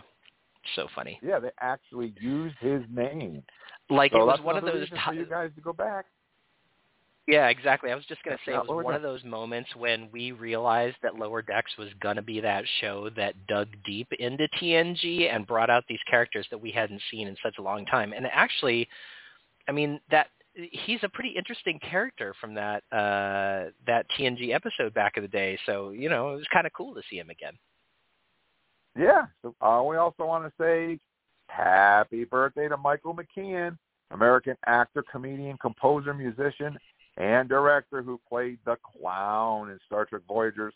so 0.76 0.86
funny. 0.94 1.18
Yeah, 1.22 1.38
they 1.38 1.50
actually 1.60 2.14
used 2.20 2.56
his 2.60 2.82
name. 2.90 3.42
Like 3.90 4.12
so 4.12 4.22
it 4.22 4.26
was 4.26 4.40
one 4.40 4.56
of 4.56 4.64
those. 4.64 4.82
reason 4.82 4.98
for 5.04 5.14
you 5.14 5.26
guys 5.26 5.50
to 5.56 5.60
go 5.60 5.72
back. 5.72 6.06
Yeah, 7.28 7.48
exactly. 7.48 7.92
I 7.92 7.94
was 7.94 8.04
just 8.06 8.22
gonna 8.24 8.38
say 8.44 8.52
it 8.52 8.66
was 8.66 8.84
one 8.84 8.96
of 8.96 9.02
those 9.02 9.22
moments 9.22 9.70
when 9.76 10.08
we 10.12 10.32
realized 10.32 10.96
that 11.02 11.14
Lower 11.16 11.40
Decks 11.40 11.70
was 11.78 11.88
gonna 12.00 12.22
be 12.22 12.40
that 12.40 12.64
show 12.80 13.10
that 13.16 13.34
dug 13.46 13.68
deep 13.84 14.08
into 14.18 14.48
TNG 14.60 15.32
and 15.32 15.46
brought 15.46 15.70
out 15.70 15.84
these 15.88 16.00
characters 16.10 16.46
that 16.50 16.58
we 16.58 16.72
hadn't 16.72 17.00
seen 17.10 17.28
in 17.28 17.36
such 17.42 17.58
a 17.58 17.62
long 17.62 17.86
time. 17.86 18.12
And 18.12 18.26
actually, 18.26 18.88
I 19.68 19.72
mean 19.72 20.00
that 20.10 20.28
he's 20.54 20.98
a 21.04 21.08
pretty 21.08 21.30
interesting 21.30 21.78
character 21.78 22.34
from 22.40 22.54
that 22.54 22.82
uh 22.90 23.70
that 23.86 24.06
TNG 24.18 24.52
episode 24.52 24.92
back 24.92 25.16
in 25.16 25.22
the 25.22 25.28
day. 25.28 25.56
So 25.64 25.90
you 25.90 26.08
know 26.08 26.32
it 26.32 26.36
was 26.38 26.46
kind 26.52 26.66
of 26.66 26.72
cool 26.72 26.92
to 26.94 27.02
see 27.08 27.18
him 27.18 27.30
again. 27.30 27.56
Yeah. 28.96 29.26
So, 29.42 29.54
uh, 29.60 29.82
we 29.82 29.96
also 29.96 30.24
want 30.26 30.44
to 30.44 30.52
say 30.62 30.98
happy 31.48 32.24
birthday 32.24 32.68
to 32.68 32.76
Michael 32.76 33.14
McKean, 33.16 33.76
American 34.10 34.56
actor, 34.66 35.02
comedian, 35.10 35.56
composer, 35.58 36.14
musician, 36.14 36.78
and 37.16 37.48
director 37.48 38.02
who 38.02 38.20
played 38.28 38.58
the 38.64 38.76
clown 38.82 39.70
in 39.70 39.78
Star 39.86 40.04
Trek 40.06 40.22
Voyager's 40.28 40.74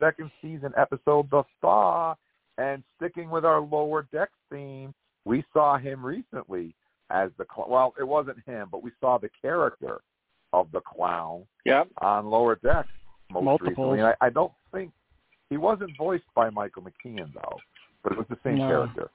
second 0.00 0.30
season 0.42 0.72
episode 0.76 1.30
The 1.30 1.42
Thaw. 1.60 2.14
And 2.58 2.82
sticking 2.96 3.30
with 3.30 3.44
our 3.44 3.60
lower 3.60 4.06
deck 4.12 4.30
theme, 4.50 4.94
we 5.24 5.44
saw 5.52 5.76
him 5.76 6.04
recently 6.04 6.74
as 7.10 7.30
the 7.38 7.44
cl- 7.54 7.68
well, 7.68 7.94
it 8.00 8.04
wasn't 8.04 8.38
him, 8.46 8.68
but 8.72 8.82
we 8.82 8.90
saw 9.00 9.18
the 9.18 9.28
character 9.42 10.00
of 10.52 10.66
the 10.72 10.80
clown 10.80 11.44
Yep. 11.66 11.88
on 11.98 12.26
lower 12.26 12.54
deck 12.56 12.86
most 13.30 13.44
Multiples. 13.44 13.76
recently. 13.76 14.02
I, 14.02 14.14
I 14.20 14.30
don't 14.30 14.52
think 14.52 14.65
he 15.50 15.56
wasn't 15.56 15.96
voiced 15.96 16.24
by 16.34 16.50
Michael 16.50 16.82
McKean 16.82 17.32
though, 17.34 17.58
but 18.02 18.12
it 18.12 18.18
was 18.18 18.26
the 18.28 18.38
same 18.44 18.58
No. 18.58 18.68
character, 18.68 19.10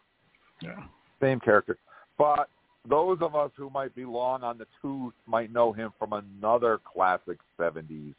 yeah. 0.62 0.84
same 1.22 1.40
character. 1.40 1.78
But 2.18 2.50
those 2.88 3.20
of 3.22 3.36
us 3.36 3.52
who 3.56 3.70
might 3.70 3.94
be 3.96 4.06
long 4.06 4.44
on 4.44 4.58
the 4.58 4.66
tooth 4.82 5.14
might 5.28 5.52
know 5.52 5.72
him 5.72 5.92
from 6.00 6.14
another 6.14 6.80
classic 6.84 7.38
'70s 7.60 8.14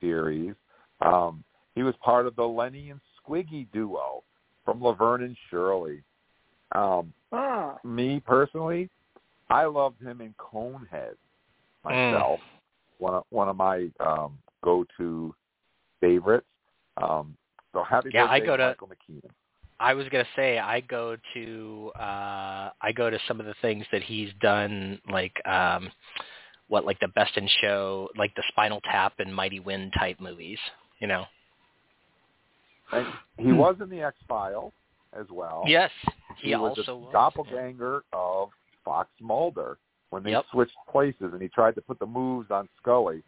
series. 0.00 0.54
Um, 1.00 1.42
he 1.74 1.82
was 1.82 1.94
part 2.02 2.26
of 2.26 2.36
the 2.36 2.44
Lenny 2.46 2.90
and 2.90 3.00
Squiggy 3.18 3.66
duo 3.72 4.22
from 4.64 4.82
Laverne 4.82 5.22
and 5.22 5.36
Shirley. 5.50 6.02
Um, 6.72 7.12
Ah. 7.32 7.78
me 7.84 8.20
personally, 8.20 8.88
I 9.48 9.64
loved 9.64 10.00
him 10.00 10.20
in 10.20 10.34
Conehead 10.38 11.16
myself. 11.84 12.40
One 12.98 13.14
of 13.14 13.24
one 13.30 13.48
of 13.48 13.56
my 13.56 13.88
um, 14.00 14.38
go-to 14.62 15.34
favorites. 16.00 16.46
Um, 17.02 17.36
so 17.72 17.82
happy 17.82 18.10
Yeah, 18.12 18.26
I 18.26 18.40
go 18.40 18.56
to- 18.56 18.68
Michael 18.68 18.88
McKean. 18.88 19.22
I 19.78 19.94
was 19.94 20.06
gonna 20.10 20.26
say 20.36 20.58
I 20.58 20.80
go 20.80 21.16
to 21.34 21.92
uh 21.98 22.70
I 22.82 22.92
go 22.94 23.08
to 23.08 23.18
some 23.26 23.40
of 23.40 23.46
the 23.46 23.54
things 23.62 23.86
that 23.92 24.02
he's 24.02 24.28
done 24.42 25.00
like 25.10 25.32
um 25.46 25.90
what 26.68 26.84
like 26.84 27.00
the 27.00 27.08
best 27.08 27.34
in 27.38 27.48
show 27.62 28.10
like 28.16 28.34
the 28.34 28.42
Spinal 28.48 28.80
Tap 28.82 29.14
and 29.20 29.34
Mighty 29.34 29.58
Wind 29.58 29.94
type 29.98 30.20
movies, 30.20 30.58
you 30.98 31.06
know. 31.06 31.24
And 32.92 33.06
he 33.38 33.52
was 33.52 33.76
in 33.80 33.88
the 33.88 34.02
X 34.02 34.16
Files 34.28 34.72
as 35.18 35.26
well. 35.30 35.64
Yes. 35.66 35.90
he, 36.36 36.48
He, 36.50 36.56
was 36.56 36.76
also 36.78 36.92
a 36.92 36.98
was. 36.98 37.12
doppelganger 37.12 38.02
of 38.12 38.50
Fox 38.84 39.08
Mulder 39.20 39.78
when 40.10 40.22
they 40.22 40.32
Yep. 40.32 40.44
switched 40.52 40.76
places, 40.90 41.32
and 41.32 41.40
he 41.40 41.48
tried 41.48 41.74
to 41.76 41.80
put 41.80 41.98
the 41.98 42.06
moves 42.06 42.50
on 42.50 42.68
Scully. 42.80 43.22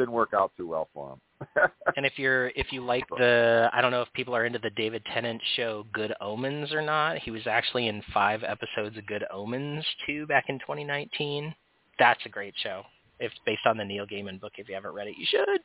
Didn't 0.00 0.14
work 0.14 0.32
out 0.32 0.50
too 0.56 0.66
well 0.66 0.88
for 0.94 1.12
him. 1.12 1.70
And 1.96 2.06
if 2.06 2.18
you're 2.18 2.48
if 2.56 2.72
you 2.72 2.82
like 2.82 3.04
the 3.18 3.68
I 3.70 3.82
don't 3.82 3.90
know 3.90 4.00
if 4.00 4.10
people 4.14 4.34
are 4.34 4.46
into 4.46 4.58
the 4.58 4.70
David 4.70 5.04
Tennant 5.12 5.42
show 5.56 5.84
Good 5.92 6.14
Omens 6.22 6.72
or 6.72 6.80
not. 6.80 7.18
He 7.18 7.30
was 7.30 7.46
actually 7.46 7.88
in 7.88 8.02
5 8.14 8.42
episodes 8.42 8.96
of 8.96 9.06
Good 9.06 9.24
Omens 9.30 9.84
too 10.06 10.26
back 10.26 10.44
in 10.48 10.58
2019. 10.60 11.54
That's 11.98 12.20
a 12.24 12.30
great 12.30 12.54
show. 12.62 12.84
It's 13.18 13.34
based 13.44 13.66
on 13.66 13.76
the 13.76 13.84
Neil 13.84 14.06
Gaiman 14.06 14.40
book. 14.40 14.52
If 14.56 14.70
you 14.70 14.74
haven't 14.74 14.94
read 14.94 15.08
it, 15.08 15.16
you 15.18 15.26
should. 15.28 15.60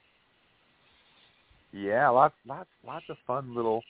Yeah, 1.72 2.10
lots, 2.10 2.36
lots, 2.46 2.70
lots 2.86 3.06
of 3.08 3.16
fun 3.26 3.56
little 3.56 3.82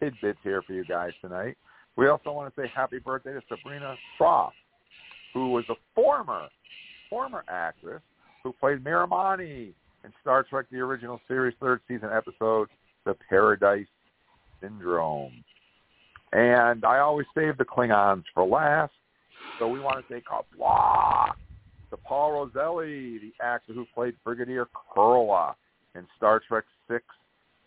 tidbits 0.00 0.38
here 0.42 0.60
for 0.60 0.74
you 0.74 0.84
guys 0.84 1.12
tonight. 1.22 1.56
We 1.96 2.08
also 2.08 2.32
want 2.32 2.54
to 2.54 2.60
say 2.60 2.70
happy 2.74 2.98
birthday 2.98 3.32
to 3.32 3.40
Sabrina 3.48 3.96
Scharf, 4.20 4.50
who 5.32 5.52
was 5.52 5.64
a 5.70 5.74
former, 5.94 6.48
former 7.08 7.44
actress 7.48 8.02
who 8.42 8.52
played 8.52 8.84
Miramanee 8.84 9.72
in 10.04 10.12
Star 10.20 10.42
Trek: 10.42 10.66
The 10.70 10.78
Original 10.78 11.20
Series 11.26 11.54
third 11.60 11.80
season 11.88 12.10
episode 12.12 12.68
"The 13.04 13.16
Paradise 13.28 13.86
Syndrome." 14.60 15.44
And 16.32 16.84
I 16.84 16.98
always 16.98 17.26
save 17.34 17.56
the 17.58 17.64
Klingons 17.64 18.24
for 18.34 18.44
last, 18.44 18.92
so 19.58 19.68
we 19.68 19.80
want 19.80 20.06
to 20.06 20.12
say 20.12 20.20
Qapla' 20.20 21.34
to 21.90 21.96
Paul 21.96 22.32
Roselli, 22.32 23.18
the 23.18 23.32
actor 23.40 23.72
who 23.72 23.86
played 23.94 24.14
Brigadier 24.24 24.66
Kerla 24.94 25.54
in 25.94 26.06
Star 26.16 26.40
Trek 26.46 26.64
Six 26.88 27.04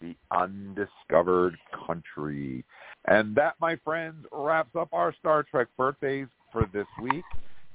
the 0.01 0.15
undiscovered 0.31 1.57
country. 1.87 2.63
And 3.05 3.35
that, 3.35 3.55
my 3.59 3.77
friends, 3.83 4.25
wraps 4.31 4.75
up 4.75 4.89
our 4.91 5.13
Star 5.19 5.43
Trek 5.43 5.67
birthdays 5.77 6.27
for 6.51 6.69
this 6.73 6.85
week. 7.01 7.23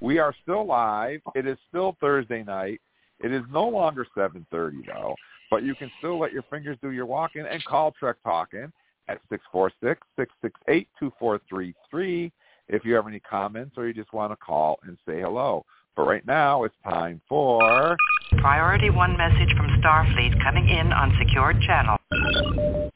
We 0.00 0.18
are 0.18 0.34
still 0.42 0.66
live. 0.66 1.20
It 1.34 1.46
is 1.46 1.56
still 1.68 1.96
Thursday 2.00 2.42
night. 2.42 2.80
It 3.22 3.32
is 3.32 3.42
no 3.52 3.68
longer 3.68 4.06
7.30, 4.16 4.86
though, 4.86 5.14
but 5.50 5.62
you 5.62 5.74
can 5.74 5.90
still 5.98 6.18
let 6.18 6.32
your 6.32 6.42
fingers 6.50 6.78
do 6.82 6.90
your 6.90 7.06
walking 7.06 7.44
and 7.48 7.64
call 7.64 7.92
Trek 7.92 8.16
Talking 8.24 8.72
at 9.08 9.20
646-668-2433 9.54 12.32
if 12.68 12.84
you 12.84 12.94
have 12.94 13.06
any 13.06 13.20
comments 13.20 13.74
or 13.76 13.86
you 13.86 13.94
just 13.94 14.12
want 14.12 14.32
to 14.32 14.36
call 14.36 14.80
and 14.84 14.98
say 15.06 15.20
hello. 15.20 15.64
But 15.94 16.06
right 16.06 16.26
now, 16.26 16.64
it's 16.64 16.74
time 16.84 17.20
for... 17.28 17.96
Priority 18.38 18.90
1 18.90 19.16
message 19.16 19.54
from 19.56 19.68
Starfleet 19.82 20.42
coming 20.42 20.68
in 20.68 20.92
on 20.92 21.16
secured 21.18 21.60
channel. 21.60 21.98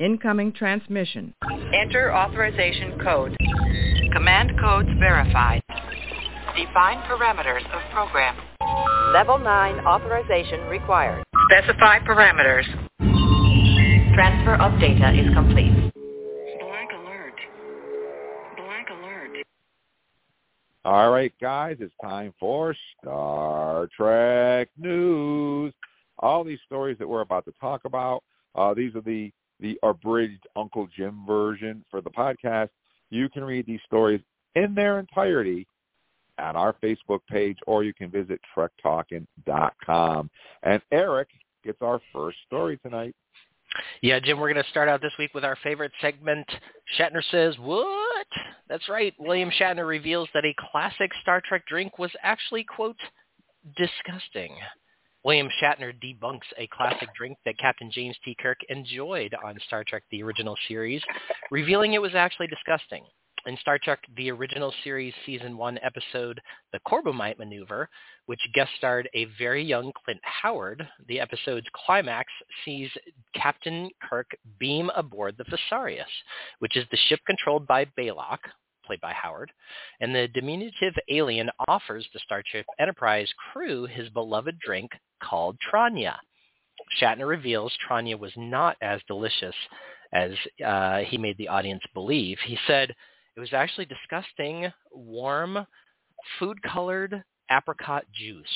Incoming 0.01 0.53
transmission. 0.55 1.35
Enter 1.75 2.13
authorization 2.15 2.99
code. 3.01 3.37
Command 4.13 4.59
codes 4.59 4.89
verified. 4.99 5.63
Define 6.57 7.03
parameters 7.03 7.67
of 7.67 7.83
program. 7.93 8.35
Level 9.13 9.39
9 9.39 9.87
authorization 9.87 10.63
required. 10.63 11.23
Specify 11.49 12.01
parameters. 12.01 12.65
Transfer 14.15 14.57
of 14.61 14.81
data 14.81 15.13
is 15.15 15.33
complete. 15.33 15.73
Blank 16.59 16.91
alert. 16.93 17.35
Blank 18.57 18.89
alert. 18.91 19.45
All 20.85 21.11
right, 21.13 21.33
guys, 21.41 21.77
it's 21.79 21.95
time 22.03 22.35
for 22.41 22.75
Star 23.01 23.89
Trek 23.97 24.69
news. 24.77 25.73
All 26.19 26.43
these 26.43 26.59
stories 26.67 26.99
that 26.99 27.09
we're 27.09 27.21
about 27.21 27.45
to 27.45 27.53
talk 27.61 27.85
about, 27.85 28.25
uh, 28.57 28.75
these 28.75 28.95
are 28.97 29.03
the 29.03 29.31
the 29.61 29.79
abridged 29.85 30.47
Uncle 30.57 30.89
Jim 30.97 31.25
version 31.27 31.85
for 31.91 32.01
the 32.01 32.11
podcast. 32.11 32.71
You 33.11 33.29
can 33.29 33.45
read 33.45 33.67
these 33.67 33.81
stories 33.87 34.21
in 34.57 34.75
their 34.75 34.99
entirety 34.99 35.67
at 36.39 36.57
our 36.57 36.75
Facebook 36.83 37.21
page, 37.29 37.59
or 37.67 37.85
you 37.85 37.95
can 37.95 38.11
visit 38.11 38.41
trektalking.com. 38.57 40.31
And 40.63 40.83
Eric 40.93 41.29
gets 41.65 41.79
our 41.83 42.01
first 42.13 42.39
story 42.47 42.79
tonight. 42.79 43.15
Yeah, 44.01 44.21
Jim, 44.21 44.39
we're 44.39 44.53
going 44.53 44.63
to 44.63 44.71
start 44.71 44.89
out 44.89 45.03
this 45.03 45.13
week 45.19 45.35
with 45.35 45.45
our 45.45 45.57
favorite 45.63 45.93
segment. 46.01 46.47
Shatner 46.99 47.23
says, 47.31 47.57
what? 47.59 48.27
That's 48.69 48.89
right. 48.89 49.13
William 49.19 49.51
Shatner 49.51 49.87
reveals 49.87 50.29
that 50.35 50.45
a 50.45 50.55
classic 50.71 51.11
Star 51.23 51.43
Trek 51.47 51.65
drink 51.69 51.99
was 51.99 52.11
actually, 52.23 52.65
quote, 52.65 52.97
disgusting. 53.77 54.57
William 55.25 55.49
Shatner 55.61 55.93
debunks 55.93 56.47
a 56.57 56.69
classic 56.69 57.09
drink 57.17 57.37
that 57.45 57.59
Captain 57.59 57.91
James 57.93 58.17
T. 58.25 58.37
Kirk 58.41 58.59
enjoyed 58.69 59.35
on 59.45 59.59
Star 59.67 59.85
Trek 59.87 60.05
the 60.11 60.23
original 60.23 60.57
series, 60.69 61.03
revealing 61.51 61.95
it 61.95 62.03
was 62.03 62.15
actually 62.15 62.47
disgusting. 62.47 63.03
In 63.47 63.57
Star 63.59 63.79
Trek 63.79 64.01
the 64.17 64.33
original 64.33 64.75
series 64.83 65.15
season 65.25 65.57
1 65.57 65.79
episode 65.81 66.41
The 66.73 66.81
Corbomite 66.81 67.39
Maneuver, 67.39 67.89
which 68.27 68.41
guest 68.55 68.73
starred 68.77 69.09
a 69.15 69.27
very 69.39 69.63
young 69.63 69.93
Clint 70.05 70.19
Howard, 70.25 70.87
the 71.07 71.21
episode's 71.21 71.69
climax 71.73 72.27
sees 72.65 72.91
Captain 73.37 73.89
Kirk 74.03 74.27
beam 74.59 74.91
aboard 74.97 75.37
the 75.39 75.45
Fesarius, 75.45 76.11
which 76.59 76.77
is 76.77 76.87
the 76.91 76.99
ship 77.09 77.21
controlled 77.25 77.69
by 77.69 77.85
Balok, 77.97 78.39
played 78.85 79.01
by 79.01 79.13
Howard, 79.13 79.53
and 80.01 80.13
the 80.13 80.27
diminutive 80.35 80.95
alien 81.09 81.49
offers 81.69 82.05
the 82.13 82.21
Starship 82.25 82.67
Enterprise 82.81 83.33
crew 83.53 83.87
his 83.87 84.09
beloved 84.09 84.59
drink 84.59 84.91
called 85.23 85.57
Tranya. 85.73 86.17
Shatner 87.01 87.29
reveals 87.29 87.73
Tranya 87.89 88.19
was 88.19 88.33
not 88.37 88.77
as 88.83 89.01
delicious 89.07 89.55
as 90.13 90.33
uh, 90.65 90.99
he 90.99 91.17
made 91.17 91.39
the 91.39 91.49
audience 91.49 91.83
believe. 91.95 92.39
He 92.45 92.59
said 92.67 92.93
it 93.37 93.41
was 93.41 93.53
actually 93.53 93.87
disgusting, 93.87 94.73
warm, 94.91 95.67
food-colored 96.39 97.23
apricot 97.51 98.05
juice. 98.13 98.47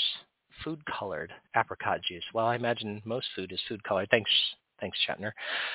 Food-colored 0.64 1.32
apricot 1.56 2.00
juice. 2.02 2.24
Well, 2.34 2.46
I 2.46 2.56
imagine 2.56 3.02
most 3.04 3.26
food 3.36 3.52
is 3.52 3.60
food-colored. 3.68 4.08
Thanks, 4.10 4.30
Thanks, 4.80 4.98
Shatner. 5.06 5.32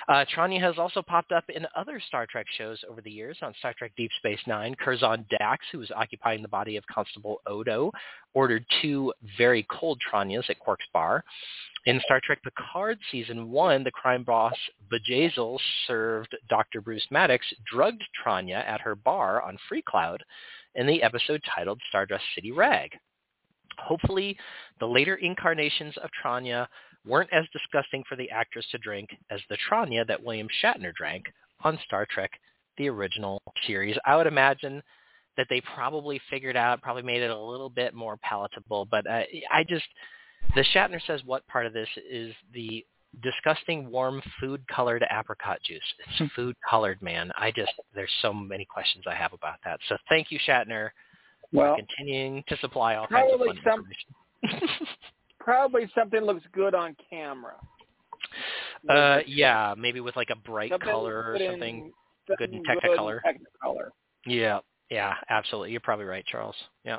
Uh, 0.09 0.25
Tranya 0.35 0.59
has 0.61 0.75
also 0.77 1.01
popped 1.01 1.31
up 1.31 1.43
in 1.49 1.65
other 1.75 2.01
Star 2.07 2.25
Trek 2.25 2.47
shows 2.57 2.83
over 2.89 3.01
the 3.01 3.11
years. 3.11 3.37
On 3.41 3.53
Star 3.59 3.73
Trek 3.77 3.91
Deep 3.95 4.11
Space 4.17 4.39
Nine, 4.47 4.75
Curzon 4.75 5.25
Dax, 5.29 5.65
who 5.71 5.79
was 5.79 5.91
occupying 5.95 6.41
the 6.41 6.47
body 6.47 6.75
of 6.77 6.83
Constable 6.87 7.41
Odo, 7.45 7.91
ordered 8.33 8.65
two 8.81 9.13
very 9.37 9.65
cold 9.69 10.01
Tranyas 10.11 10.49
at 10.49 10.59
Quark's 10.59 10.85
bar. 10.91 11.23
In 11.85 12.01
Star 12.03 12.19
Trek 12.23 12.41
Picard 12.43 12.97
Season 13.11 13.51
1, 13.51 13.83
the 13.83 13.91
crime 13.91 14.23
boss 14.23 14.55
Bjayzl 14.91 15.59
served 15.85 16.35
Dr. 16.49 16.81
Bruce 16.81 17.05
Maddox 17.11 17.45
drugged 17.71 18.03
Tranya 18.23 18.67
at 18.67 18.81
her 18.81 18.95
bar 18.95 19.43
on 19.43 19.57
Free 19.69 19.83
Cloud 19.83 20.23
in 20.73 20.87
the 20.87 21.03
episode 21.03 21.41
titled 21.55 21.79
Stardust 21.89 22.23
City 22.33 22.51
Rag. 22.51 22.91
Hopefully, 23.77 24.37
the 24.79 24.87
later 24.87 25.15
incarnations 25.15 25.95
of 25.97 26.09
Tranya 26.23 26.67
weren't 27.05 27.31
as 27.33 27.45
disgusting 27.53 28.03
for 28.07 28.15
the 28.15 28.29
actress 28.29 28.65
to 28.71 28.77
drink 28.77 29.09
as 29.29 29.41
the 29.49 29.57
Tranya 29.69 30.05
that 30.07 30.23
William 30.23 30.47
Shatner 30.63 30.93
drank 30.93 31.25
on 31.63 31.79
Star 31.85 32.07
Trek, 32.09 32.31
the 32.77 32.89
original 32.89 33.41
series. 33.65 33.97
I 34.05 34.15
would 34.15 34.27
imagine 34.27 34.81
that 35.37 35.47
they 35.49 35.61
probably 35.73 36.19
figured 36.29 36.55
out, 36.55 36.81
probably 36.81 37.03
made 37.03 37.21
it 37.21 37.31
a 37.31 37.37
little 37.37 37.69
bit 37.69 37.93
more 37.93 38.17
palatable. 38.17 38.87
But 38.89 39.07
uh, 39.07 39.23
I 39.51 39.63
just, 39.67 39.85
the 40.55 40.65
Shatner 40.73 41.01
says 41.05 41.21
what 41.25 41.45
part 41.47 41.65
of 41.65 41.73
this 41.73 41.89
is 42.09 42.33
the 42.53 42.85
disgusting 43.23 43.89
warm 43.89 44.21
food 44.39 44.61
colored 44.67 45.05
apricot 45.11 45.59
juice. 45.63 45.81
It's 46.07 46.17
hmm. 46.17 46.25
food 46.35 46.55
colored, 46.69 47.01
man. 47.01 47.31
I 47.37 47.51
just, 47.51 47.71
there's 47.93 48.11
so 48.21 48.33
many 48.33 48.65
questions 48.65 49.05
I 49.07 49.15
have 49.15 49.33
about 49.33 49.59
that. 49.65 49.79
So 49.89 49.97
thank 50.09 50.31
you, 50.31 50.39
Shatner, 50.47 50.89
well, 51.51 51.75
for 51.75 51.81
continuing 51.81 52.43
to 52.47 52.57
supply 52.57 52.95
all 52.95 53.07
kinds 53.07 53.33
of 53.33 53.39
fun 53.39 53.59
some, 53.63 53.85
information. 54.43 54.77
probably 55.45 55.89
something 55.95 56.21
looks 56.21 56.43
good 56.51 56.75
on 56.75 56.95
camera. 57.09 57.53
Uh, 58.89 59.19
yeah, 59.25 59.73
maybe 59.77 60.01
with 60.01 60.15
like 60.15 60.31
a 60.31 60.35
bright 60.35 60.71
something 60.71 60.89
color 60.89 61.15
or 61.15 61.37
something, 61.39 61.91
in, 62.27 62.35
good 62.37 62.53
in 62.53 62.63
Technicolor. 62.63 63.19
Technicolor. 63.25 63.89
Yeah, 64.25 64.59
yeah, 64.89 65.13
absolutely. 65.29 65.71
You're 65.71 65.79
probably 65.79 66.05
right, 66.05 66.25
Charles. 66.25 66.55
Yeah. 66.83 66.97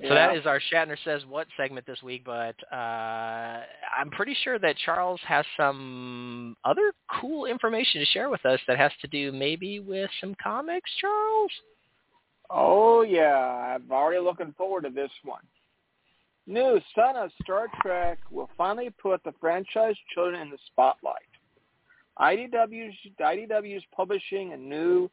So 0.00 0.06
yeah. 0.06 0.14
that 0.14 0.36
is 0.36 0.46
our 0.46 0.60
Shatner 0.72 0.96
Says 1.04 1.22
What 1.28 1.46
segment 1.56 1.86
this 1.86 2.02
week, 2.02 2.24
but 2.24 2.54
uh, 2.72 3.62
I'm 3.98 4.10
pretty 4.12 4.36
sure 4.42 4.58
that 4.58 4.76
Charles 4.84 5.20
has 5.26 5.44
some 5.56 6.56
other 6.64 6.92
cool 7.20 7.46
information 7.46 8.00
to 8.00 8.06
share 8.06 8.30
with 8.30 8.44
us 8.46 8.60
that 8.68 8.78
has 8.78 8.92
to 9.02 9.08
do 9.08 9.32
maybe 9.32 9.80
with 9.80 10.10
some 10.20 10.34
comics, 10.42 10.90
Charles? 11.00 11.50
Oh, 12.50 13.02
yeah. 13.02 13.76
I'm 13.76 13.90
already 13.90 14.20
looking 14.20 14.54
forward 14.56 14.84
to 14.84 14.90
this 14.90 15.10
one. 15.24 15.42
New 16.46 16.78
Son 16.94 17.16
of 17.16 17.30
Star 17.42 17.68
Trek 17.80 18.18
will 18.30 18.50
finally 18.56 18.90
put 18.90 19.24
the 19.24 19.32
franchise 19.40 19.96
children 20.12 20.42
in 20.42 20.50
the 20.50 20.58
spotlight. 20.66 21.22
IDW's, 22.18 22.94
IDW 23.18 23.78
is 23.78 23.82
publishing 23.96 24.52
a 24.52 24.56
new 24.56 25.10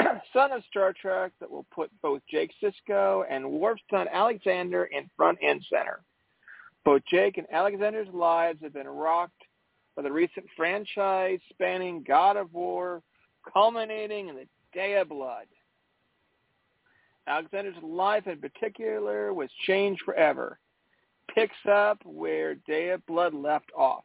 Son 0.32 0.50
of 0.50 0.64
Star 0.68 0.92
Trek 0.92 1.30
that 1.38 1.48
will 1.48 1.66
put 1.72 1.90
both 2.02 2.20
Jake 2.28 2.50
Sisko 2.60 3.24
and 3.30 3.48
Worf's 3.48 3.82
son 3.90 4.08
Alexander 4.12 4.84
in 4.84 5.08
front 5.16 5.38
and 5.40 5.64
center. 5.70 6.00
Both 6.84 7.02
Jake 7.08 7.38
and 7.38 7.46
Alexander's 7.52 8.12
lives 8.12 8.58
have 8.62 8.74
been 8.74 8.88
rocked 8.88 9.44
by 9.94 10.02
the 10.02 10.10
recent 10.10 10.46
franchise 10.56 11.38
spanning 11.50 12.02
God 12.02 12.36
of 12.36 12.52
War, 12.52 13.02
culminating 13.52 14.28
in 14.28 14.34
the 14.34 14.48
Day 14.74 14.96
of 14.96 15.10
Blood. 15.10 15.46
Alexander's 17.28 17.80
life 17.84 18.26
in 18.26 18.38
particular 18.38 19.32
was 19.32 19.48
changed 19.64 20.02
forever 20.04 20.58
picks 21.34 21.56
up 21.70 21.98
where 22.04 22.54
Day 22.54 22.90
of 22.90 23.04
Blood 23.06 23.34
left 23.34 23.70
off. 23.76 24.04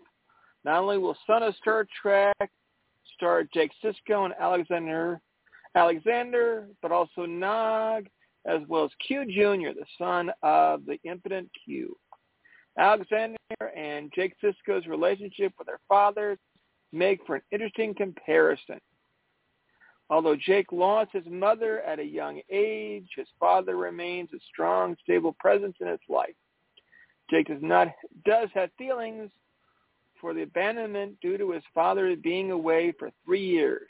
Not 0.63 0.81
only 0.81 0.97
will 0.97 1.17
Son 1.25 1.43
of 1.43 1.55
Star 1.55 1.87
Trek 2.01 2.51
star 3.15 3.43
Jake 3.53 3.71
Sisko 3.83 4.25
and 4.25 4.33
Alexander 4.39 5.21
Alexander, 5.75 6.67
but 6.81 6.91
also 6.91 7.25
Nog, 7.25 8.07
as 8.45 8.61
well 8.67 8.85
as 8.85 8.91
Q 9.05 9.25
Jr., 9.25 9.77
the 9.77 9.85
son 9.97 10.31
of 10.41 10.85
the 10.85 10.97
impotent 11.03 11.49
Q. 11.63 11.95
Alexander 12.79 13.37
and 13.75 14.11
Jake 14.15 14.33
Sisko's 14.41 14.87
relationship 14.87 15.53
with 15.57 15.67
their 15.67 15.79
fathers 15.87 16.37
make 16.91 17.19
for 17.25 17.35
an 17.35 17.41
interesting 17.51 17.93
comparison. 17.93 18.79
Although 20.09 20.37
Jake 20.37 20.71
lost 20.71 21.11
his 21.11 21.25
mother 21.29 21.81
at 21.81 21.99
a 21.99 22.03
young 22.03 22.41
age, 22.49 23.09
his 23.15 23.27
father 23.39 23.75
remains 23.75 24.29
a 24.33 24.39
strong, 24.47 24.95
stable 25.03 25.35
presence 25.37 25.75
in 25.81 25.87
his 25.87 25.99
life. 26.07 26.35
Jake 27.29 27.47
does 27.47 27.61
not 27.61 27.89
does 28.25 28.49
have 28.53 28.69
feelings 28.77 29.29
for 30.19 30.33
the 30.33 30.43
abandonment 30.43 31.19
due 31.21 31.37
to 31.37 31.51
his 31.51 31.63
father 31.73 32.15
being 32.15 32.51
away 32.51 32.93
for 32.97 33.11
three 33.25 33.45
years. 33.45 33.87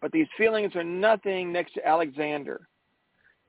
But 0.00 0.12
these 0.12 0.26
feelings 0.36 0.74
are 0.76 0.84
nothing 0.84 1.52
next 1.52 1.74
to 1.74 1.86
Alexander. 1.86 2.68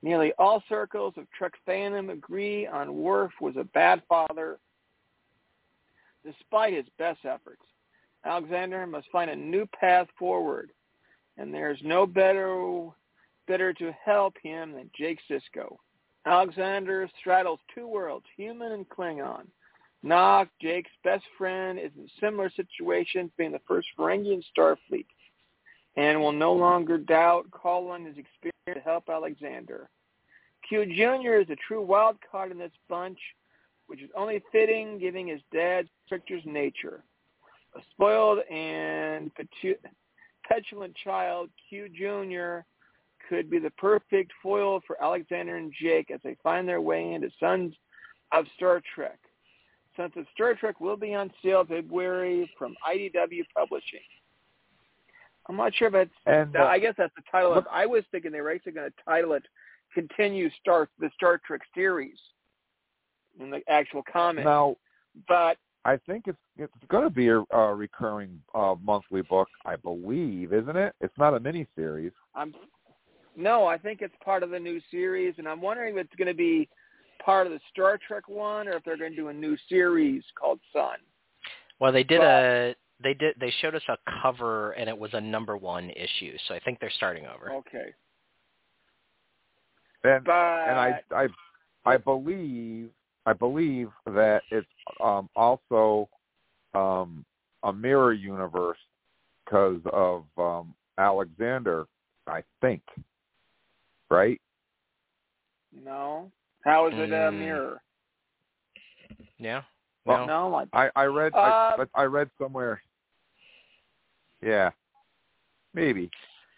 Nearly 0.02 0.32
all 0.40 0.64
circles 0.70 1.14
of 1.18 1.30
Trek 1.32 1.54
fandom 1.68 2.12
agree 2.12 2.66
on 2.66 2.96
Worf 2.96 3.32
was 3.42 3.56
a 3.58 3.64
bad 3.66 4.02
father 4.08 4.60
despite 6.26 6.74
his 6.74 6.86
best 6.98 7.20
efforts. 7.26 7.64
Alexander 8.26 8.86
must 8.86 9.08
find 9.12 9.30
a 9.30 9.36
new 9.36 9.66
path 9.80 10.08
forward, 10.18 10.72
and 11.38 11.54
there's 11.54 11.80
no 11.84 12.06
better 12.06 12.88
better 13.48 13.74
to 13.74 13.92
help 14.06 14.36
him 14.44 14.74
than 14.74 14.92
Jake 14.96 15.20
Sisko. 15.30 15.78
Alexander 16.26 17.10
straddles 17.20 17.60
two 17.74 17.88
worlds, 17.88 18.26
human 18.36 18.74
and 18.74 18.88
Klingon. 18.90 19.46
Nog, 20.04 20.48
Jake's 20.62 20.92
best 21.04 21.24
friend, 21.38 21.78
is 21.78 21.92
in 21.98 22.06
a 22.06 22.20
similar 22.20 22.50
situation, 22.56 23.32
being 23.38 23.52
the 23.52 23.62
first 23.68 23.88
Ferengi 23.98 24.34
in 24.34 24.44
Starfleet, 24.56 25.06
and 25.98 26.20
will 26.20 26.32
no 26.32 26.54
longer 26.54 26.98
doubt 26.98 27.50
call 27.52 27.90
on 27.90 28.06
his 28.06 28.18
experience 28.18 28.54
to 28.74 28.80
help 28.80 29.10
Alexander. 29.10 29.90
Q 30.68 30.86
Jr. 30.86 31.36
is 31.36 31.50
a 31.50 31.56
true 31.68 31.82
wild 31.82 32.18
card 32.30 32.52
in 32.52 32.58
this 32.58 32.72
bunch, 32.88 33.20
which 33.88 34.02
is 34.02 34.10
only 34.16 34.42
fitting 34.52 35.00
given 35.00 35.28
his 35.28 35.42
dad's 35.52 35.90
character's 36.08 36.44
nature. 36.46 37.04
A 37.76 37.80
spoiled 37.92 38.40
and 38.50 39.32
petulant 40.48 40.96
child, 40.96 41.50
Q 41.70 41.90
Jr 41.90 42.66
could 43.30 43.50
be 43.50 43.60
the 43.60 43.70
perfect 43.72 44.32
foil 44.42 44.82
for 44.88 45.02
Alexander 45.02 45.56
and 45.56 45.72
Jake 45.80 46.10
as 46.12 46.20
they 46.24 46.36
find 46.42 46.68
their 46.68 46.82
way 46.82 47.14
into 47.14 47.30
Sons 47.40 47.76
of 48.32 48.46
Star 48.56 48.82
Trek. 48.96 49.20
Sons 49.96 50.14
of 50.16 50.26
Star 50.34 50.56
Trek 50.56 50.82
will 50.82 50.98
be 50.98 51.14
on 51.14 51.32
sale 51.44 51.64
February 51.64 52.50
from 52.58 52.76
IDW 52.90 53.44
Publishing. 53.56 54.00
I'm 55.48 55.56
not 55.56 55.74
sure 55.76 55.88
if 55.90 55.94
it's. 55.94 56.12
And, 56.26 56.56
uh, 56.56 56.64
I 56.64 56.80
guess 56.80 56.96
that's 56.98 57.14
the 57.16 57.24
title. 57.32 57.54
Of, 57.54 57.66
I 57.72 57.86
was 57.86 58.04
thinking 58.12 58.32
they 58.32 58.42
were 58.42 58.52
actually 58.52 58.74
going 58.74 58.90
to 58.90 59.04
title 59.04 59.34
it 59.34 59.44
"Continue 59.94 60.50
Star 60.62 60.90
the 61.00 61.10
Star 61.16 61.40
Trek 61.46 61.62
series" 61.74 62.18
in 63.40 63.50
the 63.50 63.62
actual 63.68 64.04
comic. 64.12 64.46
Now, 64.46 64.76
but 65.28 65.58
I 65.86 65.98
think 66.06 66.26
it's 66.28 66.38
it's 66.56 66.74
going 66.90 67.04
to 67.04 67.10
be 67.10 67.30
a, 67.30 67.44
a 67.52 67.74
recurring 67.74 68.40
uh, 68.54 68.76
monthly 68.84 69.24
book, 69.24 69.48
I 69.66 69.76
believe, 69.76 70.54
isn't 70.54 70.76
it? 70.76 70.94
It's 71.02 71.18
not 71.18 71.34
a 71.34 71.40
mini 71.40 71.66
series. 71.76 72.12
I'm 72.36 72.54
No, 73.40 73.66
I 73.66 73.78
think 73.78 74.02
it's 74.02 74.14
part 74.24 74.44
of 74.44 74.50
the 74.50 74.60
new 74.60 74.82
series, 74.92 75.34
and 75.38 75.48
I'm 75.48 75.62
wondering 75.62 75.98
if 75.98 76.06
it's 76.06 76.16
going 76.16 76.28
to 76.28 76.34
be 76.34 76.68
part 77.24 77.48
of 77.48 77.54
the 77.54 77.60
Star 77.72 77.98
Trek 78.06 78.28
one, 78.28 78.68
or 78.68 78.74
if 78.74 78.84
they're 78.84 78.98
going 78.98 79.12
to 79.12 79.16
do 79.16 79.30
a 79.30 79.34
new 79.34 79.56
series 79.70 80.24
called 80.38 80.60
Sun. 80.74 80.98
Well, 81.80 81.94
they 81.94 82.04
did 82.04 82.20
But- 82.20 82.28
a 82.28 82.76
they 83.02 83.14
did 83.14 83.34
they 83.40 83.50
showed 83.62 83.76
us 83.76 83.82
a 83.88 83.98
cover 84.22 84.72
and 84.74 84.90
it 84.90 84.98
was 84.98 85.14
a 85.14 85.22
number 85.22 85.56
one 85.56 85.90
issue, 85.92 86.38
so 86.48 86.54
I 86.54 86.60
think 86.60 86.82
they're 86.82 86.90
starting 86.90 87.26
over. 87.26 87.50
Okay, 87.54 87.94
And 90.04 90.26
but 90.26 90.34
and 90.34 90.78
I 90.78 91.02
I 91.16 91.28
I 91.86 91.96
believe 91.96 92.90
I 93.26 93.32
believe 93.32 93.90
that 94.06 94.42
it's 94.52 94.68
um 95.02 95.30
also 95.38 96.10
um 96.74 97.26
a 97.64 97.72
mirror 97.72 98.12
universe 98.12 98.78
because 99.46 99.80
of 99.94 100.26
um 100.38 100.76
Alexander, 100.98 101.86
I 102.28 102.44
think. 102.60 102.82
Right? 104.10 104.42
no. 105.72 106.32
How 106.66 106.88
is 106.88 106.94
it 106.96 107.12
a 107.12 107.32
Mm. 107.32 107.38
mirror? 107.40 107.82
Yeah. 109.38 109.64
Well, 110.06 110.26
No. 110.26 110.50
No, 110.50 110.66
I, 110.74 110.86
I 110.88 110.92
I 110.96 111.06
read 111.06 111.34
Uh, 111.34 111.86
I 111.96 112.02
I 112.02 112.04
read 112.06 112.30
somewhere. 112.38 112.82
Yeah. 114.42 114.72
Maybe. 115.74 116.10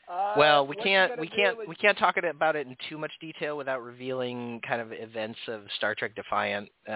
uh, 0.08 0.34
Well, 0.38 0.66
we 0.66 0.76
can't 0.76 1.20
we 1.20 1.28
can't 1.28 1.60
is- 1.62 1.68
we 1.68 1.76
can't 1.76 1.98
talk 1.98 2.18
about 2.18 2.56
it 2.56 2.66
in 2.68 2.76
too 2.90 2.98
much 2.98 3.12
detail 3.20 3.58
without 3.58 3.84
revealing 3.84 4.60
kind 4.62 4.82
of 4.82 4.92
events 4.94 5.40
of 5.48 5.70
Star 5.74 5.94
Trek 5.94 6.16
Defiant 6.16 6.70
uh, 6.88 6.92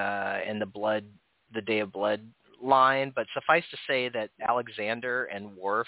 and 0.47 0.59
the 0.61 0.65
Blood, 0.65 1.05
the 1.53 1.61
Day 1.61 1.79
of 1.79 1.91
Blood 1.91 2.21
line. 2.61 3.11
But 3.15 3.27
suffice 3.33 3.65
to 3.69 3.77
say 3.87 4.09
that 4.09 4.31
Alexander 4.41 5.25
and 5.25 5.55
Worf 5.55 5.87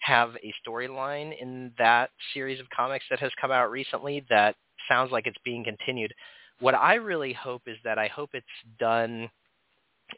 have 0.00 0.36
a 0.36 0.52
storyline 0.66 1.32
in 1.40 1.72
that 1.78 2.10
series 2.34 2.60
of 2.60 2.66
comics 2.70 3.04
that 3.10 3.18
has 3.20 3.30
come 3.40 3.50
out 3.50 3.70
recently 3.70 4.24
that 4.30 4.56
sounds 4.88 5.12
like 5.12 5.26
it's 5.26 5.38
being 5.44 5.64
continued. 5.64 6.12
What 6.60 6.74
I 6.74 6.94
really 6.94 7.32
hope 7.32 7.62
is 7.66 7.76
that 7.84 7.98
I 7.98 8.08
hope 8.08 8.30
it's 8.34 8.46
done 8.78 9.30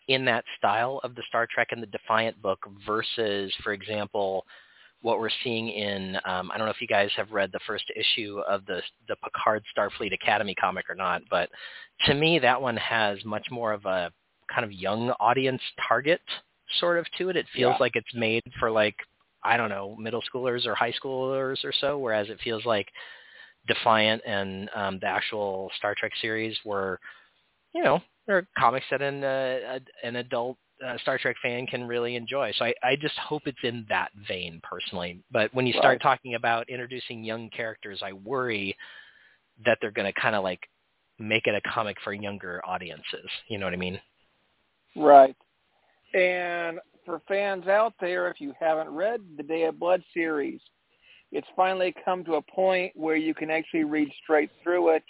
in 0.09 0.24
that 0.24 0.44
style 0.56 1.00
of 1.04 1.14
the 1.14 1.22
Star 1.28 1.46
Trek 1.52 1.68
and 1.70 1.82
the 1.82 1.86
Defiant 1.86 2.40
book 2.40 2.59
versus, 2.86 3.52
for 3.62 3.72
example, 3.72 4.44
what 5.02 5.18
we're 5.18 5.30
seeing 5.42 5.68
in 5.68 6.16
um, 6.24 6.50
I 6.50 6.56
don't 6.56 6.66
know 6.66 6.72
if 6.72 6.80
you 6.80 6.86
guys 6.86 7.10
have 7.16 7.32
read 7.32 7.50
the 7.52 7.60
first 7.66 7.84
issue 7.96 8.40
of 8.48 8.64
the 8.66 8.80
the 9.09 9.16
Picard 9.16 9.64
Starfleet 9.76 10.14
Academy 10.14 10.54
comic 10.54 10.88
or 10.88 10.94
not, 10.94 11.22
but 11.28 11.50
to 12.06 12.14
me 12.14 12.38
that 12.38 12.60
one 12.60 12.76
has 12.76 13.18
much 13.24 13.46
more 13.50 13.72
of 13.72 13.84
a 13.84 14.12
kind 14.52 14.64
of 14.64 14.72
young 14.72 15.10
audience 15.18 15.60
target 15.88 16.20
sort 16.80 16.98
of 16.98 17.06
to 17.18 17.28
it. 17.28 17.36
It 17.36 17.46
feels 17.52 17.72
Yeah. 17.72 17.76
like 17.80 17.96
it's 17.96 18.14
made 18.14 18.42
for 18.59 18.70
like 18.70 18.96
I 19.44 19.56
don't 19.56 19.70
know 19.70 19.97
middle 19.97 20.23
schoolers 20.32 20.66
or 20.66 20.74
high 20.74 20.93
schoolers 20.93 21.64
or 21.64 21.73
so, 21.81 21.98
whereas 21.98 22.28
it 22.28 22.40
feels 22.43 22.64
like 22.64 22.89
Defiant 23.66 24.23
and 24.27 24.69
um, 24.74 24.98
the 25.01 25.06
actual 25.06 25.70
Star 25.78 25.94
Trek 25.97 26.12
series 26.20 26.56
were, 26.64 26.98
you 27.74 27.82
know, 27.85 28.01
they're 28.27 28.47
comics 28.59 28.86
that 28.90 29.02
an 29.02 29.23
uh, 29.23 29.78
an 30.02 30.16
adult 30.16 30.56
uh, 30.85 30.98
Star 30.98 31.19
Trek 31.19 31.36
fan 31.43 31.66
can 31.66 31.86
really 31.86 32.16
enjoy. 32.16 32.52
So 32.59 32.64
I, 32.64 32.74
I 32.82 32.97
just 32.97 33.16
hope 33.19 33.43
it's 33.47 33.59
in 33.62 33.86
that 33.89 34.10
vein 34.28 34.60
personally. 34.62 35.23
But 35.31 35.52
when 35.55 35.66
you 35.66 35.73
start 35.74 35.85
Right. 35.93 36.02
talking 36.02 36.35
about 36.35 36.69
introducing 36.69 37.24
young 37.24 37.51
characters, 37.51 38.01
I 38.02 38.12
worry 38.12 38.77
that 39.64 39.78
they're 39.81 39.90
going 39.93 40.12
to 40.12 40.20
kind 40.20 40.35
of 40.35 40.43
like 40.43 40.60
make 41.19 41.47
it 41.47 41.55
a 41.55 41.60
comic 41.69 41.97
for 42.02 42.12
younger 42.12 42.60
audiences. 42.66 43.28
You 43.48 43.59
know 43.59 43.66
what 43.66 43.74
I 43.74 43.78
mean? 43.78 44.01
Right. 44.97 45.36
And 46.14 46.78
for 47.05 47.20
fans 47.29 47.66
out 47.66 47.95
there, 48.01 48.29
if 48.29 48.41
you 48.41 48.53
haven't 48.59 48.91
read 48.91 49.20
the 49.37 49.43
Day 49.43 49.65
of 49.65 49.79
Blood 49.79 50.03
series, 50.15 50.61
it's 51.31 51.47
finally 51.57 51.95
come 52.05 52.24
to 52.24 52.35
a 52.35 52.43
point 52.43 52.93
where 52.95 53.16
you 53.16 53.35
can 53.35 53.51
actually 53.51 53.85
read 53.85 54.09
straight 54.23 54.51
through 54.62 54.91
it 54.91 55.03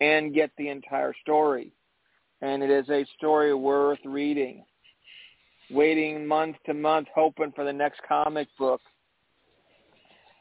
and 0.00 0.34
get 0.34 0.50
the 0.56 0.68
entire 0.68 1.14
story. 1.22 1.72
And 2.42 2.62
it 2.62 2.70
is 2.70 2.88
a 2.88 3.06
story 3.16 3.54
worth 3.54 3.98
reading. 4.04 4.64
Waiting 5.70 6.26
month 6.26 6.56
to 6.66 6.74
month, 6.74 7.08
hoping 7.14 7.52
for 7.52 7.64
the 7.64 7.72
next 7.72 8.00
comic 8.08 8.48
book. 8.58 8.80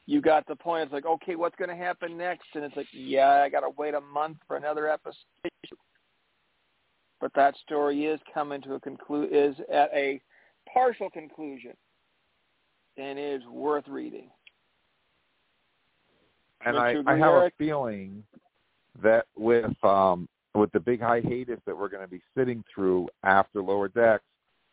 You 0.06 0.22
got 0.22 0.48
the 0.48 0.56
point. 0.56 0.84
It's 0.84 0.94
like, 0.94 1.06
okay, 1.06 1.36
what's 1.36 1.56
going 1.56 1.70
to 1.70 1.76
happen 1.76 2.18
next? 2.18 2.48
And 2.56 2.64
it's 2.64 2.76
like, 2.76 2.88
yeah, 2.92 3.44
I 3.46 3.50
got 3.50 3.60
to 3.60 3.70
wait 3.78 3.94
a 3.94 4.02
month 4.02 4.38
for 4.48 4.58
another 4.58 4.90
episode 4.90 5.16
but 7.20 7.34
that 7.36 7.56
story 7.58 8.06
is 8.06 8.20
coming 8.34 8.62
to 8.62 8.76
a 8.76 8.80
conclu- 8.80 9.30
is 9.32 9.56
at 9.72 9.90
a 9.94 10.22
partial 10.74 11.10
conclusion 11.10 11.74
and 12.98 13.18
is 13.18 13.42
worth 13.52 13.88
reading. 13.88 14.30
And 16.66 16.78
I, 16.78 16.96
I 17.08 17.18
have 17.18 17.34
a 17.34 17.52
feeling 17.58 18.24
that 19.02 19.26
with 19.38 19.72
um 19.84 20.28
with 20.56 20.72
the 20.72 20.80
big 20.80 21.00
hiatus 21.00 21.60
that 21.66 21.78
we're 21.78 21.90
going 21.90 22.04
to 22.04 22.10
be 22.10 22.22
sitting 22.36 22.64
through 22.74 23.08
after 23.24 23.62
Lower 23.62 23.88
Decks, 23.88 24.24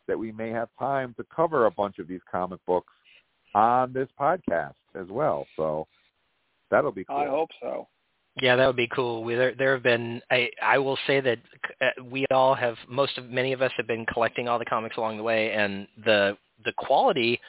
that 0.07 0.17
we 0.17 0.31
may 0.31 0.49
have 0.49 0.69
time 0.77 1.13
to 1.17 1.25
cover 1.33 1.65
a 1.65 1.71
bunch 1.71 1.99
of 1.99 2.07
these 2.07 2.19
comic 2.29 2.59
books 2.65 2.93
on 3.53 3.93
this 3.93 4.09
podcast 4.19 4.73
as 4.99 5.07
well. 5.09 5.45
So 5.55 5.87
that'll 6.71 6.91
be 6.91 7.05
cool. 7.05 7.15
I 7.15 7.27
hope 7.27 7.49
so. 7.61 7.87
Yeah, 8.41 8.55
that 8.55 8.67
would 8.67 8.75
be 8.75 8.87
cool. 8.87 9.23
We, 9.23 9.35
there, 9.35 9.55
there 9.55 9.73
have 9.73 9.83
been. 9.83 10.21
I, 10.29 10.49
I 10.61 10.77
will 10.77 10.97
say 11.07 11.19
that 11.21 11.39
uh, 11.81 12.03
we 12.03 12.25
all 12.31 12.53
have. 12.53 12.75
Most 12.87 13.17
of, 13.17 13.29
many 13.29 13.51
of 13.51 13.61
us 13.61 13.71
have 13.77 13.87
been 13.87 14.05
collecting 14.05 14.47
all 14.47 14.59
the 14.59 14.65
comics 14.65 14.97
along 14.97 15.17
the 15.17 15.23
way, 15.23 15.51
and 15.53 15.87
the 16.05 16.37
the 16.63 16.73
quality 16.73 17.39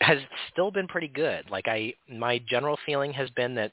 has 0.00 0.18
still 0.52 0.70
been 0.70 0.88
pretty 0.88 1.08
good. 1.08 1.48
Like 1.50 1.68
I, 1.68 1.94
my 2.08 2.38
general 2.48 2.78
feeling 2.84 3.12
has 3.12 3.30
been 3.30 3.54
that 3.54 3.72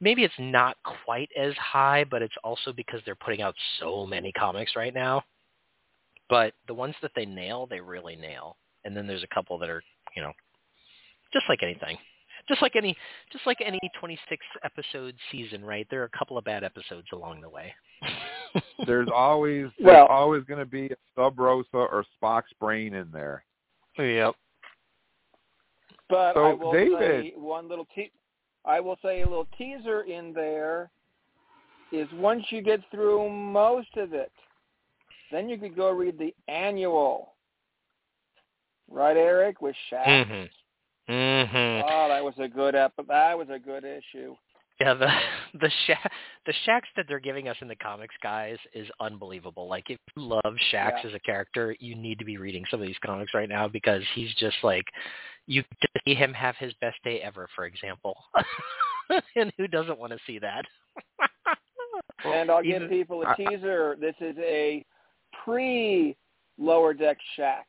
maybe 0.00 0.22
it's 0.22 0.34
not 0.38 0.76
quite 1.04 1.30
as 1.38 1.54
high, 1.54 2.04
but 2.04 2.22
it's 2.22 2.34
also 2.44 2.72
because 2.72 3.00
they're 3.04 3.14
putting 3.14 3.42
out 3.42 3.54
so 3.80 4.06
many 4.06 4.32
comics 4.32 4.76
right 4.76 4.94
now. 4.94 5.22
But 6.28 6.52
the 6.68 6.74
ones 6.74 6.94
that 7.02 7.12
they 7.16 7.24
nail, 7.24 7.66
they 7.66 7.80
really 7.80 8.16
nail. 8.16 8.56
And 8.84 8.96
then 8.96 9.06
there's 9.06 9.24
a 9.24 9.34
couple 9.34 9.58
that 9.58 9.70
are, 9.70 9.82
you 10.14 10.22
know, 10.22 10.32
just 11.32 11.46
like 11.48 11.62
anything 11.62 11.98
just 12.48 12.62
like 12.62 12.76
any 12.76 12.96
just 13.32 13.46
like 13.46 13.58
any 13.64 13.80
26 13.98 14.44
episode 14.64 15.14
season, 15.32 15.64
right? 15.64 15.86
There 15.90 16.02
are 16.02 16.10
a 16.12 16.18
couple 16.18 16.38
of 16.38 16.44
bad 16.44 16.64
episodes 16.64 17.08
along 17.12 17.40
the 17.40 17.48
way. 17.48 17.74
There's 18.86 19.08
always 19.14 19.66
there's 19.78 19.86
Well- 19.94 20.06
always 20.06 20.44
going 20.44 20.60
to 20.60 20.66
be 20.66 20.86
a 20.86 20.96
Sub 21.14 21.38
Rosa 21.38 21.68
or 21.74 22.04
Spock's 22.22 22.52
brain 22.60 22.94
in 22.94 23.10
there. 23.10 23.44
yep. 23.98 24.34
But 26.08 26.34
So, 26.34 26.44
I 26.44 26.52
will 26.54 26.72
David- 26.72 26.98
say 26.98 27.32
one 27.36 27.68
little 27.68 27.86
te- 27.94 28.12
I 28.64 28.80
will 28.80 28.98
say 29.02 29.22
a 29.22 29.28
little 29.28 29.48
teaser 29.58 30.02
in 30.02 30.32
there 30.32 30.90
is 31.92 32.08
once 32.14 32.44
you 32.50 32.62
get 32.62 32.80
through 32.90 33.28
most 33.30 33.96
of 33.96 34.12
it, 34.12 34.32
then 35.30 35.48
you 35.48 35.56
could 35.58 35.74
go 35.76 35.90
read 35.90 36.18
the 36.18 36.34
annual. 36.48 37.32
Right, 38.88 39.16
Eric, 39.16 39.60
with 39.62 39.74
Shaxs. 39.90 40.26
Mhm. 40.26 40.50
Mhm. 41.36 41.82
Oh, 41.86 42.08
that 42.08 42.24
was 42.24 42.34
a 42.38 42.48
good 42.48 42.74
ep- 42.74 42.94
that 43.08 43.36
was 43.36 43.48
a 43.50 43.58
good 43.58 43.84
issue. 43.84 44.34
Yeah, 44.80 44.94
the 44.94 45.08
the 45.60 45.70
Sha- 45.86 46.08
the 46.46 46.54
Shaxs 46.66 46.92
that 46.96 47.06
they're 47.08 47.18
giving 47.20 47.48
us 47.48 47.56
in 47.60 47.68
the 47.68 47.76
comics, 47.76 48.14
guys, 48.22 48.56
is 48.72 48.88
unbelievable. 49.00 49.68
Like 49.68 49.90
if 49.90 49.98
you 50.16 50.22
love 50.22 50.54
Shaxs 50.72 51.02
Yeah. 51.02 51.08
as 51.10 51.14
a 51.14 51.20
character, 51.20 51.76
you 51.78 51.94
need 51.94 52.18
to 52.18 52.24
be 52.24 52.38
reading 52.38 52.64
some 52.70 52.80
of 52.80 52.86
these 52.86 52.98
comics 53.04 53.34
right 53.34 53.48
now 53.48 53.68
because 53.68 54.02
he's 54.14 54.32
just 54.34 54.56
like 54.62 54.84
you 55.46 55.62
see 56.04 56.14
him 56.14 56.32
have 56.32 56.56
his 56.56 56.72
best 56.80 56.96
day 57.04 57.20
ever, 57.20 57.48
for 57.54 57.66
example. 57.66 58.16
and 59.36 59.52
who 59.58 59.68
doesn't 59.68 59.98
want 59.98 60.12
to 60.12 60.18
see 60.26 60.38
that? 60.38 60.64
And 62.24 62.50
I'll 62.50 62.62
give 62.62 62.88
people 62.88 63.22
a 63.22 63.34
teaser. 63.36 63.96
This 64.00 64.14
is 64.20 64.36
a 64.38 64.84
pre 65.44 66.16
lower 66.58 66.92
deck 66.92 67.18
Shaxs. 67.38 67.62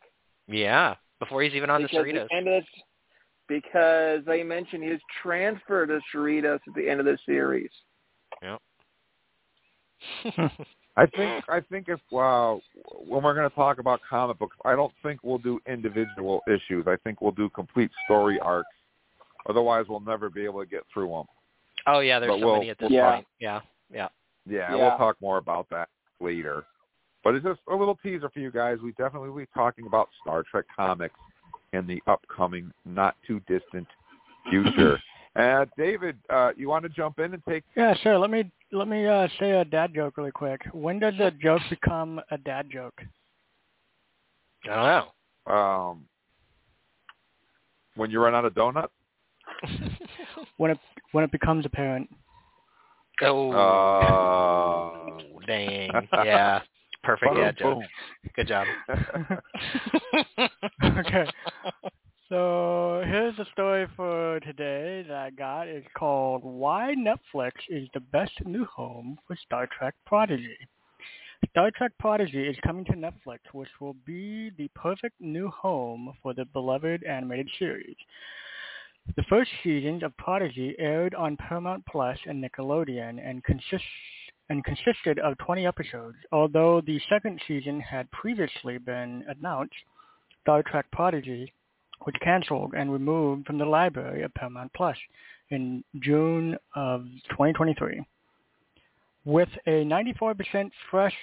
Yeah, 0.47 0.95
before 1.19 1.43
he's 1.43 1.53
even 1.53 1.69
on 1.69 1.81
the 1.81 1.87
because 1.87 2.05
Cerritos. 2.05 2.27
the 2.29 2.35
end 2.35 2.47
of 2.47 2.63
this, 2.63 2.69
because 3.47 4.21
they 4.25 4.43
mentioned 4.43 4.83
his 4.83 4.99
transfer 5.21 5.85
to 5.85 5.99
Cerritos 6.13 6.59
at 6.67 6.73
the 6.75 6.89
end 6.89 6.99
of 6.99 7.05
the 7.05 7.17
series. 7.25 7.69
Yep. 8.41 8.61
I 10.97 11.05
think 11.05 11.43
I 11.47 11.59
think 11.61 11.89
if 11.89 11.99
uh, 12.15 12.55
when 13.07 13.23
we're 13.23 13.33
going 13.35 13.49
to 13.49 13.55
talk 13.55 13.79
about 13.79 13.99
comic 14.09 14.39
books, 14.39 14.57
I 14.65 14.75
don't 14.75 14.93
think 15.03 15.19
we'll 15.23 15.37
do 15.37 15.59
individual 15.67 16.41
issues. 16.47 16.85
I 16.87 16.95
think 17.03 17.21
we'll 17.21 17.31
do 17.31 17.49
complete 17.49 17.91
story 18.05 18.39
arcs. 18.39 18.67
Otherwise, 19.47 19.85
we'll 19.87 19.99
never 19.99 20.29
be 20.29 20.43
able 20.43 20.59
to 20.59 20.65
get 20.65 20.81
through 20.93 21.09
them. 21.09 21.23
oh 21.87 21.99
yeah, 21.99 22.19
there's 22.19 22.31
But 22.31 22.39
so 22.39 22.45
we'll- 22.45 22.55
many 22.57 22.69
at 22.71 22.79
this 22.79 22.91
Yeah. 22.91 23.11
point. 23.15 23.27
Yeah, 23.39 23.61
yeah. 23.93 24.07
Yeah, 24.45 24.57
Yeah. 24.69 24.75
we'll 24.75 24.97
talk 24.97 25.17
more 25.21 25.37
about 25.37 25.67
that 25.69 25.89
later. 26.19 26.63
But 27.23 27.35
it's 27.35 27.45
just 27.45 27.59
a 27.69 27.75
little 27.75 27.95
teaser 28.01 28.29
for 28.29 28.39
you 28.39 28.51
guys. 28.51 28.77
We 28.81 28.91
definitely 28.93 29.29
will 29.29 29.37
be 29.39 29.47
talking 29.53 29.85
about 29.87 30.09
Star 30.21 30.43
Trek 30.49 30.65
comics 30.75 31.15
in 31.73 31.87
the 31.87 32.01
upcoming, 32.07 32.71
not 32.85 33.15
too 33.25 33.41
distant 33.47 33.87
future. 34.49 34.99
uh, 35.35 35.65
David, 35.77 36.17
uh, 36.29 36.51
you 36.55 36.69
want 36.69 36.83
to 36.83 36.89
jump 36.89 37.19
in 37.19 37.33
and 37.33 37.43
take? 37.47 37.63
Yeah, 37.75 37.93
sure. 37.95 38.17
Let 38.17 38.29
me 38.29 38.49
let 38.71 38.87
me 38.87 39.05
uh, 39.05 39.27
say 39.39 39.51
a 39.51 39.65
dad 39.65 39.93
joke 39.93 40.17
really 40.17 40.31
quick. 40.31 40.61
When 40.71 40.99
does 40.99 41.13
a 41.19 41.31
joke 41.31 41.61
become 41.69 42.21
a 42.31 42.37
dad 42.37 42.67
joke? 42.71 43.01
I 44.65 44.75
don't 44.75 45.07
know. 45.47 45.53
Um, 45.53 46.05
when 47.95 48.11
you 48.11 48.21
run 48.21 48.35
out 48.35 48.45
of 48.45 48.53
donuts. 48.55 48.93
when 50.57 50.71
it 50.71 50.79
when 51.11 51.23
it 51.23 51.31
becomes 51.31 51.65
apparent. 51.65 52.09
Oh, 53.21 53.51
Uh, 53.51 55.45
dang. 55.47 56.07
Yeah. 56.23 56.61
Perfect. 57.07 57.33
boom, 57.33 57.41
Yeah, 57.41 57.51
Joe. 57.53 57.75
boom. 57.75 57.83
Good 58.35 58.47
job. 58.49 58.67
okay. 60.99 61.25
So 62.29 63.03
here's 63.05 63.39
a 63.39 63.45
story 63.53 63.87
for 63.95 64.41
today 64.41 65.05
that 65.07 65.17
I 65.17 65.29
got. 65.29 65.69
It's 65.69 65.87
called 65.97 66.43
Why 66.43 66.93
Netflix 66.97 67.51
is 67.69 67.87
the 67.93 68.01
Best 68.01 68.33
New 68.45 68.65
Home 68.65 69.17
for 69.25 69.37
Star 69.45 69.65
Trek 69.77 69.95
Prodigy. 70.05 70.57
Star 71.51 71.71
Trek 71.71 71.93
Prodigy 72.01 72.45
is 72.45 72.57
coming 72.65 72.83
to 72.83 72.91
Netflix, 72.91 73.37
which 73.53 73.69
will 73.79 73.95
be 74.05 74.51
the 74.57 74.67
perfect 74.75 75.15
new 75.21 75.47
home 75.47 76.11
for 76.21 76.33
the 76.33 76.43
beloved 76.43 77.05
animated 77.05 77.49
series. 77.57 77.95
The 79.15 79.23
first 79.29 79.49
seasons 79.63 80.03
of 80.03 80.17
Prodigy 80.17 80.75
aired 80.79 81.15
on 81.15 81.37
Paramount 81.37 81.85
Plus 81.85 82.17
and 82.25 82.43
Nickelodeon 82.43 83.25
and 83.25 83.41
consists 83.45 83.87
and 84.49 84.63
consisted 84.63 85.19
of 85.19 85.37
20 85.39 85.65
episodes. 85.65 86.17
Although 86.31 86.81
the 86.81 86.99
second 87.09 87.41
season 87.47 87.79
had 87.79 88.09
previously 88.11 88.77
been 88.77 89.23
announced, 89.27 89.75
Star 90.41 90.63
Trek 90.63 90.85
Prodigy 90.91 91.51
was 92.05 92.15
canceled 92.23 92.73
and 92.77 92.91
removed 92.91 93.45
from 93.45 93.57
the 93.57 93.65
library 93.65 94.23
of 94.23 94.33
Paramount 94.33 94.71
Plus 94.73 94.97
in 95.49 95.83
June 95.99 96.57
of 96.75 97.01
2023. 97.29 98.01
With 99.25 99.49
a 99.65 99.83
94% 99.83 100.71
fresh 100.89 101.15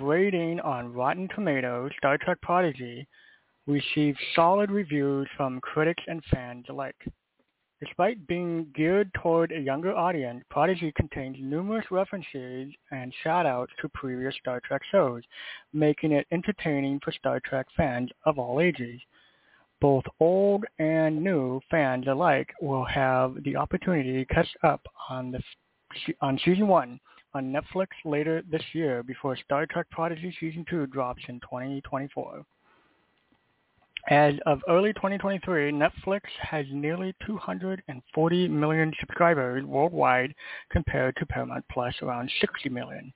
rating 0.00 0.60
on 0.60 0.92
Rotten 0.92 1.28
Tomatoes, 1.34 1.90
Star 1.98 2.16
Trek 2.18 2.40
Prodigy 2.40 3.08
received 3.66 4.18
solid 4.34 4.70
reviews 4.70 5.28
from 5.36 5.60
critics 5.60 6.02
and 6.06 6.22
fans 6.30 6.66
alike. 6.68 6.96
Despite 7.80 8.26
being 8.26 8.66
geared 8.74 9.12
toward 9.14 9.52
a 9.52 9.60
younger 9.60 9.94
audience, 9.94 10.42
Prodigy 10.50 10.90
contains 10.96 11.36
numerous 11.38 11.86
references 11.92 12.74
and 12.90 13.14
shout-outs 13.22 13.72
to 13.80 13.88
previous 13.90 14.34
Star 14.36 14.60
Trek 14.60 14.82
shows, 14.90 15.22
making 15.72 16.10
it 16.10 16.26
entertaining 16.32 16.98
for 17.04 17.12
Star 17.12 17.38
Trek 17.38 17.66
fans 17.76 18.10
of 18.24 18.36
all 18.36 18.60
ages. 18.60 19.00
Both 19.80 20.04
old 20.18 20.64
and 20.80 21.22
new 21.22 21.60
fans 21.70 22.08
alike 22.08 22.52
will 22.60 22.84
have 22.84 23.44
the 23.44 23.54
opportunity 23.54 24.24
to 24.24 24.34
catch 24.34 24.48
up 24.64 24.84
on 25.08 25.30
the 25.30 25.40
on 26.20 26.38
season 26.44 26.66
one 26.66 26.98
on 27.34 27.52
Netflix 27.52 27.88
later 28.04 28.42
this 28.50 28.64
year 28.72 29.04
before 29.04 29.36
Star 29.36 29.66
Trek 29.66 29.88
Prodigy 29.90 30.34
season 30.40 30.64
two 30.68 30.86
drops 30.88 31.22
in 31.28 31.38
2024. 31.40 32.44
As 34.06 34.34
of 34.46 34.62
early 34.68 34.92
2023, 34.94 35.72
Netflix 35.72 36.22
has 36.40 36.64
nearly 36.70 37.14
240 37.26 38.48
million 38.48 38.92
subscribers 39.00 39.64
worldwide 39.64 40.34
compared 40.70 41.16
to 41.16 41.26
Paramount 41.26 41.64
Plus 41.70 41.94
around 42.00 42.30
60 42.40 42.68
million. 42.70 43.12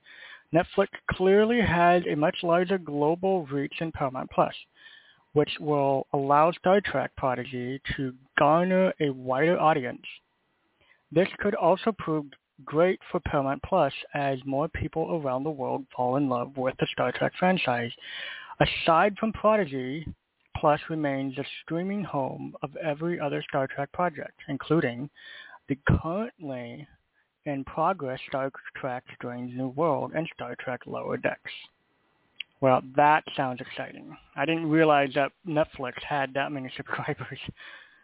Netflix 0.53 0.89
clearly 1.09 1.61
has 1.61 2.03
a 2.07 2.15
much 2.15 2.37
larger 2.43 2.77
global 2.77 3.45
reach 3.47 3.73
than 3.79 3.91
Paramount 3.91 4.29
Plus, 4.29 4.53
which 5.31 5.49
will 5.59 6.05
allow 6.13 6.51
Star 6.51 6.79
Trek 6.79 7.11
Prodigy 7.17 7.81
to 7.95 8.13
garner 8.37 8.93
a 8.99 9.09
wider 9.09 9.59
audience. 9.59 10.05
This 11.11 11.29
could 11.39 11.55
also 11.55 11.91
prove 11.91 12.25
great 12.65 12.99
for 13.09 13.19
Paramount 13.21 13.63
Plus 13.63 13.93
as 14.13 14.37
more 14.45 14.67
people 14.67 15.19
around 15.23 15.43
the 15.43 15.49
world 15.49 15.85
fall 15.95 16.17
in 16.17 16.29
love 16.29 16.55
with 16.55 16.75
the 16.79 16.87
Star 16.91 17.11
Trek 17.11 17.33
franchise. 17.39 17.91
Aside 18.59 19.17
from 19.17 19.33
Prodigy, 19.33 20.05
Plus 20.57 20.79
remains 20.89 21.35
the 21.35 21.45
streaming 21.63 22.03
home 22.03 22.55
of 22.61 22.75
every 22.77 23.19
other 23.19 23.43
Star 23.49 23.67
Trek 23.67 23.91
project, 23.91 24.39
including 24.47 25.09
the 25.67 25.77
currently 25.87 26.87
in 27.45 27.63
progress 27.65 28.19
Star 28.27 28.51
Trek 28.75 29.03
Strange 29.15 29.53
New 29.55 29.69
World 29.69 30.11
and 30.15 30.27
Star 30.33 30.55
Trek 30.59 30.81
Lower 30.85 31.17
Decks. 31.17 31.51
Well, 32.61 32.81
that 32.95 33.23
sounds 33.35 33.59
exciting. 33.59 34.15
I 34.37 34.45
didn't 34.45 34.69
realize 34.69 35.09
that 35.15 35.31
Netflix 35.45 36.01
had 36.07 36.33
that 36.33 36.51
many 36.51 36.71
subscribers. 36.77 37.39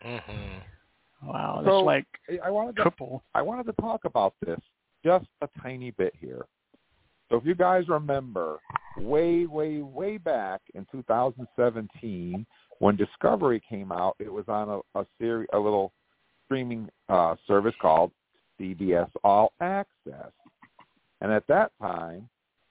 hmm 0.01 0.57
Wow, 1.25 1.61
So, 1.65 1.79
like 1.79 2.05
I 2.43 2.49
wanted 2.49 2.77
to 2.77 2.81
triple. 2.81 3.23
I 3.35 3.41
wanted 3.41 3.65
to 3.65 3.73
talk 3.81 4.05
about 4.05 4.33
this 4.45 4.59
just 5.03 5.25
a 5.41 5.49
tiny 5.61 5.91
bit 5.91 6.13
here. 6.19 6.45
So 7.29 7.37
if 7.37 7.45
you 7.45 7.55
guys 7.55 7.87
remember, 7.87 8.59
way, 8.97 9.45
way, 9.45 9.81
way 9.81 10.17
back 10.17 10.61
in 10.73 10.85
2017, 10.91 12.45
when 12.79 12.95
Discovery 12.95 13.61
came 13.67 13.91
out, 13.91 14.15
it 14.19 14.31
was 14.31 14.45
on 14.47 14.69
a, 14.69 14.99
a 14.99 15.05
series, 15.19 15.47
a 15.53 15.59
little 15.59 15.93
streaming 16.45 16.89
uh, 17.07 17.35
service 17.47 17.75
called 17.81 18.11
CBS 18.59 19.09
All 19.23 19.53
Access, 19.61 20.31
and 21.21 21.31
at 21.31 21.45
that 21.47 21.71
time, 21.79 22.27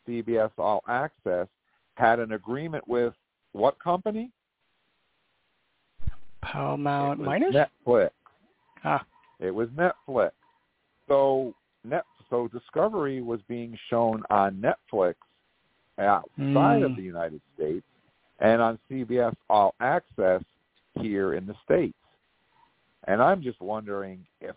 CBS 0.09 0.51
All 0.59 0.83
Access 0.89 1.47
had 1.95 2.19
an 2.19 2.33
agreement 2.33 2.87
with 2.89 3.15
what 3.53 3.79
company? 3.79 4.31
Paramount 6.43 7.21
minus? 7.21 7.55
Netflix. 7.55 8.11
Ah, 8.85 9.05
It 9.41 9.51
was 9.51 9.69
Netflix. 9.71 10.31
So 11.09 11.55
net 11.85 12.05
so 12.31 12.49
Discovery 12.49 13.23
was 13.23 13.41
being 13.49 13.77
shown 13.89 14.23
on 14.31 14.57
Netflix 14.63 15.15
outside 15.99 16.83
of 16.83 16.93
Mm. 16.93 16.97
the 16.97 17.03
United 17.03 17.41
States 17.55 17.87
and 18.41 18.63
on 18.63 18.79
CBS 18.89 19.35
All 19.51 19.75
Access 19.81 20.43
here 21.01 21.35
in 21.35 21.47
the 21.47 21.55
States. 21.65 21.97
And 23.05 23.23
I'm 23.23 23.43
just 23.43 23.61
wondering 23.61 24.25
if 24.41 24.55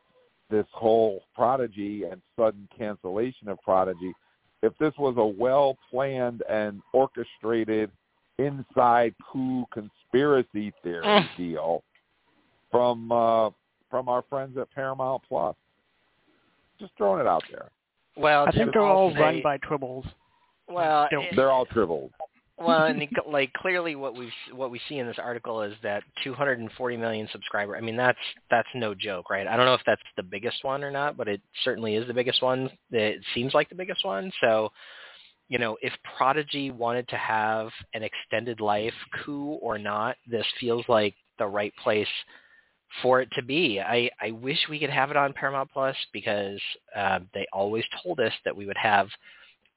this 0.50 0.68
whole 0.72 1.24
Prodigy 1.34 2.04
and 2.04 2.22
sudden 2.36 2.68
cancellation 2.78 3.48
of 3.48 3.60
Prodigy, 3.62 4.14
if 4.62 4.78
this 4.78 4.96
was 4.98 5.16
a 5.18 5.26
well 5.26 5.78
planned 5.90 6.44
and 6.50 6.82
orchestrated 6.94 7.90
inside 8.38 9.16
coup 9.32 9.66
conspiracy 9.72 10.72
theory 10.84 11.06
Mm. 11.06 11.36
deal 11.38 11.84
from 12.70 13.12
uh 13.12 13.50
from 13.90 14.08
our 14.08 14.22
friends 14.24 14.58
at 14.58 14.70
Paramount 14.72 15.22
Plus. 15.28 15.56
Just 16.82 16.98
throwing 16.98 17.22
it 17.22 17.28
out 17.28 17.44
there. 17.52 17.70
Well, 18.18 18.46
I 18.48 18.52
think 18.52 18.74
they're 18.74 18.82
all 18.82 19.08
also 19.10 19.20
run 19.20 19.42
by 19.42 19.58
tribbles. 19.60 20.06
Well, 20.68 21.08
it- 21.12 21.36
They're 21.36 21.52
all 21.52 21.66
dribbled. 21.66 22.12
well, 22.58 22.86
and 22.86 23.02
it- 23.02 23.10
like 23.28 23.54
clearly, 23.54 23.96
what 23.96 24.16
we 24.16 24.32
what 24.52 24.72
we 24.72 24.80
see 24.90 24.98
in 25.00 25.08
this 25.08 25.20
article 25.20 25.62
is 25.62 25.74
that 25.84 26.04
240 26.24 26.98
million 26.98 27.28
subscriber. 27.32 27.78
I 27.78 27.82
mean, 27.82 27.96
that's 27.96 28.20
that's 28.50 28.68
no 28.76 28.94
joke, 28.94 29.30
right? 29.30 29.48
I 29.48 29.56
don't 29.56 29.66
know 29.66 29.74
if 29.76 29.84
that's 29.86 30.02
the 30.18 30.24
biggest 30.24 30.64
one 30.64 30.84
or 30.84 30.92
not, 30.92 31.16
but 31.18 31.28
it 31.28 31.42
certainly 31.64 31.96
is 31.96 32.08
the 32.08 32.14
biggest 32.14 32.42
one. 32.42 32.70
It 32.92 33.24
seems 33.34 33.54
like 33.54 33.70
the 33.70 33.76
biggest 33.76 34.04
one. 34.04 34.32
So, 34.42 34.72
you 35.48 35.58
know, 35.60 35.78
if 35.82 35.94
Prodigy 36.18 36.72
wanted 36.72 37.08
to 37.10 37.18
have 37.18 37.70
an 37.94 38.04
extended 38.04 38.60
life, 38.60 38.94
coup 39.24 39.54
or 39.62 39.78
not, 39.78 40.18
this 40.28 40.46
feels 40.60 40.88
like 40.90 41.16
the 41.38 41.48
right 41.48 41.74
place 41.84 42.08
for 43.02 43.22
it 43.22 43.30
to 43.34 43.42
be. 43.42 43.80
I, 43.80 44.10
I 44.22 44.32
wish 44.32 44.58
we 44.70 44.80
could 44.80 44.90
have 44.90 45.12
it 45.12 45.18
on 45.18 45.34
Paramount 45.34 45.72
Plus 45.72 45.96
because 46.12 46.60
uh, 46.96 47.20
they 47.34 47.46
always 47.54 47.84
told 48.04 48.20
us 48.20 48.34
that 48.46 48.56
we 48.56 48.66
would 48.66 48.78
have 48.78 49.08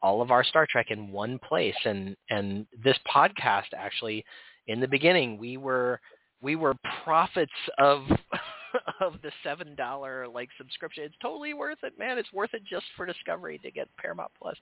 all 0.02 0.20
of 0.20 0.30
our 0.30 0.44
Star 0.44 0.66
Trek 0.68 0.90
in 0.90 1.10
one 1.10 1.38
place. 1.38 1.76
And 1.84 2.16
and 2.30 2.66
this 2.82 2.98
podcast 3.12 3.72
actually, 3.76 4.24
in 4.66 4.80
the 4.80 4.88
beginning, 4.88 5.38
we 5.38 5.56
were 5.56 6.00
we 6.42 6.56
were 6.56 6.74
prophets 7.04 7.52
of 7.78 8.02
of 9.00 9.14
the 9.22 9.32
seven 9.42 9.74
dollar 9.76 10.26
like 10.28 10.48
subscription. 10.58 11.04
It's 11.04 11.14
totally 11.22 11.54
worth 11.54 11.78
it, 11.82 11.98
man. 11.98 12.18
It's 12.18 12.32
worth 12.32 12.54
it 12.54 12.62
just 12.68 12.86
for 12.96 13.06
Discovery 13.06 13.58
to 13.58 13.70
get 13.70 13.88
Paramount 13.96 14.32
Plus. 14.40 14.56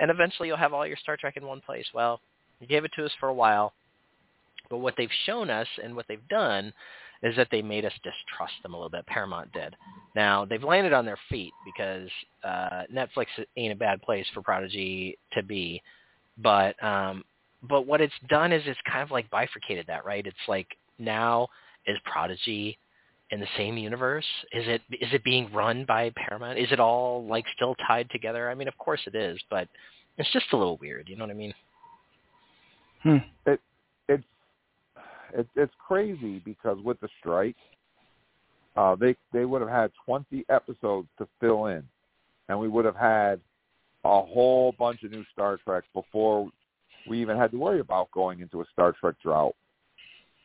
And 0.00 0.10
eventually 0.10 0.48
you'll 0.48 0.56
have 0.58 0.74
all 0.74 0.86
your 0.86 0.96
Star 0.96 1.16
Trek 1.16 1.36
in 1.36 1.46
one 1.46 1.60
place. 1.60 1.86
Well, 1.94 2.20
you 2.60 2.66
gave 2.66 2.84
it 2.84 2.92
to 2.96 3.04
us 3.04 3.12
for 3.18 3.28
a 3.28 3.34
while. 3.34 3.72
But 4.70 4.78
what 4.78 4.94
they've 4.98 5.08
shown 5.24 5.48
us 5.48 5.66
and 5.82 5.96
what 5.96 6.06
they've 6.08 6.28
done 6.28 6.72
is 7.22 7.34
that 7.36 7.48
they 7.50 7.62
made 7.62 7.84
us 7.84 7.92
distrust 8.04 8.54
them 8.62 8.74
a 8.74 8.76
little 8.76 8.90
bit. 8.90 9.06
Paramount 9.06 9.52
did. 9.52 9.74
Now 10.14 10.44
they've 10.44 10.62
landed 10.62 10.92
on 10.92 11.04
their 11.04 11.18
feet 11.28 11.52
because 11.64 12.08
uh, 12.44 12.82
Netflix 12.92 13.26
ain't 13.56 13.72
a 13.72 13.76
bad 13.76 14.02
place 14.02 14.26
for 14.32 14.42
Prodigy 14.42 15.18
to 15.32 15.42
be, 15.42 15.82
but 16.38 16.80
um, 16.82 17.24
but 17.68 17.86
what 17.86 18.00
it's 18.00 18.14
done 18.28 18.52
is 18.52 18.62
it's 18.66 18.78
kind 18.90 19.02
of 19.02 19.10
like 19.10 19.28
bifurcated 19.30 19.86
that, 19.88 20.04
right? 20.04 20.26
It's 20.26 20.36
like 20.46 20.68
now 20.98 21.48
is 21.86 21.96
Prodigy 22.04 22.78
in 23.30 23.40
the 23.40 23.46
same 23.56 23.76
universe? 23.76 24.24
Is 24.52 24.66
it 24.66 24.82
is 24.90 25.12
it 25.12 25.24
being 25.24 25.52
run 25.52 25.84
by 25.86 26.12
Paramount? 26.16 26.58
Is 26.58 26.70
it 26.70 26.80
all 26.80 27.24
like 27.26 27.44
still 27.54 27.74
tied 27.86 28.10
together? 28.10 28.50
I 28.50 28.54
mean, 28.54 28.68
of 28.68 28.78
course 28.78 29.00
it 29.06 29.14
is, 29.14 29.38
but 29.50 29.68
it's 30.16 30.32
just 30.32 30.46
a 30.52 30.56
little 30.56 30.78
weird. 30.78 31.08
You 31.08 31.16
know 31.16 31.24
what 31.24 31.30
I 31.30 31.34
mean? 31.34 31.54
Hmm. 33.02 33.16
It 33.46 33.60
it's 33.60 33.62
it's 35.34 35.48
it's 35.56 35.72
crazy 35.86 36.40
because 36.44 36.78
with 36.84 37.00
the 37.00 37.08
strike, 37.18 37.56
uh, 38.76 38.94
they 38.94 39.16
they 39.32 39.44
would 39.44 39.60
have 39.60 39.70
had 39.70 39.90
20 40.04 40.44
episodes 40.48 41.08
to 41.18 41.26
fill 41.40 41.66
in, 41.66 41.82
and 42.48 42.58
we 42.58 42.68
would 42.68 42.84
have 42.84 42.96
had 42.96 43.40
a 44.04 44.22
whole 44.22 44.72
bunch 44.78 45.02
of 45.02 45.10
new 45.10 45.24
Star 45.32 45.58
Trek 45.64 45.84
before 45.92 46.48
we 47.08 47.20
even 47.20 47.36
had 47.36 47.50
to 47.50 47.58
worry 47.58 47.80
about 47.80 48.10
going 48.12 48.40
into 48.40 48.60
a 48.60 48.64
Star 48.72 48.94
Trek 48.98 49.16
drought 49.22 49.54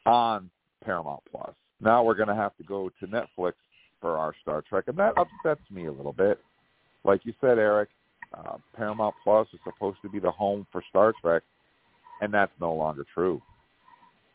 on 0.05 0.49
Paramount 0.83 1.21
Plus. 1.31 1.53
Now 1.79 2.03
we're 2.03 2.15
going 2.15 2.29
to 2.29 2.35
have 2.35 2.55
to 2.57 2.63
go 2.63 2.89
to 2.99 3.07
Netflix 3.07 3.53
for 4.01 4.17
our 4.17 4.33
Star 4.41 4.63
Trek, 4.67 4.85
and 4.87 4.97
that 4.97 5.13
upsets 5.17 5.61
me 5.69 5.85
a 5.85 5.91
little 5.91 6.13
bit. 6.13 6.39
Like 7.03 7.25
you 7.25 7.33
said, 7.41 7.57
Eric, 7.57 7.89
uh, 8.33 8.57
Paramount 8.75 9.15
Plus 9.23 9.47
is 9.53 9.59
supposed 9.63 9.97
to 10.01 10.09
be 10.09 10.19
the 10.19 10.31
home 10.31 10.65
for 10.71 10.83
Star 10.89 11.13
Trek, 11.21 11.43
and 12.21 12.33
that's 12.33 12.51
no 12.59 12.73
longer 12.73 13.05
true. 13.13 13.41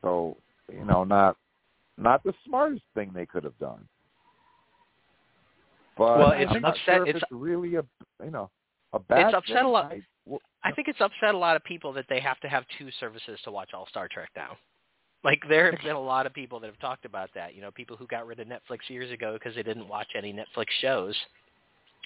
So, 0.03 0.37
you 0.73 0.85
know, 0.85 1.05
not 1.05 1.37
not 1.97 2.23
the 2.25 2.33
smartest 2.47 2.83
thing 2.95 3.11
they 3.15 3.27
could 3.27 3.45
have 3.45 3.59
done. 3.59 3.87
But 5.97 6.19
well, 6.19 6.31
it's 6.31 6.51
I'm 6.53 6.63
not 6.63 6.73
upset. 6.73 6.85
sure 6.85 7.07
if 7.07 7.17
it's, 7.17 7.23
it's 7.23 7.33
really 7.33 7.75
a 7.75 7.85
you 8.25 8.31
know 8.31 8.51
a 8.93 8.99
bad. 8.99 9.27
It's 9.27 9.35
upset 9.35 9.57
thing. 9.57 9.65
a 9.65 9.69
lot. 9.69 9.93
I, 9.93 10.03
well, 10.25 10.41
I 10.63 10.73
think 10.73 10.89
it's 10.89 11.01
upset 11.01 11.35
a 11.35 11.39
lot 11.39 11.57
of 11.57 11.65
people 11.65 11.93
that 11.95 12.07
they 12.09 12.21
have 12.21 12.39
to 12.41 12.49
have 12.49 12.65
two 12.79 12.89
services 13.01 13.39
to 13.45 13.51
watch 13.51 13.71
all 13.75 13.87
Star 13.89 14.09
Trek 14.09 14.31
now. 14.37 14.57
Like 15.25 15.43
there 15.49 15.73
have 15.73 15.83
been 15.83 15.97
a 15.97 16.01
lot 16.01 16.27
of 16.27 16.33
people 16.33 16.61
that 16.61 16.69
have 16.69 16.79
talked 16.79 17.05
about 17.05 17.31
that. 17.35 17.55
You 17.55 17.63
know, 17.63 17.73
people 17.73 17.97
who 17.97 18.07
got 18.07 18.27
rid 18.27 18.39
of 18.39 18.47
Netflix 18.47 18.89
years 18.89 19.11
ago 19.11 19.35
because 19.35 19.57
they 19.57 19.65
didn't 19.65 19.89
watch 19.89 20.09
any 20.17 20.33
Netflix 20.33 20.67
shows. 20.81 21.17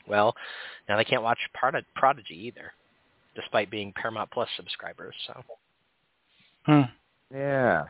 Well, 0.09 0.35
now 0.89 0.97
they 0.97 1.05
can't 1.05 1.23
watch 1.23 1.39
Prod- 1.53 1.85
Prodigy 1.95 2.35
either, 2.47 2.73
despite 3.37 3.71
being 3.71 3.93
Paramount 3.95 4.31
Plus 4.31 4.49
subscribers. 4.57 5.15
So. 5.27 5.43
Hmm. 6.65 6.83
Yeah, 7.33 7.85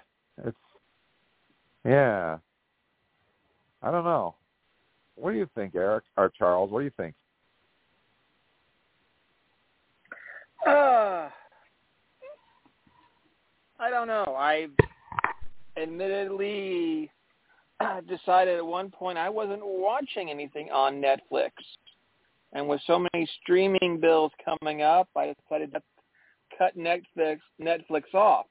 it's 0.44 0.56
yeah. 1.85 2.39
I 3.82 3.90
don't 3.90 4.05
know. 4.05 4.36
What 5.16 5.32
do 5.32 5.39
you 5.39 5.48
think, 5.55 5.74
Eric 5.74 6.05
or 6.16 6.31
Charles? 6.31 6.70
What 6.70 6.81
do 6.81 6.85
you 6.85 6.93
think? 6.97 7.14
Uh, 10.66 11.28
I 13.81 13.90
don't 13.90 14.06
know. 14.06 14.36
I 14.39 14.69
admittedly 15.77 17.10
decided 18.09 18.59
at 18.59 18.64
one 18.64 18.90
point 18.90 19.19
I 19.19 19.28
wasn't 19.28 19.62
watching 19.64 20.31
anything 20.31 20.70
on 20.70 21.02
Netflix. 21.02 21.51
And 22.52 22.69
with 22.69 22.81
so 22.86 23.05
many 23.12 23.28
streaming 23.43 23.98
bills 24.01 24.31
coming 24.44 24.82
up, 24.82 25.09
I 25.16 25.35
decided 25.43 25.73
to 25.73 25.82
cut 26.56 26.77
Netflix 26.78 27.39
Netflix 27.60 28.14
off. 28.14 28.47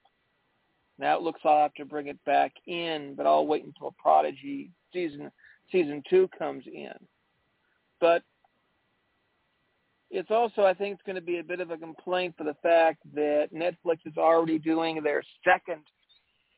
Now 1.02 1.18
it 1.18 1.24
looks 1.24 1.42
like 1.44 1.52
I'll 1.52 1.62
have 1.64 1.74
to 1.74 1.86
bring 1.86 2.08
it 2.08 2.24
back 2.26 2.54
in, 2.68 3.16
but 3.18 3.26
I'll 3.26 3.48
wait 3.48 3.66
until 3.66 3.96
Prodigy 3.98 4.70
season 4.94 5.32
season 5.72 6.04
two 6.08 6.30
comes 6.38 6.64
in. 6.68 6.94
But 8.00 8.22
it's 10.12 10.30
also, 10.30 10.64
I 10.64 10.76
think, 10.76 10.94
it's 10.94 11.06
going 11.06 11.16
to 11.16 11.22
be 11.22 11.40
a 11.40 11.44
bit 11.44 11.60
of 11.60 11.72
a 11.72 11.78
complaint 11.78 12.36
for 12.38 12.44
the 12.44 12.56
fact 12.62 13.00
that 13.16 13.50
Netflix 13.52 13.98
is 14.06 14.18
already 14.18 14.60
doing 14.60 15.02
their 15.02 15.24
second 15.44 15.82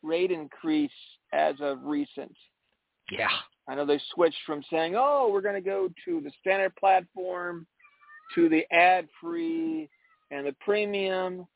rate 0.02 0.32
increase 0.32 0.92
as 1.32 1.56
of 1.62 1.84
recent. 1.84 2.36
Yeah. 3.12 3.28
I 3.70 3.76
know 3.76 3.86
they 3.86 4.02
switched 4.14 4.42
from 4.46 4.62
saying, 4.70 4.96
"Oh, 4.98 5.30
we're 5.32 5.40
going 5.40 5.56
to 5.56 5.62
go 5.62 5.88
to 6.04 6.20
the 6.20 6.32
standard 6.42 6.76
platform, 6.76 7.66
to 8.36 8.50
the 8.50 8.66
ad-free, 8.76 9.90
and 10.32 10.48
the 10.48 10.56
premium, 10.60 11.48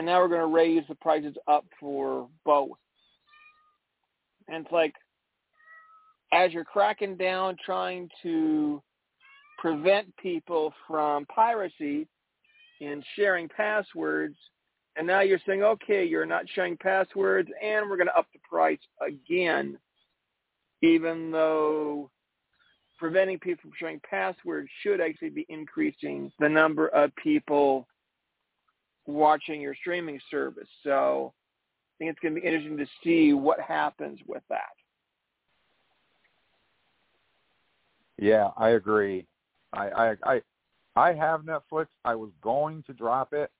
and 0.00 0.06
now 0.06 0.18
we're 0.18 0.28
going 0.28 0.40
to 0.40 0.46
raise 0.46 0.82
the 0.88 0.94
prices 0.94 1.36
up 1.46 1.66
for 1.78 2.26
both." 2.46 2.78
And 4.48 4.64
it's 4.64 4.72
like, 4.72 4.94
as 6.32 6.54
you're 6.54 6.64
cracking 6.64 7.16
down, 7.16 7.58
trying 7.62 8.08
to 8.22 8.82
prevent 9.58 10.16
people 10.16 10.72
from 10.88 11.26
piracy 11.26 12.08
and 12.80 13.04
sharing 13.14 13.46
passwords, 13.46 14.38
and 14.96 15.06
now 15.06 15.20
you're 15.20 15.38
saying, 15.46 15.62
okay, 15.62 16.02
you're 16.02 16.24
not 16.24 16.48
sharing 16.54 16.78
passwords, 16.78 17.50
and 17.62 17.88
we're 17.90 17.98
going 17.98 18.06
to 18.06 18.16
up 18.16 18.26
the 18.32 18.38
price 18.48 18.80
again, 19.06 19.78
even 20.80 21.30
though 21.30 22.10
preventing 22.98 23.38
people 23.38 23.60
from 23.62 23.72
sharing 23.78 24.00
passwords 24.08 24.70
should 24.82 25.00
actually 25.00 25.28
be 25.28 25.44
increasing 25.50 26.32
the 26.38 26.48
number 26.48 26.88
of 26.88 27.14
people 27.16 27.86
watching 29.10 29.60
your 29.60 29.74
streaming 29.74 30.20
service. 30.30 30.68
So 30.82 31.32
I 31.32 31.92
think 31.98 32.10
it's 32.10 32.20
going 32.20 32.34
to 32.34 32.40
be 32.40 32.46
interesting 32.46 32.78
to 32.78 32.86
see 33.04 33.32
what 33.32 33.60
happens 33.60 34.18
with 34.26 34.42
that. 34.48 34.60
Yeah, 38.18 38.50
I 38.56 38.70
agree. 38.70 39.26
I 39.72 39.88
I 39.88 40.14
I, 40.24 40.42
I 40.96 41.12
have 41.14 41.42
Netflix. 41.42 41.86
I 42.04 42.14
was 42.14 42.30
going 42.42 42.82
to 42.86 42.92
drop 42.92 43.32
it, 43.32 43.50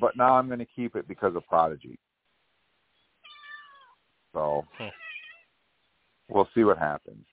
but 0.00 0.16
now 0.16 0.34
I'm 0.34 0.46
going 0.46 0.58
to 0.58 0.66
keep 0.66 0.94
it 0.96 1.08
because 1.08 1.34
of 1.36 1.46
Prodigy. 1.46 1.98
So 4.34 4.64
Hmm. 4.76 4.88
we'll 6.28 6.48
see 6.54 6.64
what 6.64 6.78
happens. 6.78 7.24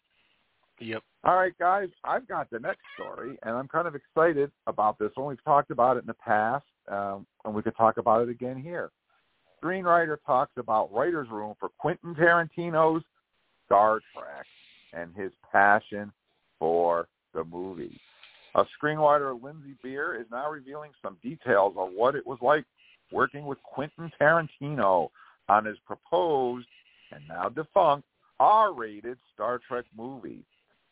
Yep. 0.79 1.03
All 1.23 1.35
right, 1.35 1.53
guys, 1.59 1.89
I've 2.03 2.27
got 2.27 2.49
the 2.49 2.59
next 2.59 2.81
story, 2.95 3.37
and 3.43 3.55
I'm 3.55 3.67
kind 3.67 3.87
of 3.87 3.95
excited 3.95 4.51
about 4.65 4.97
this 4.97 5.11
one. 5.15 5.27
We've 5.27 5.43
talked 5.43 5.69
about 5.69 5.97
it 5.97 6.01
in 6.01 6.07
the 6.07 6.15
past, 6.15 6.65
um, 6.89 7.25
and 7.45 7.53
we 7.53 7.61
could 7.61 7.75
talk 7.75 7.97
about 7.97 8.21
it 8.21 8.29
again 8.29 8.61
here. 8.61 8.91
Screenwriter 9.61 10.17
talks 10.25 10.53
about 10.57 10.91
writer's 10.91 11.29
room 11.29 11.53
for 11.59 11.69
Quentin 11.77 12.15
Tarantino's 12.15 13.03
Star 13.65 13.99
Trek 14.13 14.45
and 14.93 15.15
his 15.15 15.31
passion 15.51 16.11
for 16.59 17.07
the 17.33 17.43
movie. 17.43 17.99
A 18.55 18.65
screenwriter, 18.81 19.41
Lindsey 19.41 19.75
Beer, 19.81 20.19
is 20.19 20.25
now 20.31 20.49
revealing 20.49 20.91
some 21.01 21.17
details 21.23 21.75
on 21.77 21.91
what 21.95 22.15
it 22.15 22.25
was 22.25 22.39
like 22.41 22.65
working 23.11 23.45
with 23.45 23.61
Quentin 23.63 24.11
Tarantino 24.19 25.09
on 25.47 25.65
his 25.65 25.77
proposed 25.85 26.67
and 27.11 27.21
now 27.27 27.49
defunct 27.49 28.07
R-rated 28.39 29.17
Star 29.33 29.59
Trek 29.67 29.85
movie. 29.95 30.43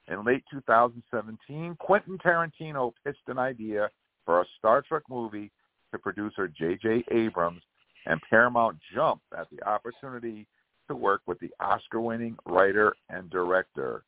In 0.08 0.24
late 0.24 0.44
2017, 0.52 1.76
Quentin 1.80 2.18
Tarantino 2.18 2.94
pitched 3.06 3.28
an 3.28 3.38
idea 3.40 3.90
for 4.26 4.42
a 4.42 4.46
Star 4.58 4.82
Trek 4.82 5.04
movie 5.10 5.52
to 5.92 6.00
producer 6.00 6.48
J.J. 6.48 7.06
Abrams, 7.12 7.62
and 8.06 8.22
Paramount 8.30 8.78
jumped 8.94 9.26
at 9.38 9.48
the 9.52 9.62
opportunity 9.68 10.48
to 10.88 10.96
work 10.96 11.22
with 11.28 11.40
the 11.40 11.52
Oscar-winning 11.60 12.38
writer 12.46 12.96
and 13.10 13.30
director. 13.30 14.04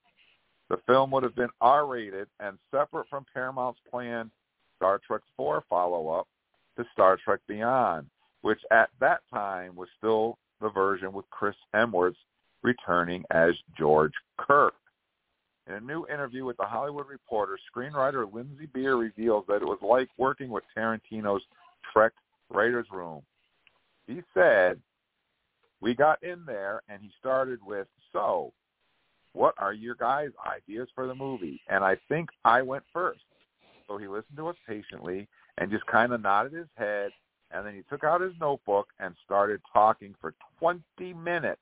The 0.69 0.77
film 0.87 1.11
would 1.11 1.23
have 1.23 1.35
been 1.35 1.49
R-rated 1.59 2.27
and 2.39 2.57
separate 2.71 3.07
from 3.09 3.25
Paramount's 3.33 3.79
planned 3.89 4.31
Star 4.77 4.99
Trek 5.05 5.21
4 5.37 5.63
follow-up 5.69 6.27
to 6.77 6.85
Star 6.93 7.17
Trek 7.23 7.39
Beyond, 7.47 8.07
which 8.41 8.59
at 8.71 8.89
that 8.99 9.21
time 9.31 9.75
was 9.75 9.89
still 9.97 10.37
the 10.61 10.69
version 10.69 11.13
with 11.13 11.29
Chris 11.29 11.55
Hemsworth 11.75 12.15
returning 12.63 13.23
as 13.31 13.53
George 13.77 14.13
Kirk. 14.37 14.73
In 15.67 15.73
a 15.75 15.79
new 15.79 16.07
interview 16.07 16.45
with 16.45 16.57
The 16.57 16.65
Hollywood 16.65 17.07
Reporter, 17.07 17.59
screenwriter 17.73 18.31
Lindsey 18.31 18.65
Beer 18.65 18.95
reveals 18.95 19.45
that 19.47 19.61
it 19.61 19.65
was 19.65 19.79
like 19.81 20.09
working 20.17 20.49
with 20.49 20.63
Tarantino's 20.75 21.43
Trek 21.93 22.13
writer's 22.49 22.87
room. 22.91 23.21
He 24.07 24.21
said, 24.33 24.79
we 25.79 25.95
got 25.95 26.21
in 26.23 26.45
there 26.45 26.81
and 26.89 27.01
he 27.01 27.11
started 27.19 27.59
with, 27.65 27.87
so, 28.13 28.53
what 29.33 29.55
are 29.57 29.73
your 29.73 29.95
guys' 29.95 30.31
ideas 30.45 30.89
for 30.93 31.07
the 31.07 31.15
movie? 31.15 31.61
And 31.69 31.83
I 31.83 31.97
think 32.09 32.29
I 32.43 32.61
went 32.61 32.83
first. 32.93 33.21
So 33.87 33.97
he 33.97 34.07
listened 34.07 34.37
to 34.37 34.47
us 34.47 34.55
patiently 34.67 35.27
and 35.57 35.71
just 35.71 35.85
kind 35.85 36.13
of 36.13 36.21
nodded 36.21 36.53
his 36.53 36.67
head. 36.75 37.11
And 37.51 37.65
then 37.65 37.73
he 37.73 37.81
took 37.89 38.03
out 38.03 38.21
his 38.21 38.33
notebook 38.39 38.87
and 38.99 39.15
started 39.25 39.61
talking 39.73 40.15
for 40.21 40.33
20 40.59 40.83
minutes 41.13 41.61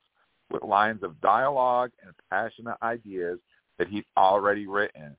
with 0.51 0.63
lines 0.63 1.03
of 1.03 1.19
dialogue 1.21 1.91
and 2.03 2.11
passionate 2.29 2.77
ideas 2.83 3.39
that 3.77 3.87
he'd 3.87 4.05
already 4.17 4.67
written. 4.67 5.15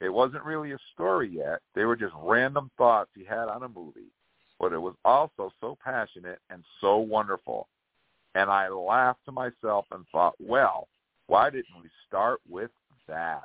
It 0.00 0.08
wasn't 0.08 0.44
really 0.44 0.72
a 0.72 0.78
story 0.92 1.30
yet. 1.30 1.60
They 1.74 1.84
were 1.84 1.96
just 1.96 2.14
random 2.16 2.70
thoughts 2.76 3.10
he 3.14 3.24
had 3.24 3.48
on 3.48 3.62
a 3.62 3.68
movie. 3.68 4.12
But 4.64 4.72
it 4.72 4.78
was 4.78 4.94
also 5.04 5.52
so 5.60 5.76
passionate 5.84 6.38
and 6.48 6.64
so 6.80 6.96
wonderful. 6.96 7.68
And 8.34 8.48
I 8.48 8.68
laughed 8.68 9.20
to 9.26 9.30
myself 9.30 9.84
and 9.92 10.06
thought, 10.10 10.36
well, 10.40 10.88
why 11.26 11.50
didn't 11.50 11.82
we 11.82 11.90
start 12.08 12.40
with 12.48 12.70
that? 13.06 13.44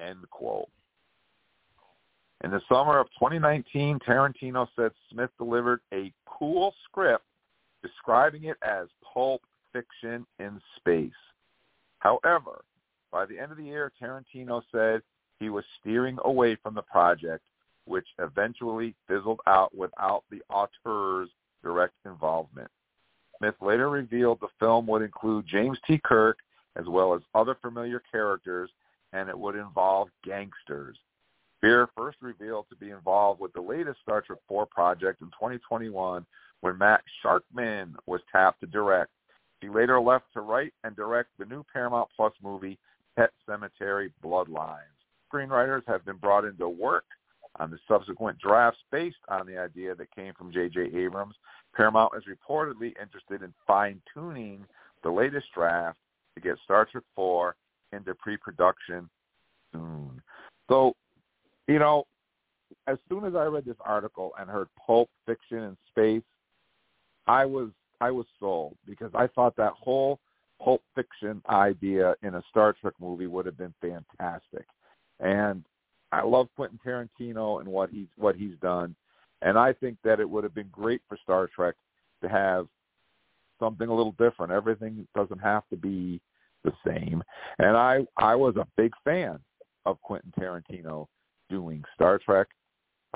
End 0.00 0.18
quote. 0.30 0.68
In 2.44 2.50
the 2.50 2.60
summer 2.68 2.98
of 2.98 3.06
2019, 3.18 4.00
Tarantino 4.06 4.68
said 4.76 4.90
Smith 5.10 5.30
delivered 5.38 5.80
a 5.94 6.12
cool 6.26 6.74
script 6.84 7.24
describing 7.82 8.44
it 8.44 8.58
as 8.60 8.88
pulp 9.14 9.40
fiction 9.72 10.26
in 10.40 10.60
space. 10.76 11.10
However, 12.00 12.66
by 13.10 13.24
the 13.24 13.38
end 13.38 13.50
of 13.50 13.56
the 13.56 13.64
year, 13.64 13.90
Tarantino 13.98 14.60
said 14.70 15.00
he 15.40 15.48
was 15.48 15.64
steering 15.80 16.18
away 16.26 16.54
from 16.62 16.74
the 16.74 16.82
project, 16.82 17.42
which 17.88 18.06
eventually 18.18 18.94
fizzled 19.06 19.40
out 19.46 19.74
without 19.76 20.24
the 20.30 20.42
auteur's 20.50 21.30
direct 21.62 21.94
involvement. 22.04 22.70
Smith 23.38 23.54
later 23.60 23.88
revealed 23.88 24.38
the 24.40 24.48
film 24.58 24.86
would 24.86 25.02
include 25.02 25.46
James 25.46 25.78
T. 25.86 26.00
Kirk 26.04 26.38
as 26.76 26.86
well 26.86 27.14
as 27.14 27.22
other 27.34 27.56
familiar 27.60 28.02
characters, 28.10 28.70
and 29.12 29.28
it 29.28 29.38
would 29.38 29.56
involve 29.56 30.08
gangsters. 30.24 30.96
Beer 31.60 31.88
first 31.96 32.18
revealed 32.20 32.66
to 32.70 32.76
be 32.76 32.90
involved 32.90 33.40
with 33.40 33.52
the 33.52 33.60
latest 33.60 34.00
Star 34.00 34.20
Trek 34.20 34.38
4 34.46 34.66
project 34.66 35.22
in 35.22 35.28
2021 35.28 36.24
when 36.60 36.78
Matt 36.78 37.02
Shakman 37.22 37.94
was 38.06 38.20
tapped 38.30 38.60
to 38.60 38.66
direct. 38.66 39.10
He 39.60 39.68
later 39.68 40.00
left 40.00 40.26
to 40.34 40.40
write 40.40 40.72
and 40.84 40.94
direct 40.94 41.30
the 41.38 41.44
new 41.44 41.64
Paramount 41.72 42.08
Plus 42.14 42.32
movie 42.42 42.78
Pet 43.16 43.30
Sematary 43.48 44.12
Bloodlines. 44.24 44.78
Screenwriters 45.32 45.82
have 45.88 46.04
been 46.04 46.16
brought 46.16 46.44
into 46.44 46.68
work 46.68 47.04
on 47.58 47.70
the 47.70 47.78
subsequent 47.88 48.38
drafts 48.38 48.80
based 48.90 49.16
on 49.28 49.46
the 49.46 49.58
idea 49.58 49.94
that 49.94 50.14
came 50.14 50.32
from 50.34 50.52
J.J. 50.52 50.90
Abrams. 50.94 51.34
Paramount 51.74 52.12
is 52.16 52.24
reportedly 52.24 52.92
interested 53.00 53.42
in 53.42 53.52
fine-tuning 53.66 54.64
the 55.02 55.10
latest 55.10 55.46
draft 55.54 55.98
to 56.34 56.40
get 56.40 56.56
Star 56.64 56.86
Trek 56.90 57.04
4 57.14 57.54
into 57.92 58.14
pre-production 58.14 59.08
soon. 59.72 60.22
So, 60.68 60.94
you 61.66 61.78
know, 61.78 62.04
as 62.86 62.98
soon 63.08 63.24
as 63.24 63.34
I 63.34 63.44
read 63.44 63.64
this 63.64 63.76
article 63.80 64.32
and 64.38 64.48
heard 64.48 64.68
Pulp 64.86 65.08
Fiction 65.26 65.58
in 65.58 65.76
space, 65.90 66.22
I 67.26 67.44
was 67.44 67.70
I 68.00 68.10
was 68.10 68.26
sold 68.38 68.76
because 68.86 69.10
I 69.14 69.26
thought 69.26 69.56
that 69.56 69.72
whole 69.72 70.20
Pulp 70.62 70.82
Fiction 70.94 71.42
idea 71.48 72.14
in 72.22 72.34
a 72.34 72.42
Star 72.50 72.74
Trek 72.80 72.94
movie 73.00 73.26
would 73.26 73.46
have 73.46 73.58
been 73.58 73.74
fantastic. 73.80 74.66
And 75.20 75.64
I 76.12 76.22
love 76.22 76.48
Quentin 76.56 76.78
Tarantino 76.84 77.60
and 77.60 77.68
what 77.68 77.90
he's 77.90 78.08
what 78.16 78.36
he's 78.36 78.56
done, 78.62 78.94
and 79.42 79.58
I 79.58 79.72
think 79.72 79.98
that 80.04 80.20
it 80.20 80.28
would 80.28 80.44
have 80.44 80.54
been 80.54 80.70
great 80.72 81.02
for 81.08 81.18
Star 81.22 81.48
Trek 81.54 81.74
to 82.22 82.28
have 82.28 82.66
something 83.60 83.88
a 83.88 83.94
little 83.94 84.14
different. 84.18 84.52
Everything 84.52 85.06
doesn't 85.14 85.40
have 85.40 85.68
to 85.70 85.76
be 85.76 86.20
the 86.64 86.72
same. 86.86 87.22
And 87.58 87.76
I 87.76 88.06
I 88.16 88.34
was 88.34 88.56
a 88.56 88.66
big 88.76 88.92
fan 89.04 89.38
of 89.86 90.00
Quentin 90.02 90.32
Tarantino 90.38 91.06
doing 91.50 91.84
Star 91.94 92.18
Trek. 92.18 92.48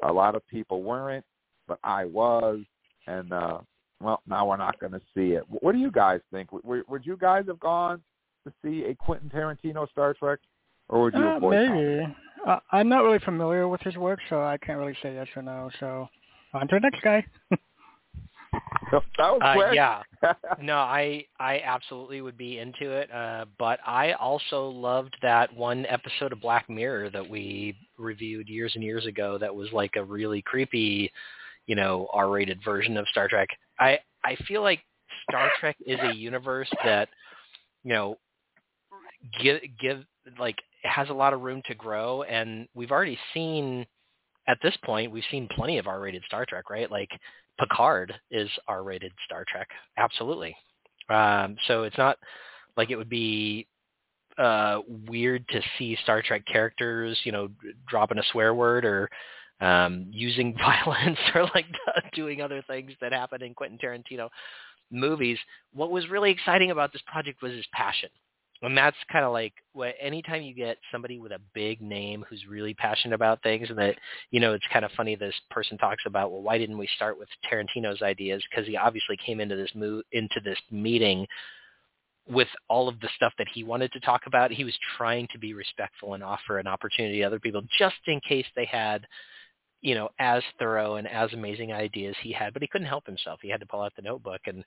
A 0.02 0.12
lot 0.12 0.34
of 0.34 0.46
people 0.48 0.82
weren't, 0.82 1.24
but 1.68 1.78
I 1.84 2.04
was, 2.04 2.60
and 3.06 3.32
uh 3.32 3.58
well, 4.02 4.20
now 4.26 4.48
we're 4.48 4.56
not 4.56 4.80
going 4.80 4.92
to 4.92 5.00
see 5.14 5.34
it. 5.34 5.44
What 5.48 5.72
do 5.72 5.78
you 5.78 5.90
guys 5.90 6.20
think? 6.32 6.50
Would, 6.52 6.88
would 6.88 7.06
you 7.06 7.16
guys 7.16 7.44
have 7.46 7.60
gone 7.60 8.02
to 8.44 8.52
see 8.62 8.84
a 8.86 8.94
Quentin 8.96 9.30
Tarantino 9.30 9.88
Star 9.90 10.12
Trek, 10.14 10.40
or 10.88 11.02
would 11.02 11.14
you 11.14 11.20
uh, 11.20 11.36
avoid 11.36 11.68
maybe? 11.68 12.16
Uh, 12.46 12.58
I'm 12.72 12.88
not 12.88 13.04
really 13.04 13.20
familiar 13.20 13.68
with 13.68 13.80
his 13.82 13.96
work, 13.96 14.18
so 14.28 14.42
I 14.42 14.58
can't 14.58 14.78
really 14.78 14.96
say 15.02 15.14
yes 15.14 15.28
or 15.36 15.42
no. 15.42 15.70
So 15.78 16.08
on 16.54 16.68
to 16.68 16.76
the 16.76 16.80
next 16.80 17.02
guy. 17.02 17.24
that 18.92 19.02
was 19.18 19.40
uh, 19.42 19.72
yeah. 19.72 20.02
no, 20.60 20.76
I 20.76 21.24
I 21.38 21.60
absolutely 21.64 22.20
would 22.20 22.36
be 22.36 22.58
into 22.58 22.90
it. 22.90 23.10
Uh, 23.12 23.46
but 23.58 23.78
I 23.86 24.12
also 24.12 24.68
loved 24.68 25.16
that 25.22 25.54
one 25.54 25.86
episode 25.86 26.32
of 26.32 26.40
Black 26.40 26.68
Mirror 26.68 27.10
that 27.10 27.28
we 27.28 27.76
reviewed 27.96 28.48
years 28.48 28.72
and 28.74 28.84
years 28.84 29.06
ago. 29.06 29.38
That 29.38 29.54
was 29.54 29.68
like 29.72 29.92
a 29.96 30.04
really 30.04 30.42
creepy, 30.42 31.10
you 31.66 31.74
know, 31.74 32.08
R-rated 32.12 32.58
version 32.64 32.96
of 32.96 33.06
Star 33.08 33.28
Trek. 33.28 33.48
I 33.78 33.98
I 34.24 34.36
feel 34.46 34.62
like 34.62 34.80
Star 35.28 35.50
Trek 35.58 35.76
is 35.86 35.98
a 36.02 36.14
universe 36.14 36.70
that, 36.84 37.08
you 37.84 37.92
know, 37.92 38.18
give 39.42 39.60
give 39.80 40.04
like 40.38 40.56
has 40.82 41.08
a 41.08 41.14
lot 41.14 41.32
of 41.32 41.42
room 41.42 41.62
to 41.66 41.74
grow, 41.74 42.22
and 42.22 42.68
we've 42.74 42.90
already 42.90 43.18
seen 43.34 43.86
at 44.48 44.58
this 44.62 44.76
point 44.84 45.12
we've 45.12 45.24
seen 45.30 45.48
plenty 45.54 45.78
of 45.78 45.86
R-rated 45.86 46.22
Star 46.26 46.44
Trek, 46.46 46.70
right? 46.70 46.90
Like 46.90 47.10
Picard 47.58 48.12
is 48.30 48.50
R-rated 48.68 49.12
Star 49.24 49.44
Trek, 49.48 49.68
absolutely. 49.96 50.56
Um, 51.08 51.56
so 51.66 51.84
it's 51.84 51.98
not 51.98 52.18
like 52.76 52.90
it 52.90 52.96
would 52.96 53.08
be 53.08 53.66
uh, 54.38 54.80
weird 55.08 55.46
to 55.48 55.60
see 55.78 55.96
Star 56.02 56.22
Trek 56.22 56.44
characters, 56.46 57.18
you 57.24 57.32
know, 57.32 57.48
dropping 57.88 58.18
a 58.18 58.22
swear 58.32 58.54
word 58.54 58.84
or 58.84 59.08
um, 59.60 60.06
using 60.10 60.54
violence 60.58 61.18
or 61.34 61.44
like 61.54 61.66
doing 62.14 62.40
other 62.40 62.62
things 62.66 62.92
that 63.00 63.12
happen 63.12 63.42
in 63.42 63.54
Quentin 63.54 63.78
Tarantino 63.78 64.28
movies. 64.90 65.38
What 65.72 65.90
was 65.90 66.08
really 66.08 66.30
exciting 66.30 66.70
about 66.70 66.92
this 66.92 67.02
project 67.06 67.42
was 67.42 67.52
his 67.52 67.66
passion. 67.72 68.10
And 68.62 68.78
that's 68.78 68.96
kind 69.10 69.24
of 69.24 69.32
like 69.32 69.52
what 69.72 69.94
anytime 70.00 70.42
you 70.42 70.54
get 70.54 70.78
somebody 70.92 71.18
with 71.18 71.32
a 71.32 71.40
big 71.52 71.80
name 71.80 72.24
who's 72.28 72.46
really 72.48 72.74
passionate 72.74 73.14
about 73.14 73.42
things 73.42 73.68
and 73.68 73.78
that, 73.78 73.96
you 74.30 74.38
know, 74.38 74.52
it's 74.52 74.64
kind 74.72 74.84
of 74.84 74.92
funny 74.92 75.16
this 75.16 75.34
person 75.50 75.76
talks 75.76 76.04
about, 76.06 76.30
well, 76.30 76.42
why 76.42 76.58
didn't 76.58 76.78
we 76.78 76.88
start 76.94 77.18
with 77.18 77.28
Tarantino's 77.50 78.02
ideas? 78.02 78.42
Because 78.48 78.66
he 78.66 78.76
obviously 78.76 79.16
came 79.24 79.40
into 79.40 79.56
this 79.56 79.70
move 79.74 80.04
into 80.12 80.40
this 80.44 80.58
meeting 80.70 81.26
with 82.28 82.48
all 82.68 82.88
of 82.88 83.00
the 83.00 83.08
stuff 83.16 83.32
that 83.36 83.48
he 83.52 83.64
wanted 83.64 83.90
to 83.92 84.00
talk 84.00 84.22
about. 84.26 84.52
He 84.52 84.62
was 84.62 84.78
trying 84.96 85.26
to 85.32 85.38
be 85.40 85.54
respectful 85.54 86.14
and 86.14 86.22
offer 86.22 86.58
an 86.58 86.68
opportunity 86.68 87.18
to 87.18 87.24
other 87.24 87.40
people 87.40 87.62
just 87.78 87.96
in 88.06 88.20
case 88.20 88.46
they 88.54 88.64
had 88.64 89.04
you 89.82 89.96
know, 89.96 90.08
as 90.20 90.44
thorough 90.60 90.94
and 90.94 91.08
as 91.08 91.32
amazing 91.32 91.72
ideas 91.72 92.14
he 92.22 92.32
had, 92.32 92.52
but 92.52 92.62
he 92.62 92.68
couldn't 92.68 92.86
help 92.86 93.04
himself. 93.04 93.40
He 93.42 93.50
had 93.50 93.58
to 93.60 93.66
pull 93.66 93.82
out 93.82 93.92
the 93.96 94.02
notebook 94.02 94.40
and 94.46 94.64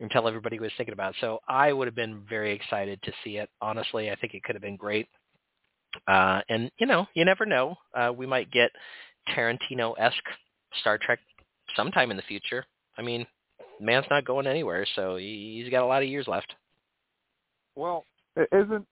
and 0.00 0.10
tell 0.10 0.26
everybody 0.26 0.58
was 0.58 0.72
thinking 0.76 0.92
about. 0.92 1.14
So 1.20 1.40
I 1.48 1.72
would 1.72 1.86
have 1.86 1.94
been 1.94 2.22
very 2.28 2.52
excited 2.52 3.00
to 3.02 3.12
see 3.22 3.36
it. 3.36 3.50
Honestly, 3.60 4.10
I 4.10 4.16
think 4.16 4.34
it 4.34 4.42
could 4.42 4.54
have 4.54 4.62
been 4.62 4.76
great. 4.76 5.08
Uh, 6.08 6.40
and 6.48 6.70
you 6.78 6.86
know, 6.86 7.06
you 7.14 7.24
never 7.24 7.46
know. 7.46 7.76
Uh, 7.94 8.12
we 8.16 8.26
might 8.26 8.50
get 8.50 8.70
Tarantino-esque 9.28 10.16
Star 10.80 10.98
Trek 10.98 11.18
sometime 11.76 12.10
in 12.10 12.16
the 12.16 12.22
future. 12.22 12.64
I 12.96 13.02
mean, 13.02 13.26
man's 13.80 14.06
not 14.10 14.24
going 14.24 14.46
anywhere, 14.46 14.86
so 14.94 15.16
he's 15.16 15.70
got 15.70 15.82
a 15.82 15.86
lot 15.86 16.02
of 16.02 16.08
years 16.08 16.28
left. 16.28 16.54
Well, 17.76 18.04
isn't 18.52 18.86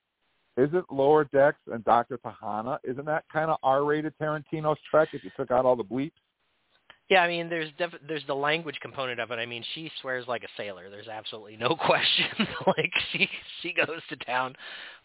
isn't 0.56 0.92
Lower 0.92 1.24
Decks 1.32 1.60
and 1.72 1.84
Doctor 1.84 2.18
T'Ana? 2.18 2.78
Isn't 2.82 3.04
that 3.04 3.24
kind 3.32 3.48
of 3.48 3.58
R-rated 3.62 4.12
Tarantino's 4.20 4.78
Trek 4.90 5.10
if 5.12 5.22
you 5.22 5.30
took 5.36 5.52
out 5.52 5.64
all 5.64 5.76
the 5.76 5.84
bleeps? 5.84 6.10
Yeah, 7.08 7.20
I 7.22 7.28
mean, 7.28 7.48
there's 7.48 7.70
def- 7.78 8.00
there's 8.06 8.26
the 8.26 8.34
language 8.34 8.76
component 8.82 9.18
of 9.18 9.30
it. 9.30 9.36
I 9.36 9.46
mean, 9.46 9.64
she 9.74 9.90
swears 10.00 10.26
like 10.28 10.44
a 10.44 10.48
sailor. 10.58 10.90
There's 10.90 11.08
absolutely 11.08 11.56
no 11.56 11.74
question. 11.86 12.26
like 12.66 12.92
she 13.12 13.28
she 13.62 13.72
goes 13.72 14.00
to 14.10 14.16
town, 14.16 14.54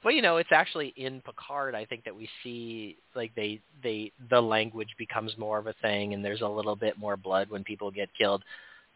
but 0.03 0.09
you 0.13 0.21
know, 0.21 0.35
it's 0.38 0.51
actually 0.51 0.93
in 0.97 1.21
Picard. 1.21 1.75
I 1.75 1.85
think 1.85 2.03
that 2.03 2.15
we 2.15 2.27
see 2.43 2.97
like 3.15 3.34
they 3.35 3.61
they 3.81 4.11
the 4.30 4.41
language 4.41 4.89
becomes 4.97 5.38
more 5.38 5.57
of 5.57 5.67
a 5.67 5.73
thing, 5.81 6.13
and 6.13 6.23
there's 6.25 6.41
a 6.41 6.47
little 6.47 6.75
bit 6.75 6.97
more 6.97 7.15
blood 7.15 7.49
when 7.49 7.63
people 7.63 7.89
get 7.89 8.09
killed, 8.17 8.43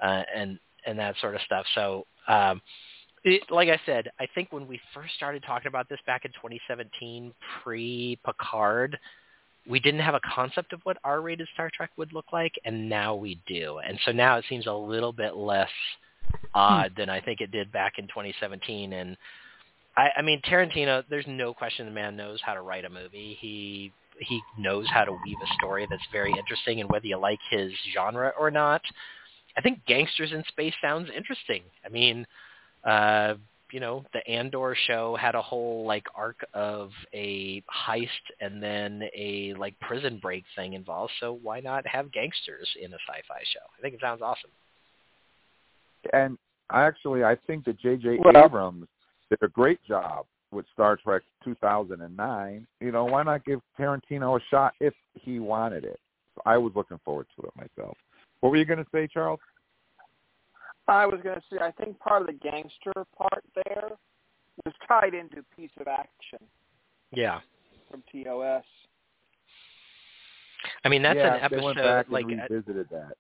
uh, 0.02 0.24
and 0.36 0.60
and 0.86 1.00
that 1.00 1.16
sort 1.22 1.36
of 1.36 1.42
stuff. 1.42 1.66
So, 1.76 2.06
um, 2.28 2.62
it, 3.24 3.44
like 3.50 3.70
I 3.70 3.80
said, 3.86 4.10
I 4.20 4.28
think 4.36 4.52
when 4.52 4.68
we 4.68 4.82
first 4.94 5.16
started 5.16 5.44
talking 5.44 5.68
about 5.68 5.88
this 5.88 6.00
back 6.06 6.26
in 6.26 6.32
2017, 6.32 7.34
pre 7.64 8.20
Picard 8.26 8.98
we 9.68 9.80
didn't 9.80 10.00
have 10.02 10.16
a 10.16 10.22
concept 10.34 10.74
of 10.74 10.80
what 10.84 10.98
R-rated 11.04 11.48
Star 11.54 11.70
Trek 11.74 11.92
would 11.98 12.14
look 12.14 12.32
like, 12.32 12.54
and 12.66 12.88
now 12.90 13.16
we 13.16 13.40
do. 13.48 13.80
And 13.80 14.00
so 14.06 14.12
now 14.12 14.38
it 14.38 14.46
seems 14.48 14.68
a 14.68 14.74
little 14.74 15.12
bit 15.12 15.36
less 15.36 15.70
odd 16.54 16.94
than 16.98 17.10
I 17.10 17.22
think 17.22 17.42
it 17.42 17.52
did 17.52 17.72
back 17.72 17.94
in 17.98 18.08
2017. 18.08 18.94
And 18.94 19.18
I, 19.96 20.10
I 20.18 20.22
mean, 20.22 20.42
Tarantino, 20.42 21.04
there's 21.10 21.28
no 21.28 21.54
question 21.54 21.86
the 21.86 21.92
man 21.92 22.16
knows 22.16 22.40
how 22.44 22.54
to 22.54 22.62
write 22.62 22.86
a 22.86 22.90
movie. 22.90 23.38
He 23.40 23.92
he 24.20 24.42
knows 24.58 24.88
how 24.92 25.06
to 25.06 25.12
weave 25.12 25.38
a 25.44 25.54
story 25.60 25.86
that's 25.88 26.02
very 26.12 26.32
interesting, 26.32 26.82
and 26.82 26.90
whether 26.90 27.06
you 27.06 27.18
like 27.18 27.38
his 27.52 27.72
genre 27.94 28.34
or 28.40 28.50
not, 28.50 28.82
I 29.56 29.62
think 29.62 29.86
Gangsters 29.86 30.32
in 30.32 30.44
Space 30.48 30.74
sounds 30.82 31.10
interesting. 31.16 31.62
I 31.86 31.90
mean, 31.90 32.26
uh, 32.84 33.36
you 33.72 33.80
know, 33.80 34.06
the 34.14 34.26
Andor 34.28 34.76
show 34.88 35.18
had 35.20 35.36
a 35.36 35.42
whole 35.42 35.86
like 35.86 36.06
arc 36.16 36.38
of 36.54 36.92
a 37.14 37.64
heist 37.88 38.08
and 38.40 38.62
then 38.62 39.04
a 39.16 39.54
like 39.58 39.80
prison 39.80 40.20
break 40.22 40.44
thing 40.56 40.74
involved. 40.74 41.14
So 41.20 41.40
why 41.42 41.60
not 41.60 41.86
have 41.88 42.12
gangsters 42.12 42.70
in 42.82 42.92
a 42.94 42.98
sci-fi 43.08 43.42
show? 43.54 43.66
I 43.78 43.82
think 43.82 43.96
it 43.96 44.02
sounds 44.02 44.22
awesome. 44.22 44.52
And 46.14 46.38
I 46.70 46.84
actually, 46.84 47.24
I 47.24 47.36
think 47.48 47.66
that 47.66 47.80
J.J. 47.80 48.20
Well- 48.24 48.46
Abrams 48.46 48.88
did 49.30 49.40
a 49.42 49.48
great 49.48 49.84
job 49.86 50.26
with 50.52 50.66
Star 50.74 50.98
Trek 50.98 51.24
2009. 51.44 52.68
You 52.80 52.92
know, 52.92 53.06
why 53.06 53.24
not 53.24 53.46
give 53.46 53.60
Tarantino 53.78 54.40
a 54.40 54.44
shot 54.50 54.74
if 54.80 54.94
he 55.14 55.40
wanted 55.40 55.84
it? 55.84 56.00
So 56.36 56.42
I 56.46 56.58
was 56.58 56.72
looking 56.76 57.00
forward 57.04 57.28
to 57.38 57.48
it 57.48 57.54
myself. 57.56 57.98
What 58.40 58.52
were 58.52 58.58
you 58.58 58.66
going 58.66 58.80
to 58.80 58.90
say, 58.94 59.08
Charles? 59.12 59.40
I 60.88 61.06
was 61.06 61.20
going 61.24 61.36
to 61.36 61.42
say, 61.52 61.58
I 61.62 61.72
think 61.72 62.00
part 62.00 62.22
of 62.22 62.28
the 62.28 62.34
gangster 62.34 62.94
part 63.18 63.44
there 63.66 63.92
was 64.66 64.74
tied 64.88 65.14
into 65.14 65.44
Piece 65.56 65.72
of 65.80 65.88
Action 65.88 66.40
Yeah. 67.12 67.40
from 67.92 68.04
TOS. 68.12 68.64
I 70.84 70.90
mean, 70.90 71.02
that's 71.02 71.18
yeah, 71.18 71.36
an 71.36 71.52
they 71.52 71.58
went 71.64 71.78
episode 71.78 71.88
back 71.88 72.06
like 72.10 72.26
and 72.26 72.42
uh, 72.42 72.46
revisited 72.50 72.88
that. 72.92 73.14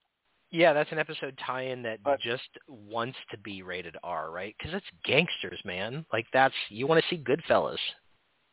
yeah, 0.52 0.73
that's 0.73 0.91
an 0.91 0.98
episode 0.99 1.38
tie-in 1.45 1.84
that 1.84 2.02
But- 2.03 2.19
just 2.19 2.49
wants 2.68 3.18
to 3.31 3.38
be 3.38 3.61
rated 3.61 3.95
R, 4.03 4.31
right? 4.31 4.56
Because 4.57 4.73
it's 4.73 4.85
gangsters, 5.06 5.60
man. 5.65 6.06
Like 6.11 6.26
that's 6.34 6.56
you 6.69 6.88
want 6.88 7.02
to 7.03 7.07
see 7.15 7.22
Goodfellas 7.23 7.77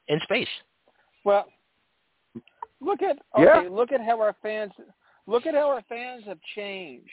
in 0.08 0.20
space. 0.24 0.48
Well, 1.24 1.46
look 2.80 3.00
at 3.02 3.18
okay, 3.36 3.44
Yeah. 3.64 3.68
look 3.70 3.92
at 3.92 4.00
how 4.00 4.20
our 4.20 4.34
fans 4.42 4.72
look 5.26 5.46
at 5.46 5.54
how 5.54 5.70
our 5.70 5.82
fans 5.88 6.24
have 6.26 6.38
changed. 6.54 7.10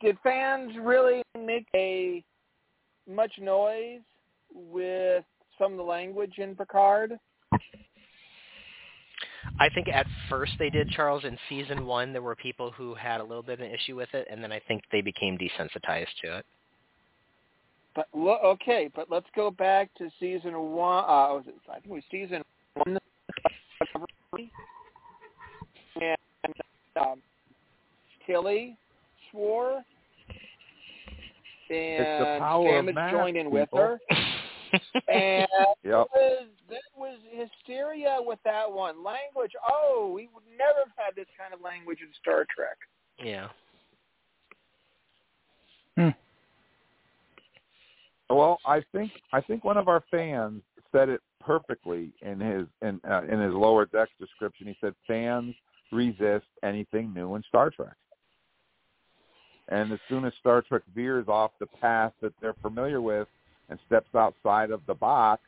Did 0.00 0.18
fans 0.22 0.72
really 0.80 1.22
make 1.38 1.66
a 1.74 2.24
much 3.08 3.32
noise 3.40 4.00
with 4.54 5.24
some 5.58 5.72
of 5.72 5.78
the 5.78 5.84
language 5.84 6.34
in 6.38 6.54
Picard? 6.54 7.18
I 9.58 9.70
think 9.70 9.88
at 9.88 10.06
first 10.28 10.52
they 10.58 10.68
did, 10.68 10.90
Charles. 10.90 11.24
In 11.24 11.38
season 11.48 11.86
one, 11.86 12.12
there 12.12 12.20
were 12.20 12.36
people 12.36 12.70
who 12.72 12.94
had 12.94 13.20
a 13.20 13.24
little 13.24 13.42
bit 13.42 13.60
of 13.60 13.66
an 13.66 13.72
issue 13.72 13.96
with 13.96 14.12
it, 14.12 14.26
and 14.30 14.42
then 14.42 14.52
I 14.52 14.60
think 14.68 14.82
they 14.92 15.00
became 15.00 15.38
desensitized 15.38 16.06
to 16.22 16.38
it. 16.38 16.46
But 17.94 18.08
okay, 18.14 18.90
but 18.94 19.10
let's 19.10 19.26
go 19.34 19.50
back 19.50 19.88
to 19.94 20.10
season 20.20 20.52
one. 20.52 21.04
Uh, 21.04 21.32
was 21.32 21.44
it, 21.46 21.54
I 21.70 21.74
think 21.74 21.86
it 21.86 21.92
was 21.92 22.02
season 22.10 22.42
one. 22.74 22.98
And 25.98 26.54
um, 27.00 27.22
Tilly 28.26 28.76
swore, 29.36 29.84
It's 31.68 32.20
the 32.20 32.26
and 32.26 32.40
power 32.40 32.78
of 32.78 32.84
Stamets 32.86 33.10
joined 33.10 33.36
in 33.36 33.50
with 33.50 33.64
people. 33.70 33.78
her. 33.78 34.00
And 35.08 35.46
Yep. 35.84 36.08
was, 36.14 36.46
there 36.68 36.78
was 36.96 37.18
hysteria 37.30 38.18
with 38.20 38.40
that 38.44 38.70
one. 38.70 39.02
Language, 39.04 39.52
oh, 39.70 40.12
we 40.14 40.28
would 40.34 40.42
never 40.58 40.80
have 40.80 40.92
had 40.96 41.14
this 41.14 41.28
kind 41.38 41.54
of 41.54 41.60
language 41.60 42.00
in 42.02 42.08
Star 42.20 42.44
Trek. 42.54 42.76
Yeah. 43.22 43.48
Well, 48.28 48.58
I 48.66 48.82
think 48.92 49.12
I 49.32 49.40
think 49.40 49.64
one 49.64 49.76
of 49.76 49.86
our 49.88 50.02
fans 50.10 50.62
said 50.90 51.08
it 51.08 51.20
perfectly 51.40 52.10
in 52.22 52.40
his 52.40 52.66
in 52.82 53.00
uh, 53.08 53.22
in 53.22 53.40
his 53.40 53.54
lower 53.54 53.86
decks 53.86 54.10
description. 54.18 54.66
He 54.66 54.76
said 54.80 54.94
fans 55.06 55.54
resist 55.92 56.46
anything 56.64 57.14
new 57.14 57.36
in 57.36 57.42
Star 57.44 57.70
Trek. 57.70 57.94
And 59.68 59.92
as 59.92 59.98
soon 60.08 60.24
as 60.24 60.32
Star 60.40 60.62
Trek 60.62 60.82
veers 60.94 61.26
off 61.28 61.50
the 61.58 61.66
path 61.66 62.12
that 62.22 62.32
they're 62.40 62.54
familiar 62.62 63.00
with 63.00 63.26
and 63.68 63.78
steps 63.86 64.14
outside 64.14 64.70
of 64.70 64.80
the 64.86 64.94
box, 64.94 65.42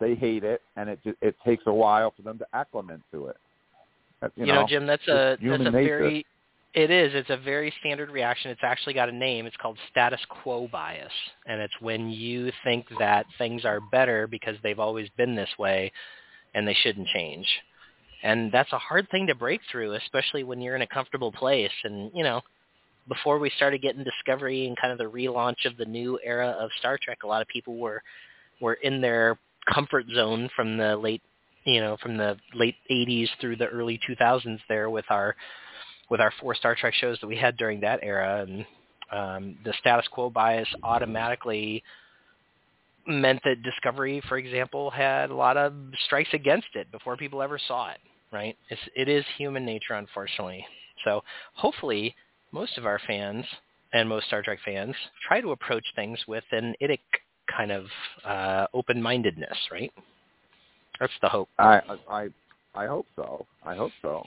they 0.00 0.14
hate 0.14 0.44
it, 0.44 0.60
and 0.76 0.90
it 0.90 0.98
it 1.22 1.36
takes 1.44 1.64
a 1.66 1.72
while 1.72 2.12
for 2.14 2.22
them 2.22 2.38
to 2.38 2.46
acclimate 2.52 3.00
to 3.12 3.26
it. 3.26 3.36
You, 4.22 4.46
You, 4.46 4.52
know, 4.52 4.66
Jim, 4.68 4.86
that's 4.86 5.06
a 5.08 5.38
that's 5.40 5.60
a 5.60 5.70
nature. 5.70 5.98
very 5.98 6.26
it 6.74 6.90
is. 6.90 7.12
It's 7.14 7.30
a 7.30 7.38
very 7.38 7.72
standard 7.80 8.10
reaction. 8.10 8.50
It's 8.50 8.60
actually 8.62 8.92
got 8.92 9.08
a 9.08 9.12
name. 9.12 9.46
It's 9.46 9.56
called 9.56 9.78
status 9.90 10.20
quo 10.28 10.68
bias, 10.68 11.12
and 11.46 11.60
it's 11.60 11.72
when 11.80 12.10
you 12.10 12.52
think 12.64 12.86
that 12.98 13.24
things 13.38 13.64
are 13.64 13.80
better 13.80 14.26
because 14.26 14.56
they've 14.62 14.78
always 14.78 15.08
been 15.16 15.34
this 15.34 15.48
way, 15.58 15.90
and 16.54 16.68
they 16.68 16.76
shouldn't 16.82 17.08
change. 17.08 17.46
And 18.22 18.52
that's 18.52 18.72
a 18.72 18.78
hard 18.78 19.08
thing 19.10 19.26
to 19.28 19.34
break 19.34 19.62
through, 19.72 19.94
especially 19.94 20.44
when 20.44 20.60
you're 20.60 20.76
in 20.76 20.82
a 20.82 20.86
comfortable 20.86 21.32
place. 21.32 21.70
And 21.84 22.10
you 22.14 22.22
know, 22.22 22.42
before 23.08 23.38
we 23.38 23.50
started 23.56 23.82
getting 23.82 24.04
Discovery 24.04 24.66
and 24.66 24.76
kind 24.76 24.92
of 24.92 24.98
the 24.98 25.04
relaunch 25.04 25.64
of 25.64 25.76
the 25.76 25.84
new 25.84 26.18
era 26.24 26.56
of 26.58 26.70
Star 26.78 26.98
Trek, 27.00 27.18
a 27.22 27.26
lot 27.26 27.42
of 27.42 27.48
people 27.48 27.76
were 27.76 28.02
were 28.60 28.74
in 28.74 29.00
their 29.00 29.38
comfort 29.72 30.06
zone 30.14 30.48
from 30.56 30.76
the 30.76 30.96
late 30.96 31.22
you 31.64 31.80
know 31.80 31.96
from 32.00 32.16
the 32.16 32.36
late 32.54 32.76
80s 32.90 33.28
through 33.40 33.56
the 33.56 33.66
early 33.66 34.00
2000s 34.08 34.60
there 34.68 34.88
with 34.88 35.04
our 35.10 35.36
with 36.08 36.20
our 36.20 36.32
four 36.40 36.54
Star 36.54 36.74
Trek 36.74 36.94
shows 36.94 37.18
that 37.20 37.26
we 37.26 37.36
had 37.36 37.56
during 37.56 37.80
that 37.80 38.00
era 38.02 38.44
and 38.46 38.64
um, 39.12 39.56
the 39.64 39.72
status 39.80 40.06
quo 40.10 40.30
bias 40.30 40.68
automatically 40.82 41.82
meant 43.06 43.40
that 43.44 43.62
Discovery, 43.62 44.20
for 44.28 44.38
example, 44.38 44.90
had 44.90 45.30
a 45.30 45.34
lot 45.34 45.56
of 45.56 45.72
strikes 46.06 46.30
against 46.32 46.68
it 46.74 46.90
before 46.90 47.16
people 47.16 47.42
ever 47.42 47.58
saw 47.68 47.90
it. 47.90 47.98
Right? 48.32 48.56
It's, 48.68 48.80
it 48.96 49.08
is 49.08 49.24
human 49.38 49.64
nature, 49.64 49.94
unfortunately. 49.94 50.66
So 51.04 51.22
hopefully, 51.54 52.14
most 52.56 52.78
of 52.78 52.86
our 52.86 52.98
fans 53.06 53.44
and 53.92 54.08
most 54.08 54.26
Star 54.28 54.42
Trek 54.42 54.58
fans 54.64 54.94
try 55.28 55.42
to 55.42 55.50
approach 55.52 55.84
things 55.94 56.18
with 56.26 56.44
an 56.52 56.74
IDIC 56.82 56.98
kind 57.54 57.70
of 57.70 57.84
uh, 58.24 58.66
open-mindedness. 58.72 59.58
Right? 59.70 59.92
That's 60.98 61.12
the 61.20 61.28
hope. 61.28 61.50
I 61.58 61.80
I 62.08 62.28
I 62.74 62.86
hope 62.86 63.06
so. 63.14 63.46
I 63.62 63.74
hope 63.76 63.92
so. 64.00 64.24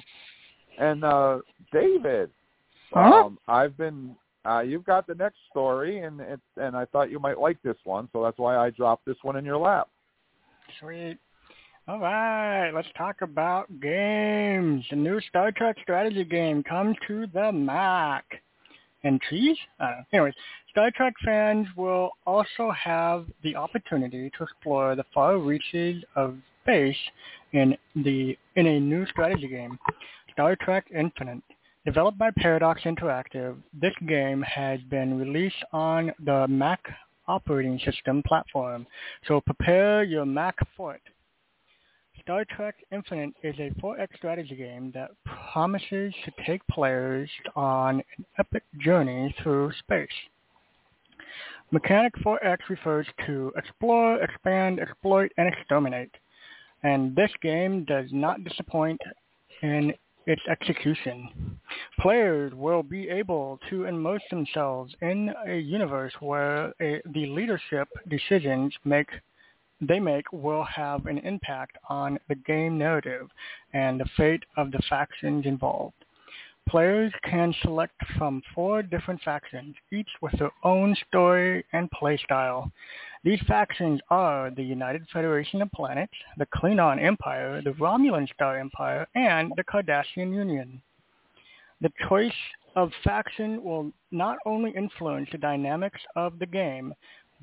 And 0.77 1.03
uh 1.03 1.39
David, 1.73 2.30
Huh? 2.93 3.26
um, 3.26 3.39
I've 3.47 3.76
been 3.77 4.15
uh 4.45 4.60
you've 4.60 4.85
got 4.85 5.07
the 5.07 5.15
next 5.15 5.39
story, 5.49 5.93
and 6.06 6.22
it, 6.22 6.39
and 6.57 6.77
I 6.77 6.85
thought 6.85 7.10
you 7.10 7.19
might 7.19 7.39
like 7.39 7.60
this 7.64 7.77
one, 7.84 8.07
so 8.14 8.23
that's 8.23 8.38
why 8.38 8.56
I 8.57 8.69
dropped 8.69 9.06
this 9.06 9.18
one 9.23 9.35
in 9.38 9.43
your 9.43 9.57
lap. 9.57 9.88
Sweet. 10.80 11.18
All 11.89 11.97
right, 11.97 12.69
let's 12.69 12.87
talk 12.95 13.23
about 13.23 13.67
games. 13.81 14.85
The 14.91 14.95
new 14.95 15.19
Star 15.21 15.51
Trek 15.51 15.75
strategy 15.81 16.23
game 16.23 16.61
comes 16.61 16.95
to 17.07 17.25
the 17.33 17.51
Mac. 17.51 18.25
And 19.03 19.19
cheese? 19.27 19.57
Know. 19.79 19.87
Uh, 19.87 20.01
anyways, 20.13 20.35
Star 20.69 20.91
Trek 20.95 21.15
fans 21.25 21.65
will 21.75 22.11
also 22.27 22.69
have 22.69 23.25
the 23.41 23.55
opportunity 23.55 24.29
to 24.37 24.43
explore 24.43 24.95
the 24.95 25.03
far 25.15 25.39
reaches 25.39 26.03
of 26.15 26.35
space 26.61 26.95
in 27.53 27.75
the 27.95 28.37
in 28.55 28.67
a 28.67 28.79
new 28.79 29.07
strategy 29.07 29.47
game, 29.47 29.79
Star 30.31 30.55
Trek 30.61 30.85
Infinite. 30.95 31.41
Developed 31.87 32.19
by 32.19 32.29
Paradox 32.37 32.81
Interactive, 32.83 33.55
this 33.73 33.95
game 34.07 34.43
has 34.43 34.79
been 34.91 35.17
released 35.17 35.63
on 35.73 36.11
the 36.23 36.47
Mac 36.47 36.81
operating 37.27 37.79
system 37.83 38.21
platform, 38.27 38.85
so 39.27 39.41
prepare 39.41 40.03
your 40.03 40.27
Mac 40.27 40.55
for 40.77 40.93
it. 40.93 41.01
Star 42.30 42.45
Trek 42.56 42.76
Infinite 42.91 43.34
is 43.41 43.56
a 43.57 43.72
4X 43.81 44.10
strategy 44.18 44.56
game 44.56 44.91
that 44.93 45.10
promises 45.51 46.14
to 46.26 46.31
take 46.45 46.61
players 46.68 47.27
on 47.56 48.03
an 48.15 48.26
epic 48.38 48.61
journey 48.77 49.34
through 49.41 49.72
space. 49.80 50.07
Mechanic 51.72 52.14
4X 52.23 52.57
refers 52.69 53.07
to 53.26 53.51
explore, 53.57 54.22
expand, 54.22 54.80
exploit, 54.80 55.31
and 55.39 55.51
exterminate. 55.51 56.11
And 56.84 57.15
this 57.15 57.31
game 57.41 57.84
does 57.85 58.06
not 58.11 58.43
disappoint 58.43 59.01
in 59.64 59.91
its 60.27 60.41
execution. 60.47 61.60
Players 61.99 62.53
will 62.53 62.84
be 62.84 63.10
able 63.10 63.60
to 63.72 63.85
immerse 63.85 64.22
themselves 64.30 64.93
in 65.01 65.34
a 65.47 65.57
universe 65.57 66.14
where 66.19 66.76
a, 66.80 67.01
the 67.11 67.26
leadership 67.26 67.88
decisions 68.07 68.72
make 68.85 69.10
they 69.81 69.99
make 69.99 70.31
will 70.31 70.64
have 70.64 71.06
an 71.06 71.19
impact 71.19 71.77
on 71.89 72.19
the 72.27 72.35
game 72.35 72.77
narrative 72.77 73.30
and 73.73 73.99
the 73.99 74.10
fate 74.18 74.43
of 74.57 74.72
the 74.72 74.81
factions 74.89 75.45
involved. 75.45 75.93
Players 76.69 77.11
can 77.23 77.53
select 77.64 77.95
from 78.15 78.43
four 78.53 78.84
different 78.84 79.19
factions, 79.23 79.76
each 79.91 80.10
with 80.22 80.38
their 80.38 80.51
own 80.64 80.95
story 81.07 81.65
and 81.73 81.89
playstyle. 81.89 82.72
These 83.23 83.41
factions 83.47 83.99
are 84.11 84.51
the 84.51 84.64
United 84.64 85.07
Federation 85.11 85.64
of 85.64 85.72
Planets, 85.72 86.14
the 86.38 86.45
Klingon 86.45 87.03
Empire, 87.03 87.61
the 87.64 87.72
Romulan 87.72 88.31
Star 88.34 88.60
Empire, 88.60 89.07
and 89.15 89.51
the 89.56 89.64
Cardassian 89.64 90.31
Union. 90.31 90.80
The 91.81 91.91
choice 92.07 92.31
of 92.76 92.91
faction 93.03 93.64
will 93.64 93.91
not 94.11 94.38
only 94.45 94.72
influence 94.72 95.30
the 95.31 95.38
dynamics 95.38 96.01
of 96.15 96.38
the 96.38 96.45
game, 96.45 96.93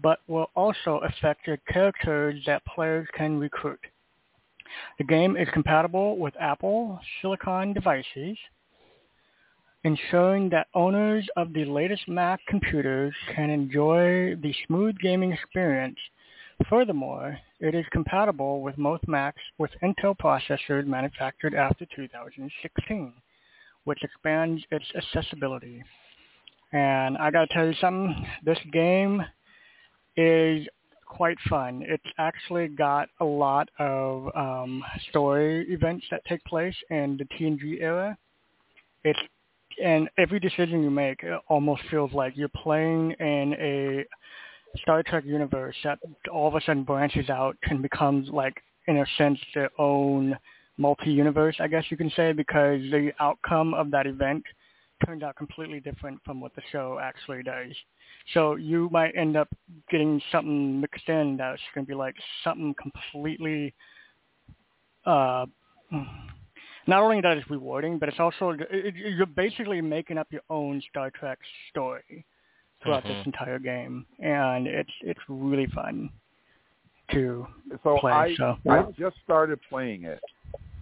but 0.02 0.20
will 0.27 0.51
also 0.55 0.98
affect 0.98 1.47
the 1.47 1.59
characters 1.68 2.43
that 2.47 2.64
players 2.66 3.09
can 3.14 3.39
recruit. 3.39 3.81
The 4.98 5.05
game 5.05 5.36
is 5.36 5.48
compatible 5.52 6.18
with 6.18 6.35
Apple 6.40 7.01
Silicon 7.20 7.73
devices, 7.73 8.36
ensuring 9.85 10.48
that 10.51 10.66
owners 10.74 11.27
of 11.36 11.52
the 11.52 11.64
latest 11.64 12.09
Mac 12.09 12.40
computers 12.47 13.14
can 13.35 13.51
enjoy 13.51 14.35
the 14.36 14.55
smooth 14.66 14.98
gaming 14.98 15.32
experience. 15.32 15.98
Furthermore, 16.68 17.39
it 17.60 17.74
is 17.74 17.85
compatible 17.93 18.62
with 18.62 18.78
most 18.78 19.06
Macs 19.06 19.43
with 19.59 19.70
Intel 19.82 20.16
processors 20.16 20.86
manufactured 20.86 21.55
after 21.55 21.86
2016, 21.94 23.12
which 23.85 24.02
expands 24.02 24.64
its 24.70 24.86
accessibility. 24.97 25.85
And 26.73 27.16
I 27.18 27.31
gotta 27.31 27.47
tell 27.52 27.66
you 27.66 27.74
something, 27.74 28.27
this 28.44 28.59
game 28.73 29.24
is 30.17 30.67
quite 31.07 31.39
fun. 31.49 31.83
It's 31.87 32.05
actually 32.19 32.69
got 32.69 33.09
a 33.21 33.25
lot 33.25 33.69
of 33.79 34.35
um, 34.37 34.85
story 35.11 35.67
events 35.69 36.05
that 36.11 36.25
take 36.27 36.43
place 36.45 36.75
in 36.91 37.17
the 37.19 37.25
TNG 37.37 37.81
era. 37.81 38.17
It's 39.05 39.19
and 39.83 40.09
every 40.17 40.41
decision 40.41 40.83
you 40.83 40.91
make 40.91 41.23
almost 41.49 41.83
feels 41.91 42.11
like 42.13 42.35
you're 42.35 42.49
playing 42.49 43.11
in 43.21 43.55
a 43.61 44.05
Star 44.79 45.03
Trek 45.03 45.25
universe 45.27 45.77
that 45.85 45.99
all 46.33 46.49
of 46.49 46.55
a 46.55 46.61
sudden 46.63 46.83
branches 46.83 47.29
out 47.29 47.57
and 47.65 47.83
becomes 47.83 48.29
like 48.31 48.55
in 48.87 48.99
a 48.99 49.07
sense 49.19 49.39
their 49.55 49.71
own 49.79 50.37
multi-universe, 50.79 51.57
I 51.61 51.69
guess 51.69 51.85
you 51.89 51.97
can 51.97 52.11
say, 52.17 52.33
because 52.33 52.81
the 52.91 53.13
outcome 53.21 53.75
of 53.75 53.91
that 53.91 54.07
event 54.07 54.45
turned 55.05 55.23
out 55.23 55.37
completely 55.37 55.81
different 55.81 56.21
from 56.25 56.41
what 56.41 56.55
the 56.55 56.63
show 56.71 56.99
actually 57.03 57.43
does. 57.43 57.73
So 58.35 58.57
you 58.57 58.89
might 58.90 59.16
end 59.16 59.36
up 59.36 59.48
getting 59.90 60.20
something 60.32 60.81
mixed 60.81 61.09
in 61.09 61.36
that's 61.36 61.61
going 61.74 61.86
to 61.86 61.89
be 61.89 61.94
like 61.94 62.16
something 62.43 62.74
completely. 62.81 63.74
Uh, 65.05 65.47
not 66.86 67.03
only 67.03 67.20
that 67.20 67.36
it's 67.36 67.48
rewarding, 67.51 67.98
but 67.98 68.09
it's 68.09 68.20
also 68.20 68.51
it, 68.51 68.61
it, 68.70 68.94
you're 68.97 69.27
basically 69.27 69.81
making 69.81 70.19
up 70.19 70.28
your 70.31 70.43
own 70.51 70.82
Star 70.90 71.11
Trek 71.11 71.39
story 71.70 72.24
throughout 72.82 73.05
Mhm. 73.05 73.09
this 73.09 73.27
entire 73.27 73.59
game, 73.59 74.07
and 74.19 74.66
it's 74.66 74.90
it's 75.03 75.20
really 75.28 75.66
fun 75.66 76.11
to 77.12 77.47
So 77.82 77.98
play. 78.01 78.12
I 78.12 78.35
so 78.36 78.59
I 78.69 78.82
just 78.98 79.16
started 79.24 79.61
playing 79.69 80.05
it 80.05 80.23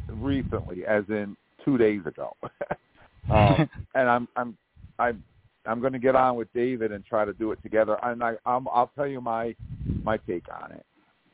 recently, 0.09 0.87
as 0.87 1.05
in 1.09 1.37
two 1.65 1.79
days 1.79 2.05
ago, 2.07 2.35
um, 3.31 3.69
and 3.95 4.09
I'm 4.09 4.29
I'm 4.37 4.57
I'm 4.99 5.23
I'm 5.67 5.81
going 5.81 5.93
to 5.93 5.99
get 5.99 6.15
on 6.15 6.37
with 6.37 6.53
David 6.53 6.93
and 6.93 7.05
try 7.05 7.25
to 7.25 7.33
do 7.33 7.53
it 7.53 7.63
together. 7.63 7.99
And 8.03 8.23
I, 8.23 8.35
I'm, 8.47 8.69
I'll 8.69 8.91
tell 8.95 9.07
you 9.07 9.21
my 9.21 9.55
my 10.03 10.17
take 10.19 10.45
on 10.63 10.73
it. 10.73 10.87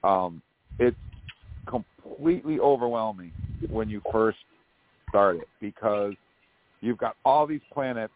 Um, 0.05 0.43
it's 0.78 0.97
completely 1.66 2.59
overwhelming 2.59 3.32
when 3.69 3.89
you 3.89 4.01
first 4.12 4.39
start 5.09 5.36
it 5.36 5.48
because 5.61 6.15
you've 6.81 6.98
got 6.98 7.16
all 7.24 7.47
these 7.47 7.61
planets 7.73 8.12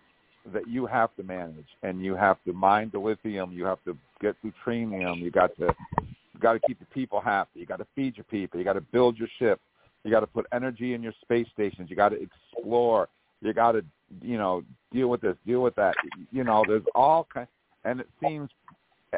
that 0.52 0.68
you 0.68 0.86
have 0.86 1.14
to 1.16 1.22
manage, 1.22 1.66
and 1.82 2.04
you 2.04 2.14
have 2.14 2.36
to 2.44 2.52
mine 2.52 2.90
the 2.92 2.98
lithium, 2.98 3.50
you 3.52 3.64
have 3.64 3.82
to 3.84 3.96
get 4.20 4.36
neutronium, 4.44 5.18
you 5.20 5.30
got 5.30 5.56
to 5.56 5.74
you 6.00 6.40
got 6.40 6.52
to 6.52 6.60
keep 6.66 6.78
the 6.78 6.86
people 6.86 7.20
happy, 7.20 7.60
you 7.60 7.66
got 7.66 7.78
to 7.78 7.86
feed 7.94 8.16
your 8.16 8.24
people, 8.24 8.58
you 8.58 8.64
got 8.64 8.74
to 8.74 8.80
build 8.80 9.16
your 9.16 9.28
ship, 9.38 9.60
you 10.02 10.10
got 10.10 10.20
to 10.20 10.26
put 10.26 10.46
energy 10.52 10.92
in 10.92 11.02
your 11.02 11.14
space 11.22 11.46
stations, 11.52 11.88
you 11.88 11.96
got 11.96 12.10
to 12.10 12.20
explore, 12.20 13.08
you 13.44 13.52
got 13.52 13.72
to 13.72 13.84
you 14.22 14.38
know 14.38 14.62
deal 14.92 15.08
with 15.08 15.20
this, 15.20 15.36
deal 15.46 15.60
with 15.60 15.74
that, 15.76 15.94
you 16.32 16.44
know. 16.44 16.64
There's 16.66 16.82
all 16.94 17.26
kind, 17.32 17.46
and 17.84 18.00
it 18.00 18.08
seems 18.22 18.50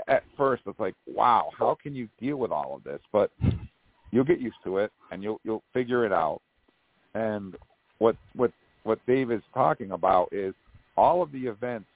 at 0.08 0.24
first 0.36 0.62
it's 0.66 0.78
like 0.78 0.94
wow, 1.06 1.50
how 1.58 1.76
can 1.80 1.94
you 1.94 2.08
deal 2.20 2.36
with 2.36 2.50
all 2.50 2.76
of 2.76 2.84
this? 2.84 3.00
But 3.12 3.30
you'll 4.10 4.24
get 4.24 4.40
used 4.40 4.56
to 4.64 4.78
it, 4.78 4.92
and 5.10 5.22
you'll 5.22 5.40
you'll 5.44 5.62
figure 5.72 6.04
it 6.04 6.12
out. 6.12 6.40
And 7.14 7.56
what 7.98 8.16
what 8.34 8.52
what 8.82 8.98
Dave 9.06 9.30
is 9.30 9.42
talking 9.54 9.92
about 9.92 10.28
is 10.32 10.54
all 10.96 11.22
of 11.22 11.32
the 11.32 11.46
events 11.46 11.86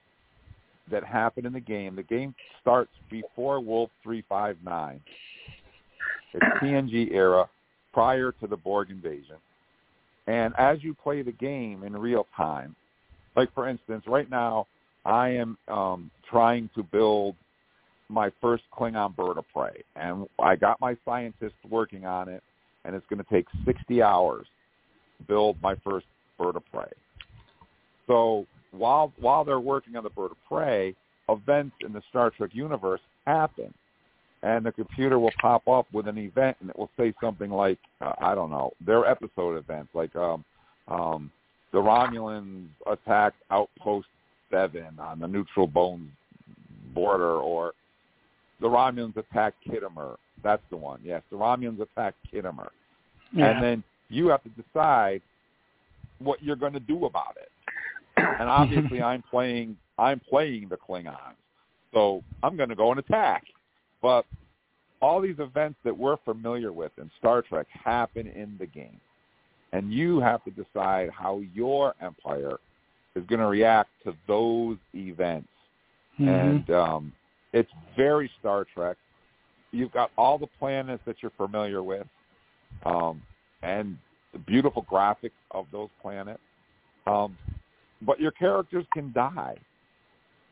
that 0.90 1.04
happen 1.04 1.46
in 1.46 1.52
the 1.52 1.60
game. 1.60 1.94
The 1.94 2.02
game 2.02 2.34
starts 2.60 2.90
before 3.10 3.60
Wolf 3.60 3.90
359. 4.02 5.00
It's 6.32 6.44
TNG 6.62 7.12
era, 7.12 7.48
prior 7.92 8.32
to 8.40 8.46
the 8.46 8.56
Borg 8.56 8.90
invasion. 8.90 9.36
And 10.30 10.54
as 10.58 10.78
you 10.84 10.94
play 10.94 11.22
the 11.22 11.32
game 11.32 11.82
in 11.82 11.96
real 11.96 12.28
time, 12.36 12.76
like 13.34 13.52
for 13.52 13.68
instance, 13.68 14.04
right 14.06 14.30
now 14.30 14.68
I 15.04 15.30
am 15.30 15.58
um, 15.66 16.08
trying 16.30 16.70
to 16.76 16.84
build 16.84 17.34
my 18.08 18.30
first 18.40 18.62
Klingon 18.72 19.16
bird 19.16 19.38
of 19.38 19.44
prey, 19.52 19.82
and 19.96 20.28
I 20.38 20.54
got 20.54 20.80
my 20.80 20.96
scientists 21.04 21.58
working 21.68 22.04
on 22.04 22.28
it, 22.28 22.44
and 22.84 22.94
it's 22.94 23.04
going 23.10 23.18
to 23.22 23.28
take 23.28 23.46
60 23.64 24.02
hours 24.02 24.46
to 25.18 25.24
build 25.24 25.60
my 25.60 25.74
first 25.82 26.06
bird 26.38 26.54
of 26.54 26.62
prey. 26.72 26.92
So 28.06 28.46
while 28.70 29.12
while 29.18 29.44
they're 29.44 29.58
working 29.58 29.96
on 29.96 30.04
the 30.04 30.10
bird 30.10 30.30
of 30.30 30.36
prey, 30.48 30.94
events 31.28 31.74
in 31.84 31.92
the 31.92 32.02
Star 32.08 32.30
Trek 32.30 32.50
universe 32.52 33.00
happen, 33.26 33.74
and 34.42 34.64
the 34.64 34.72
computer 34.72 35.18
will 35.18 35.32
pop 35.40 35.66
up 35.68 35.86
with 35.92 36.08
an 36.08 36.18
event, 36.18 36.56
and 36.60 36.70
it 36.70 36.78
will 36.78 36.90
say 36.98 37.12
something 37.20 37.50
like, 37.50 37.78
uh, 38.00 38.12
I 38.20 38.34
don't 38.34 38.50
know, 38.50 38.72
their 38.84 39.04
episode 39.06 39.56
events, 39.56 39.90
like 39.94 40.14
um, 40.16 40.44
um, 40.88 41.30
the 41.72 41.78
Romulans 41.78 42.66
attacked 42.90 43.36
Outpost 43.50 44.06
Seven 44.50 44.98
on 44.98 45.20
the 45.20 45.28
neutral 45.28 45.66
bones 45.66 46.10
border, 46.94 47.36
or 47.36 47.72
the 48.60 48.66
Romulans 48.66 49.16
attacked 49.16 49.56
Khitomer. 49.68 50.16
That's 50.42 50.62
the 50.70 50.76
one. 50.76 51.00
Yes, 51.04 51.22
the 51.30 51.36
Romulans 51.36 51.80
attacked 51.80 52.16
Khitomer, 52.32 52.68
Yeah. 53.32 53.50
and 53.50 53.62
then 53.62 53.84
you 54.08 54.28
have 54.28 54.42
to 54.42 54.50
decide 54.50 55.22
what 56.18 56.42
you're 56.42 56.56
going 56.56 56.72
to 56.72 56.80
do 56.80 57.04
about 57.06 57.36
it 57.40 57.50
and 58.16 58.48
obviously 58.48 59.02
I'm 59.02 59.22
playing 59.30 59.76
I'm 59.98 60.20
playing 60.20 60.68
the 60.68 60.76
Klingons, 60.76 61.36
so 61.92 62.22
I'm 62.42 62.56
going 62.56 62.70
to 62.70 62.74
go 62.74 62.90
and 62.90 62.98
attack. 62.98 63.44
But 64.02 64.24
all 65.00 65.20
these 65.20 65.38
events 65.38 65.78
that 65.84 65.96
we're 65.96 66.16
familiar 66.18 66.72
with 66.72 66.92
in 66.98 67.10
Star 67.18 67.42
Trek 67.42 67.66
happen 67.72 68.26
in 68.26 68.56
the 68.58 68.66
game, 68.66 69.00
and 69.72 69.92
you 69.92 70.20
have 70.20 70.42
to 70.44 70.50
decide 70.50 71.10
how 71.10 71.42
your 71.54 71.94
empire 72.00 72.58
is 73.14 73.24
going 73.26 73.40
to 73.40 73.46
react 73.46 73.90
to 74.04 74.14
those 74.26 74.76
events. 74.94 75.48
Mhm. 76.18 76.28
And 76.28 76.70
um, 76.70 77.12
it's 77.52 77.70
very 77.96 78.30
Star 78.38 78.66
Trek. 78.74 78.96
You've 79.72 79.92
got 79.92 80.10
all 80.18 80.38
the 80.38 80.48
planets 80.58 81.02
that 81.06 81.16
you're 81.22 81.32
familiar 81.36 81.82
with, 81.82 82.06
um, 82.84 83.22
and 83.62 83.96
the 84.32 84.38
beautiful 84.38 84.84
graphics 84.90 85.30
of 85.52 85.66
those 85.72 85.88
planets. 86.02 86.42
Um, 87.06 87.36
but 88.02 88.20
your 88.20 88.32
characters 88.32 88.86
can 88.92 89.12
die, 89.12 89.56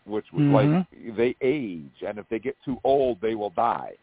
which 0.09 0.32
was 0.32 0.44
Mhm. 0.47 0.52
like 0.52 1.16
they 1.16 1.36
age, 1.40 2.02
and 2.06 2.18
if 2.18 2.28
they 2.28 2.39
get 2.39 2.56
too 2.64 2.80
old, 2.85 3.20
they 3.20 3.35
will 3.35 3.51
die. 3.51 3.94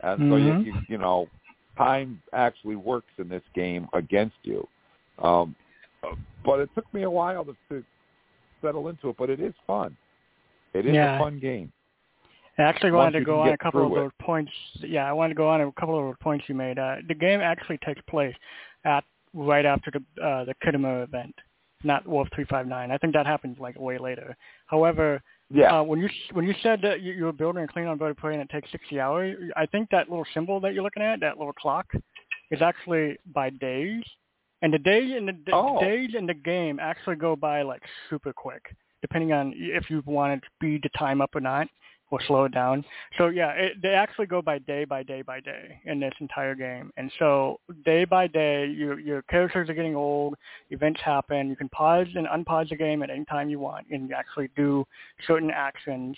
And 0.00 0.20
so 0.28 0.36
Mhm. 0.36 0.64
you, 0.64 0.72
you 0.72 0.82
you 0.88 0.98
know, 0.98 1.28
time 1.76 2.20
actually 2.32 2.76
works 2.76 3.12
in 3.18 3.28
this 3.28 3.42
game 3.54 3.88
against 3.92 4.36
you. 4.42 4.66
Um, 5.18 5.54
but 6.44 6.60
it 6.60 6.70
took 6.74 6.92
me 6.92 7.02
a 7.02 7.10
while 7.10 7.44
to, 7.44 7.56
to 7.70 7.84
settle 8.60 8.88
into 8.88 9.08
it, 9.10 9.16
but 9.16 9.30
it 9.30 9.40
is 9.40 9.54
fun. 9.66 9.96
It 10.74 10.86
is 10.86 10.94
Yeah. 10.94 11.16
a 11.16 11.18
fun 11.18 11.38
game. 11.38 11.72
I 12.58 12.62
actually 12.62 12.92
wanted 12.92 13.18
to 13.18 13.24
go 13.24 13.40
on 13.40 13.48
a 13.48 13.58
couple 13.58 13.86
of 13.86 13.92
it. 13.92 13.94
those 13.94 14.12
points. 14.20 14.52
Yeah, 14.80 15.08
I 15.08 15.12
wanted 15.12 15.30
to 15.30 15.34
go 15.36 15.48
on 15.48 15.60
a 15.60 15.72
couple 15.72 15.98
of 15.98 16.04
those 16.04 16.16
points 16.20 16.48
you 16.48 16.54
made. 16.54 16.78
Uh, 16.78 16.96
the 17.08 17.14
game 17.14 17.40
actually 17.40 17.78
takes 17.78 18.00
place 18.02 18.34
at 18.84 19.04
right 19.32 19.64
after 19.64 19.90
the 19.90 20.22
uh, 20.22 20.44
the 20.44 20.54
Khitomer 20.62 21.04
event, 21.04 21.34
not 21.82 22.06
Wolf 22.06 22.28
359. 22.34 22.90
I 22.90 22.98
think 22.98 23.14
that 23.14 23.26
happens 23.26 23.58
like 23.58 23.78
way 23.78 23.96
later. 23.96 24.36
However, 24.66 25.22
Yeah. 25.54 25.80
uh, 25.80 25.82
when 25.82 26.00
you 26.00 26.08
when 26.32 26.46
you 26.46 26.54
said 26.62 26.80
that 26.82 27.02
you, 27.02 27.12
you 27.12 27.24
were 27.24 27.32
building 27.32 27.64
a 27.64 27.66
Klingon 27.66 27.98
bird 27.98 28.12
of 28.12 28.16
prey 28.16 28.32
and 28.34 28.42
it 28.42 28.48
takes 28.48 28.70
60 28.72 28.98
hours, 29.00 29.36
I 29.56 29.66
think 29.66 29.88
that 29.90 30.08
little 30.08 30.26
symbol 30.32 30.60
that 30.60 30.74
you're 30.74 30.82
looking 30.82 31.02
at, 31.02 31.20
that 31.20 31.38
little 31.38 31.52
clock, 31.52 31.86
is 32.50 32.62
actually 32.62 33.18
by 33.34 33.50
days. 33.50 34.02
And 34.62 34.72
the 34.72 34.78
days 34.78 35.14
in 35.16 35.26
the, 35.26 35.32
the 35.44 35.52
Oh. 35.54 35.80
days 35.80 36.10
in 36.14 36.26
the 36.26 36.34
game 36.34 36.78
actually 36.80 37.16
go 37.16 37.34
by 37.36 37.62
like 37.62 37.82
super 38.08 38.32
quick, 38.32 38.62
depending 39.00 39.32
on 39.32 39.52
if 39.56 39.90
you 39.90 40.02
want 40.06 40.40
to 40.40 40.48
speed 40.56 40.80
the 40.84 40.88
time 40.98 41.20
up 41.20 41.34
or 41.34 41.40
not, 41.40 41.66
or 42.12 42.20
slow 42.26 42.44
it 42.44 42.52
down. 42.52 42.84
So 43.16 43.28
yeah, 43.28 43.52
it, 43.52 43.80
they 43.82 43.94
actually 43.94 44.26
go 44.26 44.42
by 44.42 44.58
day 44.58 44.84
by 44.84 45.02
day 45.02 45.22
by 45.22 45.40
day 45.40 45.80
in 45.86 45.98
this 45.98 46.12
entire 46.20 46.54
game. 46.54 46.90
And 46.98 47.10
so 47.18 47.58
day 47.84 48.04
by 48.04 48.26
day, 48.26 48.66
your 48.66 49.00
your 49.00 49.22
characters 49.22 49.68
are 49.70 49.74
getting 49.74 49.96
old. 49.96 50.34
Events 50.70 51.00
happen. 51.02 51.48
You 51.48 51.56
can 51.56 51.70
pause 51.70 52.06
and 52.14 52.26
unpause 52.26 52.68
the 52.68 52.76
game 52.76 53.02
at 53.02 53.08
any 53.08 53.24
time 53.24 53.48
you 53.48 53.58
want, 53.58 53.86
and 53.90 54.08
you 54.08 54.14
actually 54.14 54.50
do 54.54 54.84
certain 55.26 55.50
actions. 55.50 56.16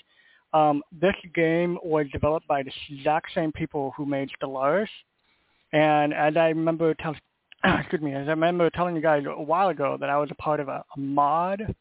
Um, 0.53 0.83
this 1.01 1.15
game 1.35 1.79
was 1.83 2.07
developed 2.12 2.47
by 2.49 2.65
the 2.65 2.73
exact 2.91 3.29
same 3.35 3.53
people 3.53 3.93
who 3.97 4.05
made 4.05 4.31
Stellaris. 4.41 4.89
And 5.73 6.12
as 6.12 6.37
I 6.37 6.49
remember 6.49 6.95
telling, 6.95 7.19
excuse 7.65 8.03
me, 8.03 8.15
as 8.15 8.27
I 8.27 8.31
remember 8.31 8.69
telling 8.71 8.97
you 8.97 9.03
guys 9.03 9.25
a 9.27 9.43
while 9.43 9.69
ago 9.69 9.97
that 10.01 10.11
I 10.11 10.19
was 10.19 10.29
a 10.33 10.37
part 10.37 10.59
of 10.59 10.69
a, 10.69 10.85
a 10.97 11.01
mod 11.01 11.75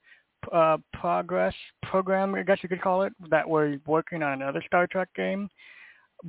uh, 0.52 0.78
progress 0.94 1.54
program, 1.84 2.36
I 2.36 2.44
guess 2.44 2.60
you 2.62 2.70
could 2.70 2.82
call 2.82 3.04
it, 3.04 3.14
that 3.30 3.48
was 3.48 3.78
working 3.86 4.24
on 4.24 4.42
another 4.42 4.64
Star 4.66 4.88
Trek 4.88 5.10
game 5.16 5.50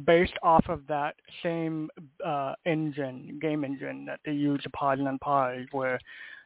based 0.07 0.35
off 0.43 0.65
of 0.69 0.87
that 0.89 1.15
same 1.43 1.89
uh, 2.25 2.55
engine, 2.67 3.39
game 3.41 3.65
engine 3.65 4.05
that 4.07 4.21
they 4.25 4.33
use 4.33 4.61
to 4.63 4.71
pause 4.71 4.99
and 4.99 5.21
unpause, 5.21 5.67
where 5.73 5.99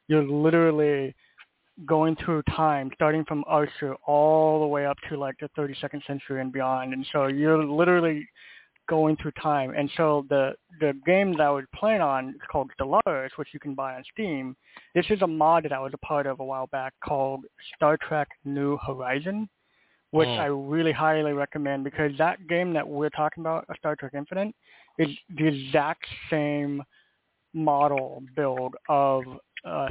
you're 0.09 0.27
literally 0.27 1.15
going 1.87 2.17
through 2.17 2.43
time, 2.55 2.91
starting 2.95 3.25
from 3.25 3.45
Archer 3.47 3.95
all 4.07 4.61
the 4.61 4.67
way 4.67 4.85
up 4.85 4.97
to 5.09 5.17
like 5.17 5.37
the 5.41 5.49
32nd 5.57 6.05
century 6.07 6.41
and 6.41 6.53
beyond. 6.53 6.93
And 6.93 7.07
so 7.13 7.27
you're 7.27 7.65
literally 7.65 8.29
going 8.89 9.17
through 9.17 9.33
time. 9.43 9.75
And 9.77 9.91
so 9.97 10.25
the 10.29 10.55
the 10.81 10.95
game 11.07 11.33
that 11.33 11.41
I 11.43 11.51
was 11.51 11.65
playing 11.75 12.01
on 12.01 12.31
is 12.31 12.41
called 12.51 12.71
Stellaris, 12.79 13.31
which 13.37 13.49
you 13.53 13.61
can 13.61 13.75
buy 13.75 13.95
on 13.95 14.05
Steam. 14.13 14.57
This 14.95 15.07
is 15.11 15.23
a 15.23 15.27
mod 15.27 15.65
that 15.65 15.73
I 15.73 15.81
was 15.81 15.93
a 15.95 16.07
part 16.07 16.27
of 16.27 16.41
a 16.41 16.45
while 16.45 16.67
back 16.69 16.95
called 17.05 17.45
Star 17.77 17.97
Trek 17.97 18.29
New 18.45 18.79
Horizon, 18.79 19.49
which 20.11 20.29
Mm. 20.29 20.41
I 20.41 20.47
really 20.47 20.93
highly 20.93 21.33
recommend 21.33 21.85
because 21.85 22.17
that 22.19 22.47
game 22.49 22.73
that 22.73 22.87
we're 22.87 23.11
talking 23.11 23.43
about, 23.43 23.67
Star 23.79 23.95
Trek 23.97 24.13
Infinite, 24.15 24.55
is 24.99 25.09
the 25.37 25.47
exact 25.47 26.07
same 26.31 26.83
model 27.55 28.23
build 28.37 28.75
of 28.89 29.25
uh, 29.65 29.89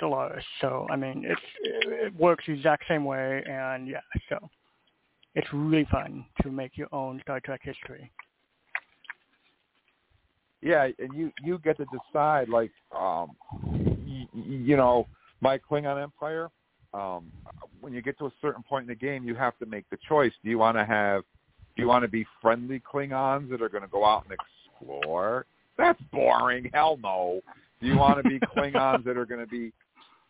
Stellaris. 0.00 0.42
So 0.60 0.86
I 0.90 0.96
mean, 0.96 1.24
it's 1.26 1.40
it 1.62 2.14
works 2.16 2.44
the 2.46 2.52
exact 2.52 2.84
same 2.88 3.04
way, 3.04 3.42
and 3.46 3.88
yeah, 3.88 4.00
so 4.28 4.50
it's 5.34 5.48
really 5.52 5.86
fun 5.90 6.24
to 6.42 6.50
make 6.50 6.76
your 6.76 6.88
own 6.92 7.20
Star 7.22 7.40
Trek 7.40 7.60
history. 7.62 8.10
Yeah, 10.64 10.88
and 10.98 11.14
you 11.14 11.30
you 11.42 11.58
get 11.58 11.76
to 11.76 11.84
decide 11.84 12.48
like 12.48 12.72
um 12.98 13.36
y- 13.62 14.26
y- 14.34 14.44
you 14.44 14.76
know 14.76 15.06
my 15.40 15.58
Klingon 15.58 16.02
Empire. 16.02 16.50
Um, 16.94 17.30
when 17.80 17.92
you 17.92 18.00
get 18.00 18.18
to 18.18 18.26
a 18.26 18.32
certain 18.40 18.62
point 18.62 18.84
in 18.84 18.88
the 18.88 18.94
game, 18.94 19.24
you 19.24 19.34
have 19.34 19.58
to 19.58 19.66
make 19.66 19.84
the 19.90 19.98
choice. 20.08 20.32
Do 20.42 20.48
you 20.48 20.58
want 20.58 20.78
to 20.78 20.84
have 20.86 21.22
do 21.76 21.82
you 21.82 21.88
want 21.88 22.02
to 22.02 22.08
be 22.08 22.26
friendly 22.40 22.80
Klingons 22.80 23.50
that 23.50 23.60
are 23.60 23.68
going 23.68 23.82
to 23.82 23.88
go 23.88 24.06
out 24.06 24.24
and 24.24 24.38
explore? 24.80 25.44
That's 25.76 26.00
boring. 26.10 26.70
Hell 26.72 26.98
no. 27.02 27.40
Do 27.82 27.86
you 27.86 27.98
want 27.98 28.22
to 28.22 28.28
be 28.28 28.40
Klingons 28.56 29.04
that 29.04 29.18
are 29.18 29.26
going 29.26 29.40
to 29.40 29.46
be 29.46 29.70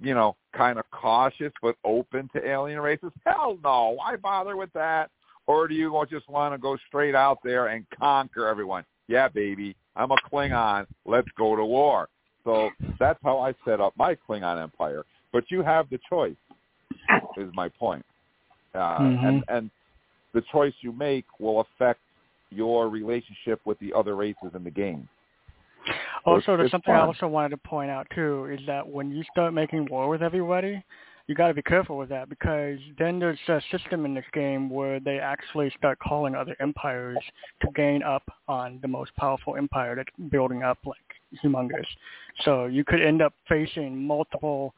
you 0.00 0.14
know 0.14 0.34
kind 0.52 0.80
of 0.80 0.84
cautious 0.90 1.52
but 1.62 1.76
open 1.84 2.28
to 2.34 2.44
alien 2.44 2.80
races? 2.80 3.12
Hell 3.24 3.56
no. 3.62 3.90
Why 3.98 4.16
bother 4.16 4.56
with 4.56 4.72
that? 4.72 5.10
Or 5.46 5.68
do 5.68 5.74
you 5.74 6.04
just 6.10 6.28
want 6.28 6.54
to 6.54 6.58
go 6.58 6.76
straight 6.88 7.14
out 7.14 7.38
there 7.44 7.68
and 7.68 7.86
conquer 7.96 8.48
everyone? 8.48 8.84
Yeah, 9.06 9.28
baby. 9.28 9.76
I'm 9.96 10.10
a 10.10 10.16
Klingon. 10.30 10.86
Let's 11.04 11.28
go 11.36 11.56
to 11.56 11.64
war. 11.64 12.08
So 12.44 12.70
that's 12.98 13.18
how 13.22 13.38
I 13.38 13.54
set 13.64 13.80
up 13.80 13.94
my 13.96 14.16
Klingon 14.28 14.62
empire. 14.62 15.04
But 15.32 15.44
you 15.50 15.62
have 15.62 15.88
the 15.90 15.98
choice, 16.08 16.36
is 17.36 17.50
my 17.54 17.68
point. 17.68 18.04
uh, 18.74 18.98
Mhm. 18.98 19.28
and 19.28 19.44
and 19.48 19.70
the 20.32 20.42
choice 20.50 20.74
you 20.80 20.92
make 20.92 21.24
will 21.38 21.60
affect 21.60 22.00
your 22.50 22.88
relationship 22.88 23.60
with 23.64 23.78
the 23.78 23.92
other 23.92 24.16
races 24.16 24.52
in 24.54 24.64
the 24.64 24.70
game. 24.70 25.08
So 25.86 25.92
Also, 26.24 26.56
there's 26.56 26.70
something 26.72 26.94
I 26.94 27.00
also 27.00 27.28
wanted 27.28 27.50
to 27.50 27.56
point 27.58 27.90
out 27.90 28.08
too 28.10 28.46
is 28.46 28.64
that 28.66 28.86
when 28.88 29.12
you 29.12 29.22
start 29.24 29.52
making 29.54 29.86
war 29.86 30.08
with 30.08 30.22
everybody, 30.22 30.82
you 31.26 31.34
got 31.34 31.48
to 31.48 31.54
be 31.54 31.62
careful 31.62 31.96
with 31.96 32.10
that 32.10 32.28
because 32.28 32.78
then 32.98 33.18
there's 33.18 33.38
a 33.48 33.60
system 33.70 34.04
in 34.04 34.14
this 34.14 34.24
game 34.32 34.68
where 34.68 35.00
they 35.00 35.18
actually 35.18 35.72
start 35.78 35.98
calling 35.98 36.34
other 36.34 36.54
empires 36.60 37.18
to 37.62 37.68
gain 37.74 38.02
up 38.02 38.22
on 38.46 38.78
the 38.82 38.88
most 38.88 39.14
powerful 39.16 39.56
empire 39.56 39.96
that's 39.96 40.30
building 40.30 40.62
up 40.62 40.78
like 40.84 40.98
humongous. 41.42 41.86
So 42.44 42.66
you 42.66 42.84
could 42.84 43.00
end 43.00 43.22
up 43.22 43.32
facing 43.48 43.96
multiple 43.96 44.74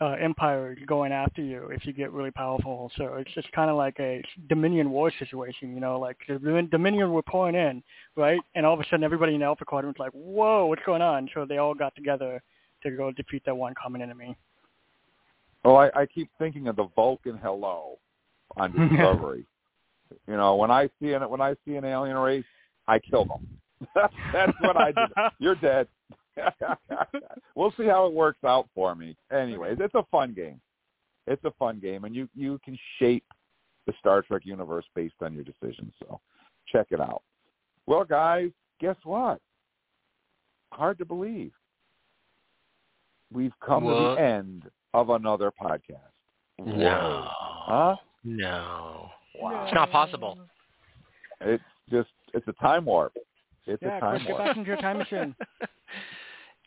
uh, 0.00 0.12
empires 0.20 0.78
going 0.86 1.12
after 1.12 1.42
you 1.42 1.68
if 1.68 1.84
you 1.84 1.92
get 1.92 2.12
really 2.12 2.30
powerful. 2.30 2.90
So 2.96 3.14
it's 3.14 3.32
just 3.34 3.50
kind 3.52 3.70
of 3.70 3.76
like 3.76 3.96
a 4.00 4.22
Dominion 4.48 4.90
war 4.90 5.12
situation, 5.18 5.74
you 5.74 5.80
know, 5.80 5.98
like 5.98 6.16
the 6.28 6.34
Domin- 6.34 6.70
Dominion 6.70 7.12
were 7.12 7.22
pouring 7.22 7.54
in, 7.54 7.82
right? 8.16 8.40
And 8.54 8.64
all 8.66 8.74
of 8.74 8.80
a 8.80 8.84
sudden 8.84 9.04
everybody 9.04 9.34
in 9.34 9.40
the 9.40 9.46
Alpha 9.46 9.64
Quadrant's 9.64 9.98
like, 9.98 10.12
whoa, 10.12 10.66
what's 10.66 10.82
going 10.84 11.02
on? 11.02 11.28
So 11.34 11.44
they 11.44 11.58
all 11.58 11.74
got 11.74 11.94
together 11.94 12.42
to 12.82 12.90
go 12.90 13.10
defeat 13.12 13.42
that 13.46 13.56
one 13.56 13.74
common 13.80 14.02
enemy. 14.02 14.36
Well, 15.64 15.76
I, 15.76 15.90
I 15.94 16.06
keep 16.06 16.30
thinking 16.38 16.68
of 16.68 16.76
the 16.76 16.88
Vulcan 16.94 17.38
hello 17.42 17.98
on 18.56 18.72
Discovery. 18.88 19.46
you 20.26 20.36
know, 20.36 20.56
when 20.56 20.70
I 20.70 20.88
see 21.00 21.12
an 21.12 21.28
when 21.28 21.40
I 21.40 21.54
see 21.66 21.76
an 21.76 21.84
alien 21.84 22.16
race, 22.16 22.44
I 22.86 22.98
kill 22.98 23.24
them. 23.24 23.46
That's 24.32 24.52
what 24.60 24.76
I 24.76 24.92
do. 24.92 25.04
You're 25.38 25.54
dead. 25.56 25.88
we'll 27.54 27.74
see 27.76 27.86
how 27.86 28.06
it 28.06 28.12
works 28.12 28.44
out 28.44 28.68
for 28.74 28.94
me. 28.94 29.16
Anyways, 29.32 29.78
it's 29.80 29.94
a 29.94 30.04
fun 30.10 30.32
game. 30.34 30.60
It's 31.26 31.44
a 31.44 31.50
fun 31.58 31.80
game, 31.80 32.04
and 32.04 32.14
you 32.14 32.28
you 32.34 32.60
can 32.64 32.78
shape 32.98 33.24
the 33.86 33.92
Star 33.98 34.22
Trek 34.22 34.42
universe 34.44 34.84
based 34.94 35.16
on 35.20 35.34
your 35.34 35.44
decisions. 35.44 35.92
So, 36.00 36.20
check 36.70 36.88
it 36.90 37.00
out. 37.00 37.22
Well, 37.86 38.04
guys, 38.04 38.50
guess 38.80 38.96
what? 39.04 39.40
Hard 40.72 40.98
to 40.98 41.04
believe. 41.04 41.52
We've 43.32 43.52
come 43.64 43.84
to 43.84 43.90
the 43.90 44.22
end 44.22 44.70
of 44.94 45.10
another 45.10 45.52
podcast. 45.60 45.98
No. 46.58 47.24
Huh? 47.28 47.96
No. 48.24 49.08
Wow. 49.40 49.64
It's 49.64 49.74
not 49.74 49.90
possible. 49.92 50.38
It's 51.40 51.62
just 51.90 52.08
it's 52.34 52.46
a 52.48 52.52
time 52.54 52.84
warp. 52.84 53.12
It's 53.66 53.82
yeah, 53.82 53.96
a 53.98 54.00
Chris, 54.00 54.10
time 54.12 54.18
get 54.26 54.30
warp. 54.30 54.44
back 54.44 54.56
into 54.56 54.68
your 54.68 54.76
time 54.78 54.98
machine. 54.98 55.34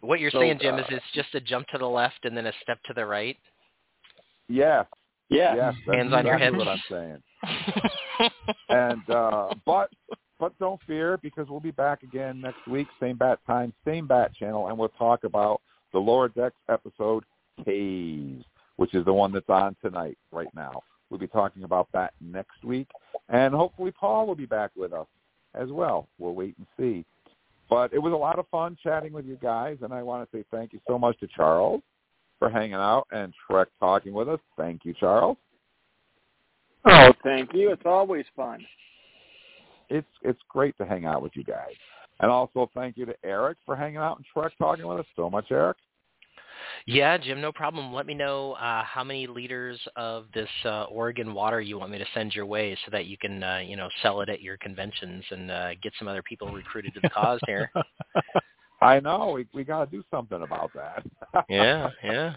What 0.04 0.20
you're 0.20 0.32
So, 0.32 0.40
saying, 0.40 0.58
Jim, 0.60 0.74
uh, 0.74 0.80
is 0.80 0.86
it's 0.90 1.06
just 1.14 1.36
a 1.36 1.40
jump 1.40 1.68
to 1.68 1.78
the 1.78 1.86
left 1.86 2.26
and 2.26 2.36
then 2.36 2.48
a 2.48 2.52
step 2.64 2.80
to 2.86 2.94
the 2.96 3.06
right? 3.06 3.38
Yeah. 4.50 4.86
Yeah. 5.30 5.54
yes, 5.56 5.74
that's 5.86 5.96
Hands 5.96 6.12
on 6.12 6.26
your 6.26 6.38
exactly 6.38 6.58
hips. 6.58 6.58
what 6.58 6.68
I'm 6.68 6.84
saying. 8.20 8.32
And 8.70 9.10
uh 9.12 9.50
but 9.66 9.90
but 10.40 10.58
don't 10.58 10.82
fear 10.88 11.20
because 11.22 11.48
we'll 11.50 11.60
be 11.60 11.70
back 11.72 12.02
again 12.02 12.42
next 12.42 12.68
week, 12.68 12.88
same 13.00 13.16
bat 13.16 13.38
time, 13.46 13.74
same 13.86 14.08
bat 14.08 14.34
channel, 14.34 14.68
and 14.70 14.78
we'll 14.78 14.90
talk 14.90 15.24
about 15.24 15.62
the 15.94 16.00
lower 16.00 16.30
decks 16.30 16.56
episode 16.68 17.24
Caves, 17.64 18.46
which 18.78 18.94
is 18.94 19.06
the 19.06 19.14
one 19.14 19.32
that's 19.32 19.50
on 19.50 19.76
tonight, 19.84 20.18
right 20.32 20.54
now. 20.56 20.82
We'll 21.10 21.20
be 21.20 21.28
talking 21.28 21.64
about 21.64 21.88
that 21.94 22.14
next 22.22 22.64
week, 22.64 22.88
and 23.30 23.54
hopefully 23.54 23.92
Paul 23.92 24.28
will 24.28 24.36
be 24.36 24.46
back 24.46 24.72
with 24.76 24.94
us 24.94 25.08
as 25.54 25.70
well. 25.70 26.08
We'll 26.18 26.34
wait 26.34 26.56
and 26.58 26.68
see. 26.78 27.06
But 27.70 27.94
it 27.94 28.00
was 28.00 28.14
a 28.14 28.18
lot 28.18 28.40
of 28.40 28.48
fun 28.50 28.78
chatting 28.82 29.14
with 29.14 29.26
you 29.26 29.38
guys, 29.42 29.78
and 29.82 29.94
I 29.94 30.04
want 30.04 30.30
to 30.30 30.38
say 30.38 30.44
thank 30.52 30.74
you 30.74 30.80
so 30.88 30.98
much 30.98 31.20
to 31.20 31.28
Charles 31.28 31.82
for 32.40 32.50
hanging 32.50 32.74
out 32.74 33.08
and 33.12 33.34
Trek 33.50 33.68
talking 33.80 34.14
with 34.14 34.28
us. 34.28 34.40
Thank 34.58 34.84
you, 34.84 34.94
Charles. 35.00 35.38
Oh, 36.86 37.14
thank 37.24 37.54
you. 37.54 37.72
It's 37.72 37.84
always 37.86 38.26
fun. 38.36 38.66
It's 39.90 40.08
it's 40.24 40.40
great 40.50 40.78
to 40.78 40.86
hang 40.86 41.06
out 41.06 41.22
with 41.22 41.34
you 41.36 41.44
guys. 41.44 41.76
And 42.20 42.32
also 42.32 42.70
thank 42.74 42.98
you 42.98 43.06
to 43.06 43.16
Eric 43.24 43.58
for 43.66 43.76
hanging 43.76 43.98
out 43.98 44.18
and 44.18 44.26
Trek 44.34 44.54
talking 44.58 44.88
with 44.88 45.00
us 45.00 45.06
so 45.16 45.30
much, 45.30 45.46
Eric. 45.52 45.78
Yeah, 46.86 47.18
Jim, 47.18 47.42
no 47.42 47.52
problem. 47.52 47.94
Let 47.94 48.06
me 48.06 48.14
know 48.14 48.54
uh, 48.54 48.84
how 48.84 49.04
many 49.04 49.28
liters 49.28 49.80
of 49.96 50.26
this 50.34 50.50
uh, 50.66 50.84
Oregon 50.84 51.34
water 51.34 51.62
you 51.62 51.78
want 51.78 51.92
me 51.92 51.98
to 51.98 52.06
send 52.14 52.34
your 52.34 52.46
way, 52.46 52.78
so 52.86 52.92
that 52.92 53.06
you 53.06 53.18
can, 53.18 53.44
uh, 53.44 53.62
you 53.66 53.76
know, 53.76 53.90
sell 54.02 54.22
it 54.22 54.30
at 54.30 54.42
your 54.42 54.58
conventions 54.58 55.24
and 55.32 55.52
uh, 55.52 55.70
get 55.82 55.94
some 56.00 56.08
other 56.08 56.24
people 56.24 56.52
recruited 56.52 56.94
to 56.96 57.00
the 57.02 57.10
cause 57.10 57.40
here. 57.48 57.72
I 58.82 59.00
know 59.00 59.32
we 59.36 59.46
we 59.54 59.64
got 59.64 59.86
to 59.86 59.92
do 59.92 60.04
something 60.10 60.42
about 60.42 60.72
that. 60.74 61.06
Yeah, 61.50 61.90
yeah. 62.04 62.34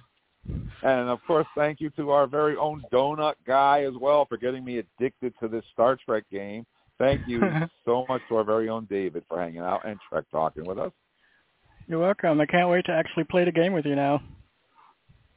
And 0.82 1.08
of 1.08 1.18
course, 1.26 1.46
thank 1.56 1.80
you 1.80 1.90
to 1.90 2.10
our 2.10 2.26
very 2.26 2.56
own 2.56 2.82
donut 2.92 3.34
guy 3.46 3.84
as 3.84 3.94
well 3.98 4.26
for 4.26 4.36
getting 4.36 4.64
me 4.64 4.78
addicted 4.78 5.32
to 5.40 5.48
this 5.48 5.64
Star 5.72 5.96
Trek 6.04 6.24
game. 6.30 6.66
Thank 6.98 7.26
you 7.26 7.42
so 7.84 8.04
much 8.08 8.20
to 8.28 8.36
our 8.36 8.44
very 8.44 8.68
own 8.68 8.86
David 8.90 9.24
for 9.28 9.40
hanging 9.40 9.60
out 9.60 9.84
and 9.84 9.98
Trek 10.08 10.24
talking 10.30 10.64
with 10.64 10.78
us. 10.78 10.92
You're 11.86 12.00
welcome. 12.00 12.40
I 12.40 12.46
can't 12.46 12.68
wait 12.70 12.86
to 12.86 12.92
actually 12.92 13.24
play 13.24 13.44
the 13.44 13.52
game 13.52 13.72
with 13.72 13.84
you 13.84 13.94
now. 13.94 14.22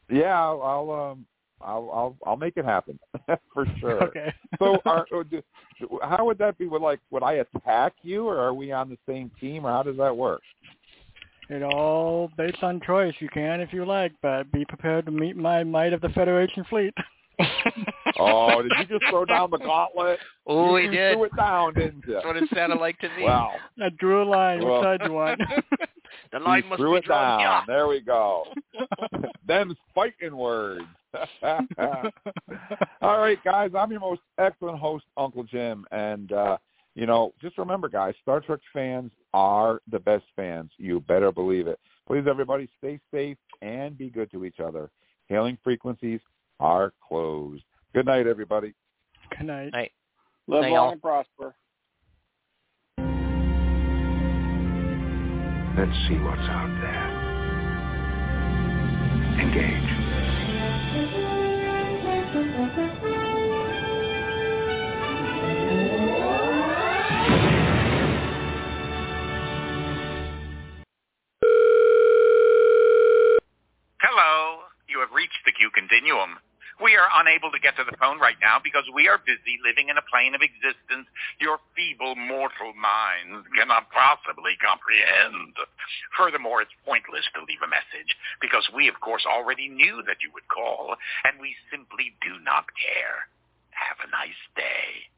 Yeah, 0.09 0.39
I'll, 0.41 0.61
I'll 0.61 0.91
um 1.11 1.25
I'll 1.59 1.89
I'll 1.93 2.17
I'll 2.25 2.37
make 2.37 2.55
it 2.55 2.65
happen 2.65 2.97
for 3.53 3.65
sure. 3.79 4.03
Okay. 4.05 4.33
So, 4.59 4.77
are, 4.85 5.05
uh, 5.11 6.07
how 6.07 6.25
would 6.25 6.37
that 6.37 6.57
be? 6.57 6.67
Would 6.67 6.81
like 6.81 6.99
would 7.11 7.23
I 7.23 7.33
attack 7.33 7.93
you, 8.03 8.27
or 8.27 8.37
are 8.39 8.53
we 8.53 8.71
on 8.71 8.89
the 8.89 8.97
same 9.07 9.31
team, 9.39 9.65
or 9.65 9.71
how 9.71 9.83
does 9.83 9.97
that 9.97 10.15
work? 10.15 10.41
It 11.49 11.63
all 11.63 12.29
based 12.37 12.61
on 12.61 12.81
choice. 12.85 13.13
You 13.19 13.29
can 13.29 13.59
if 13.61 13.73
you 13.73 13.85
like, 13.85 14.13
but 14.21 14.51
be 14.51 14.65
prepared 14.65 15.05
to 15.05 15.11
meet 15.11 15.35
my 15.35 15.63
might 15.63 15.93
of 15.93 16.01
the 16.01 16.09
Federation 16.09 16.63
fleet. 16.69 16.93
Oh, 18.19 18.63
did 18.63 18.71
you 18.79 18.97
just 18.97 19.09
throw 19.11 19.25
down 19.25 19.51
the 19.51 19.57
gauntlet? 19.57 20.17
Oh, 20.47 20.75
you 20.77 20.89
he 20.89 20.95
did. 20.95 21.13
Threw 21.13 21.25
it 21.25 21.35
down, 21.35 21.73
didn't 21.75 22.03
you? 22.07 22.13
That's 22.13 22.25
what 22.25 22.35
it 22.37 22.49
sounded 22.55 22.79
like 22.79 22.97
to 22.99 23.09
me. 23.09 23.23
Wow. 23.23 23.51
I 23.79 23.89
drew 23.99 24.23
a 24.23 24.25
line. 24.25 24.63
Well- 24.65 24.77
Which 24.79 24.85
side 24.85 24.99
do 25.01 25.05
you 25.07 25.13
want? 25.13 25.41
the 26.31 26.39
line 26.39 26.63
you 26.63 26.69
must 26.69 26.79
threw 26.79 26.91
be 26.93 26.97
it 26.97 27.03
drawn. 27.05 27.39
down. 27.39 27.39
Yeah. 27.39 27.61
There 27.67 27.87
we 27.87 27.99
go. 28.01 28.45
Them's 29.47 29.75
fighting 29.95 30.35
words. 30.35 30.85
All 33.01 33.17
right, 33.19 33.41
guys. 33.43 33.71
I'm 33.77 33.91
your 33.91 33.99
most 34.01 34.21
excellent 34.37 34.79
host, 34.79 35.05
Uncle 35.15 35.43
Jim, 35.43 35.85
and 35.91 36.31
uh, 36.31 36.57
you 36.95 37.05
know, 37.05 37.33
just 37.41 37.57
remember, 37.57 37.89
guys, 37.89 38.13
Star 38.21 38.39
Trek 38.41 38.59
fans 38.73 39.11
are 39.33 39.81
the 39.91 39.99
best 39.99 40.25
fans. 40.35 40.71
You 40.77 40.99
better 41.01 41.31
believe 41.31 41.67
it. 41.67 41.79
Please, 42.07 42.23
everybody, 42.29 42.67
stay 42.77 42.99
safe 43.13 43.37
and 43.61 43.97
be 43.97 44.09
good 44.09 44.31
to 44.31 44.45
each 44.45 44.59
other. 44.59 44.89
Hailing 45.27 45.57
frequencies 45.63 46.19
are 46.59 46.93
closed. 47.07 47.63
Good 47.93 48.05
night, 48.05 48.27
everybody. 48.27 48.73
Good 49.37 49.45
night. 49.47 49.71
Night. 49.73 49.91
Live 50.47 50.61
Night, 50.63 50.71
long 50.71 50.75
y'all. 50.83 50.91
and 50.93 51.01
prosper. 51.01 51.55
Let's 55.77 55.91
see 56.07 56.17
what's 56.17 56.41
out 56.41 56.73
there. 56.81 57.07
Engage. 59.39 59.89
Hello. 74.01 74.63
You 74.89 74.99
have 75.01 75.11
reached 75.13 75.37
the 75.45 75.51
Q 75.51 75.69
Continuum. 75.75 76.39
We 76.77 76.93
are 76.93 77.09
unable 77.21 77.49
to 77.49 77.59
get 77.59 77.75
to 77.77 77.85
the 77.89 77.97
phone 77.97 78.19
right 78.21 78.37
now 78.41 78.61
because 78.61 78.85
we 78.93 79.09
are 79.09 79.17
busy 79.17 79.57
living 79.65 79.89
in 79.89 79.97
a 79.97 80.05
plane 80.05 80.37
of 80.37 80.45
existence 80.45 81.09
your 81.41 81.57
feeble 81.73 82.13
mortal 82.15 82.73
minds 82.77 83.49
cannot 83.57 83.89
possibly 83.89 84.53
comprehend. 84.61 85.57
Furthermore, 86.13 86.61
it's 86.61 86.73
pointless 86.85 87.25
to 87.33 87.41
leave 87.49 87.61
a 87.65 87.69
message 87.69 88.13
because 88.41 88.69
we, 88.77 88.87
of 88.87 88.99
course, 89.01 89.25
already 89.25 89.69
knew 89.69 90.05
that 90.05 90.21
you 90.21 90.29
would 90.37 90.47
call, 90.53 90.95
and 91.25 91.41
we 91.41 91.57
simply 91.73 92.13
do 92.21 92.37
not 92.45 92.69
care. 92.77 93.25
Have 93.73 93.97
a 94.05 94.13
nice 94.13 94.41
day. 94.53 95.09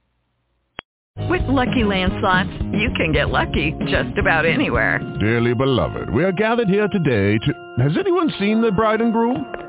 With 1.28 1.44
Lucky 1.48 1.84
Land 1.84 2.14
Slots, 2.20 2.50
you 2.72 2.90
can 2.96 3.12
get 3.12 3.30
lucky 3.30 3.76
just 3.88 4.18
about 4.18 4.46
anywhere. 4.46 5.00
Dearly 5.20 5.54
beloved, 5.54 6.10
we 6.14 6.24
are 6.24 6.32
gathered 6.32 6.70
here 6.70 6.88
today 6.88 7.38
to... 7.38 7.84
Has 7.84 7.98
anyone 7.98 8.32
seen 8.40 8.62
the 8.62 8.72
bride 8.72 9.02
and 9.02 9.12
groom? 9.12 9.69